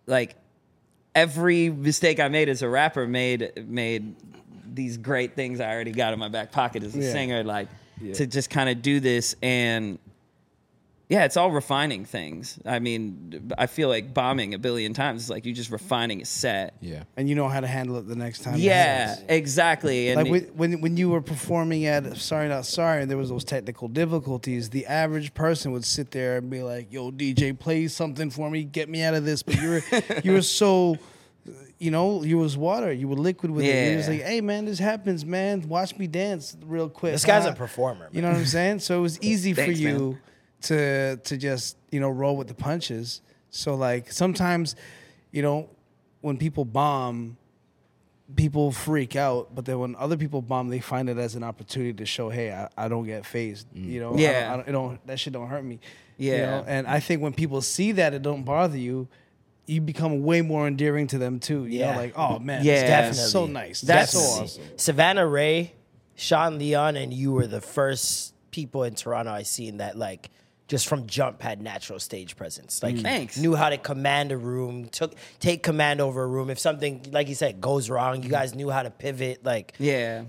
like 0.06 0.36
every 1.18 1.68
mistake 1.68 2.20
I 2.20 2.28
made 2.28 2.48
as 2.48 2.62
a 2.62 2.68
rapper 2.68 3.06
made 3.06 3.66
made 3.68 4.14
these 4.72 4.96
great 4.96 5.34
things 5.34 5.58
I 5.60 5.72
already 5.72 5.90
got 5.90 6.12
in 6.12 6.18
my 6.20 6.28
back 6.28 6.52
pocket 6.52 6.84
as 6.84 6.94
a 6.94 7.00
Yeah. 7.00 7.12
singer. 7.12 7.42
Like 7.42 7.68
to 8.14 8.26
just 8.26 8.48
kind 8.50 8.68
of 8.70 8.80
do 8.82 9.00
this 9.00 9.34
and 9.42 9.98
yeah, 11.08 11.24
it's 11.24 11.36
all 11.38 11.50
refining 11.50 12.04
things. 12.04 12.58
I 12.66 12.80
mean, 12.80 13.50
I 13.56 13.66
feel 13.66 13.88
like 13.88 14.12
bombing 14.12 14.52
a 14.52 14.58
billion 14.58 14.92
times 14.92 15.22
is 15.24 15.30
like 15.30 15.46
you 15.46 15.54
just 15.54 15.70
refining 15.70 16.20
a 16.20 16.26
set. 16.26 16.74
Yeah. 16.82 17.04
And 17.16 17.28
you 17.28 17.34
know 17.34 17.48
how 17.48 17.60
to 17.60 17.66
handle 17.66 17.96
it 17.96 18.06
the 18.06 18.14
next 18.14 18.40
time. 18.42 18.56
it 18.56 18.60
Yeah, 18.60 19.08
happens. 19.08 19.26
exactly. 19.30 20.08
And 20.10 20.16
Like 20.22 20.30
when, 20.30 20.42
when 20.56 20.80
when 20.82 20.96
you 20.98 21.08
were 21.08 21.22
performing 21.22 21.86
at 21.86 22.16
Sorry 22.18 22.48
Not 22.48 22.66
Sorry 22.66 23.00
and 23.02 23.10
there 23.10 23.16
was 23.16 23.30
those 23.30 23.44
technical 23.44 23.88
difficulties, 23.88 24.68
the 24.68 24.84
average 24.86 25.32
person 25.32 25.72
would 25.72 25.84
sit 25.86 26.10
there 26.10 26.36
and 26.36 26.50
be 26.50 26.62
like, 26.62 26.92
"Yo, 26.92 27.10
DJ, 27.10 27.58
play 27.58 27.88
something 27.88 28.28
for 28.30 28.50
me, 28.50 28.64
get 28.64 28.88
me 28.90 29.02
out 29.02 29.14
of 29.14 29.24
this." 29.24 29.42
But 29.42 29.62
you 29.62 29.68
were 29.70 29.82
you 30.24 30.32
were 30.32 30.42
so, 30.42 30.98
you 31.78 31.90
know, 31.90 32.22
you 32.22 32.36
was 32.36 32.54
water, 32.56 32.92
you 32.92 33.08
were 33.08 33.16
liquid 33.16 33.50
with 33.50 33.64
it. 33.64 33.90
You 33.92 33.96
was 33.96 34.06
Yeah. 34.08 34.12
like, 34.14 34.22
"Hey, 34.24 34.40
man, 34.42 34.66
this 34.66 34.78
happens, 34.78 35.24
man. 35.24 35.66
Watch 35.68 35.96
me 35.96 36.06
dance 36.06 36.54
real 36.66 36.90
quick." 36.90 37.12
This 37.12 37.24
guy's 37.24 37.44
huh?" 37.44 37.48
a 37.50 37.52
uh, 37.52 37.54
performer. 37.54 38.10
You 38.12 38.20
know 38.20 38.28
what 38.28 38.36
I'm 38.36 38.44
saying? 38.44 38.80
So 38.80 38.98
it 38.98 39.02
was 39.02 39.18
easy 39.22 39.54
for 39.54 39.62
Thanks, 39.62 39.80
you 39.80 39.88
man. 40.10 40.18
To 40.62 41.16
to 41.16 41.36
just 41.36 41.76
you 41.92 42.00
know 42.00 42.08
roll 42.10 42.36
with 42.36 42.48
the 42.48 42.54
punches. 42.54 43.22
So 43.50 43.74
like 43.76 44.10
sometimes, 44.12 44.74
you 45.30 45.40
know, 45.42 45.70
when 46.20 46.36
people 46.36 46.64
bomb, 46.64 47.36
people 48.36 48.72
freak 48.72 49.16
out, 49.16 49.54
but 49.54 49.64
then 49.64 49.78
when 49.78 49.96
other 49.96 50.16
people 50.16 50.42
bomb, 50.42 50.68
they 50.68 50.80
find 50.80 51.08
it 51.08 51.16
as 51.16 51.34
an 51.34 51.42
opportunity 51.42 51.92
to 51.94 52.04
show, 52.04 52.28
hey, 52.28 52.52
I, 52.52 52.68
I 52.76 52.88
don't 52.88 53.06
get 53.06 53.24
phased. 53.24 53.66
Mm. 53.74 53.84
You 53.86 54.00
know, 54.00 54.08
I 54.08 54.10
don't- 54.10 54.20
Yeah. 54.20 54.52
I 54.52 54.56
don't, 54.56 54.68
it 54.68 54.72
don't 54.72 55.06
that 55.06 55.20
shit 55.20 55.32
don't 55.32 55.48
hurt 55.48 55.64
me. 55.64 55.80
you 56.18 56.32
Yeah. 56.32 56.50
know? 56.50 56.64
and 56.66 56.86
I 56.86 57.00
think 57.00 57.22
when 57.22 57.32
people 57.32 57.62
see 57.62 57.92
that 57.92 58.12
it 58.14 58.22
don't 58.22 58.42
bother 58.44 58.76
you. 58.78 59.08
You 59.66 59.82
become 59.82 60.22
way 60.24 60.40
more 60.40 60.66
endearing 60.66 61.06
to 61.08 61.18
them 61.18 61.40
too. 61.40 61.66
You 61.66 61.80
Yeah. 61.80 61.92
know, 61.92 61.98
like, 62.00 62.14
oh 62.18 62.38
man, 62.38 62.64
Yeah. 62.64 62.72
yeah, 62.74 62.86
that's 63.02 63.30
so 63.30 63.44
nice. 63.46 63.82
That's- 63.82 64.12
That's 64.12 64.24
so 64.36 64.42
awesome. 64.42 64.62
Savannah 64.76 65.26
Ré, 65.26 65.70
Sean 66.16 66.58
Leon, 66.58 66.96
and 66.96 67.12
you 67.12 67.32
were 67.32 67.46
the 67.46 67.60
first 67.60 68.34
people 68.50 68.82
in 68.84 68.94
Toronto 68.94 69.30
I 69.30 69.42
seen 69.42 69.76
that 69.76 69.96
like 69.96 70.30
just 70.68 70.86
from 70.86 71.06
jump 71.06 71.42
had 71.42 71.60
natural 71.62 71.98
stage 71.98 72.36
presence. 72.36 72.82
Like 72.82 72.96
mm. 72.96 73.02
Thanks. 73.02 73.38
knew 73.38 73.56
how 73.56 73.70
to 73.70 73.78
command 73.78 74.30
a 74.32 74.36
room, 74.36 74.88
took 74.90 75.14
take 75.40 75.62
command 75.62 76.00
over 76.00 76.22
a 76.22 76.26
room. 76.26 76.50
If 76.50 76.58
something 76.58 77.06
like 77.10 77.28
you 77.28 77.34
said 77.34 77.60
goes 77.60 77.90
wrong, 77.90 78.22
you 78.22 78.28
guys 78.28 78.54
knew 78.54 78.70
how 78.70 78.82
to 78.82 78.90
pivot. 78.90 79.44
Like 79.44 79.72
yeah, 79.78 80.24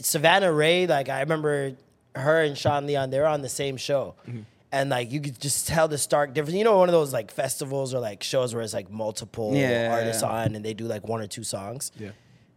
Savannah 0.00 0.46
Ré, 0.50 0.88
like 0.88 1.08
I 1.08 1.20
remember 1.20 1.72
her 2.14 2.42
and 2.42 2.56
Sean 2.56 2.86
Leon, 2.86 3.10
they 3.10 3.18
were 3.18 3.26
on 3.26 3.42
the 3.42 3.48
same 3.48 3.76
show. 3.76 4.14
Mm-hmm. 4.28 4.40
And 4.70 4.90
like 4.90 5.10
you 5.10 5.20
could 5.20 5.40
just 5.40 5.66
tell 5.66 5.88
the 5.88 5.98
stark 5.98 6.34
difference. 6.34 6.56
You 6.56 6.64
know, 6.64 6.78
one 6.78 6.88
of 6.88 6.92
those 6.92 7.12
like 7.12 7.30
festivals 7.30 7.94
or 7.94 7.98
like 7.98 8.22
shows 8.22 8.54
where 8.54 8.62
it's 8.62 8.74
like 8.74 8.90
multiple 8.90 9.54
Yeah. 9.54 9.92
artists 9.92 10.22
on 10.22 10.54
and 10.54 10.64
they 10.64 10.74
do 10.74 10.84
like 10.84 11.06
one 11.06 11.20
or 11.20 11.26
two 11.26 11.44
songs. 11.44 11.90
Yeah. 11.98 12.10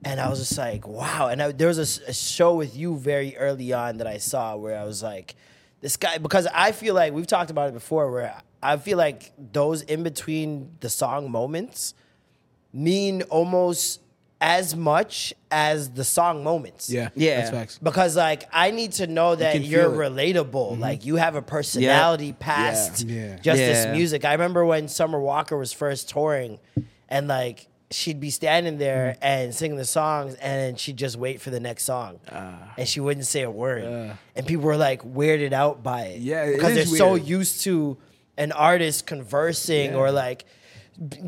And 0.06 0.20
I 0.20 0.30
was 0.30 0.38
just 0.38 0.58
like, 0.58 0.88
wow. 0.88 1.28
And 1.30 1.42
I, 1.42 1.52
there 1.52 1.68
was 1.68 1.80
a 1.80 2.14
show 2.14 2.54
with 2.54 2.76
you 2.78 2.98
very 2.98 3.36
early 3.38 3.74
on 3.74 3.98
that 3.98 4.06
I 4.06 4.20
saw 4.20 4.56
where 4.56 4.80
I 4.80 4.84
was 4.84 5.02
like, 5.02 5.36
this 5.82 5.98
guy, 5.98 6.18
because 6.18 6.48
I 6.54 6.72
feel 6.72 6.94
like 6.96 7.14
we've 7.14 7.28
talked 7.28 7.52
about 7.52 7.70
it 7.70 7.74
before, 7.74 8.12
where 8.12 8.42
I 8.64 8.78
feel 8.78 8.98
like 8.98 9.32
those 9.54 9.82
in 9.84 10.04
between 10.04 10.72
the 10.80 10.90
song 10.90 11.32
moments 11.32 11.94
mean 12.74 13.22
almost 13.24 14.02
as 14.40 14.76
much 14.76 15.34
as 15.50 15.90
the 15.92 16.04
song 16.04 16.44
moments. 16.44 16.90
Yeah, 16.92 17.10
Yeah. 17.16 17.38
that's 17.38 17.50
facts. 17.50 17.80
Because 17.82 18.16
like 18.16 18.48
I 18.54 18.70
need 18.72 18.92
to 18.94 19.08
know 19.08 19.36
that 19.36 19.54
can 19.54 19.64
you 19.64 19.80
are 19.80 19.84
feel 19.92 20.02
it. 20.02 20.12
relatable. 20.12 20.72
Mm-hmm. 20.74 20.82
Like 20.82 21.06
you 21.06 21.16
have 21.16 21.36
a 21.36 21.42
personality 21.42 22.34
past 22.34 23.04
Yeah. 23.08 23.38
just 23.38 23.60
Yeah. 23.60 23.68
this 23.68 23.96
music. 23.98 24.26
I 24.26 24.34
remember 24.34 24.64
when 24.64 24.90
Summer 24.90 25.20
Walker 25.20 25.58
was 25.58 25.74
first 25.74 26.10
touring 26.10 26.60
and 27.10 27.28
like 27.28 27.68
she'd 27.92 28.20
be 28.20 28.30
standing 28.30 28.78
there 28.78 29.14
Mm-hmm. 29.14 29.24
and 29.24 29.56
singing 29.56 29.78
the 29.78 29.86
songs 29.86 30.36
and 30.36 30.78
she'd 30.80 30.98
just 30.98 31.16
wait 31.18 31.40
for 31.42 31.50
the 31.52 31.60
next 31.60 31.84
song. 31.86 32.20
Ah. 32.32 32.74
and 32.78 32.88
she 32.88 33.00
wouldn't 33.00 33.26
say 33.26 33.44
a 33.44 33.52
word. 33.52 33.84
and 34.36 34.46
people 34.48 34.66
were 34.66 34.78
like 34.78 35.02
weirded 35.04 35.54
out 35.54 35.84
by 35.84 36.02
it. 36.08 36.20
Yeah, 36.22 36.52
Because 36.52 36.74
they're 36.74 36.84
is 36.84 36.98
so 36.98 37.16
used 37.16 37.62
to 37.62 37.98
an 38.38 38.52
artist 38.52 39.06
conversing 39.08 39.96
or 39.96 40.12
like 40.12 40.46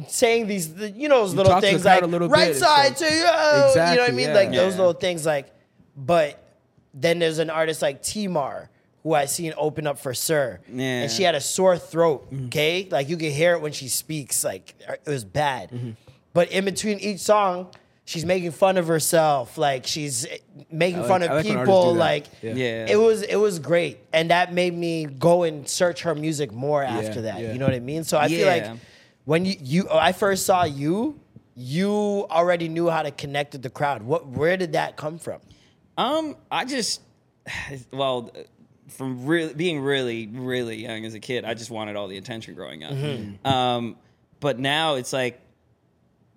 saying 0.08 0.48
these 0.48 0.68
you 0.96 1.08
know 1.10 1.22
those 1.22 1.34
little 1.36 1.54
to 1.56 1.62
the 1.62 1.68
things 1.68 1.86
like 1.86 2.02
little 2.06 2.28
right 2.28 2.48
bit, 2.50 2.56
side 2.58 2.88
like- 2.90 2.98
to 2.98 3.06
you 3.06 3.12
you 3.12 3.24
know 3.26 4.02
what 4.02 4.10
I 4.10 4.12
mean 4.12 4.30
yeah. 4.30 4.34
like 4.34 4.52
those 4.52 4.76
little 4.78 4.94
things 4.94 5.26
like 5.26 5.54
but 5.96 6.44
then 6.94 7.20
there's 7.20 7.38
an 7.40 7.50
artist 7.52 7.82
like 7.82 8.02
Timar 8.02 8.70
who 9.04 9.14
I 9.14 9.26
seen 9.26 9.54
open 9.58 9.86
up 9.88 10.00
for 10.00 10.14
Sir 10.16 10.60
Yeah. 10.74 11.04
and 11.04 11.12
she 11.12 11.22
had 11.24 11.36
a 11.36 11.42
sore 11.42 11.78
throat 11.78 12.32
Mm-hmm. 12.32 12.46
okay 12.48 12.88
like 12.90 13.10
you 13.10 13.18
could 13.18 13.32
hear 13.32 13.54
it 13.54 13.62
when 13.62 13.72
she 13.72 13.88
speaks 13.90 14.44
like 14.44 14.74
it 14.88 15.02
was 15.10 15.24
bad 15.24 15.70
Mm-hmm. 15.72 15.92
But 16.40 16.52
in 16.52 16.64
between 16.66 16.98
each 17.00 17.20
song 17.20 17.68
she's 18.06 18.26
making 18.26 18.52
fun 18.52 18.76
of 18.78 18.88
herself 18.88 19.58
like 19.58 19.86
she's 19.86 20.26
making 20.72 21.04
I 21.04 21.08
fun 21.08 21.22
of 21.24 21.30
like 21.32 21.46
people 21.46 21.94
like 21.94 22.26
Yeah. 22.42 22.54
Yeah. 22.54 22.94
it 22.94 23.00
was 23.08 23.22
it 23.22 23.36
was 23.36 23.60
great 23.60 23.96
and 24.18 24.30
that 24.32 24.54
made 24.54 24.74
me 24.86 25.06
go 25.06 25.44
and 25.44 25.68
search 25.68 26.02
her 26.08 26.16
music 26.16 26.52
more 26.52 26.82
after 26.84 27.22
that 27.28 27.40
yeah. 27.42 27.52
you 27.52 27.60
know 27.60 27.66
what 27.66 27.76
i 27.76 27.80
mean 27.80 28.04
so 28.04 28.18
i 28.18 28.28
feel 28.28 28.48
like 28.48 28.68
when 29.26 29.46
you, 29.46 29.56
you 29.62 29.90
i 29.92 30.12
first 30.12 30.46
saw 30.46 30.64
you 30.64 31.20
you 31.56 31.92
already 32.40 32.68
knew 32.70 32.88
how 32.90 33.02
to 33.04 33.12
connect 33.12 33.54
with 33.54 33.64
the 33.68 33.70
crowd 33.80 34.02
what 34.02 34.22
where 34.28 34.58
did 34.58 34.72
that 34.74 34.96
come 34.96 35.18
from 35.20 35.40
Um, 35.98 36.38
I 36.50 36.64
just, 36.64 37.02
well, 37.92 38.32
from 38.88 39.26
really 39.26 39.54
being 39.54 39.82
really, 39.82 40.28
really 40.28 40.78
young 40.82 41.04
as 41.04 41.14
a 41.14 41.20
kid, 41.20 41.44
I 41.44 41.54
just 41.54 41.70
wanted 41.70 41.98
all 41.98 42.08
the 42.08 42.18
attention 42.18 42.56
growing 42.56 42.86
up. 42.86 42.94
Mm-hmm. 42.94 43.46
Um, 43.46 43.98
but 44.40 44.58
now 44.60 44.96
it's 44.96 45.12
like, 45.12 45.42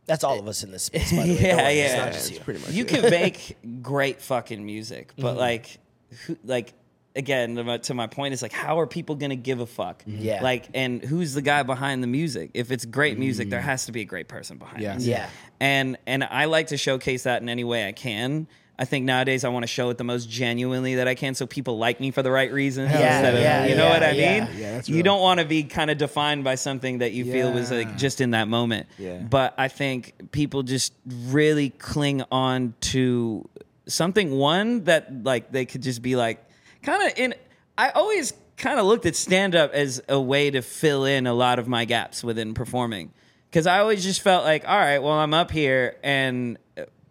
that's 0.06 0.24
all 0.24 0.38
of 0.38 0.48
us 0.48 0.62
in 0.62 0.70
this 0.70 0.84
space 0.84 1.12
by 1.12 1.26
the 1.26 1.34
way. 1.34 1.40
yeah, 1.40 1.48
Don't 1.48 1.64
worry, 1.64 1.78
it's 1.78 1.94
yeah, 1.94 2.04
not 2.04 2.12
just 2.12 2.32
you. 2.32 2.40
pretty 2.40 2.60
much 2.60 2.70
you 2.70 2.84
can 2.84 3.02
make 3.10 3.56
great 3.82 4.20
fucking 4.20 4.64
music, 4.64 5.12
but 5.16 5.30
mm-hmm. 5.30 5.38
like, 5.38 5.78
who, 6.26 6.36
like. 6.44 6.74
Again, 7.14 7.56
to 7.56 7.64
my, 7.64 7.76
to 7.76 7.92
my 7.92 8.06
point, 8.06 8.32
is 8.32 8.40
like, 8.40 8.54
how 8.54 8.80
are 8.80 8.86
people 8.86 9.16
gonna 9.16 9.36
give 9.36 9.60
a 9.60 9.66
fuck? 9.66 10.02
Mm-hmm. 10.06 10.22
Yeah. 10.22 10.42
Like, 10.42 10.70
and 10.72 11.04
who's 11.04 11.34
the 11.34 11.42
guy 11.42 11.62
behind 11.62 12.02
the 12.02 12.06
music? 12.06 12.52
If 12.54 12.70
it's 12.70 12.86
great 12.86 13.18
music, 13.18 13.50
there 13.50 13.60
mm. 13.60 13.64
has 13.64 13.84
to 13.84 13.92
be 13.92 14.00
a 14.00 14.06
great 14.06 14.28
person 14.28 14.56
behind 14.56 14.80
Yeah. 14.80 14.94
it. 14.94 15.02
Yeah. 15.02 15.28
and 15.60 15.98
and 16.06 16.24
I 16.24 16.46
like 16.46 16.68
to 16.68 16.78
showcase 16.78 17.24
that 17.24 17.42
in 17.42 17.50
any 17.50 17.64
way 17.64 17.86
I 17.86 17.92
can. 17.92 18.46
I 18.78 18.84
think 18.84 19.04
nowadays 19.04 19.44
I 19.44 19.48
want 19.48 19.62
to 19.64 19.68
show 19.68 19.90
it 19.90 19.98
the 19.98 20.04
most 20.04 20.28
genuinely 20.28 20.96
that 20.96 21.06
I 21.06 21.14
can, 21.14 21.34
so 21.34 21.46
people 21.46 21.78
like 21.78 22.00
me 22.00 22.10
for 22.10 22.22
the 22.22 22.30
right 22.30 22.50
reasons. 22.52 22.90
Yeah, 22.90 23.18
instead 23.18 23.34
of, 23.34 23.40
yeah, 23.40 23.66
you 23.66 23.76
know 23.76 23.84
yeah, 23.84 23.92
what 23.92 24.02
I 24.02 24.10
yeah. 24.12 24.44
mean? 24.44 24.58
Yeah, 24.58 24.72
that's 24.72 24.88
you 24.88 25.02
don't 25.02 25.20
want 25.20 25.40
to 25.40 25.46
be 25.46 25.64
kind 25.64 25.90
of 25.90 25.98
defined 25.98 26.44
by 26.44 26.54
something 26.54 26.98
that 26.98 27.12
you 27.12 27.30
feel 27.30 27.52
was 27.52 27.70
like 27.70 27.96
just 27.96 28.20
in 28.20 28.30
that 28.30 28.48
moment. 28.48 28.86
Yeah. 28.98 29.18
But 29.18 29.54
I 29.58 29.68
think 29.68 30.32
people 30.32 30.62
just 30.62 30.94
really 31.06 31.70
cling 31.70 32.22
on 32.32 32.74
to 32.80 33.48
something 33.86 34.30
one 34.32 34.84
that 34.84 35.22
like 35.24 35.52
they 35.52 35.66
could 35.66 35.82
just 35.82 36.02
be 36.02 36.16
like 36.16 36.44
kind 36.82 37.02
of 37.10 37.18
in. 37.18 37.34
I 37.76 37.90
always 37.90 38.32
kind 38.56 38.78
of 38.78 38.86
looked 38.86 39.06
at 39.06 39.16
stand 39.16 39.54
up 39.54 39.72
as 39.72 40.02
a 40.08 40.20
way 40.20 40.50
to 40.50 40.62
fill 40.62 41.04
in 41.04 41.26
a 41.26 41.34
lot 41.34 41.58
of 41.58 41.68
my 41.68 41.84
gaps 41.84 42.22
within 42.22 42.54
performing. 42.54 43.12
Because 43.50 43.66
I 43.66 43.80
always 43.80 44.02
just 44.02 44.22
felt 44.22 44.44
like, 44.44 44.66
all 44.66 44.78
right, 44.78 44.98
well, 44.98 45.12
I'm 45.12 45.34
up 45.34 45.50
here, 45.50 45.96
and 46.02 46.56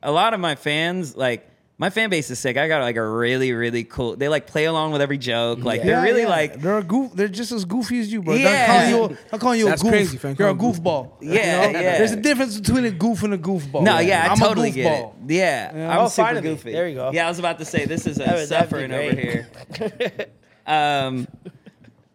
a 0.01 0.11
lot 0.11 0.33
of 0.33 0.39
my 0.39 0.55
fans, 0.55 1.15
like, 1.15 1.47
my 1.81 1.89
fan 1.89 2.11
base 2.11 2.29
is 2.29 2.37
sick. 2.37 2.57
I 2.57 2.67
got 2.67 2.83
like 2.83 2.95
a 2.95 3.03
really, 3.03 3.53
really 3.53 3.83
cool. 3.83 4.15
They 4.15 4.29
like 4.29 4.45
play 4.45 4.65
along 4.65 4.91
with 4.91 5.01
every 5.01 5.17
joke. 5.17 5.63
Like 5.63 5.81
they're 5.81 6.03
really 6.03 6.21
yeah. 6.21 6.27
like, 6.29 6.61
they're 6.61 6.77
a 6.77 6.83
goof. 6.83 7.11
They're 7.15 7.27
just 7.27 7.51
as 7.51 7.65
goofy 7.65 7.99
as 7.99 8.13
you, 8.13 8.21
bro. 8.21 8.35
Yeah. 8.35 8.67
They're 8.67 8.67
calling 8.67 8.89
you. 9.09 9.17
They're 9.31 9.39
calling 9.39 9.59
you 9.59 9.65
That's 9.65 9.81
a 9.81 9.85
goof. 9.85 9.91
crazy, 9.91 10.17
fam. 10.17 10.35
You're 10.37 10.49
a 10.49 10.53
goofball. 10.53 11.13
Yeah, 11.21 11.31
You 11.31 11.73
know? 11.73 11.79
yeah. 11.79 11.97
There's 11.97 12.11
a 12.11 12.17
difference 12.17 12.59
between 12.59 12.85
a 12.85 12.91
goof 12.91 13.23
and 13.23 13.33
a 13.33 13.37
goofball. 13.39 13.81
no, 13.81 13.97
yeah, 13.97 14.25
I 14.25 14.27
I'm 14.27 14.37
totally 14.37 14.69
a 14.69 14.73
get 14.73 14.85
it. 14.85 15.05
goofball. 15.05 15.13
Yeah, 15.27 15.71
I'm 15.73 16.05
Oh, 16.05 16.07
super 16.07 16.27
finally. 16.27 16.41
goofy. 16.49 16.71
There 16.71 16.87
you 16.87 16.93
go. 16.93 17.11
Yeah, 17.13 17.25
I 17.25 17.29
was 17.29 17.39
about 17.39 17.57
to 17.57 17.65
say 17.65 17.85
this 17.85 18.05
is 18.05 18.19
a 18.19 18.25
would- 18.31 18.47
suffering 18.47 18.91
over 18.93 19.15
here. 19.15 19.49
um, 20.67 21.27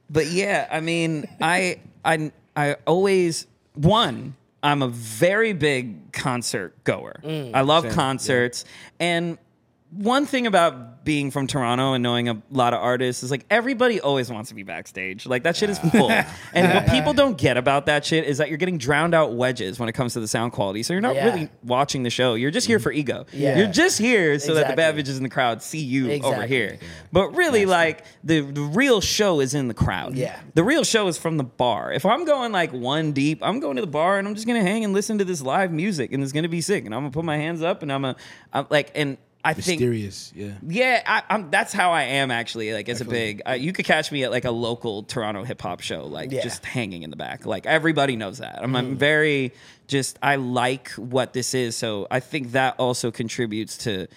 but 0.09 0.27
yeah, 0.29 0.69
I 0.71 0.79
mean, 0.79 1.27
I 1.41 1.81
I 2.05 2.31
I 2.55 2.77
always 2.87 3.49
one. 3.75 4.37
I'm 4.63 4.83
a 4.83 4.89
very 4.89 5.53
big 5.55 6.13
concert 6.13 6.83
goer. 6.85 7.21
I 7.25 7.61
love 7.63 7.89
concerts, 7.91 8.65
and 8.99 9.39
one 9.91 10.27
thing 10.27 10.47
about 10.47 11.05
being 11.05 11.31
from 11.31 11.47
Toronto 11.47 11.93
and 11.93 12.03
knowing 12.03 12.29
a 12.29 12.43
lot 12.51 12.75
of 12.75 12.81
artists 12.83 13.23
is 13.23 13.31
like 13.31 13.47
everybody 13.49 14.01
always 14.01 14.29
wants 14.29 14.49
to 14.49 14.57
be 14.57 14.65
backstage. 14.65 15.25
Like 15.25 15.45
that 15.45 15.55
shit 15.57 15.71
is 15.71 15.79
full. 15.79 16.11
and 16.53 16.75
what 16.75 16.89
people 16.89 17.13
don't 17.13 17.39
get 17.39 17.57
about 17.57 17.87
that 17.87 18.05
shit 18.05 18.25
is 18.25 18.39
that 18.39 18.49
you're 18.49 18.59
getting 18.59 18.77
drowned 18.77 19.15
out 19.15 19.35
wedges 19.35 19.79
when 19.79 19.89
it 19.89 19.93
comes 19.93 20.15
to 20.15 20.21
the 20.21 20.27
sound 20.27 20.53
quality. 20.53 20.83
So 20.83 20.93
you're 20.93 21.01
not 21.01 21.15
Yeah. 21.15 21.27
really 21.27 21.49
watching 21.63 22.03
the 22.03 22.11
show. 22.11 22.35
You're 22.35 22.51
just 22.51 22.67
here 22.67 22.81
for 22.81 22.91
ego. 22.91 23.25
Yeah. 23.33 23.57
You're 23.59 23.69
just 23.69 23.99
here 24.01 24.41
so 24.41 24.55
that 24.55 24.67
the 24.67 24.73
Exactly. 24.73 25.03
bad 25.03 25.07
bitches 25.07 25.17
in 25.19 25.23
the 25.23 25.29
crowd 25.29 25.63
see 25.63 25.79
you 25.79 26.07
over 26.07 26.15
Exactly. 26.15 26.49
here. 26.49 26.79
But 27.13 27.37
really, 27.37 27.65
like 27.67 28.05
the, 28.25 28.41
the 28.41 28.63
real 28.63 29.01
show 29.01 29.39
is 29.39 29.55
in 29.55 29.69
the 29.69 29.75
crowd. 29.75 30.17
Yeah. 30.17 30.37
The 30.55 30.65
real 30.65 30.83
show 30.83 31.07
is 31.07 31.17
from 31.17 31.37
the 31.37 31.45
bar. 31.45 31.93
If 31.93 32.05
I'm 32.05 32.25
going 32.25 32.51
like 32.51 32.73
one 32.73 33.13
deep, 33.13 33.39
I'm 33.43 33.61
going 33.61 33.77
to 33.77 33.81
the 33.83 33.87
bar 33.87 34.19
and 34.19 34.27
I'm 34.27 34.35
just 34.35 34.49
gonna 34.49 34.61
hang 34.63 34.83
and 34.85 34.93
listen 34.93 35.19
to 35.19 35.25
this 35.25 35.41
live 35.41 35.71
music 35.71 36.13
and 36.13 36.21
it's 36.25 36.33
gonna 36.33 36.49
be 36.49 36.61
sick. 36.61 36.85
And 36.85 36.93
I'm 36.93 37.03
gonna 37.03 37.13
put 37.13 37.25
my 37.25 37.37
hands 37.37 37.63
up 37.63 37.83
and 37.85 37.93
I'm 37.93 38.03
gonna 38.03 38.17
I'm 38.53 38.67
like 38.71 38.91
and 38.97 39.19
I 39.47 39.55
think 39.55 39.81
Mysterious, 39.81 40.33
yeah. 40.35 40.53
yeah, 40.67 41.03
I, 41.07 41.23
I'm. 41.35 41.51
That's 41.51 41.73
how 41.73 41.93
I 41.93 42.03
am 42.03 42.31
actually. 42.31 42.73
Like 42.73 42.89
as 42.89 43.01
a 43.01 43.05
big, 43.05 43.43
uh, 43.49 43.53
you 43.53 43.73
could 43.73 43.85
catch 43.85 44.11
me 44.11 44.25
at 44.25 44.31
like 44.33 44.45
a 44.45 44.51
local 44.51 45.05
Toronto 45.05 45.45
hip 45.45 45.63
hop 45.63 45.81
show, 45.81 46.05
like 46.07 46.33
Yeah. 46.33 46.43
just 46.43 46.65
hanging 46.65 47.03
in 47.05 47.11
the 47.11 47.17
back. 47.17 47.47
Like 47.47 47.65
everybody 47.67 48.17
knows 48.17 48.39
that. 48.39 48.59
I'm, 48.63 48.75
I'm 48.75 48.97
very 48.97 49.53
just. 49.87 50.19
I 50.23 50.37
like 50.37 50.91
what 50.93 51.33
this 51.33 51.55
is, 51.55 51.77
so 51.77 52.07
I 52.11 52.21
think 52.21 52.53
that 52.53 52.75
also 52.79 53.11
contributes 53.11 53.79
to 53.79 54.09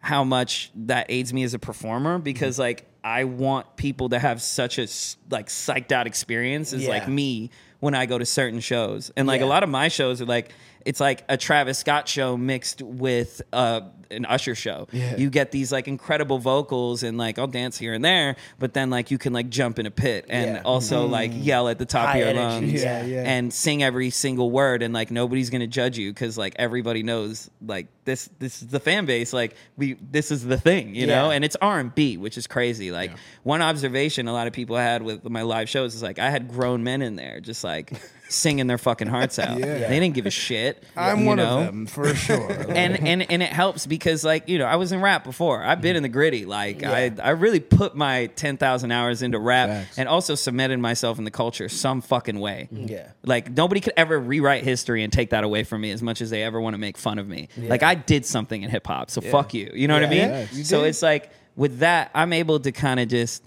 how 0.00 0.24
much 0.24 0.70
that 0.74 1.06
aids 1.08 1.32
me 1.32 1.44
as 1.44 1.54
a 1.54 1.58
performer 1.58 2.18
because 2.18 2.58
like 2.58 2.86
I 3.02 3.24
want 3.24 3.76
people 3.76 4.10
to 4.10 4.18
have 4.18 4.42
such 4.42 4.78
a 4.78 4.82
like 5.30 5.46
psyched 5.46 5.92
out 5.92 6.06
experience 6.06 6.72
as 6.72 6.82
Yeah. 6.82 6.88
like 6.90 7.08
me 7.08 7.50
when 7.80 7.94
I 7.94 8.06
go 8.06 8.18
to 8.18 8.26
certain 8.26 8.60
shows. 8.60 9.10
And 9.16 9.26
like 9.26 9.40
Yeah. 9.40 9.46
a 9.46 9.48
lot 9.48 9.62
of 9.62 9.68
my 9.68 9.88
shows 9.88 10.20
are 10.20 10.26
like 10.26 10.50
it's 10.84 11.00
like 11.00 11.24
a 11.30 11.38
Travis 11.38 11.78
Scott 11.78 12.06
show 12.08 12.36
mixed 12.36 12.82
with 12.82 13.40
uh, 13.54 13.80
an 14.10 14.24
Usher 14.26 14.54
show. 14.54 14.88
You 14.92 15.30
get 15.30 15.50
these 15.52 15.70
like 15.72 15.88
incredible 15.88 16.38
vocals 16.38 17.02
and 17.02 17.16
like 17.18 17.38
I'll 17.38 17.46
dance 17.46 17.78
here 17.78 17.94
and 17.94 18.04
there, 18.04 18.36
but 18.58 18.74
then 18.74 18.90
like 18.90 19.10
you 19.10 19.18
can 19.18 19.32
like 19.32 19.48
jump 19.48 19.78
in 19.78 19.86
a 19.86 19.90
pit 19.90 20.26
and 20.28 20.56
Yeah. 20.56 20.62
also 20.64 21.02
mm-hmm. 21.04 21.12
like 21.12 21.30
yell 21.34 21.68
at 21.68 21.78
the 21.78 21.86
top 21.86 22.08
High 22.08 22.18
of 22.18 22.20
your 22.20 22.28
energy, 22.28 22.66
lungs 22.66 22.82
yeah. 22.82 23.04
Yeah, 23.04 23.22
yeah. 23.22 23.30
and 23.32 23.52
sing 23.52 23.82
every 23.82 24.10
single 24.10 24.50
word 24.50 24.82
and 24.82 24.92
like 24.94 25.10
nobody's 25.10 25.50
gonna 25.50 25.66
judge 25.66 25.98
you 25.98 26.12
because 26.12 26.36
like 26.38 26.54
everybody 26.58 27.02
knows 27.02 27.50
like 27.64 27.86
this 28.04 28.28
this 28.38 28.62
is 28.62 28.68
the 28.68 28.80
fan 28.80 29.06
base 29.06 29.32
like 29.32 29.56
we 29.76 29.94
this 29.94 30.30
is 30.30 30.44
the 30.44 30.58
thing 30.58 30.94
you 30.94 31.06
know 31.06 31.30
and 31.30 31.42
it's 31.44 31.56
r&b 31.62 32.18
which 32.18 32.36
is 32.36 32.46
crazy 32.46 32.90
like 32.90 33.10
one 33.44 33.62
observation 33.62 34.28
a 34.28 34.32
lot 34.32 34.46
of 34.46 34.52
people 34.52 34.76
had 34.76 35.02
with 35.02 35.24
my 35.28 35.40
live 35.42 35.68
shows 35.68 35.94
is 35.94 36.02
like 36.02 36.18
i 36.18 36.28
had 36.28 36.48
grown 36.48 36.84
men 36.84 37.00
in 37.00 37.16
there 37.16 37.40
just 37.40 37.64
like 37.64 37.92
singing 38.28 38.66
their 38.66 38.78
fucking 38.78 39.06
hearts 39.08 39.38
out 39.38 39.58
Yeah. 39.58 39.88
they 39.88 40.00
didn't 40.00 40.14
give 40.14 40.26
a 40.26 40.30
shit 40.30 40.82
I'm 40.96 41.24
one 41.24 41.36
know? 41.38 41.60
of 41.60 41.66
them 41.66 41.86
for 41.86 42.14
sure. 42.14 42.50
and 42.68 43.06
and 43.06 43.30
and 43.30 43.42
it 43.42 43.50
helps 43.52 43.86
because 43.86 43.93
like 44.24 44.48
you 44.48 44.58
know 44.58 44.66
I 44.66 44.76
was 44.76 44.92
in 44.92 45.00
rap 45.00 45.24
before. 45.24 45.62
I've 45.62 45.80
been 45.80 45.94
mm. 45.94 45.98
in 45.98 46.02
the 46.02 46.08
gritty. 46.08 46.44
Like 46.44 46.82
Yeah. 46.82 46.92
I 46.92 47.12
I 47.22 47.30
really 47.30 47.60
put 47.60 47.94
my 47.94 48.26
ten 48.26 48.56
thousand 48.56 48.92
hours 48.92 49.22
into 49.22 49.38
rap 49.38 49.68
Facts. 49.68 49.98
and 49.98 50.08
also 50.08 50.34
cemented 50.34 50.78
myself 50.78 51.18
in 51.18 51.24
the 51.24 51.30
culture 51.30 51.68
some 51.68 52.00
fucking 52.00 52.38
way. 52.38 52.68
Mm. 52.72 52.90
Yeah. 52.90 53.10
Like 53.24 53.50
nobody 53.50 53.80
could 53.80 53.94
ever 53.96 54.18
rewrite 54.18 54.64
history 54.64 55.02
and 55.02 55.12
take 55.12 55.30
that 55.30 55.44
away 55.44 55.64
from 55.64 55.80
me 55.80 55.90
as 55.90 56.02
much 56.02 56.20
as 56.20 56.30
they 56.30 56.42
ever 56.42 56.60
want 56.60 56.74
to 56.74 56.78
make 56.78 56.96
fun 56.96 57.18
of 57.18 57.28
me. 57.28 57.48
Like 57.56 57.82
I 57.82 57.94
did 57.94 58.26
something 58.26 58.62
in 58.62 58.70
hip 58.70 58.86
hop, 58.86 59.10
so 59.10 59.20
fuck 59.20 59.54
you. 59.54 59.70
You 59.74 59.88
know 59.88 59.94
what 59.94 60.04
I 60.04 60.08
mean? 60.10 60.28
Yeah, 60.28 60.46
so 60.64 60.84
it's 60.84 61.02
like 61.02 61.30
with 61.56 61.78
that, 61.78 62.10
I'm 62.14 62.32
able 62.32 62.60
to 62.60 62.72
kind 62.72 63.00
of 63.00 63.08
just 63.08 63.44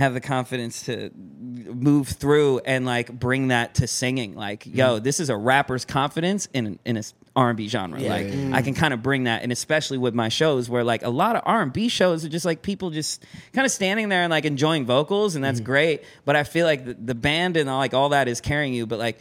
have 0.00 0.14
the 0.14 0.20
confidence 0.20 0.84
to 0.86 1.10
move 1.14 2.08
through 2.08 2.60
and 2.60 2.86
like 2.86 3.12
bring 3.12 3.48
that 3.48 3.74
to 3.76 3.86
singing. 3.86 4.34
Like, 4.34 4.64
yo, 4.66 4.98
mm. 4.98 5.02
this 5.02 5.20
is 5.20 5.28
a 5.28 5.36
rapper's 5.36 5.84
confidence 5.84 6.48
in 6.54 6.78
in 6.84 6.96
a 6.96 7.02
R&B 7.36 7.68
genre. 7.68 8.00
Yeah. 8.00 8.10
like, 8.10 8.26
mm. 8.26 8.54
I 8.54 8.62
can 8.62 8.74
kind 8.74 8.92
of 8.92 9.02
bring 9.02 9.24
that, 9.24 9.42
and 9.42 9.52
especially 9.52 9.98
with 9.98 10.14
my 10.14 10.28
shows, 10.28 10.68
where 10.68 10.84
like 10.84 11.02
a 11.02 11.10
lot 11.10 11.36
of 11.36 11.42
R&B 11.46 11.88
shows 11.88 12.24
are 12.24 12.28
just 12.28 12.44
like 12.44 12.62
people 12.62 12.90
just 12.90 13.24
kind 13.52 13.64
of 13.64 13.70
standing 13.72 14.08
there 14.08 14.22
and 14.22 14.30
like 14.30 14.44
enjoying 14.44 14.86
vocals, 14.86 15.36
and 15.36 15.44
that's 15.44 15.60
mm. 15.60 15.64
great. 15.64 16.02
But 16.24 16.36
I 16.36 16.44
feel 16.44 16.66
like 16.66 16.84
the, 16.84 16.94
the 16.94 17.14
band 17.14 17.56
and 17.56 17.68
like 17.68 17.94
all 17.94 18.10
that 18.10 18.28
is 18.28 18.40
carrying 18.40 18.74
you, 18.74 18.86
but 18.86 18.98
like 18.98 19.20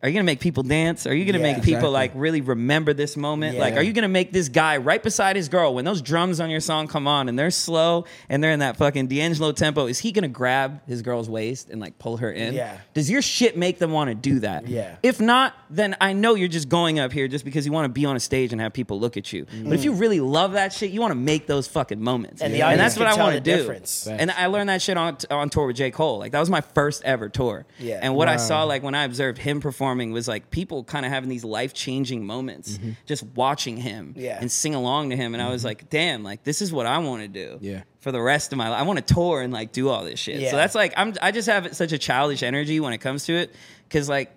Are 0.00 0.08
you 0.08 0.14
gonna 0.14 0.24
make 0.24 0.38
people 0.38 0.62
dance? 0.62 1.06
Are 1.06 1.14
you 1.14 1.24
gonna 1.24 1.38
Yeah. 1.38 1.54
make 1.54 1.62
people 1.62 1.72
Exactly. 1.72 1.90
like 1.90 2.12
really 2.14 2.40
remember 2.40 2.92
this 2.92 3.16
moment? 3.16 3.58
Like, 3.58 3.74
are 3.74 3.82
you 3.82 3.92
gonna 3.92 4.06
make 4.06 4.32
this 4.32 4.48
guy 4.48 4.76
right 4.76 5.02
beside 5.02 5.34
his 5.34 5.48
girl 5.48 5.74
when 5.74 5.84
those 5.84 6.00
drums 6.00 6.38
on 6.38 6.50
your 6.50 6.60
song 6.60 6.86
come 6.86 7.08
on 7.08 7.28
and 7.28 7.36
they're 7.36 7.50
slow 7.50 8.04
and 8.28 8.42
they're 8.42 8.52
in 8.52 8.60
that 8.60 8.76
fucking 8.76 9.08
D'Angelo 9.08 9.50
tempo? 9.50 9.86
Is 9.86 9.98
he 9.98 10.12
gonna 10.12 10.28
grab 10.28 10.80
his 10.86 11.02
girl's 11.02 11.28
waist 11.28 11.68
and 11.68 11.80
like 11.80 11.98
pull 11.98 12.18
her 12.18 12.30
in? 12.30 12.54
Yeah. 12.54 12.76
Does 12.94 13.10
your 13.10 13.22
shit 13.22 13.56
make 13.56 13.80
them 13.80 13.90
want 13.90 14.08
to 14.08 14.14
do 14.14 14.38
that? 14.40 14.68
Yeah. 14.68 14.94
If 15.02 15.20
not, 15.20 15.54
then 15.68 15.96
I 16.00 16.12
know 16.12 16.34
you're 16.36 16.46
just 16.46 16.68
going 16.68 17.00
up 17.00 17.12
here 17.12 17.26
just 17.26 17.44
because 17.44 17.66
you 17.66 17.72
want 17.72 17.86
to 17.86 17.88
be 17.88 18.04
on 18.04 18.14
a 18.14 18.20
stage 18.20 18.52
and 18.52 18.60
have 18.60 18.72
people 18.72 19.00
look 19.00 19.16
at 19.16 19.32
you. 19.32 19.46
But 19.64 19.72
if 19.72 19.84
you 19.84 19.92
mm. 19.92 20.00
really 20.00 20.20
love 20.20 20.52
that 20.52 20.72
shit, 20.72 20.92
you 20.92 21.00
want 21.00 21.10
to 21.10 21.18
make 21.18 21.48
those 21.48 21.66
fucking 21.66 22.00
moments. 22.00 22.40
And 22.40 22.54
the 22.54 22.62
audience 22.62 22.94
that's 22.94 22.98
what 22.98 23.08
I 23.08 23.20
want 23.20 23.34
to 23.34 23.40
do. 23.40 23.56
difference. 23.56 24.06
And 24.06 24.30
I 24.30 24.46
learned 24.46 24.68
that 24.68 24.80
shit 24.80 24.96
on 24.96 25.16
on 25.28 25.50
tour 25.50 25.66
with 25.66 25.76
J. 25.76 25.90
Cole. 25.90 26.18
Like 26.18 26.30
that 26.32 26.40
was 26.40 26.50
my 26.50 26.60
first 26.60 27.02
ever 27.04 27.28
tour. 27.28 27.66
Yeah. 27.80 27.98
And 28.00 28.14
what 28.14 28.28
I 28.28 28.36
saw 28.36 28.62
like 28.62 28.84
when 28.84 28.94
I 28.94 29.02
observed 29.02 29.38
him 29.38 29.60
performing 29.88 30.12
was 30.12 30.28
like 30.28 30.50
people 30.50 30.84
kind 30.84 31.06
of 31.06 31.12
having 31.12 31.28
these 31.30 31.44
life 31.44 31.72
changing 31.72 32.24
moments, 32.26 32.78
Mm-hmm. 32.78 32.90
just 33.06 33.22
watching 33.34 33.76
him 33.76 34.14
Yeah. 34.16 34.38
and 34.40 34.50
sing 34.52 34.74
along 34.74 35.10
to 35.10 35.16
him. 35.16 35.34
And 35.34 35.42
I 35.42 35.48
was 35.50 35.64
like, 35.64 35.88
damn, 35.88 36.22
like 36.22 36.44
this 36.44 36.60
is 36.60 36.72
what 36.72 36.86
I 36.86 36.98
want 36.98 37.22
to 37.22 37.28
do. 37.28 37.58
Yeah. 37.60 37.82
For 38.00 38.12
the 38.12 38.20
rest 38.20 38.52
of 38.52 38.58
my 38.58 38.68
life, 38.68 38.80
I 38.80 38.82
want 38.84 39.04
to 39.06 39.14
tour 39.14 39.40
and 39.40 39.52
like 39.52 39.72
do 39.72 39.88
all 39.88 40.04
this 40.04 40.20
shit. 40.20 40.40
Yeah. 40.40 40.50
So 40.50 40.56
that's 40.56 40.74
like 40.74 40.92
I'm. 40.96 41.14
I 41.22 41.30
just 41.32 41.48
have 41.48 41.74
such 41.74 41.92
a 41.92 41.98
childish 41.98 42.42
energy 42.42 42.80
when 42.80 42.92
it 42.92 42.98
comes 42.98 43.24
to 43.26 43.32
it, 43.32 43.54
because 43.88 44.08
like 44.08 44.30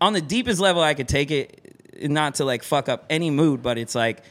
on 0.00 0.12
the 0.12 0.20
deepest 0.20 0.60
level 0.60 0.82
I 0.82 0.94
could 0.94 1.08
take 1.08 1.30
it, 1.30 2.00
not 2.02 2.36
to 2.36 2.44
like 2.44 2.62
fuck 2.62 2.88
up 2.88 3.04
any 3.10 3.30
mood, 3.30 3.62
but 3.62 3.78
it's 3.78 3.94
like 3.94 4.22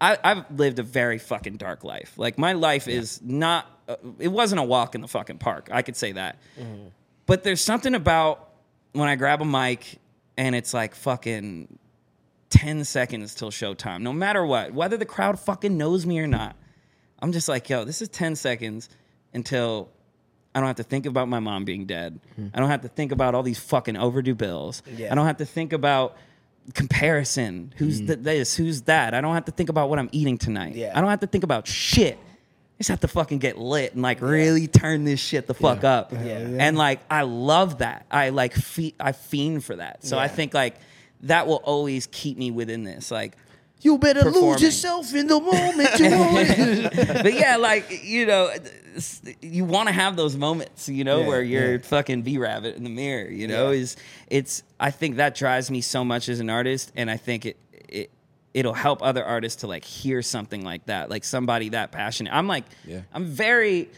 I, 0.00 0.16
I've 0.22 0.44
lived 0.50 0.78
a 0.78 0.82
very 0.82 1.18
fucking 1.18 1.56
dark 1.58 1.84
life. 1.84 2.14
Like 2.16 2.38
my 2.38 2.52
life 2.54 2.86
is 2.88 3.20
not. 3.22 3.66
Uh, 3.88 3.96
it 4.18 4.28
wasn't 4.28 4.60
a 4.60 4.64
walk 4.64 4.94
in 4.94 5.00
the 5.00 5.08
fucking 5.08 5.38
park. 5.38 5.68
I 5.72 5.82
could 5.82 5.96
say 5.96 6.12
that. 6.12 6.38
But 7.26 7.42
there's 7.44 7.60
something 7.60 7.94
about 7.94 8.45
when 8.96 9.08
I 9.08 9.16
grab 9.16 9.42
a 9.42 9.44
mic 9.44 9.98
and 10.36 10.54
it's 10.54 10.72
like 10.74 10.94
fucking 10.94 11.78
10 12.50 12.84
seconds 12.84 13.34
till 13.34 13.50
showtime, 13.50 14.02
no 14.02 14.12
matter 14.12 14.44
what, 14.44 14.72
whether 14.72 14.96
the 14.96 15.04
crowd 15.04 15.38
fucking 15.38 15.76
knows 15.76 16.06
me 16.06 16.18
or 16.18 16.26
not. 16.26 16.56
I'm 17.20 17.32
just 17.32 17.48
like, 17.48 17.68
yo, 17.68 17.84
this 17.84 18.02
is 18.02 18.08
10 18.08 18.36
seconds 18.36 18.88
until 19.32 19.90
I 20.54 20.60
don't 20.60 20.66
have 20.66 20.76
to 20.76 20.82
think 20.82 21.06
about 21.06 21.28
my 21.28 21.40
mom 21.40 21.64
being 21.64 21.86
dead. 21.86 22.20
Hmm. 22.34 22.48
I 22.54 22.60
don't 22.60 22.70
have 22.70 22.82
to 22.82 22.88
think 22.88 23.12
about 23.12 23.34
all 23.34 23.42
these 23.42 23.58
fucking 23.58 23.96
overdue 23.96 24.34
bills. 24.34 24.82
Yeah. 24.86 25.12
I 25.12 25.14
don't 25.14 25.26
have 25.26 25.38
to 25.38 25.46
think 25.46 25.72
about 25.72 26.16
comparison. 26.74 27.74
Who's 27.76 28.00
hmm. 28.00 28.06
th- 28.06 28.18
this? 28.20 28.56
Who's 28.56 28.82
that? 28.82 29.14
I 29.14 29.20
don't 29.20 29.34
have 29.34 29.46
to 29.46 29.52
think 29.52 29.68
about 29.68 29.88
what 29.88 29.98
I'm 29.98 30.08
eating 30.12 30.38
tonight. 30.38 30.74
Yeah. 30.74 30.92
I 30.94 31.00
don't 31.00 31.10
have 31.10 31.20
to 31.20 31.26
think 31.26 31.44
about 31.44 31.66
shit. 31.66 32.18
I 32.76 32.80
just 32.80 32.90
have 32.90 33.00
to 33.00 33.08
fucking 33.08 33.38
get 33.38 33.56
lit 33.58 33.94
and 33.94 34.02
like 34.02 34.20
really 34.20 34.66
turn 34.66 35.04
this 35.04 35.18
shit 35.18 35.46
the 35.46 35.54
fuck 35.54 35.82
up. 35.82 36.12
And 36.12 36.76
like 36.76 37.00
I 37.10 37.22
love 37.22 37.78
that. 37.78 38.04
I 38.10 38.28
like 38.28 38.52
fe- 38.54 38.94
I 39.00 39.12
fiend 39.12 39.64
for 39.64 39.76
that. 39.76 40.04
So 40.04 40.18
I 40.18 40.28
think 40.28 40.52
like 40.52 40.76
that 41.22 41.46
will 41.46 41.56
always 41.64 42.06
keep 42.06 42.36
me 42.36 42.50
within 42.50 42.84
this. 42.84 43.10
Like 43.10 43.34
You 43.80 43.96
better 43.96 44.22
Performing. 44.24 44.50
lose 44.52 44.62
yourself 44.62 45.14
in 45.14 45.26
the 45.26 45.40
moment. 45.40 45.98
You 45.98 46.10
know? 46.10 47.22
but 47.22 47.32
yeah, 47.32 47.56
like 47.56 48.04
you 48.04 48.26
know, 48.26 48.50
you 49.40 49.64
want 49.64 49.88
to 49.88 49.94
have 49.94 50.16
those 50.16 50.36
moments, 50.36 50.86
you 50.88 51.04
know, 51.04 51.20
Yeah, 51.20 51.26
where 51.28 51.42
you're 51.42 51.72
yeah. 51.72 51.78
fucking 51.78 52.22
B 52.22 52.36
rabbit 52.36 52.76
in 52.76 52.84
the 52.84 52.90
mirror. 52.90 53.30
You 53.30 53.48
know, 53.48 53.70
Yeah. 53.70 53.80
is 53.80 53.96
it's. 54.28 54.62
I 54.78 54.90
think 54.90 55.16
that 55.16 55.34
drives 55.34 55.70
me 55.70 55.80
so 55.80 56.04
much 56.04 56.28
as 56.28 56.40
an 56.40 56.50
artist, 56.50 56.92
and 56.94 57.10
I 57.10 57.16
think 57.16 57.46
it 57.46 57.56
it 57.65 57.65
it'll 58.56 58.72
help 58.72 59.02
other 59.02 59.22
artists 59.22 59.60
to 59.60 59.66
like 59.66 59.84
hear 59.84 60.22
something 60.22 60.64
like 60.64 60.86
that, 60.86 61.10
like 61.10 61.24
somebody 61.24 61.68
that 61.68 61.92
passionate. 61.92 62.32
I'm 62.34 62.48
like, 62.48 62.64
Yeah. 62.86 63.02
I'm 63.12 63.26
very. 63.26 63.90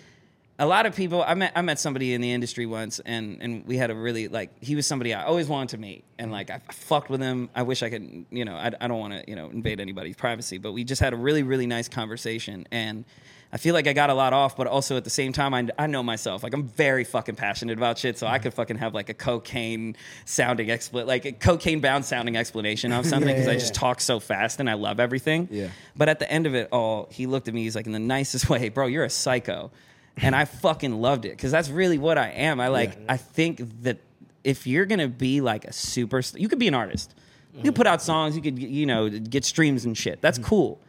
A 0.61 0.67
lot 0.67 0.87
of 0.87 0.97
people. 0.97 1.23
I 1.23 1.35
met 1.35 1.53
I 1.55 1.63
met 1.63 1.79
somebody 1.79 2.15
in 2.15 2.21
the 2.21 2.33
industry 2.33 2.67
once, 2.67 2.99
and 3.07 3.41
and 3.41 3.65
we 3.65 3.77
had 3.77 3.93
a 3.93 3.95
really 3.95 4.27
like 4.27 4.51
he 4.61 4.75
was 4.75 4.89
somebody 4.89 5.15
I 5.15 5.23
always 5.23 5.47
wanted 5.47 5.69
to 5.69 5.79
meet, 5.79 6.03
and 6.19 6.33
like 6.33 6.51
I, 6.51 6.61
I 6.69 6.73
fucked 6.73 7.09
with 7.11 7.21
him. 7.21 7.49
I 7.55 7.63
wish 7.63 7.85
I 7.85 7.91
could, 7.91 8.27
you 8.31 8.45
know, 8.45 8.57
I, 8.57 8.73
I 8.81 8.89
don't 8.89 8.99
want 8.99 9.13
to 9.15 9.23
you 9.29 9.37
know 9.37 9.51
invade 9.51 9.79
anybody's 9.79 10.17
privacy, 10.17 10.59
but 10.59 10.73
we 10.73 10.83
just 10.83 11.01
had 11.01 11.13
a 11.13 11.17
really 11.17 11.45
really 11.45 11.69
nice 11.69 11.89
conversation, 11.89 12.67
and 12.73 13.05
I 13.51 13.57
feel 13.57 13.73
like 13.73 13.87
I 13.87 13.95
got 13.95 14.11
a 14.11 14.15
lot 14.15 14.35
off, 14.35 14.57
but 14.57 14.67
also 14.67 14.97
at 14.97 15.05
the 15.05 15.11
same 15.11 15.33
time 15.33 15.55
I 15.55 15.69
I 15.79 15.87
know 15.87 16.03
myself. 16.03 16.43
Like 16.43 16.53
I'm 16.53 16.69
very 16.69 17.05
fucking 17.05 17.37
passionate 17.37 17.79
about 17.79 17.99
shit, 17.99 18.19
so 18.19 18.27
I 18.27 18.35
mm-hmm. 18.35 18.43
could 18.43 18.55
fucking 18.55 18.77
have 18.79 18.95
like 18.95 19.09
a 19.09 19.15
cocaine 19.15 19.97
sounding 20.27 20.69
expl 20.69 21.07
like 21.07 21.25
a 21.25 21.33
cocaine 21.33 21.81
bound 21.81 22.05
sounding 22.05 22.37
explanation 22.37 22.93
of 22.93 23.07
something 23.13 23.35
because 23.35 23.49
I 23.49 23.55
just 23.55 23.75
talk 23.75 24.01
so 24.01 24.21
fast 24.21 24.61
and 24.61 24.69
I 24.69 24.75
love 24.75 25.01
everything. 25.01 25.49
Yeah. 25.51 25.69
But 25.97 26.09
at 26.11 26.19
the 26.19 26.31
end 26.31 26.47
of 26.47 26.55
it 26.55 26.69
all, 26.73 27.09
he 27.11 27.27
looked 27.27 27.49
at 27.49 27.55
me. 27.55 27.63
He's 27.63 27.75
like, 27.75 27.87
in 27.87 27.93
the 27.93 27.99
nicest 27.99 28.51
way, 28.51 28.69
bro, 28.69 28.87
you're 28.87 29.05
a 29.05 29.11
psycho, 29.11 29.71
and 30.19 30.37
I 30.37 30.45
fucking 30.65 31.01
loved 31.01 31.25
it 31.25 31.31
because 31.31 31.51
that's 31.51 31.71
really 31.71 31.99
what 31.99 32.19
I 32.19 32.29
am. 32.31 32.61
I 32.61 32.69
like. 32.69 32.99
I 33.09 33.17
think 33.17 33.83
that 33.83 33.99
if 34.45 34.67
you're 34.67 34.87
gonna 34.87 35.09
be 35.09 35.41
like 35.41 35.65
a 35.65 35.71
superstar, 35.71 36.39
you 36.39 36.49
could 36.49 36.59
be 36.59 36.69
an 36.69 36.75
artist. 36.75 37.15
You 37.55 37.63
could 37.63 37.71
mm-hmm. 37.71 37.77
put 37.77 37.87
out 37.87 38.03
songs. 38.03 38.37
You 38.37 38.43
could 38.43 38.59
you 38.59 38.85
know 38.85 39.09
get 39.09 39.47
streams 39.47 39.87
and 39.87 39.97
shit. 39.97 40.21
That's 40.21 40.39
mm-hmm. 40.39 40.49
cool. 40.49 40.81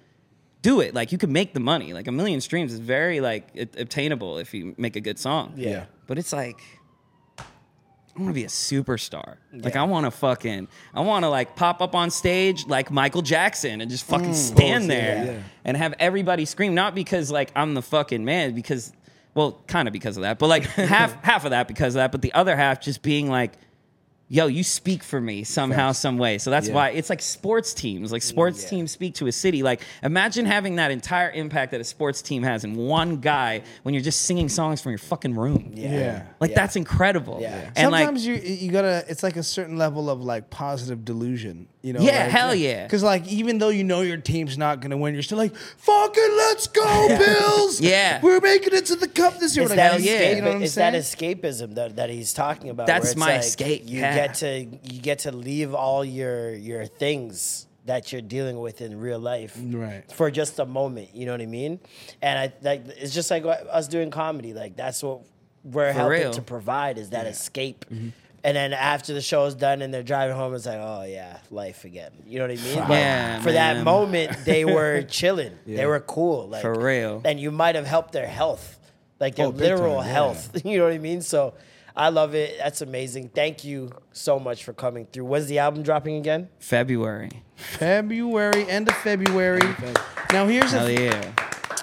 Do 0.62 0.82
it. 0.82 0.94
Like 0.94 1.12
you 1.12 1.18
could 1.18 1.30
make 1.30 1.54
the 1.54 1.60
money. 1.60 1.94
Like 1.94 2.08
a 2.08 2.12
million 2.12 2.42
streams 2.42 2.74
is 2.74 2.80
very 2.80 3.22
like 3.22 3.48
it- 3.54 3.76
obtainable 3.80 4.38
if 4.38 4.54
you 4.54 4.76
make 4.78 4.96
a 4.96 5.02
good 5.02 5.20
song. 5.20 5.54
Yeah. 5.56 5.86
But 6.08 6.18
it's 6.18 6.34
like. 6.34 6.62
I 7.40 8.22
want 8.22 8.32
to 8.32 8.42
be 8.42 8.44
a 8.44 8.48
superstar. 8.48 9.38
Like 9.54 9.78
I 9.78 9.84
want 9.84 10.06
to 10.06 10.12
fucking, 10.12 10.68
I 10.94 11.00
want 11.02 11.24
to 11.24 11.30
like 11.30 11.56
pop 11.56 11.82
up 11.82 11.96
on 11.96 12.12
stage 12.12 12.68
like 12.68 12.92
Michael 12.92 13.22
Jackson 13.22 13.80
and 13.80 13.90
just 13.90 14.04
fucking 14.04 14.32
mm. 14.32 14.36
stand 14.36 14.90
there 14.90 15.46
and 15.64 15.78
have 15.78 15.94
everybody 16.00 16.44
scream. 16.44 16.76
Not 16.76 16.96
because 16.96 17.32
like 17.32 17.50
I'm 17.56 17.76
the 17.76 17.82
fucking 17.82 18.26
man, 18.26 18.56
because 18.56 18.92
well, 19.36 19.64
kind 19.68 19.88
of 19.88 19.94
because 19.94 20.18
of 20.18 20.24
that, 20.24 20.38
but 20.38 20.48
like 20.48 20.64
half 20.66 21.14
half 21.24 21.46
of 21.46 21.52
that 21.52 21.70
because 21.70 21.96
of 21.96 22.00
that, 22.00 22.12
but 22.12 22.22
the 22.22 22.34
other 22.34 22.58
half 22.58 22.82
just 22.82 23.02
being 23.02 23.30
like, 23.30 23.54
yo, 24.32 24.46
you 24.46 24.64
speak 24.64 25.04
for 25.04 25.20
me 25.20 25.44
somehow, 25.44 25.92
some 25.92 26.18
way. 26.20 26.38
So 26.38 26.52
that's 26.52 26.68
Yeah. 26.68 26.76
why 26.76 26.90
it's 26.92 27.10
like 27.10 27.22
sports 27.22 27.74
teams. 27.74 28.12
Like 28.12 28.22
sports 28.22 28.62
Yeah. 28.64 28.70
teams 28.70 28.92
speak 28.92 29.16
to 29.16 29.28
a 29.28 29.32
city. 29.32 29.64
Like 29.64 29.82
imagine 30.04 30.46
having 30.46 30.76
that 30.76 30.92
entire 30.92 31.32
impact 31.32 31.72
that 31.72 31.82
a 31.82 31.84
sports 31.84 32.22
team 32.22 32.44
has 32.44 32.64
in 32.64 32.76
one 32.76 33.18
guy 33.18 33.64
when 33.84 33.94
you're 33.96 34.04
just 34.04 34.22
singing 34.22 34.48
songs 34.48 34.82
from 34.82 34.92
your 34.92 35.00
fucking 35.00 35.36
room. 35.36 35.72
Yeah. 35.76 36.24
Like 36.40 36.52
Yeah. 36.52 36.56
that's 36.58 36.76
incredible. 36.76 37.40
Yeah. 37.42 37.72
And 37.76 37.92
like 37.92 38.06
Sometimes 38.06 38.26
you 38.26 38.36
you 38.36 38.72
gotta. 38.72 39.04
It's 39.10 39.24
like 39.24 39.36
a 39.36 39.44
certain 39.44 39.78
level 39.78 40.10
of 40.10 40.22
like 40.24 40.50
positive 40.52 41.04
delusion. 41.04 41.68
You 41.82 41.94
know. 41.94 42.02
Yeah, 42.02 42.24
like, 42.24 42.32
hell 42.32 42.54
yeah. 42.54 42.84
Because 42.84 43.04
like 43.04 43.26
even 43.28 43.58
though 43.58 43.70
you 43.70 43.86
know 43.86 44.02
your 44.02 44.18
team's 44.18 44.58
not 44.58 44.82
gonna 44.82 44.98
win, 44.98 45.14
you're 45.14 45.24
still 45.24 45.38
like, 45.38 45.56
"Fucking 45.56 46.30
let's 46.38 46.68
go, 46.68 47.08
Bills! 47.18 47.80
Yeah. 47.80 48.20
we're 48.22 48.42
making 48.42 48.74
it 48.74 48.86
to 48.88 48.96
the 48.98 49.08
cup 49.08 49.40
this 49.40 49.56
year." 49.56 49.64
It's 49.64 49.70
Like, 49.70 49.78
that, 49.78 49.92
hell 49.94 50.02
yeah. 50.02 50.32
You 50.36 50.42
know 50.42 50.48
what 50.50 50.56
I'm 50.58 50.64
it's 50.64 50.76
that 50.76 50.94
escapism 50.94 51.76
that, 51.76 51.96
that 51.96 52.10
he's 52.10 52.34
talking 52.34 52.70
about. 52.70 52.86
That's 52.88 53.16
my 53.16 53.28
like 53.36 53.40
escape, 53.40 53.84
You 53.86 54.02
yeah. 54.02 54.14
Get 54.28 54.36
to 54.36 54.60
you 54.94 55.02
get 55.02 55.20
to 55.20 55.32
leave 55.32 55.74
all 55.74 56.04
your 56.06 56.54
your 56.54 56.86
things 56.86 57.66
that 57.86 58.12
you're 58.12 58.22
dealing 58.22 58.60
with 58.60 58.82
in 58.82 59.00
real 59.00 59.18
life, 59.20 59.58
Right. 59.60 60.04
For 60.12 60.30
just 60.30 60.60
a 60.60 60.66
moment, 60.66 61.10
you 61.16 61.26
know 61.26 61.32
what 61.32 61.42
I 61.42 61.48
mean? 61.48 61.80
And 62.22 62.38
I 62.38 62.54
like 62.62 62.82
it's 63.02 63.14
just 63.14 63.32
like 63.32 63.44
us 63.46 63.88
doing 63.88 64.12
comedy. 64.12 64.54
Like 64.54 64.76
that's 64.76 65.02
what 65.02 65.22
we're 65.64 65.88
For 65.92 66.00
helping 66.00 66.20
real. 66.22 66.32
to 66.34 66.42
provide 66.42 66.98
is 66.98 67.10
that 67.12 67.26
escape. 67.26 67.86
And 68.42 68.56
then 68.56 68.72
after 68.72 69.14
the 69.14 69.22
show's 69.22 69.54
done 69.54 69.82
and 69.82 69.94
they're 69.94 70.04
driving 70.04 70.36
home, 70.36 70.54
it's 70.56 70.66
like, 70.66 70.80
oh 70.80 71.04
yeah, 71.04 71.40
life 71.52 71.84
again. 71.84 72.12
You 72.26 72.40
know 72.40 72.48
what 72.48 72.58
I 72.60 72.64
mean? 72.64 72.76
But 72.88 72.90
Yeah, 72.92 73.42
for 73.42 73.52
that 73.52 73.84
moment, 73.84 74.46
they 74.46 74.64
were 74.78 75.02
chilling. 75.02 75.58
They 75.66 75.86
were 75.86 76.00
cool. 76.00 76.48
Like 76.48 76.62
For 76.62 76.74
real. 76.74 77.22
And 77.26 77.38
you 77.40 77.52
might 77.52 77.76
have 77.76 77.86
helped 77.88 78.14
their 78.14 78.28
health, 78.28 78.80
like 79.20 79.36
their 79.36 79.48
Oh, 79.48 79.50
literal 79.50 79.98
time, 79.98 80.06
yeah. 80.06 80.14
health. 80.14 80.62
You 80.66 80.78
know 80.78 80.86
what 80.86 80.94
I 80.94 81.00
mean? 81.00 81.22
So 81.22 81.54
I 82.00 82.08
love 82.10 82.34
it. 82.34 82.58
That's 82.58 82.82
amazing. 82.82 83.30
Thank 83.36 83.66
you 83.66 83.92
so 84.14 84.40
much 84.40 84.64
for 84.64 84.72
coming 84.72 85.06
through. 85.12 85.26
When's 85.26 85.48
the 85.48 85.60
album 85.60 85.84
dropping 85.84 86.16
again? 86.16 86.48
February. 86.60 87.30
February, 87.58 88.66
end 88.70 88.88
of 88.88 88.96
February. 88.98 89.60
Now 90.32 90.48
here's 90.48 90.72
the 90.72 90.78
Hell 90.80 90.88
th- 90.88 91.00
yeah. 91.00 91.32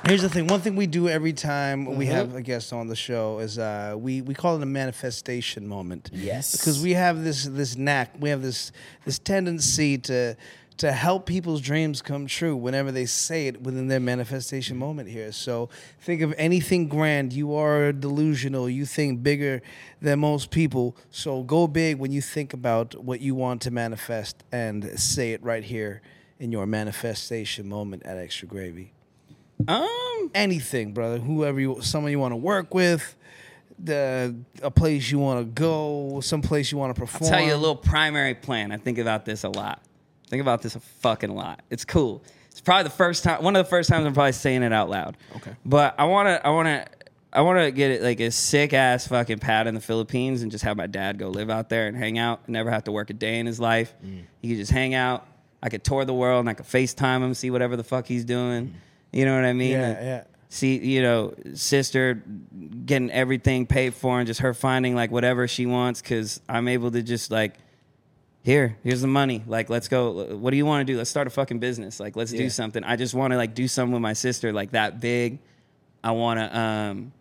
Here's 0.07 0.23
the 0.23 0.29
thing. 0.31 0.47
One 0.47 0.61
thing 0.61 0.75
we 0.77 0.87
do 0.87 1.09
every 1.09 1.33
time 1.33 1.85
we 1.97 2.07
Mm-hmm. 2.07 2.15
have 2.15 2.35
a 2.35 2.41
guest 2.43 2.73
on 2.73 2.87
the 2.87 2.97
show 2.97 3.41
is 3.41 3.59
uh, 3.59 3.95
we 3.99 4.23
we 4.23 4.35
call 4.35 4.57
it 4.57 4.63
a 4.63 4.67
manifestation 4.67 5.67
moment. 5.67 6.11
Yes. 6.13 6.53
because 6.53 6.81
we 6.83 6.95
have 6.95 7.23
this 7.25 7.45
this 7.45 7.77
knack. 7.77 8.15
We 8.19 8.31
have 8.31 8.41
this 8.41 8.73
this 9.05 9.19
tendency 9.19 9.99
to 9.99 10.35
to 10.79 10.93
help 10.93 11.25
people's 11.27 11.61
dreams 11.61 12.03
come 12.03 12.27
true 12.27 12.55
whenever 12.55 12.93
they 12.93 13.07
say 13.07 13.47
it 13.47 13.63
within 13.63 13.89
their 13.89 14.01
manifestation 14.01 14.77
moment 14.77 15.09
here. 15.09 15.33
So 15.33 15.71
think 16.01 16.21
of 16.21 16.35
anything 16.37 16.89
grand. 16.89 17.33
You 17.33 17.55
are 17.55 17.93
delusional. 17.93 18.69
You 18.69 18.85
think 18.85 19.23
bigger 19.23 19.63
than 20.03 20.19
most 20.21 20.51
people. 20.51 20.97
So 21.11 21.43
go 21.43 21.67
big 21.67 21.99
when 21.99 22.13
you 22.13 22.21
think 22.21 22.53
about 22.53 22.95
what 23.03 23.21
you 23.21 23.35
want 23.35 23.63
to 23.63 23.71
manifest 23.71 24.45
and 24.53 24.99
say 24.99 25.33
it 25.33 25.43
right 25.43 25.65
here 25.65 26.03
in 26.39 26.53
your 26.53 26.67
manifestation 26.67 27.69
moment 27.69 28.03
at 28.05 28.19
Extra 28.19 28.47
Gravy 28.47 28.93
Um, 29.67 30.31
anything, 30.35 30.93
brother. 30.93 31.19
Whoever 31.19 31.59
you, 31.59 31.79
someone 31.81 32.13
you 32.13 32.19
want 32.19 32.33
to 32.33 32.37
work 32.37 32.75
with, 32.75 33.17
the 33.79 34.35
a 34.63 34.71
place 34.71 35.11
you 35.11 35.19
want 35.19 35.41
to 35.41 35.45
go, 35.45 36.21
some 36.21 36.43
place 36.43 36.71
you 36.73 36.79
want 36.79 36.95
to 36.95 37.01
perform. 37.01 37.33
I'll 37.33 37.39
tell 37.39 37.47
you 37.47 37.55
a 37.55 37.57
little 37.57 37.77
primary 37.77 38.35
plan. 38.35 38.73
I 38.73 38.77
think 38.77 38.99
about 38.99 39.25
this 39.25 39.45
a 39.45 39.49
lot. 39.49 39.83
Think 40.29 40.41
about 40.41 40.63
this 40.63 40.75
a 40.75 40.81
fucking 40.81 41.35
lot. 41.35 41.63
It's 41.71 41.85
cool. 41.85 42.23
It's 42.51 42.61
probably 42.61 42.85
the 42.85 42.91
first 42.91 43.23
time, 43.23 43.43
one 43.43 43.55
of 43.55 43.65
the 43.65 43.69
first 43.69 43.89
times 43.89 44.07
I'm 44.07 44.15
probably 44.15 44.33
saying 44.33 44.63
it 44.63 44.73
out 44.73 44.89
loud. 44.89 45.17
Okay. 45.37 45.55
But 45.65 45.95
I 45.99 46.05
want 46.05 46.29
to, 46.29 46.47
I 46.47 46.51
want 46.51 46.67
to, 46.69 46.87
I 47.33 47.43
want 47.43 47.59
to 47.59 47.71
get 47.71 47.91
it 47.91 48.03
like 48.03 48.19
a 48.21 48.31
sick 48.31 48.73
ass 48.73 49.07
fucking 49.07 49.41
pad 49.41 49.67
in 49.67 49.75
the 49.75 49.81
Philippines 49.81 50.43
and 50.43 50.51
just 50.51 50.65
have 50.65 50.77
my 50.77 50.87
dad 50.87 51.19
go 51.19 51.29
live 51.29 51.51
out 51.51 51.69
there 51.69 51.87
and 51.87 51.97
hang 51.97 52.19
out. 52.19 52.49
Never 52.49 52.71
have 52.71 52.85
to 52.85 52.93
work 52.93 53.11
a 53.11 53.13
day 53.13 53.39
in 53.39 53.47
his 53.47 53.61
life. 53.61 53.95
Mm. 54.05 54.23
He 54.41 54.49
could 54.49 54.57
just 54.57 54.73
hang 54.73 54.95
out. 54.95 55.27
I 55.63 55.69
could 55.69 55.85
tour 55.85 56.05
the 56.05 56.15
world 56.15 56.41
and 56.41 56.49
I 56.49 56.55
could 56.55 56.67
FaceTime 56.67 57.23
him, 57.23 57.35
see 57.35 57.51
whatever 57.51 57.77
the 57.77 57.85
fuck 57.85 58.07
he's 58.07 58.25
doing. 58.25 58.75
You 59.13 59.27
know 59.27 59.35
what 59.35 59.45
I 59.45 59.53
mean? 59.53 59.73
Yeah, 59.73 60.03
yeah. 60.03 60.25
See, 60.49 60.79
you 60.79 61.03
know, 61.03 61.35
sister 61.55 62.23
getting 62.87 63.11
everything 63.11 63.67
paid 63.67 63.95
for 63.95 64.19
and 64.19 64.27
just 64.27 64.41
her 64.41 64.55
finding 64.55 64.95
like 64.95 65.11
whatever 65.11 65.47
she 65.49 65.67
wants 65.67 66.01
because 66.01 66.41
I'm 66.49 66.69
able 66.69 66.91
to 66.93 67.03
just 67.03 67.31
like 67.31 67.55
here, 68.47 68.77
here's 68.85 69.01
the 69.01 69.09
money. 69.09 69.43
Like, 69.45 69.69
let's 69.69 69.89
go. 69.89 70.37
What 70.37 70.53
do 70.53 70.57
you 70.57 70.65
want 70.65 70.87
to 70.87 70.93
do? 70.93 70.97
Let's 70.97 71.11
start 71.11 71.27
a 71.27 71.31
fucking 71.31 71.59
business. 71.59 71.99
Like, 71.99 72.15
let's 72.15 72.33
Yeah. 72.33 72.39
do 72.43 72.49
something. 72.51 72.85
I 72.85 72.95
just 72.95 73.13
want 73.13 73.33
to 73.33 73.37
like 73.37 73.57
do 73.57 73.67
something 73.67 73.93
with 73.93 74.03
my 74.03 74.13
sister 74.13 74.53
like 74.53 74.71
that 74.71 75.01
big. 75.01 75.41
I 76.05 76.13
want 76.13 76.39
to 76.39 76.57
um, 76.57 77.13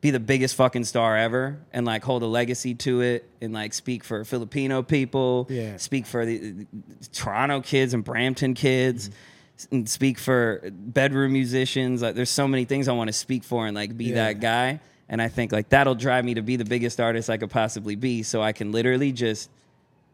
be 0.00 0.10
the 0.10 0.20
biggest 0.20 0.54
fucking 0.54 0.84
star 0.84 1.16
ever 1.16 1.58
and 1.72 1.84
like 1.84 2.04
hold 2.04 2.22
a 2.22 2.26
legacy 2.26 2.76
to 2.76 3.00
it 3.00 3.28
and 3.40 3.52
like 3.52 3.74
speak 3.74 4.04
for 4.04 4.24
Filipino 4.24 4.84
people. 4.84 5.48
Yeah. 5.50 5.78
Speak 5.78 6.06
for 6.06 6.24
the, 6.24 6.38
the 6.38 6.66
Toronto 7.12 7.60
kids 7.60 7.92
and 7.92 8.04
Brampton 8.04 8.54
kids. 8.54 9.10
And 9.72 9.88
speak 9.88 10.18
for 10.18 10.62
bedroom 10.72 11.32
musicians. 11.32 12.02
Like, 12.02 12.14
there's 12.14 12.30
so 12.30 12.46
many 12.46 12.64
things 12.66 12.86
I 12.86 12.92
want 12.92 13.08
to 13.08 13.12
speak 13.12 13.42
for 13.42 13.66
and 13.66 13.74
like 13.74 13.96
be 13.96 14.04
Yeah. 14.06 14.14
that 14.26 14.38
guy. 14.40 14.78
And 15.08 15.20
I 15.20 15.26
think 15.26 15.50
like 15.50 15.70
that'll 15.70 15.96
drive 15.96 16.24
me 16.24 16.34
to 16.34 16.42
be 16.42 16.54
the 16.54 16.64
biggest 16.64 17.00
artist 17.00 17.28
I 17.28 17.36
could 17.36 17.50
possibly 17.50 17.96
be. 17.96 18.22
So 18.22 18.40
I 18.40 18.52
can 18.52 18.70
literally 18.70 19.10
just 19.10 19.50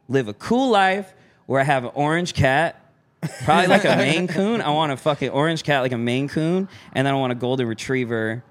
live 0.09 0.29
a 0.29 0.35
cool 0.35 0.71
life 0.71 1.13
where 1.47 1.61
I 1.61 1.65
have 1.65 1.85
an 1.85 1.91
orange 1.95 2.35
cat, 2.35 2.81
probably 3.45 3.67
like 3.67 3.85
a 3.85 3.97
Maine 3.97 4.29
Coon. 4.29 4.61
I 4.61 4.71
want 4.71 4.93
a 4.93 4.97
fucking 4.97 5.31
orange 5.31 5.63
cat 5.63 5.83
like 5.83 5.93
a 5.93 5.99
Maine 5.99 6.29
Coon, 6.29 6.69
and 6.93 7.07
then 7.07 7.15
I 7.15 7.17
want 7.17 7.33
a 7.33 7.37
golden 7.37 7.67
retriever, 7.67 8.43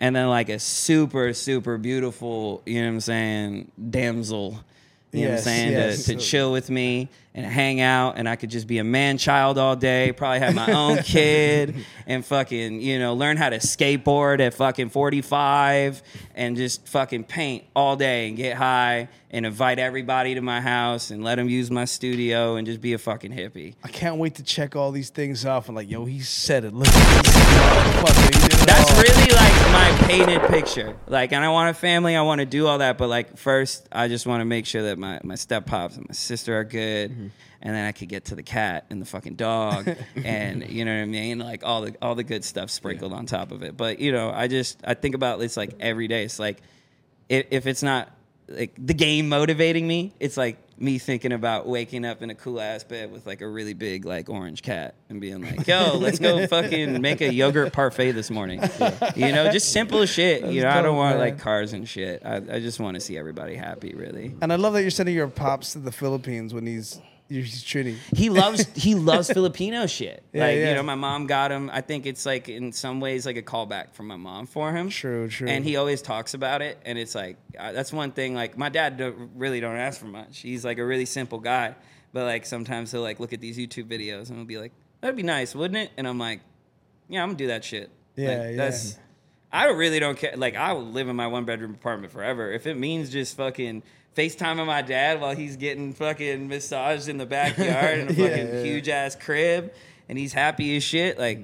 and 0.00 0.14
then 0.14 0.28
like 0.28 0.48
a 0.48 0.58
super 0.58 1.32
super 1.32 1.78
beautiful, 1.78 2.62
you 2.66 2.80
know 2.80 2.88
what 2.88 2.94
I'm 2.94 3.00
saying, 3.00 3.72
damsel. 3.90 4.64
You 5.16 5.24
know 5.26 5.30
what 5.32 5.38
I'm 5.38 5.44
saying? 5.44 5.72
yes. 5.72 6.04
To, 6.04 6.14
to 6.14 6.20
chill 6.20 6.52
with 6.52 6.70
me 6.70 7.08
and 7.34 7.44
hang 7.44 7.80
out, 7.80 8.16
and 8.16 8.26
I 8.26 8.36
could 8.36 8.48
just 8.48 8.66
be 8.66 8.78
a 8.78 8.84
man 8.84 9.18
child 9.18 9.58
all 9.58 9.76
day, 9.76 10.12
probably 10.12 10.38
have 10.38 10.54
my 10.54 10.72
own 10.72 10.98
kid, 11.02 11.74
and 12.06 12.24
fucking, 12.24 12.80
you 12.80 12.98
know, 12.98 13.14
learn 13.14 13.36
how 13.36 13.50
to 13.50 13.58
skateboard 13.58 14.40
at 14.40 14.54
fucking 14.54 14.88
45 14.88 16.02
and 16.34 16.56
just 16.56 16.88
fucking 16.88 17.24
paint 17.24 17.64
all 17.74 17.96
day 17.96 18.28
and 18.28 18.38
get 18.38 18.56
high 18.56 19.08
and 19.30 19.44
invite 19.44 19.78
everybody 19.78 20.34
to 20.34 20.40
my 20.40 20.62
house 20.62 21.10
and 21.10 21.22
let 21.22 21.34
them 21.34 21.48
use 21.48 21.70
my 21.70 21.84
studio 21.84 22.56
and 22.56 22.66
just 22.66 22.80
be 22.80 22.94
a 22.94 22.98
fucking 22.98 23.32
hippie. 23.32 23.74
I 23.84 23.88
can't 23.88 24.16
wait 24.16 24.36
to 24.36 24.42
check 24.42 24.74
all 24.74 24.90
these 24.90 25.10
things 25.10 25.44
off 25.44 25.68
and 25.68 25.76
like, 25.76 25.90
yo, 25.90 26.06
he 26.06 26.20
said 26.20 26.64
it. 26.64 26.72
Look 26.72 26.88
at 26.88 27.24
this. 27.24 27.34
Fuck 28.00 28.28
it, 28.28 28.34
he 28.34 28.40
did 28.48 28.52
it 28.52 28.66
That's. 28.66 28.85
Really 28.96 29.30
like 29.32 29.72
my 29.72 29.96
painted 30.06 30.42
picture. 30.48 30.96
Like, 31.06 31.32
and 31.32 31.44
I 31.44 31.48
want 31.50 31.70
a 31.70 31.74
family. 31.74 32.16
I 32.16 32.22
want 32.22 32.40
to 32.40 32.46
do 32.46 32.66
all 32.66 32.78
that. 32.78 32.98
But 32.98 33.08
like, 33.08 33.36
first, 33.36 33.88
I 33.92 34.08
just 34.08 34.26
want 34.26 34.40
to 34.40 34.44
make 34.44 34.66
sure 34.66 34.82
that 34.84 34.98
my 34.98 35.20
my 35.22 35.34
step 35.34 35.66
pops 35.66 35.96
and 35.96 36.06
my 36.08 36.14
sister 36.14 36.58
are 36.58 36.64
good, 36.64 37.10
Mm-hmm. 37.10 37.26
and 37.62 37.74
then 37.74 37.84
I 37.86 37.92
could 37.92 38.08
get 38.08 38.26
to 38.26 38.34
the 38.34 38.42
cat 38.42 38.86
and 38.90 39.00
the 39.00 39.06
fucking 39.06 39.36
dog, 39.36 39.88
and 40.24 40.68
you 40.68 40.84
know 40.84 40.94
what 40.94 41.02
I 41.02 41.06
mean, 41.06 41.38
like 41.38 41.64
all 41.64 41.82
the 41.82 41.94
all 42.00 42.14
the 42.14 42.24
good 42.24 42.44
stuff 42.44 42.70
sprinkled 42.70 43.12
on 43.12 43.26
top 43.26 43.52
of 43.52 43.62
it. 43.62 43.76
But 43.76 43.98
you 43.98 44.12
know, 44.12 44.30
I 44.30 44.48
just 44.48 44.78
I 44.84 44.94
think 44.94 45.14
about 45.14 45.38
this 45.38 45.56
like 45.56 45.74
every 45.80 46.08
day. 46.08 46.24
It's 46.24 46.38
like 46.38 46.62
if, 47.28 47.46
if 47.50 47.66
it's 47.66 47.82
not 47.82 48.10
like 48.48 48.74
the 48.78 48.94
game 48.94 49.28
motivating 49.28 49.86
me, 49.86 50.12
it's 50.20 50.36
like 50.36 50.58
me 50.78 50.98
thinking 50.98 51.32
about 51.32 51.66
waking 51.66 52.04
up 52.04 52.22
in 52.22 52.30
a 52.30 52.34
cool 52.34 52.60
ass 52.60 52.84
bed 52.84 53.10
with 53.10 53.26
like 53.26 53.40
a 53.40 53.48
really 53.48 53.74
big 53.74 54.04
like 54.04 54.28
orange 54.28 54.62
cat 54.62 54.94
and 55.08 55.20
being 55.20 55.42
like, 55.42 55.66
"Yo, 55.66 55.96
let's 55.98 56.18
go 56.18 56.46
fucking 56.48 57.00
make 57.00 57.20
a 57.20 57.32
yogurt 57.32 57.72
parfait 57.72 58.12
this 58.12 58.30
morning." 58.30 58.60
You 59.16 59.32
know, 59.32 59.50
just 59.50 59.72
simple 59.72 60.04
shit. 60.06 60.44
you 60.44 60.62
know, 60.62 60.68
I 60.68 60.82
don't 60.82 60.96
want 60.96 61.18
man. 61.18 61.20
like 61.20 61.38
cars 61.38 61.72
and 61.72 61.88
shit. 61.88 62.22
I, 62.24 62.36
I 62.36 62.60
just 62.60 62.78
want 62.78 62.94
to 62.94 63.00
see 63.00 63.16
everybody 63.16 63.56
happy. 63.56 63.94
Really. 63.94 64.34
And 64.40 64.52
I 64.52 64.56
love 64.56 64.74
that 64.74 64.82
you're 64.82 64.90
sending 64.90 65.14
your 65.14 65.28
pops 65.28 65.72
to 65.72 65.78
the 65.78 65.92
Philippines 65.92 66.54
when 66.54 66.66
he's 66.66 67.00
he's 67.28 67.62
treating. 67.62 67.96
he 68.14 68.30
loves 68.30 68.66
he 68.74 68.94
loves 68.94 69.30
Filipino 69.32 69.86
shit. 69.86 70.22
Yeah, 70.32 70.46
like 70.46 70.56
yeah. 70.56 70.68
you 70.70 70.74
know, 70.74 70.82
my 70.82 70.94
mom 70.94 71.26
got 71.26 71.50
him. 71.50 71.70
I 71.72 71.80
think 71.80 72.04
it's 72.06 72.26
like 72.26 72.48
in 72.48 72.72
some 72.72 73.00
ways 73.00 73.24
like 73.26 73.36
a 73.36 73.42
callback 73.42 73.94
from 73.94 74.06
my 74.06 74.16
mom 74.16 74.46
for 74.46 74.72
him. 74.72 74.90
True, 74.90 75.28
true. 75.28 75.48
And 75.48 75.64
he 75.64 75.76
always 75.76 76.02
talks 76.02 76.34
about 76.34 76.60
it, 76.62 76.78
and 76.84 76.98
it's 76.98 77.14
like 77.14 77.36
uh, 77.58 77.72
that's 77.72 77.92
one 77.92 78.12
thing. 78.12 78.34
Like 78.34 78.58
my 78.58 78.68
dad 78.68 78.96
don't, 78.98 79.30
really 79.34 79.60
don't 79.60 79.76
ask 79.76 79.98
for 80.00 80.06
much. 80.06 80.40
He's 80.40 80.64
like 80.64 80.78
a 80.78 80.84
really 80.84 81.06
simple 81.06 81.38
guy, 81.38 81.74
but 82.12 82.24
like 82.24 82.44
sometimes 82.46 82.92
he'll 82.92 83.02
like 83.02 83.18
look 83.20 83.32
at 83.32 83.40
these 83.40 83.56
YouTube 83.58 83.84
videos 83.88 84.28
and 84.28 84.36
he'll 84.38 84.44
be 84.46 84.58
like, 84.58 84.72
"That'd 85.00 85.16
be 85.16 85.22
nice, 85.22 85.54
wouldn't 85.54 85.78
it?" 85.78 85.90
And 85.96 86.06
I'm 86.06 86.18
like, 86.18 86.40
"Yeah, 87.08 87.22
I'm 87.22 87.28
gonna 87.30 87.38
do 87.38 87.46
that 87.48 87.64
shit." 87.64 87.90
Yeah, 88.16 88.28
Like, 88.28 88.38
yeah. 88.50 88.56
That's 88.56 88.98
I 89.52 89.66
really 89.66 90.00
don't 90.00 90.18
care. 90.18 90.36
Like 90.36 90.54
I 90.56 90.72
would 90.72 90.86
live 90.86 91.08
in 91.08 91.16
my 91.16 91.28
one 91.28 91.44
bedroom 91.44 91.72
apartment 91.74 92.12
forever 92.12 92.52
if 92.52 92.66
it 92.66 92.74
means 92.76 93.10
just 93.10 93.36
fucking. 93.36 93.82
FaceTiming 94.16 94.66
my 94.66 94.82
dad 94.82 95.20
while 95.20 95.34
he's 95.36 95.56
getting 95.56 95.92
fucking 95.92 96.48
massaged 96.48 97.08
in 97.08 97.18
the 97.18 97.26
backyard 97.36 97.98
in 97.98 98.08
a 98.08 98.12
Yeah, 98.12 98.28
fucking 98.28 98.46
yeah. 98.54 98.62
huge 98.62 98.88
ass 98.88 99.14
crib 99.14 99.72
and 100.08 100.16
he's 100.18 100.32
happy 100.32 100.76
as 100.76 100.82
shit. 100.82 101.18
Like 101.18 101.40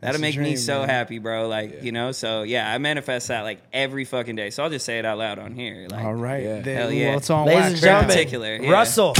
that'll 0.00 0.18
the 0.18 0.22
make 0.22 0.36
me 0.38 0.54
so 0.56 0.80
man. 0.80 0.88
happy, 0.88 1.18
bro. 1.18 1.48
Like, 1.48 1.82
you 1.82 1.90
know, 1.92 2.12
so 2.12 2.42
yeah, 2.44 2.72
I 2.72 2.78
manifest 2.78 3.28
that 3.28 3.42
like 3.42 3.60
every 3.72 4.04
fucking 4.04 4.36
day. 4.36 4.50
So 4.50 4.62
I'll 4.62 4.70
just 4.70 4.84
say 4.86 4.98
it 5.00 5.04
out 5.04 5.18
loud 5.18 5.38
on 5.40 5.52
here. 5.54 5.88
Like 5.90 6.04
All 6.04 6.14
right, 6.14 6.42
Yeah. 6.44 6.60
then, 6.60 6.76
Hell 6.76 6.92
yeah. 6.92 7.08
well, 7.08 7.18
it's 7.18 7.30
on 7.30 7.46
Ladies 7.46 7.72
and 7.72 7.76
gentlemen, 7.82 8.08
particular, 8.08 8.56
yeah. 8.56 8.70
Russell. 8.70 9.14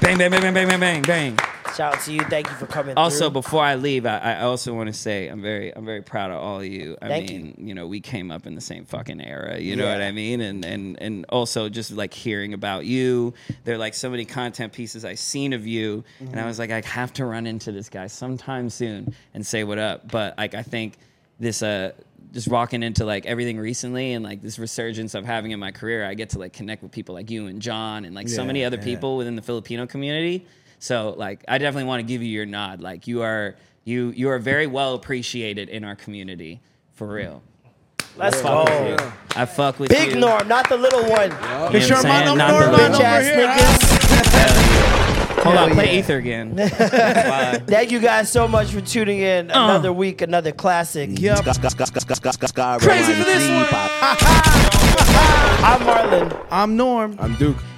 bang, 0.00 0.18
bang, 0.18 0.30
bang, 0.30 0.40
bang, 0.40 0.54
bang, 0.54 0.68
bang, 0.68 0.80
bang, 0.80 1.02
bang. 1.02 1.38
Shout 1.76 1.94
out 1.94 2.00
to 2.02 2.12
you. 2.12 2.20
Thank 2.20 2.48
you 2.48 2.54
for 2.56 2.66
coming. 2.66 2.96
Also, 2.96 3.24
through. 3.24 3.30
before 3.30 3.64
I 3.64 3.76
leave, 3.76 4.04
I, 4.06 4.18
I 4.18 4.40
also 4.42 4.74
want 4.74 4.88
to 4.88 4.92
say 4.92 5.28
I'm 5.28 5.40
very 5.40 5.74
I'm 5.74 5.84
very 5.84 6.02
proud 6.02 6.30
of 6.30 6.38
all 6.38 6.58
of 6.58 6.66
you. 6.66 6.96
I 7.00 7.08
Thank 7.08 7.30
mean, 7.30 7.54
you. 7.58 7.74
know, 7.74 7.86
we 7.86 8.00
came 8.00 8.30
up 8.30 8.46
in 8.46 8.54
the 8.54 8.60
same 8.60 8.84
fucking 8.84 9.20
era. 9.20 9.58
You 9.58 9.76
know 9.76 9.86
what 9.86 10.02
I 10.02 10.12
mean? 10.12 10.40
And 10.40 10.64
and 10.64 11.00
and 11.00 11.26
also 11.28 11.68
just 11.68 11.92
like 11.92 12.12
hearing 12.12 12.54
about 12.54 12.84
you. 12.84 13.34
There 13.64 13.74
are 13.74 13.78
like 13.78 13.94
so 13.94 14.10
many 14.10 14.24
content 14.24 14.72
pieces 14.72 15.04
I've 15.04 15.18
seen 15.18 15.52
of 15.52 15.66
you, 15.66 16.04
and 16.20 16.38
I 16.38 16.46
was 16.46 16.58
like, 16.58 16.70
I 16.70 16.82
have 16.84 17.12
to 17.14 17.24
run 17.24 17.46
into 17.46 17.72
this 17.72 17.88
guy 17.88 18.06
sometime 18.06 18.68
soon 18.70 19.14
and 19.34 19.46
say 19.46 19.64
what 19.64 19.78
up. 19.78 20.10
But 20.10 20.36
like, 20.38 20.54
I 20.54 20.62
think 20.62 20.98
this 21.38 21.62
uh 21.62 21.92
just 22.32 22.48
walking 22.48 22.82
into 22.82 23.04
like 23.04 23.26
everything 23.26 23.58
recently 23.58 24.14
and 24.14 24.24
like 24.24 24.40
this 24.40 24.58
resurgence 24.58 25.14
of 25.14 25.24
having 25.24 25.50
in 25.50 25.60
my 25.60 25.70
career, 25.70 26.04
I 26.06 26.14
get 26.14 26.30
to 26.30 26.38
like 26.38 26.52
connect 26.52 26.82
with 26.82 26.90
people 26.90 27.14
like 27.14 27.30
you 27.30 27.46
and 27.46 27.60
John 27.60 28.04
and 28.04 28.14
like 28.14 28.28
so 28.28 28.44
many 28.44 28.64
other 28.64 28.78
yeah. 28.78 28.84
people 28.84 29.16
within 29.18 29.36
the 29.36 29.42
Filipino 29.42 29.86
community. 29.86 30.46
So 30.82 31.14
like 31.16 31.44
I 31.46 31.58
definitely 31.58 31.86
want 31.86 32.00
to 32.00 32.04
give 32.12 32.24
you 32.24 32.28
your 32.28 32.44
nod. 32.44 32.80
Like 32.80 33.06
you 33.06 33.22
are 33.22 33.54
you 33.84 34.10
you 34.16 34.30
are 34.30 34.40
very 34.40 34.66
well 34.66 34.94
appreciated 34.94 35.68
in 35.68 35.84
our 35.84 35.94
community 35.94 36.60
for 36.94 37.06
real. 37.06 37.40
let's 38.16 38.40
Fuck 38.40 38.66
go. 38.66 38.80
with 38.90 39.00
you. 39.00 39.12
I 39.36 39.44
fuck 39.46 39.78
with 39.78 39.90
Big 39.90 40.14
you. 40.14 40.18
Norm, 40.18 40.48
not 40.48 40.68
the 40.68 40.76
little 40.76 41.02
one. 41.08 41.30
You 41.30 41.36
know 41.38 41.70
Make 41.72 41.72
what 41.74 41.82
sure 41.84 41.96
I'm 41.98 42.06
I'm 42.06 42.24
saying? 42.26 42.36
Not 42.38 42.58
the 42.58 42.66
the 42.66 42.72
little- 42.72 42.96
Bitch 42.98 43.00
ass 43.00 43.24
over 43.26 43.36
here. 43.36 43.46
niggas. 43.46 45.42
Hold 45.44 45.56
on, 45.56 45.70
play 45.70 45.92
yeah. 45.92 45.98
Ether 46.00 46.16
again. 46.16 46.56
Thank 47.66 47.92
you 47.92 48.00
guys 48.00 48.30
so 48.30 48.48
much 48.48 48.70
for 48.72 48.80
tuning 48.80 49.20
in. 49.20 49.52
Uh. 49.52 49.64
Another 49.64 49.92
week, 49.92 50.20
another 50.20 50.50
classic. 50.50 51.10
Yep. 51.18 51.44
Crazy 52.80 53.12
for 53.12 53.24
this 53.24 53.48
one. 53.48 53.66
I'm 55.64 55.80
Marlon, 55.82 56.46
I'm 56.50 56.76
Norm. 56.76 57.16
I'm 57.20 57.34
Duke. 57.36 57.56